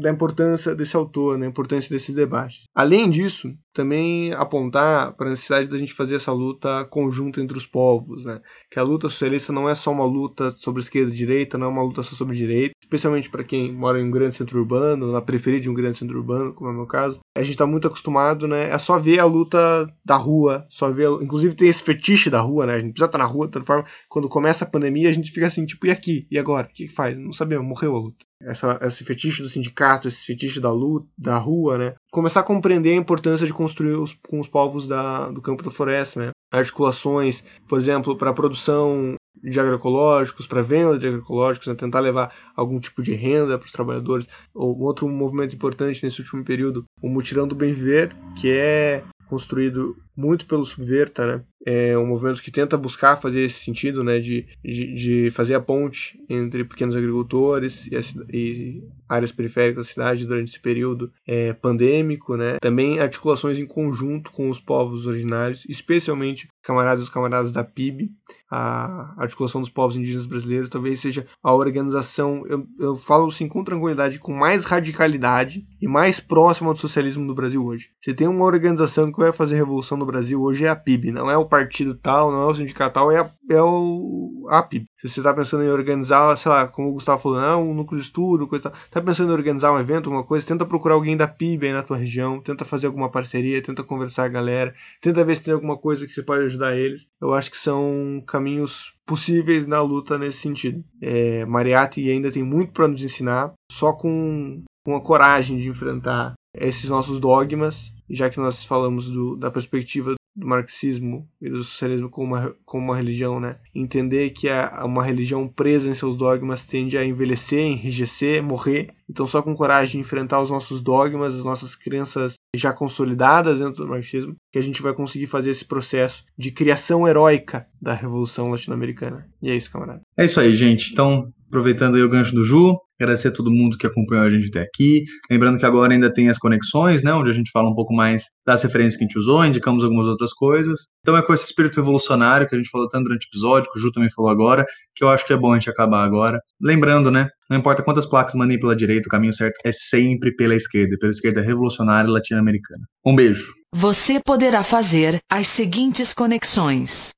da 0.00 0.10
importância 0.10 0.74
desse 0.74 0.96
autor, 0.96 1.38
da 1.38 1.46
importância 1.46 1.90
desse 1.90 2.12
debate. 2.12 2.64
Além 2.74 3.08
disso, 3.08 3.54
também 3.72 4.32
apontar 4.32 5.14
para 5.16 5.28
a 5.28 5.30
necessidade 5.30 5.68
da 5.68 5.78
gente 5.78 5.94
fazer 5.94 6.16
essa 6.16 6.32
luta 6.32 6.84
conjunta 6.86 7.40
entre 7.40 7.56
os 7.56 7.66
povos, 7.66 8.24
né? 8.24 8.40
Que 8.70 8.78
a 8.78 8.82
luta 8.82 9.08
socialista 9.08 9.52
não 9.52 9.68
é 9.68 9.74
só 9.74 9.92
uma 9.92 10.04
luta 10.04 10.54
sobre 10.58 10.82
esquerda 10.82 11.10
e 11.10 11.16
direita, 11.16 11.56
não 11.56 11.68
é 11.68 11.70
uma 11.70 11.82
luta 11.82 12.02
só 12.02 12.14
sobre 12.14 12.36
direita, 12.36 12.74
especialmente 12.82 13.30
para 13.30 13.44
quem 13.44 13.72
mora 13.72 14.00
em 14.00 14.04
um 14.04 14.10
grande 14.10 14.34
centro 14.34 14.58
urbano, 14.58 15.12
na 15.12 15.22
periferia 15.22 15.60
de 15.60 15.70
um 15.70 15.74
grande 15.74 15.98
centro 15.98 16.18
urbano, 16.18 16.52
como 16.52 16.68
é 16.68 16.72
o 16.72 16.76
meu 16.76 16.86
caso. 16.86 17.20
A 17.36 17.42
gente 17.42 17.52
está 17.52 17.66
muito 17.66 17.86
acostumado, 17.86 18.48
né? 18.48 18.70
É 18.70 18.78
só 18.78 18.98
ver 18.98 19.20
a 19.20 19.24
luta 19.24 19.86
da 20.04 20.16
rua, 20.16 20.66
só 20.68 20.90
ver, 20.90 21.08
inclusive 21.22 21.54
tem 21.54 21.68
esse 21.68 21.82
fetiche 21.82 22.28
da 22.28 22.40
rua, 22.40 22.66
né? 22.66 22.74
A 22.74 22.80
gente 22.80 22.92
precisa 22.92 23.06
estar 23.06 23.18
na 23.18 23.24
rua, 23.24 23.46
de 23.46 23.52
toda 23.52 23.64
forma, 23.64 23.84
quando 24.08 24.28
começa 24.28 24.64
a 24.64 24.68
pandemia, 24.68 25.08
a 25.08 25.12
gente 25.12 25.30
fica 25.30 25.46
assim, 25.46 25.64
tipo, 25.64 25.86
e 25.86 25.90
aqui? 25.90 26.26
E 26.30 26.38
agora? 26.38 26.66
O 26.66 26.70
que, 26.70 26.88
que 26.88 26.92
faz? 26.92 27.16
Não 27.16 27.32
sabemos, 27.32 27.66
morreu 27.66 27.94
a 27.94 28.00
luta. 28.00 28.29
Essa, 28.42 28.78
esse 28.82 29.04
fetiche 29.04 29.42
do 29.42 29.48
sindicato, 29.48 30.08
esse 30.08 30.24
fetiche 30.24 30.60
da 30.60 30.72
luta, 30.72 31.06
da 31.16 31.36
rua, 31.36 31.76
né? 31.76 31.94
Começar 32.10 32.40
a 32.40 32.44
compreender 32.44 32.92
a 32.92 32.96
importância 32.96 33.46
de 33.46 33.52
construir 33.52 33.96
os, 33.98 34.16
com 34.28 34.40
os 34.40 34.48
povos 34.48 34.86
da, 34.86 35.30
do 35.30 35.42
campo 35.42 35.62
da 35.62 35.70
floresta, 35.70 36.20
né? 36.20 36.30
Articulações, 36.50 37.44
por 37.68 37.78
exemplo, 37.78 38.16
para 38.16 38.30
a 38.30 38.34
produção 38.34 39.14
de 39.42 39.58
agroecológicos, 39.58 40.46
para 40.46 40.62
venda 40.62 40.98
de 40.98 41.06
agroecológicos, 41.06 41.68
né? 41.68 41.74
tentar 41.74 42.00
levar 42.00 42.34
algum 42.54 42.78
tipo 42.80 43.02
de 43.02 43.14
renda 43.14 43.58
para 43.58 43.66
os 43.66 43.72
trabalhadores. 43.72 44.26
Ou 44.54 44.78
outro 44.80 45.08
movimento 45.08 45.54
importante 45.54 46.02
nesse 46.02 46.20
último 46.20 46.44
período, 46.44 46.84
o 47.00 47.08
mutirão 47.08 47.46
do 47.46 47.54
bem 47.54 47.72
viver, 47.72 48.14
que 48.36 48.50
é 48.50 49.04
construído 49.28 49.96
muito 50.20 50.46
pelo 50.46 50.64
Subverta, 50.64 51.26
né? 51.26 51.44
É 51.64 51.96
um 51.96 52.06
movimento 52.06 52.42
que 52.42 52.50
tenta 52.50 52.76
buscar 52.76 53.16
fazer 53.16 53.40
esse 53.40 53.64
sentido, 53.64 54.04
né? 54.04 54.18
De, 54.18 54.46
de, 54.62 54.94
de 54.94 55.30
fazer 55.30 55.54
a 55.54 55.60
ponte 55.60 56.18
entre 56.28 56.64
pequenos 56.64 56.94
agricultores 56.94 57.86
e, 57.86 57.96
a, 57.96 58.00
e, 58.32 58.82
áreas 59.08 59.32
periféricas 59.32 59.86
da 59.86 59.92
cidade 59.92 60.26
durante 60.26 60.50
esse 60.50 60.60
período 60.60 61.12
é, 61.26 61.52
pandêmico, 61.52 62.36
né? 62.36 62.58
Também 62.60 63.00
articulações 63.00 63.58
em 63.58 63.66
conjunto 63.66 64.30
com 64.30 64.48
os 64.48 64.60
povos 64.60 65.06
originários, 65.06 65.64
especialmente 65.68 66.48
camaradas 66.62 67.08
e 67.08 67.10
camaradas 67.10 67.52
da 67.52 67.64
PIB, 67.64 68.10
a 68.50 69.14
articulação 69.16 69.60
dos 69.60 69.70
povos 69.70 69.96
indígenas 69.96 70.26
brasileiros 70.26 70.68
talvez 70.68 71.00
seja 71.00 71.26
a 71.42 71.54
organização, 71.54 72.44
eu, 72.46 72.66
eu 72.78 72.96
falo 72.96 73.28
assim 73.28 73.48
com 73.48 73.62
tranquilidade, 73.62 74.18
com 74.18 74.32
mais 74.32 74.64
radicalidade 74.64 75.66
e 75.80 75.86
mais 75.86 76.18
próxima 76.18 76.72
do 76.72 76.78
socialismo 76.78 77.24
no 77.24 77.34
Brasil 77.34 77.64
hoje. 77.64 77.90
Você 78.00 78.12
tem 78.12 78.26
uma 78.26 78.44
organização 78.44 79.10
que 79.10 79.18
vai 79.18 79.32
fazer 79.32 79.54
revolução 79.54 79.96
no 79.96 80.06
Brasil 80.10 80.40
hoje 80.40 80.64
é 80.64 80.68
a 80.68 80.76
PIB, 80.76 81.10
não 81.12 81.30
é 81.30 81.36
o 81.36 81.46
partido 81.46 81.94
tal, 81.94 82.30
não 82.30 82.42
é 82.42 82.46
o 82.46 82.54
sindicato 82.54 82.94
tal, 82.94 83.10
é 83.10 83.20
a, 83.20 83.30
é 83.50 83.62
o, 83.62 84.46
a 84.50 84.62
PIB. 84.62 84.86
Se 84.98 85.08
você 85.08 85.20
está 85.20 85.32
pensando 85.32 85.62
em 85.62 85.68
organizar, 85.68 86.36
sei 86.36 86.50
lá, 86.50 86.66
como 86.66 86.88
o 86.88 86.92
Gustavo 86.92 87.22
falou, 87.22 87.40
não, 87.40 87.70
um 87.70 87.74
núcleo 87.74 88.00
de 88.00 88.06
estudo, 88.06 88.46
coisa 88.46 88.70
tal, 88.70 88.80
tá 88.90 89.00
pensando 89.00 89.30
em 89.30 89.34
organizar 89.34 89.72
um 89.72 89.78
evento, 89.78 90.06
alguma 90.06 90.24
coisa, 90.24 90.46
tenta 90.46 90.66
procurar 90.66 90.94
alguém 90.94 91.16
da 91.16 91.28
PIB 91.28 91.68
aí 91.68 91.72
na 91.72 91.82
tua 91.82 91.96
região, 91.96 92.40
tenta 92.40 92.64
fazer 92.64 92.86
alguma 92.86 93.10
parceria, 93.10 93.62
tenta 93.62 93.82
conversar 93.82 94.22
com 94.22 94.28
a 94.36 94.40
galera, 94.40 94.74
tenta 95.00 95.24
ver 95.24 95.36
se 95.36 95.42
tem 95.42 95.54
alguma 95.54 95.76
coisa 95.76 96.06
que 96.06 96.12
você 96.12 96.22
pode 96.22 96.44
ajudar 96.44 96.76
eles. 96.76 97.06
Eu 97.20 97.34
acho 97.34 97.50
que 97.50 97.56
são 97.56 98.22
caminhos 98.26 98.94
possíveis 99.06 99.66
na 99.66 99.80
luta 99.80 100.18
nesse 100.18 100.38
sentido. 100.38 100.84
É, 101.02 101.44
Mariatti 101.46 102.08
ainda 102.08 102.30
tem 102.30 102.42
muito 102.42 102.72
para 102.72 102.86
nos 102.86 103.02
ensinar, 103.02 103.52
só 103.72 103.92
com, 103.92 104.62
com 104.84 104.94
a 104.94 105.00
coragem 105.00 105.58
de 105.58 105.68
enfrentar 105.68 106.34
esses 106.54 106.88
nossos 106.88 107.18
dogmas 107.18 107.90
já 108.10 108.28
que 108.28 108.38
nós 108.38 108.64
falamos 108.64 109.10
do, 109.10 109.36
da 109.36 109.50
perspectiva 109.50 110.14
do 110.34 110.46
marxismo 110.46 111.28
e 111.40 111.50
do 111.50 111.62
socialismo 111.62 112.08
como 112.08 112.28
uma, 112.28 112.54
como 112.64 112.84
uma 112.84 112.96
religião, 112.96 113.40
né? 113.40 113.56
Entender 113.74 114.30
que 114.30 114.48
a, 114.48 114.84
uma 114.84 115.04
religião 115.04 115.46
presa 115.48 115.88
em 115.88 115.94
seus 115.94 116.16
dogmas 116.16 116.64
tende 116.64 116.96
a 116.96 117.04
envelhecer, 117.04 117.60
enrijecer, 117.60 118.42
morrer. 118.42 118.90
Então, 119.08 119.26
só 119.26 119.42
com 119.42 119.54
coragem 119.54 119.92
de 119.92 119.98
enfrentar 119.98 120.40
os 120.40 120.50
nossos 120.50 120.80
dogmas, 120.80 121.34
as 121.34 121.44
nossas 121.44 121.74
crenças 121.74 122.34
já 122.54 122.72
consolidadas 122.72 123.58
dentro 123.58 123.84
do 123.84 123.88
marxismo, 123.88 124.34
que 124.52 124.58
a 124.58 124.62
gente 124.62 124.82
vai 124.82 124.92
conseguir 124.92 125.26
fazer 125.26 125.50
esse 125.50 125.64
processo 125.64 126.24
de 126.38 126.50
criação 126.50 127.06
heróica 127.06 127.66
da 127.80 127.94
Revolução 127.94 128.50
Latino-Americana. 128.50 129.28
E 129.42 129.50
é 129.50 129.56
isso, 129.56 129.70
camarada. 129.70 130.00
É 130.16 130.24
isso 130.24 130.40
aí, 130.40 130.54
gente. 130.54 130.92
Então, 130.92 131.32
aproveitando 131.48 131.96
aí 131.96 132.02
o 132.02 132.08
gancho 132.08 132.34
do 132.34 132.44
Ju, 132.44 132.78
Agradecer 133.00 133.28
a 133.28 133.32
todo 133.32 133.50
mundo 133.50 133.78
que 133.78 133.86
acompanhou 133.86 134.26
a 134.26 134.30
gente 134.30 134.48
até 134.48 134.60
aqui. 134.60 135.04
Lembrando 135.30 135.58
que 135.58 135.64
agora 135.64 135.94
ainda 135.94 136.12
tem 136.12 136.28
as 136.28 136.36
conexões, 136.36 137.02
né, 137.02 137.14
onde 137.14 137.30
a 137.30 137.32
gente 137.32 137.50
fala 137.50 137.70
um 137.70 137.74
pouco 137.74 137.94
mais 137.94 138.24
das 138.46 138.62
referências 138.62 138.98
que 138.98 139.04
a 139.04 139.06
gente 139.06 139.18
usou, 139.18 139.42
indicamos 139.42 139.82
algumas 139.82 140.06
outras 140.06 140.34
coisas. 140.34 140.80
Então 141.00 141.16
é 141.16 141.22
com 141.22 141.32
esse 141.32 141.46
espírito 141.46 141.76
revolucionário 141.76 142.46
que 142.46 142.54
a 142.54 142.58
gente 142.58 142.68
falou 142.68 142.86
tanto 142.90 143.04
durante 143.04 143.24
o 143.24 143.28
episódio, 143.30 143.72
que 143.72 143.78
o 143.78 143.80
Ju 143.80 143.90
também 143.90 144.10
falou 144.10 144.30
agora, 144.30 144.66
que 144.94 145.02
eu 145.02 145.08
acho 145.08 145.26
que 145.26 145.32
é 145.32 145.36
bom 145.36 145.52
a 145.52 145.58
gente 145.58 145.70
acabar 145.70 146.04
agora. 146.04 146.40
Lembrando, 146.60 147.10
né, 147.10 147.28
não 147.48 147.56
importa 147.56 147.82
quantas 147.82 148.04
placas 148.04 148.34
mandem 148.34 148.60
pela 148.60 148.76
direita, 148.76 149.08
o 149.08 149.10
caminho 149.10 149.32
certo 149.32 149.58
é 149.64 149.72
sempre 149.72 150.36
pela 150.36 150.54
esquerda, 150.54 150.98
pela 151.00 151.10
esquerda 151.10 151.40
revolucionária 151.40 152.10
latino-americana. 152.10 152.84
Um 153.04 153.16
beijo. 153.16 153.50
Você 153.74 154.20
poderá 154.20 154.62
fazer 154.62 155.20
as 155.30 155.46
seguintes 155.46 156.12
conexões. 156.12 157.12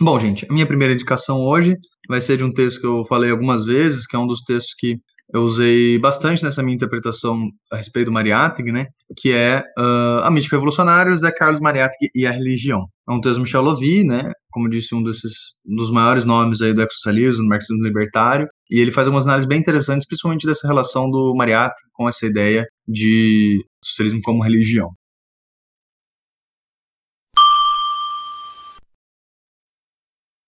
Bom, 0.00 0.18
gente, 0.20 0.46
a 0.48 0.52
minha 0.52 0.66
primeira 0.66 0.94
indicação 0.94 1.40
hoje 1.40 1.76
vai 2.08 2.20
ser 2.20 2.38
de 2.38 2.44
um 2.44 2.52
texto 2.52 2.80
que 2.80 2.86
eu 2.86 3.04
falei 3.04 3.30
algumas 3.30 3.64
vezes, 3.64 4.06
que 4.06 4.16
é 4.16 4.18
um 4.18 4.26
dos 4.26 4.40
textos 4.42 4.74
que 4.78 4.96
eu 5.32 5.42
usei 5.42 5.98
bastante 5.98 6.42
nessa 6.42 6.62
minha 6.62 6.74
interpretação 6.74 7.50
a 7.70 7.76
respeito 7.76 8.06
do 8.06 8.12
Mariátegui, 8.12 8.72
né? 8.72 8.86
Que 9.18 9.32
é 9.32 9.62
uh, 9.78 10.22
A 10.24 10.30
Mística 10.30 10.56
Revolucionária, 10.56 11.12
José 11.12 11.30
Carlos 11.30 11.60
Mariátegui 11.60 12.08
e 12.14 12.26
a 12.26 12.30
Religião. 12.30 12.86
É 13.06 13.12
um 13.12 13.20
texto 13.20 13.36
do 13.36 13.42
Michel 13.42 13.62
Lovy, 13.62 14.04
né? 14.04 14.32
Como 14.50 14.70
disse, 14.70 14.94
um 14.94 15.02
desses 15.02 15.34
um 15.66 15.76
dos 15.76 15.90
maiores 15.90 16.24
nomes 16.24 16.62
aí 16.62 16.72
do 16.72 16.80
ecossocialismo, 16.80 17.42
do 17.42 17.48
marxismo 17.48 17.84
libertário. 17.84 18.48
E 18.70 18.80
ele 18.80 18.90
faz 18.90 19.06
algumas 19.06 19.26
análises 19.26 19.46
bem 19.46 19.60
interessantes, 19.60 20.06
principalmente 20.06 20.46
dessa 20.46 20.66
relação 20.66 21.10
do 21.10 21.34
Mariátegui 21.36 21.90
com 21.92 22.08
essa 22.08 22.26
ideia 22.26 22.66
de 22.86 23.62
socialismo 23.84 24.20
como 24.22 24.42
religião. 24.42 24.88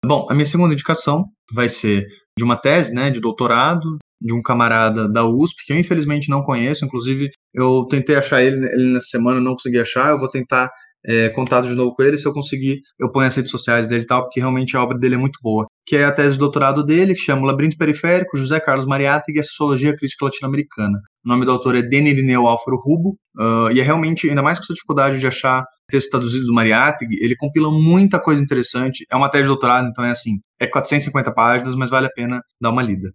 Bom, 0.07 0.25
a 0.29 0.33
minha 0.33 0.45
segunda 0.45 0.73
indicação 0.73 1.25
vai 1.53 1.67
ser 1.67 2.07
de 2.37 2.43
uma 2.43 2.55
tese, 2.55 2.93
né, 2.93 3.09
de 3.09 3.19
doutorado, 3.19 3.97
de 4.21 4.33
um 4.33 4.41
camarada 4.41 5.11
da 5.11 5.25
USP, 5.25 5.65
que 5.65 5.73
eu 5.73 5.77
infelizmente 5.77 6.29
não 6.29 6.43
conheço, 6.43 6.85
inclusive 6.85 7.29
eu 7.53 7.85
tentei 7.89 8.15
achar 8.15 8.41
ele, 8.41 8.65
ele 8.73 8.93
nessa 8.93 9.07
semana, 9.07 9.41
não 9.41 9.53
consegui 9.53 9.79
achar, 9.79 10.11
eu 10.11 10.19
vou 10.19 10.29
tentar 10.29 10.71
é, 11.05 11.29
contato 11.29 11.67
de 11.67 11.75
novo 11.75 11.93
com 11.93 12.03
ele, 12.03 12.17
se 12.17 12.25
eu 12.25 12.33
conseguir, 12.33 12.81
eu 12.99 13.11
ponho 13.11 13.27
as 13.27 13.35
redes 13.35 13.51
sociais 13.51 13.87
dele 13.87 14.03
e 14.03 14.05
tal, 14.05 14.23
porque 14.23 14.39
realmente 14.39 14.75
a 14.75 14.83
obra 14.83 14.97
dele 14.97 15.15
é 15.15 15.17
muito 15.17 15.39
boa. 15.41 15.65
Que 15.85 15.97
é 15.97 16.05
a 16.05 16.11
tese 16.11 16.33
de 16.33 16.39
doutorado 16.39 16.83
dele, 16.83 17.13
que 17.13 17.21
chama 17.21 17.43
O 17.43 17.45
Labirinto 17.45 17.77
Periférico, 17.77 18.37
José 18.37 18.59
Carlos 18.59 18.85
Mariátegui 18.85 19.37
e 19.37 19.41
a 19.41 19.43
Sociologia 19.43 19.95
Crítica 19.95 20.25
Latino-Americana. 20.25 20.99
O 21.25 21.29
nome 21.29 21.45
do 21.45 21.51
autor 21.51 21.75
é 21.75 21.81
Deni 21.81 22.09
Irineu 22.09 22.47
Álvaro 22.47 22.77
Rubo, 22.77 23.17
uh, 23.37 23.71
e 23.71 23.79
é 23.79 23.83
realmente, 23.83 24.29
ainda 24.29 24.43
mais 24.43 24.57
com 24.57 24.65
essa 24.65 24.73
dificuldade 24.73 25.19
de 25.19 25.27
achar 25.27 25.63
texto 25.87 26.11
traduzido 26.11 26.45
do 26.45 26.53
Mariátegui, 26.53 27.17
ele 27.21 27.35
compila 27.35 27.71
muita 27.71 28.19
coisa 28.19 28.43
interessante. 28.43 29.05
É 29.09 29.15
uma 29.15 29.29
tese 29.29 29.43
de 29.43 29.47
doutorado, 29.47 29.87
então 29.87 30.03
é 30.03 30.11
assim, 30.11 30.39
é 30.59 30.67
450 30.67 31.31
páginas, 31.33 31.75
mas 31.75 31.89
vale 31.89 32.07
a 32.07 32.11
pena 32.11 32.41
dar 32.59 32.69
uma 32.71 32.83
lida. 32.83 33.13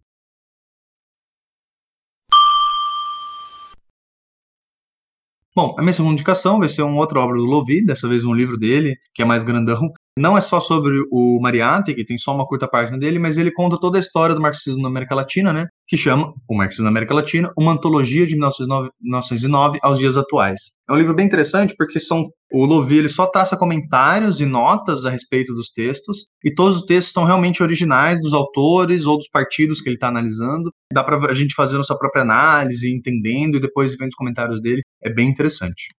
Bom, 5.55 5.75
a 5.79 5.83
minha 5.83 5.93
segunda 5.93 6.15
indicação 6.15 6.59
vai 6.59 6.69
ser 6.69 6.81
uma 6.81 6.97
outra 6.99 7.21
obra 7.21 7.37
do 7.37 7.45
Lovi, 7.45 7.85
dessa 7.85 8.09
vez 8.09 8.25
um 8.25 8.33
livro 8.33 8.57
dele, 8.57 8.97
que 9.15 9.21
é 9.21 9.25
mais 9.25 9.45
grandão, 9.45 9.93
não 10.19 10.37
é 10.37 10.41
só 10.41 10.61
sobre 10.61 11.03
o 11.11 11.41
Mariátegui, 11.41 11.97
que 11.97 12.05
tem 12.05 12.19
só 12.19 12.35
uma 12.35 12.47
curta 12.47 12.69
página 12.69 12.99
dele, 12.99 13.19
mas 13.19 13.39
ele 13.39 13.51
conta 13.51 13.79
toda 13.81 13.99
a 13.99 14.01
história 14.01 14.35
do 14.35 14.41
marxismo 14.41 14.83
na 14.83 14.89
América 14.89 15.15
Latina, 15.15 15.53
né? 15.53 15.67
Que 15.89 15.97
chama 15.97 16.33
O 16.49 16.55
Marxismo 16.55 16.85
na 16.85 16.91
América 16.91 17.15
Latina, 17.15 17.51
uma 17.57 17.73
antologia 17.73 18.27
de 18.27 18.35
1909, 18.35 18.91
1909 19.01 19.79
aos 19.83 19.99
dias 19.99 20.17
atuais. 20.17 20.73
É 20.89 20.93
um 20.93 20.97
livro 20.97 21.15
bem 21.15 21.27
interessante 21.27 21.75
porque 21.77 21.99
são 21.99 22.29
o 22.53 22.67
Lovi 22.67 22.99
ele 22.99 23.09
só 23.09 23.27
traça 23.27 23.57
comentários 23.57 24.39
e 24.39 24.45
notas 24.45 25.07
a 25.07 25.11
respeito 25.11 25.55
dos 25.55 25.71
textos, 25.71 26.27
e 26.45 26.53
todos 26.55 26.79
os 26.79 26.83
textos 26.85 27.15
são 27.15 27.25
realmente 27.25 27.63
originais 27.63 28.21
dos 28.21 28.35
autores 28.35 29.07
ou 29.07 29.17
dos 29.17 29.29
partidos 29.29 29.81
que 29.81 29.89
ele 29.89 29.97
está 29.97 30.09
analisando. 30.09 30.71
Dá 30.93 31.03
para 31.03 31.31
a 31.31 31.33
gente 31.33 31.55
fazer 31.55 31.79
nossa 31.79 31.97
própria 31.97 32.21
análise, 32.23 32.95
entendendo 32.95 33.57
e 33.57 33.61
depois 33.61 33.97
vendo 33.97 34.11
os 34.11 34.15
comentários 34.15 34.61
dele. 34.61 34.83
É 35.03 35.11
bem 35.11 35.31
interessante. 35.31 35.95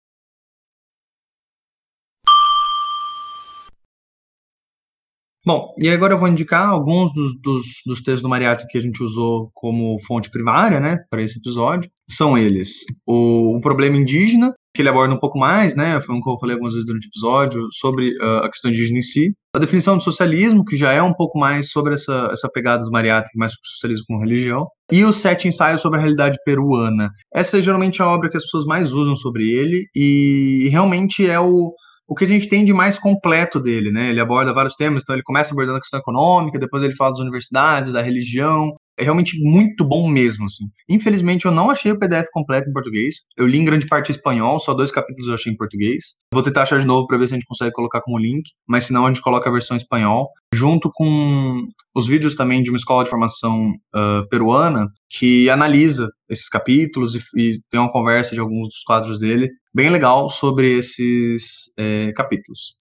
Bom, 5.45 5.73
e 5.77 5.89
agora 5.89 6.13
eu 6.13 6.17
vou 6.17 6.29
indicar 6.29 6.69
alguns 6.69 7.13
dos, 7.13 7.33
dos, 7.41 7.65
dos 7.85 8.01
textos 8.01 8.21
do 8.21 8.29
Mariátegui 8.29 8.69
que 8.69 8.77
a 8.77 8.81
gente 8.81 9.03
usou 9.03 9.49
como 9.53 9.97
fonte 10.07 10.29
primária, 10.31 10.79
né, 10.79 10.99
para 11.09 11.21
esse 11.21 11.37
episódio. 11.37 11.89
São 12.09 12.37
eles 12.37 12.69
o, 13.05 13.57
o 13.57 13.61
Problema 13.61 13.97
Indígena, 13.97 14.53
que 14.73 14.81
ele 14.81 14.89
aborda 14.89 15.13
um 15.13 15.19
pouco 15.19 15.37
mais, 15.37 15.75
né? 15.75 15.99
Foi 16.01 16.15
um 16.15 16.21
que 16.21 16.29
eu 16.29 16.37
falei 16.39 16.55
algumas 16.55 16.73
vezes 16.73 16.85
durante 16.85 17.05
o 17.05 17.09
episódio, 17.09 17.67
sobre 17.73 18.09
uh, 18.17 18.43
a 18.43 18.49
questão 18.49 18.71
indígena 18.71 18.99
em 18.99 19.03
si. 19.03 19.33
A 19.55 19.59
definição 19.59 19.95
do 19.95 20.03
socialismo, 20.03 20.65
que 20.65 20.75
já 20.75 20.91
é 20.91 21.01
um 21.01 21.13
pouco 21.13 21.37
mais 21.37 21.69
sobre 21.69 21.93
essa, 21.93 22.29
essa 22.31 22.49
pegada 22.49 22.83
do 22.83 22.91
Mariátegui, 22.91 23.37
mais 23.37 23.51
sobre 23.51 23.65
o 23.65 23.71
socialismo 23.73 24.05
como 24.07 24.19
religião. 24.19 24.67
E 24.91 25.03
os 25.03 25.17
sete 25.17 25.47
ensaios 25.47 25.81
sobre 25.81 25.99
a 25.99 26.01
realidade 26.01 26.37
peruana. 26.43 27.11
Essa 27.33 27.59
é 27.59 27.61
geralmente 27.61 28.01
a 28.01 28.07
obra 28.07 28.29
que 28.29 28.37
as 28.37 28.43
pessoas 28.43 28.65
mais 28.65 28.91
usam 28.91 29.15
sobre 29.15 29.47
ele, 29.49 29.85
e 29.95 30.69
realmente 30.71 31.29
é 31.29 31.39
o, 31.39 31.71
o 32.07 32.15
que 32.15 32.25
a 32.25 32.27
gente 32.27 32.49
tem 32.49 32.65
de 32.65 32.73
mais 32.73 32.97
completo 32.97 33.59
dele, 33.59 33.91
né? 33.91 34.09
Ele 34.09 34.19
aborda 34.19 34.53
vários 34.53 34.75
temas, 34.75 35.03
então 35.03 35.15
ele 35.15 35.23
começa 35.23 35.53
abordando 35.53 35.77
a 35.77 35.81
questão 35.81 35.99
econômica, 35.99 36.59
depois 36.59 36.83
ele 36.83 36.95
fala 36.95 37.11
das 37.11 37.19
universidades, 37.21 37.93
da 37.93 38.01
religião, 38.01 38.75
é 38.97 39.03
realmente 39.03 39.37
muito 39.43 39.83
bom 39.83 40.07
mesmo, 40.07 40.45
assim. 40.45 40.65
Infelizmente, 40.87 41.45
eu 41.45 41.51
não 41.51 41.69
achei 41.69 41.91
o 41.91 41.99
PDF 41.99 42.27
completo 42.31 42.69
em 42.69 42.73
português. 42.73 43.15
Eu 43.37 43.47
li 43.47 43.57
em 43.57 43.65
grande 43.65 43.87
parte 43.87 44.09
em 44.09 44.15
espanhol, 44.15 44.59
só 44.59 44.73
dois 44.73 44.91
capítulos 44.91 45.27
eu 45.27 45.33
achei 45.33 45.51
em 45.51 45.57
português. 45.57 46.15
Vou 46.33 46.43
tentar 46.43 46.63
achar 46.63 46.79
de 46.79 46.85
novo 46.85 47.07
para 47.07 47.17
ver 47.17 47.27
se 47.27 47.33
a 47.33 47.37
gente 47.37 47.47
consegue 47.47 47.71
colocar 47.71 48.01
como 48.01 48.19
link, 48.19 48.43
mas 48.67 48.85
senão 48.85 49.05
a 49.05 49.07
gente 49.07 49.21
coloca 49.21 49.49
a 49.49 49.51
versão 49.51 49.75
em 49.75 49.79
espanhol, 49.79 50.29
junto 50.53 50.91
com 50.93 51.63
os 51.95 52.07
vídeos 52.07 52.35
também 52.35 52.61
de 52.61 52.69
uma 52.69 52.77
escola 52.77 53.03
de 53.03 53.09
formação 53.09 53.71
uh, 53.95 54.27
peruana 54.29 54.87
que 55.09 55.49
analisa 55.49 56.07
esses 56.29 56.49
capítulos 56.49 57.15
e, 57.15 57.19
e, 57.37 57.59
tem 57.69 57.79
uma 57.79 57.91
conversa 57.91 58.33
de 58.33 58.39
alguns 58.39 58.69
dos 58.69 58.83
quadros 58.83 59.19
dele, 59.19 59.49
bem 59.73 59.89
legal 59.89 60.29
sobre 60.29 60.77
esses 60.77 61.71
é, 61.77 62.11
capítulos. 62.13 62.75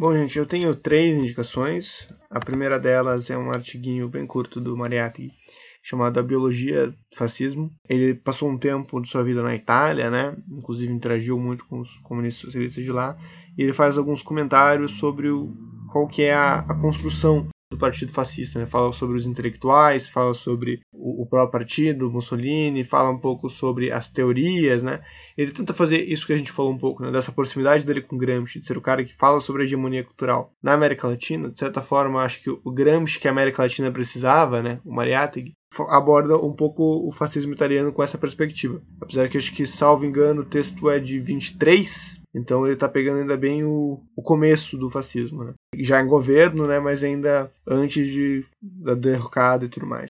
Bom, 0.00 0.16
gente, 0.16 0.38
eu 0.38 0.46
tenho 0.46 0.74
três 0.74 1.14
indicações. 1.14 2.08
A 2.30 2.40
primeira 2.40 2.78
delas 2.78 3.28
é 3.28 3.36
um 3.36 3.50
artiguinho 3.50 4.08
bem 4.08 4.26
curto 4.26 4.58
do 4.58 4.74
Mariatti 4.74 5.30
chamado 5.82 6.18
A 6.18 6.22
Biologia 6.22 6.86
do 6.86 6.96
Fascismo. 7.14 7.70
Ele 7.86 8.14
passou 8.14 8.48
um 8.48 8.56
tempo 8.56 8.98
de 8.98 9.10
sua 9.10 9.22
vida 9.22 9.42
na 9.42 9.54
Itália, 9.54 10.10
né? 10.10 10.34
Inclusive 10.50 10.90
interagiu 10.90 11.38
muito 11.38 11.66
com 11.66 11.80
os 11.80 11.98
comunistas 11.98 12.46
socialistas 12.46 12.82
de 12.82 12.90
lá. 12.90 13.14
E 13.58 13.62
ele 13.62 13.74
faz 13.74 13.98
alguns 13.98 14.22
comentários 14.22 14.92
sobre 14.92 15.28
o, 15.28 15.54
qual 15.92 16.08
que 16.08 16.22
é 16.22 16.32
a, 16.32 16.60
a 16.60 16.80
construção 16.80 17.46
do 17.70 17.76
Partido 17.76 18.10
Fascista, 18.10 18.58
né? 18.58 18.64
Fala 18.64 18.92
sobre 18.94 19.18
os 19.18 19.26
intelectuais, 19.26 20.08
fala 20.08 20.32
sobre 20.32 20.80
o, 20.94 21.24
o 21.24 21.26
próprio 21.26 21.60
partido, 21.60 22.10
Mussolini, 22.10 22.84
fala 22.84 23.10
um 23.10 23.18
pouco 23.18 23.50
sobre 23.50 23.92
as 23.92 24.08
teorias, 24.08 24.82
né? 24.82 25.02
Ele 25.40 25.52
tenta 25.52 25.72
fazer 25.72 26.04
isso 26.04 26.26
que 26.26 26.34
a 26.34 26.36
gente 26.36 26.52
falou 26.52 26.70
um 26.70 26.76
pouco, 26.76 27.02
né? 27.02 27.10
Dessa 27.10 27.32
proximidade 27.32 27.86
dele 27.86 28.02
com 28.02 28.18
Gramsci, 28.18 28.60
de 28.60 28.66
ser 28.66 28.76
o 28.76 28.82
cara 28.82 29.02
que 29.02 29.14
fala 29.14 29.40
sobre 29.40 29.62
a 29.62 29.64
hegemonia 29.64 30.04
cultural 30.04 30.52
na 30.62 30.74
América 30.74 31.08
Latina. 31.08 31.48
De 31.48 31.58
certa 31.58 31.80
forma, 31.80 32.22
acho 32.22 32.42
que 32.42 32.50
o 32.50 32.70
Gramsci 32.70 33.18
que 33.18 33.26
a 33.26 33.30
América 33.30 33.62
Latina 33.62 33.90
precisava, 33.90 34.62
né? 34.62 34.80
O 34.84 34.92
Mariátegui, 34.92 35.54
aborda 35.88 36.36
um 36.36 36.52
pouco 36.52 36.82
o 37.08 37.10
fascismo 37.10 37.54
italiano 37.54 37.90
com 37.90 38.02
essa 38.02 38.18
perspectiva. 38.18 38.82
Apesar 39.00 39.30
que 39.30 39.38
acho 39.38 39.54
que, 39.54 39.66
salvo 39.66 40.04
engano, 40.04 40.42
o 40.42 40.44
texto 40.44 40.90
é 40.90 40.98
de 40.98 41.18
23, 41.18 42.20
então 42.34 42.66
ele 42.66 42.74
está 42.74 42.88
pegando 42.88 43.20
ainda 43.20 43.36
bem 43.36 43.64
o, 43.64 44.02
o 44.14 44.22
começo 44.22 44.76
do 44.76 44.90
fascismo, 44.90 45.44
né? 45.44 45.54
já 45.76 46.02
em 46.02 46.06
governo, 46.06 46.66
né? 46.66 46.78
mas 46.78 47.02
ainda 47.02 47.50
antes 47.66 48.08
de, 48.08 48.44
da 48.60 48.94
derrocada 48.94 49.64
e 49.64 49.68
tudo 49.68 49.86
mais. 49.86 50.09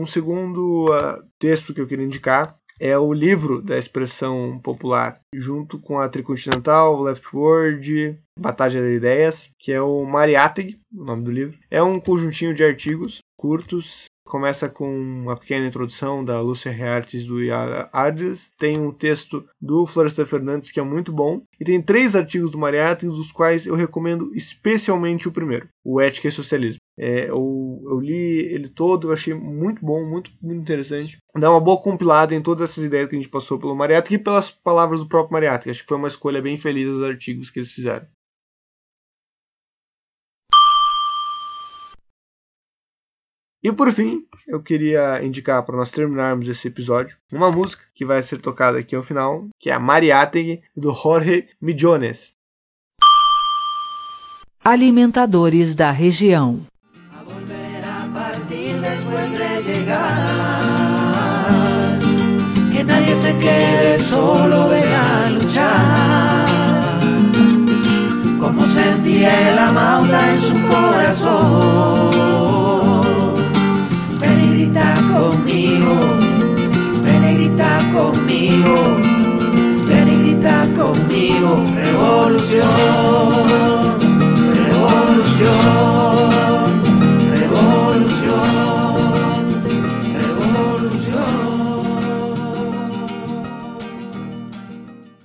Um 0.00 0.06
segundo 0.06 0.86
uh, 0.86 1.22
texto 1.38 1.74
que 1.74 1.80
eu 1.82 1.86
queria 1.86 2.06
indicar 2.06 2.56
é 2.80 2.96
o 2.96 3.12
livro 3.12 3.60
da 3.60 3.76
expressão 3.76 4.58
popular, 4.58 5.20
junto 5.34 5.78
com 5.78 6.00
a 6.00 6.08
Tricontinental, 6.08 7.02
Leftward, 7.02 8.18
Batalha 8.38 8.80
das 8.80 8.92
Ideias, 8.92 9.50
que 9.58 9.70
é 9.70 9.82
o 9.82 10.02
Mariátegui, 10.06 10.80
o 10.90 11.04
nome 11.04 11.22
do 11.22 11.30
livro. 11.30 11.58
É 11.70 11.82
um 11.82 12.00
conjuntinho 12.00 12.54
de 12.54 12.64
artigos 12.64 13.18
curtos 13.36 14.06
começa 14.30 14.68
com 14.68 14.94
uma 14.94 15.36
pequena 15.36 15.66
introdução 15.66 16.24
da 16.24 16.40
Lúcia 16.40 16.70
Reartes 16.70 17.26
do 17.26 17.42
Yara 17.42 17.90
Ardes, 17.92 18.48
tem 18.56 18.78
um 18.78 18.92
texto 18.92 19.44
do 19.60 19.84
Florestan 19.84 20.24
Fernandes 20.24 20.70
que 20.70 20.78
é 20.78 20.82
muito 20.84 21.12
bom, 21.12 21.42
e 21.58 21.64
tem 21.64 21.82
três 21.82 22.14
artigos 22.14 22.52
do 22.52 22.58
Mariátegui, 22.58 23.12
dos 23.12 23.32
quais 23.32 23.66
eu 23.66 23.74
recomendo 23.74 24.30
especialmente 24.32 25.26
o 25.26 25.32
primeiro, 25.32 25.68
o 25.84 26.00
Ética 26.00 26.28
e 26.28 26.32
Socialismo. 26.32 26.78
É, 27.02 27.30
eu, 27.30 27.82
eu, 27.86 27.98
li 27.98 28.44
ele 28.52 28.68
todo, 28.68 29.08
eu 29.08 29.12
achei 29.14 29.32
muito 29.32 29.82
bom, 29.82 30.04
muito, 30.04 30.30
muito 30.42 30.60
interessante. 30.60 31.16
Dá 31.34 31.50
uma 31.50 31.58
boa 31.58 31.80
compilada 31.80 32.34
em 32.34 32.42
todas 32.42 32.68
essas 32.68 32.84
ideias 32.84 33.08
que 33.08 33.16
a 33.16 33.18
gente 33.18 33.30
passou 33.30 33.58
pelo 33.58 33.74
Mariátegui 33.74 34.16
e 34.16 34.18
pelas 34.18 34.50
palavras 34.50 35.00
do 35.00 35.08
próprio 35.08 35.32
Mariátegui. 35.32 35.70
Acho 35.70 35.80
que 35.80 35.88
foi 35.88 35.96
uma 35.96 36.08
escolha 36.08 36.42
bem 36.42 36.58
feliz 36.58 36.86
dos 36.86 37.02
artigos 37.02 37.48
que 37.48 37.60
eles 37.60 37.72
fizeram. 37.72 38.06
E 43.62 43.72
por 43.72 43.90
fim, 43.92 44.26
eu 44.46 44.62
queria 44.62 45.24
indicar 45.24 45.64
para 45.64 45.78
nós 45.78 45.90
terminarmos 45.90 46.50
esse 46.50 46.68
episódio 46.68 47.16
uma 47.32 47.50
música 47.50 47.82
que 47.94 48.04
vai 48.04 48.22
ser 48.22 48.42
tocada 48.42 48.78
aqui 48.78 48.94
ao 48.94 49.02
final, 49.02 49.46
que 49.58 49.70
é 49.70 49.72
a 49.72 49.80
Mariátegui 49.80 50.62
do 50.76 50.92
Jorge 50.92 51.48
Millones. 51.62 52.34
Alimentadores 54.62 55.74
da 55.74 55.90
região. 55.90 56.60
Que 62.72 62.84
nadie 62.84 63.14
se 63.16 63.36
quede 63.38 63.98
solo, 63.98 64.68
venga 64.68 65.26
a 65.26 65.30
luchar. 65.30 66.46
Como 68.38 68.64
sentía 68.66 69.50
el 69.50 69.58
amauta 69.58 70.32
en 70.32 70.40
su 70.40 70.54
corazón. 70.68 72.10
conmigo, 75.12 75.94
ven 77.02 77.24
y 77.24 77.34
grita 77.34 77.78
conmigo, 77.92 78.96
ven 79.86 80.08
y 80.08 80.16
grita 80.22 80.68
conmigo, 80.76 81.64
revolución. 81.74 82.70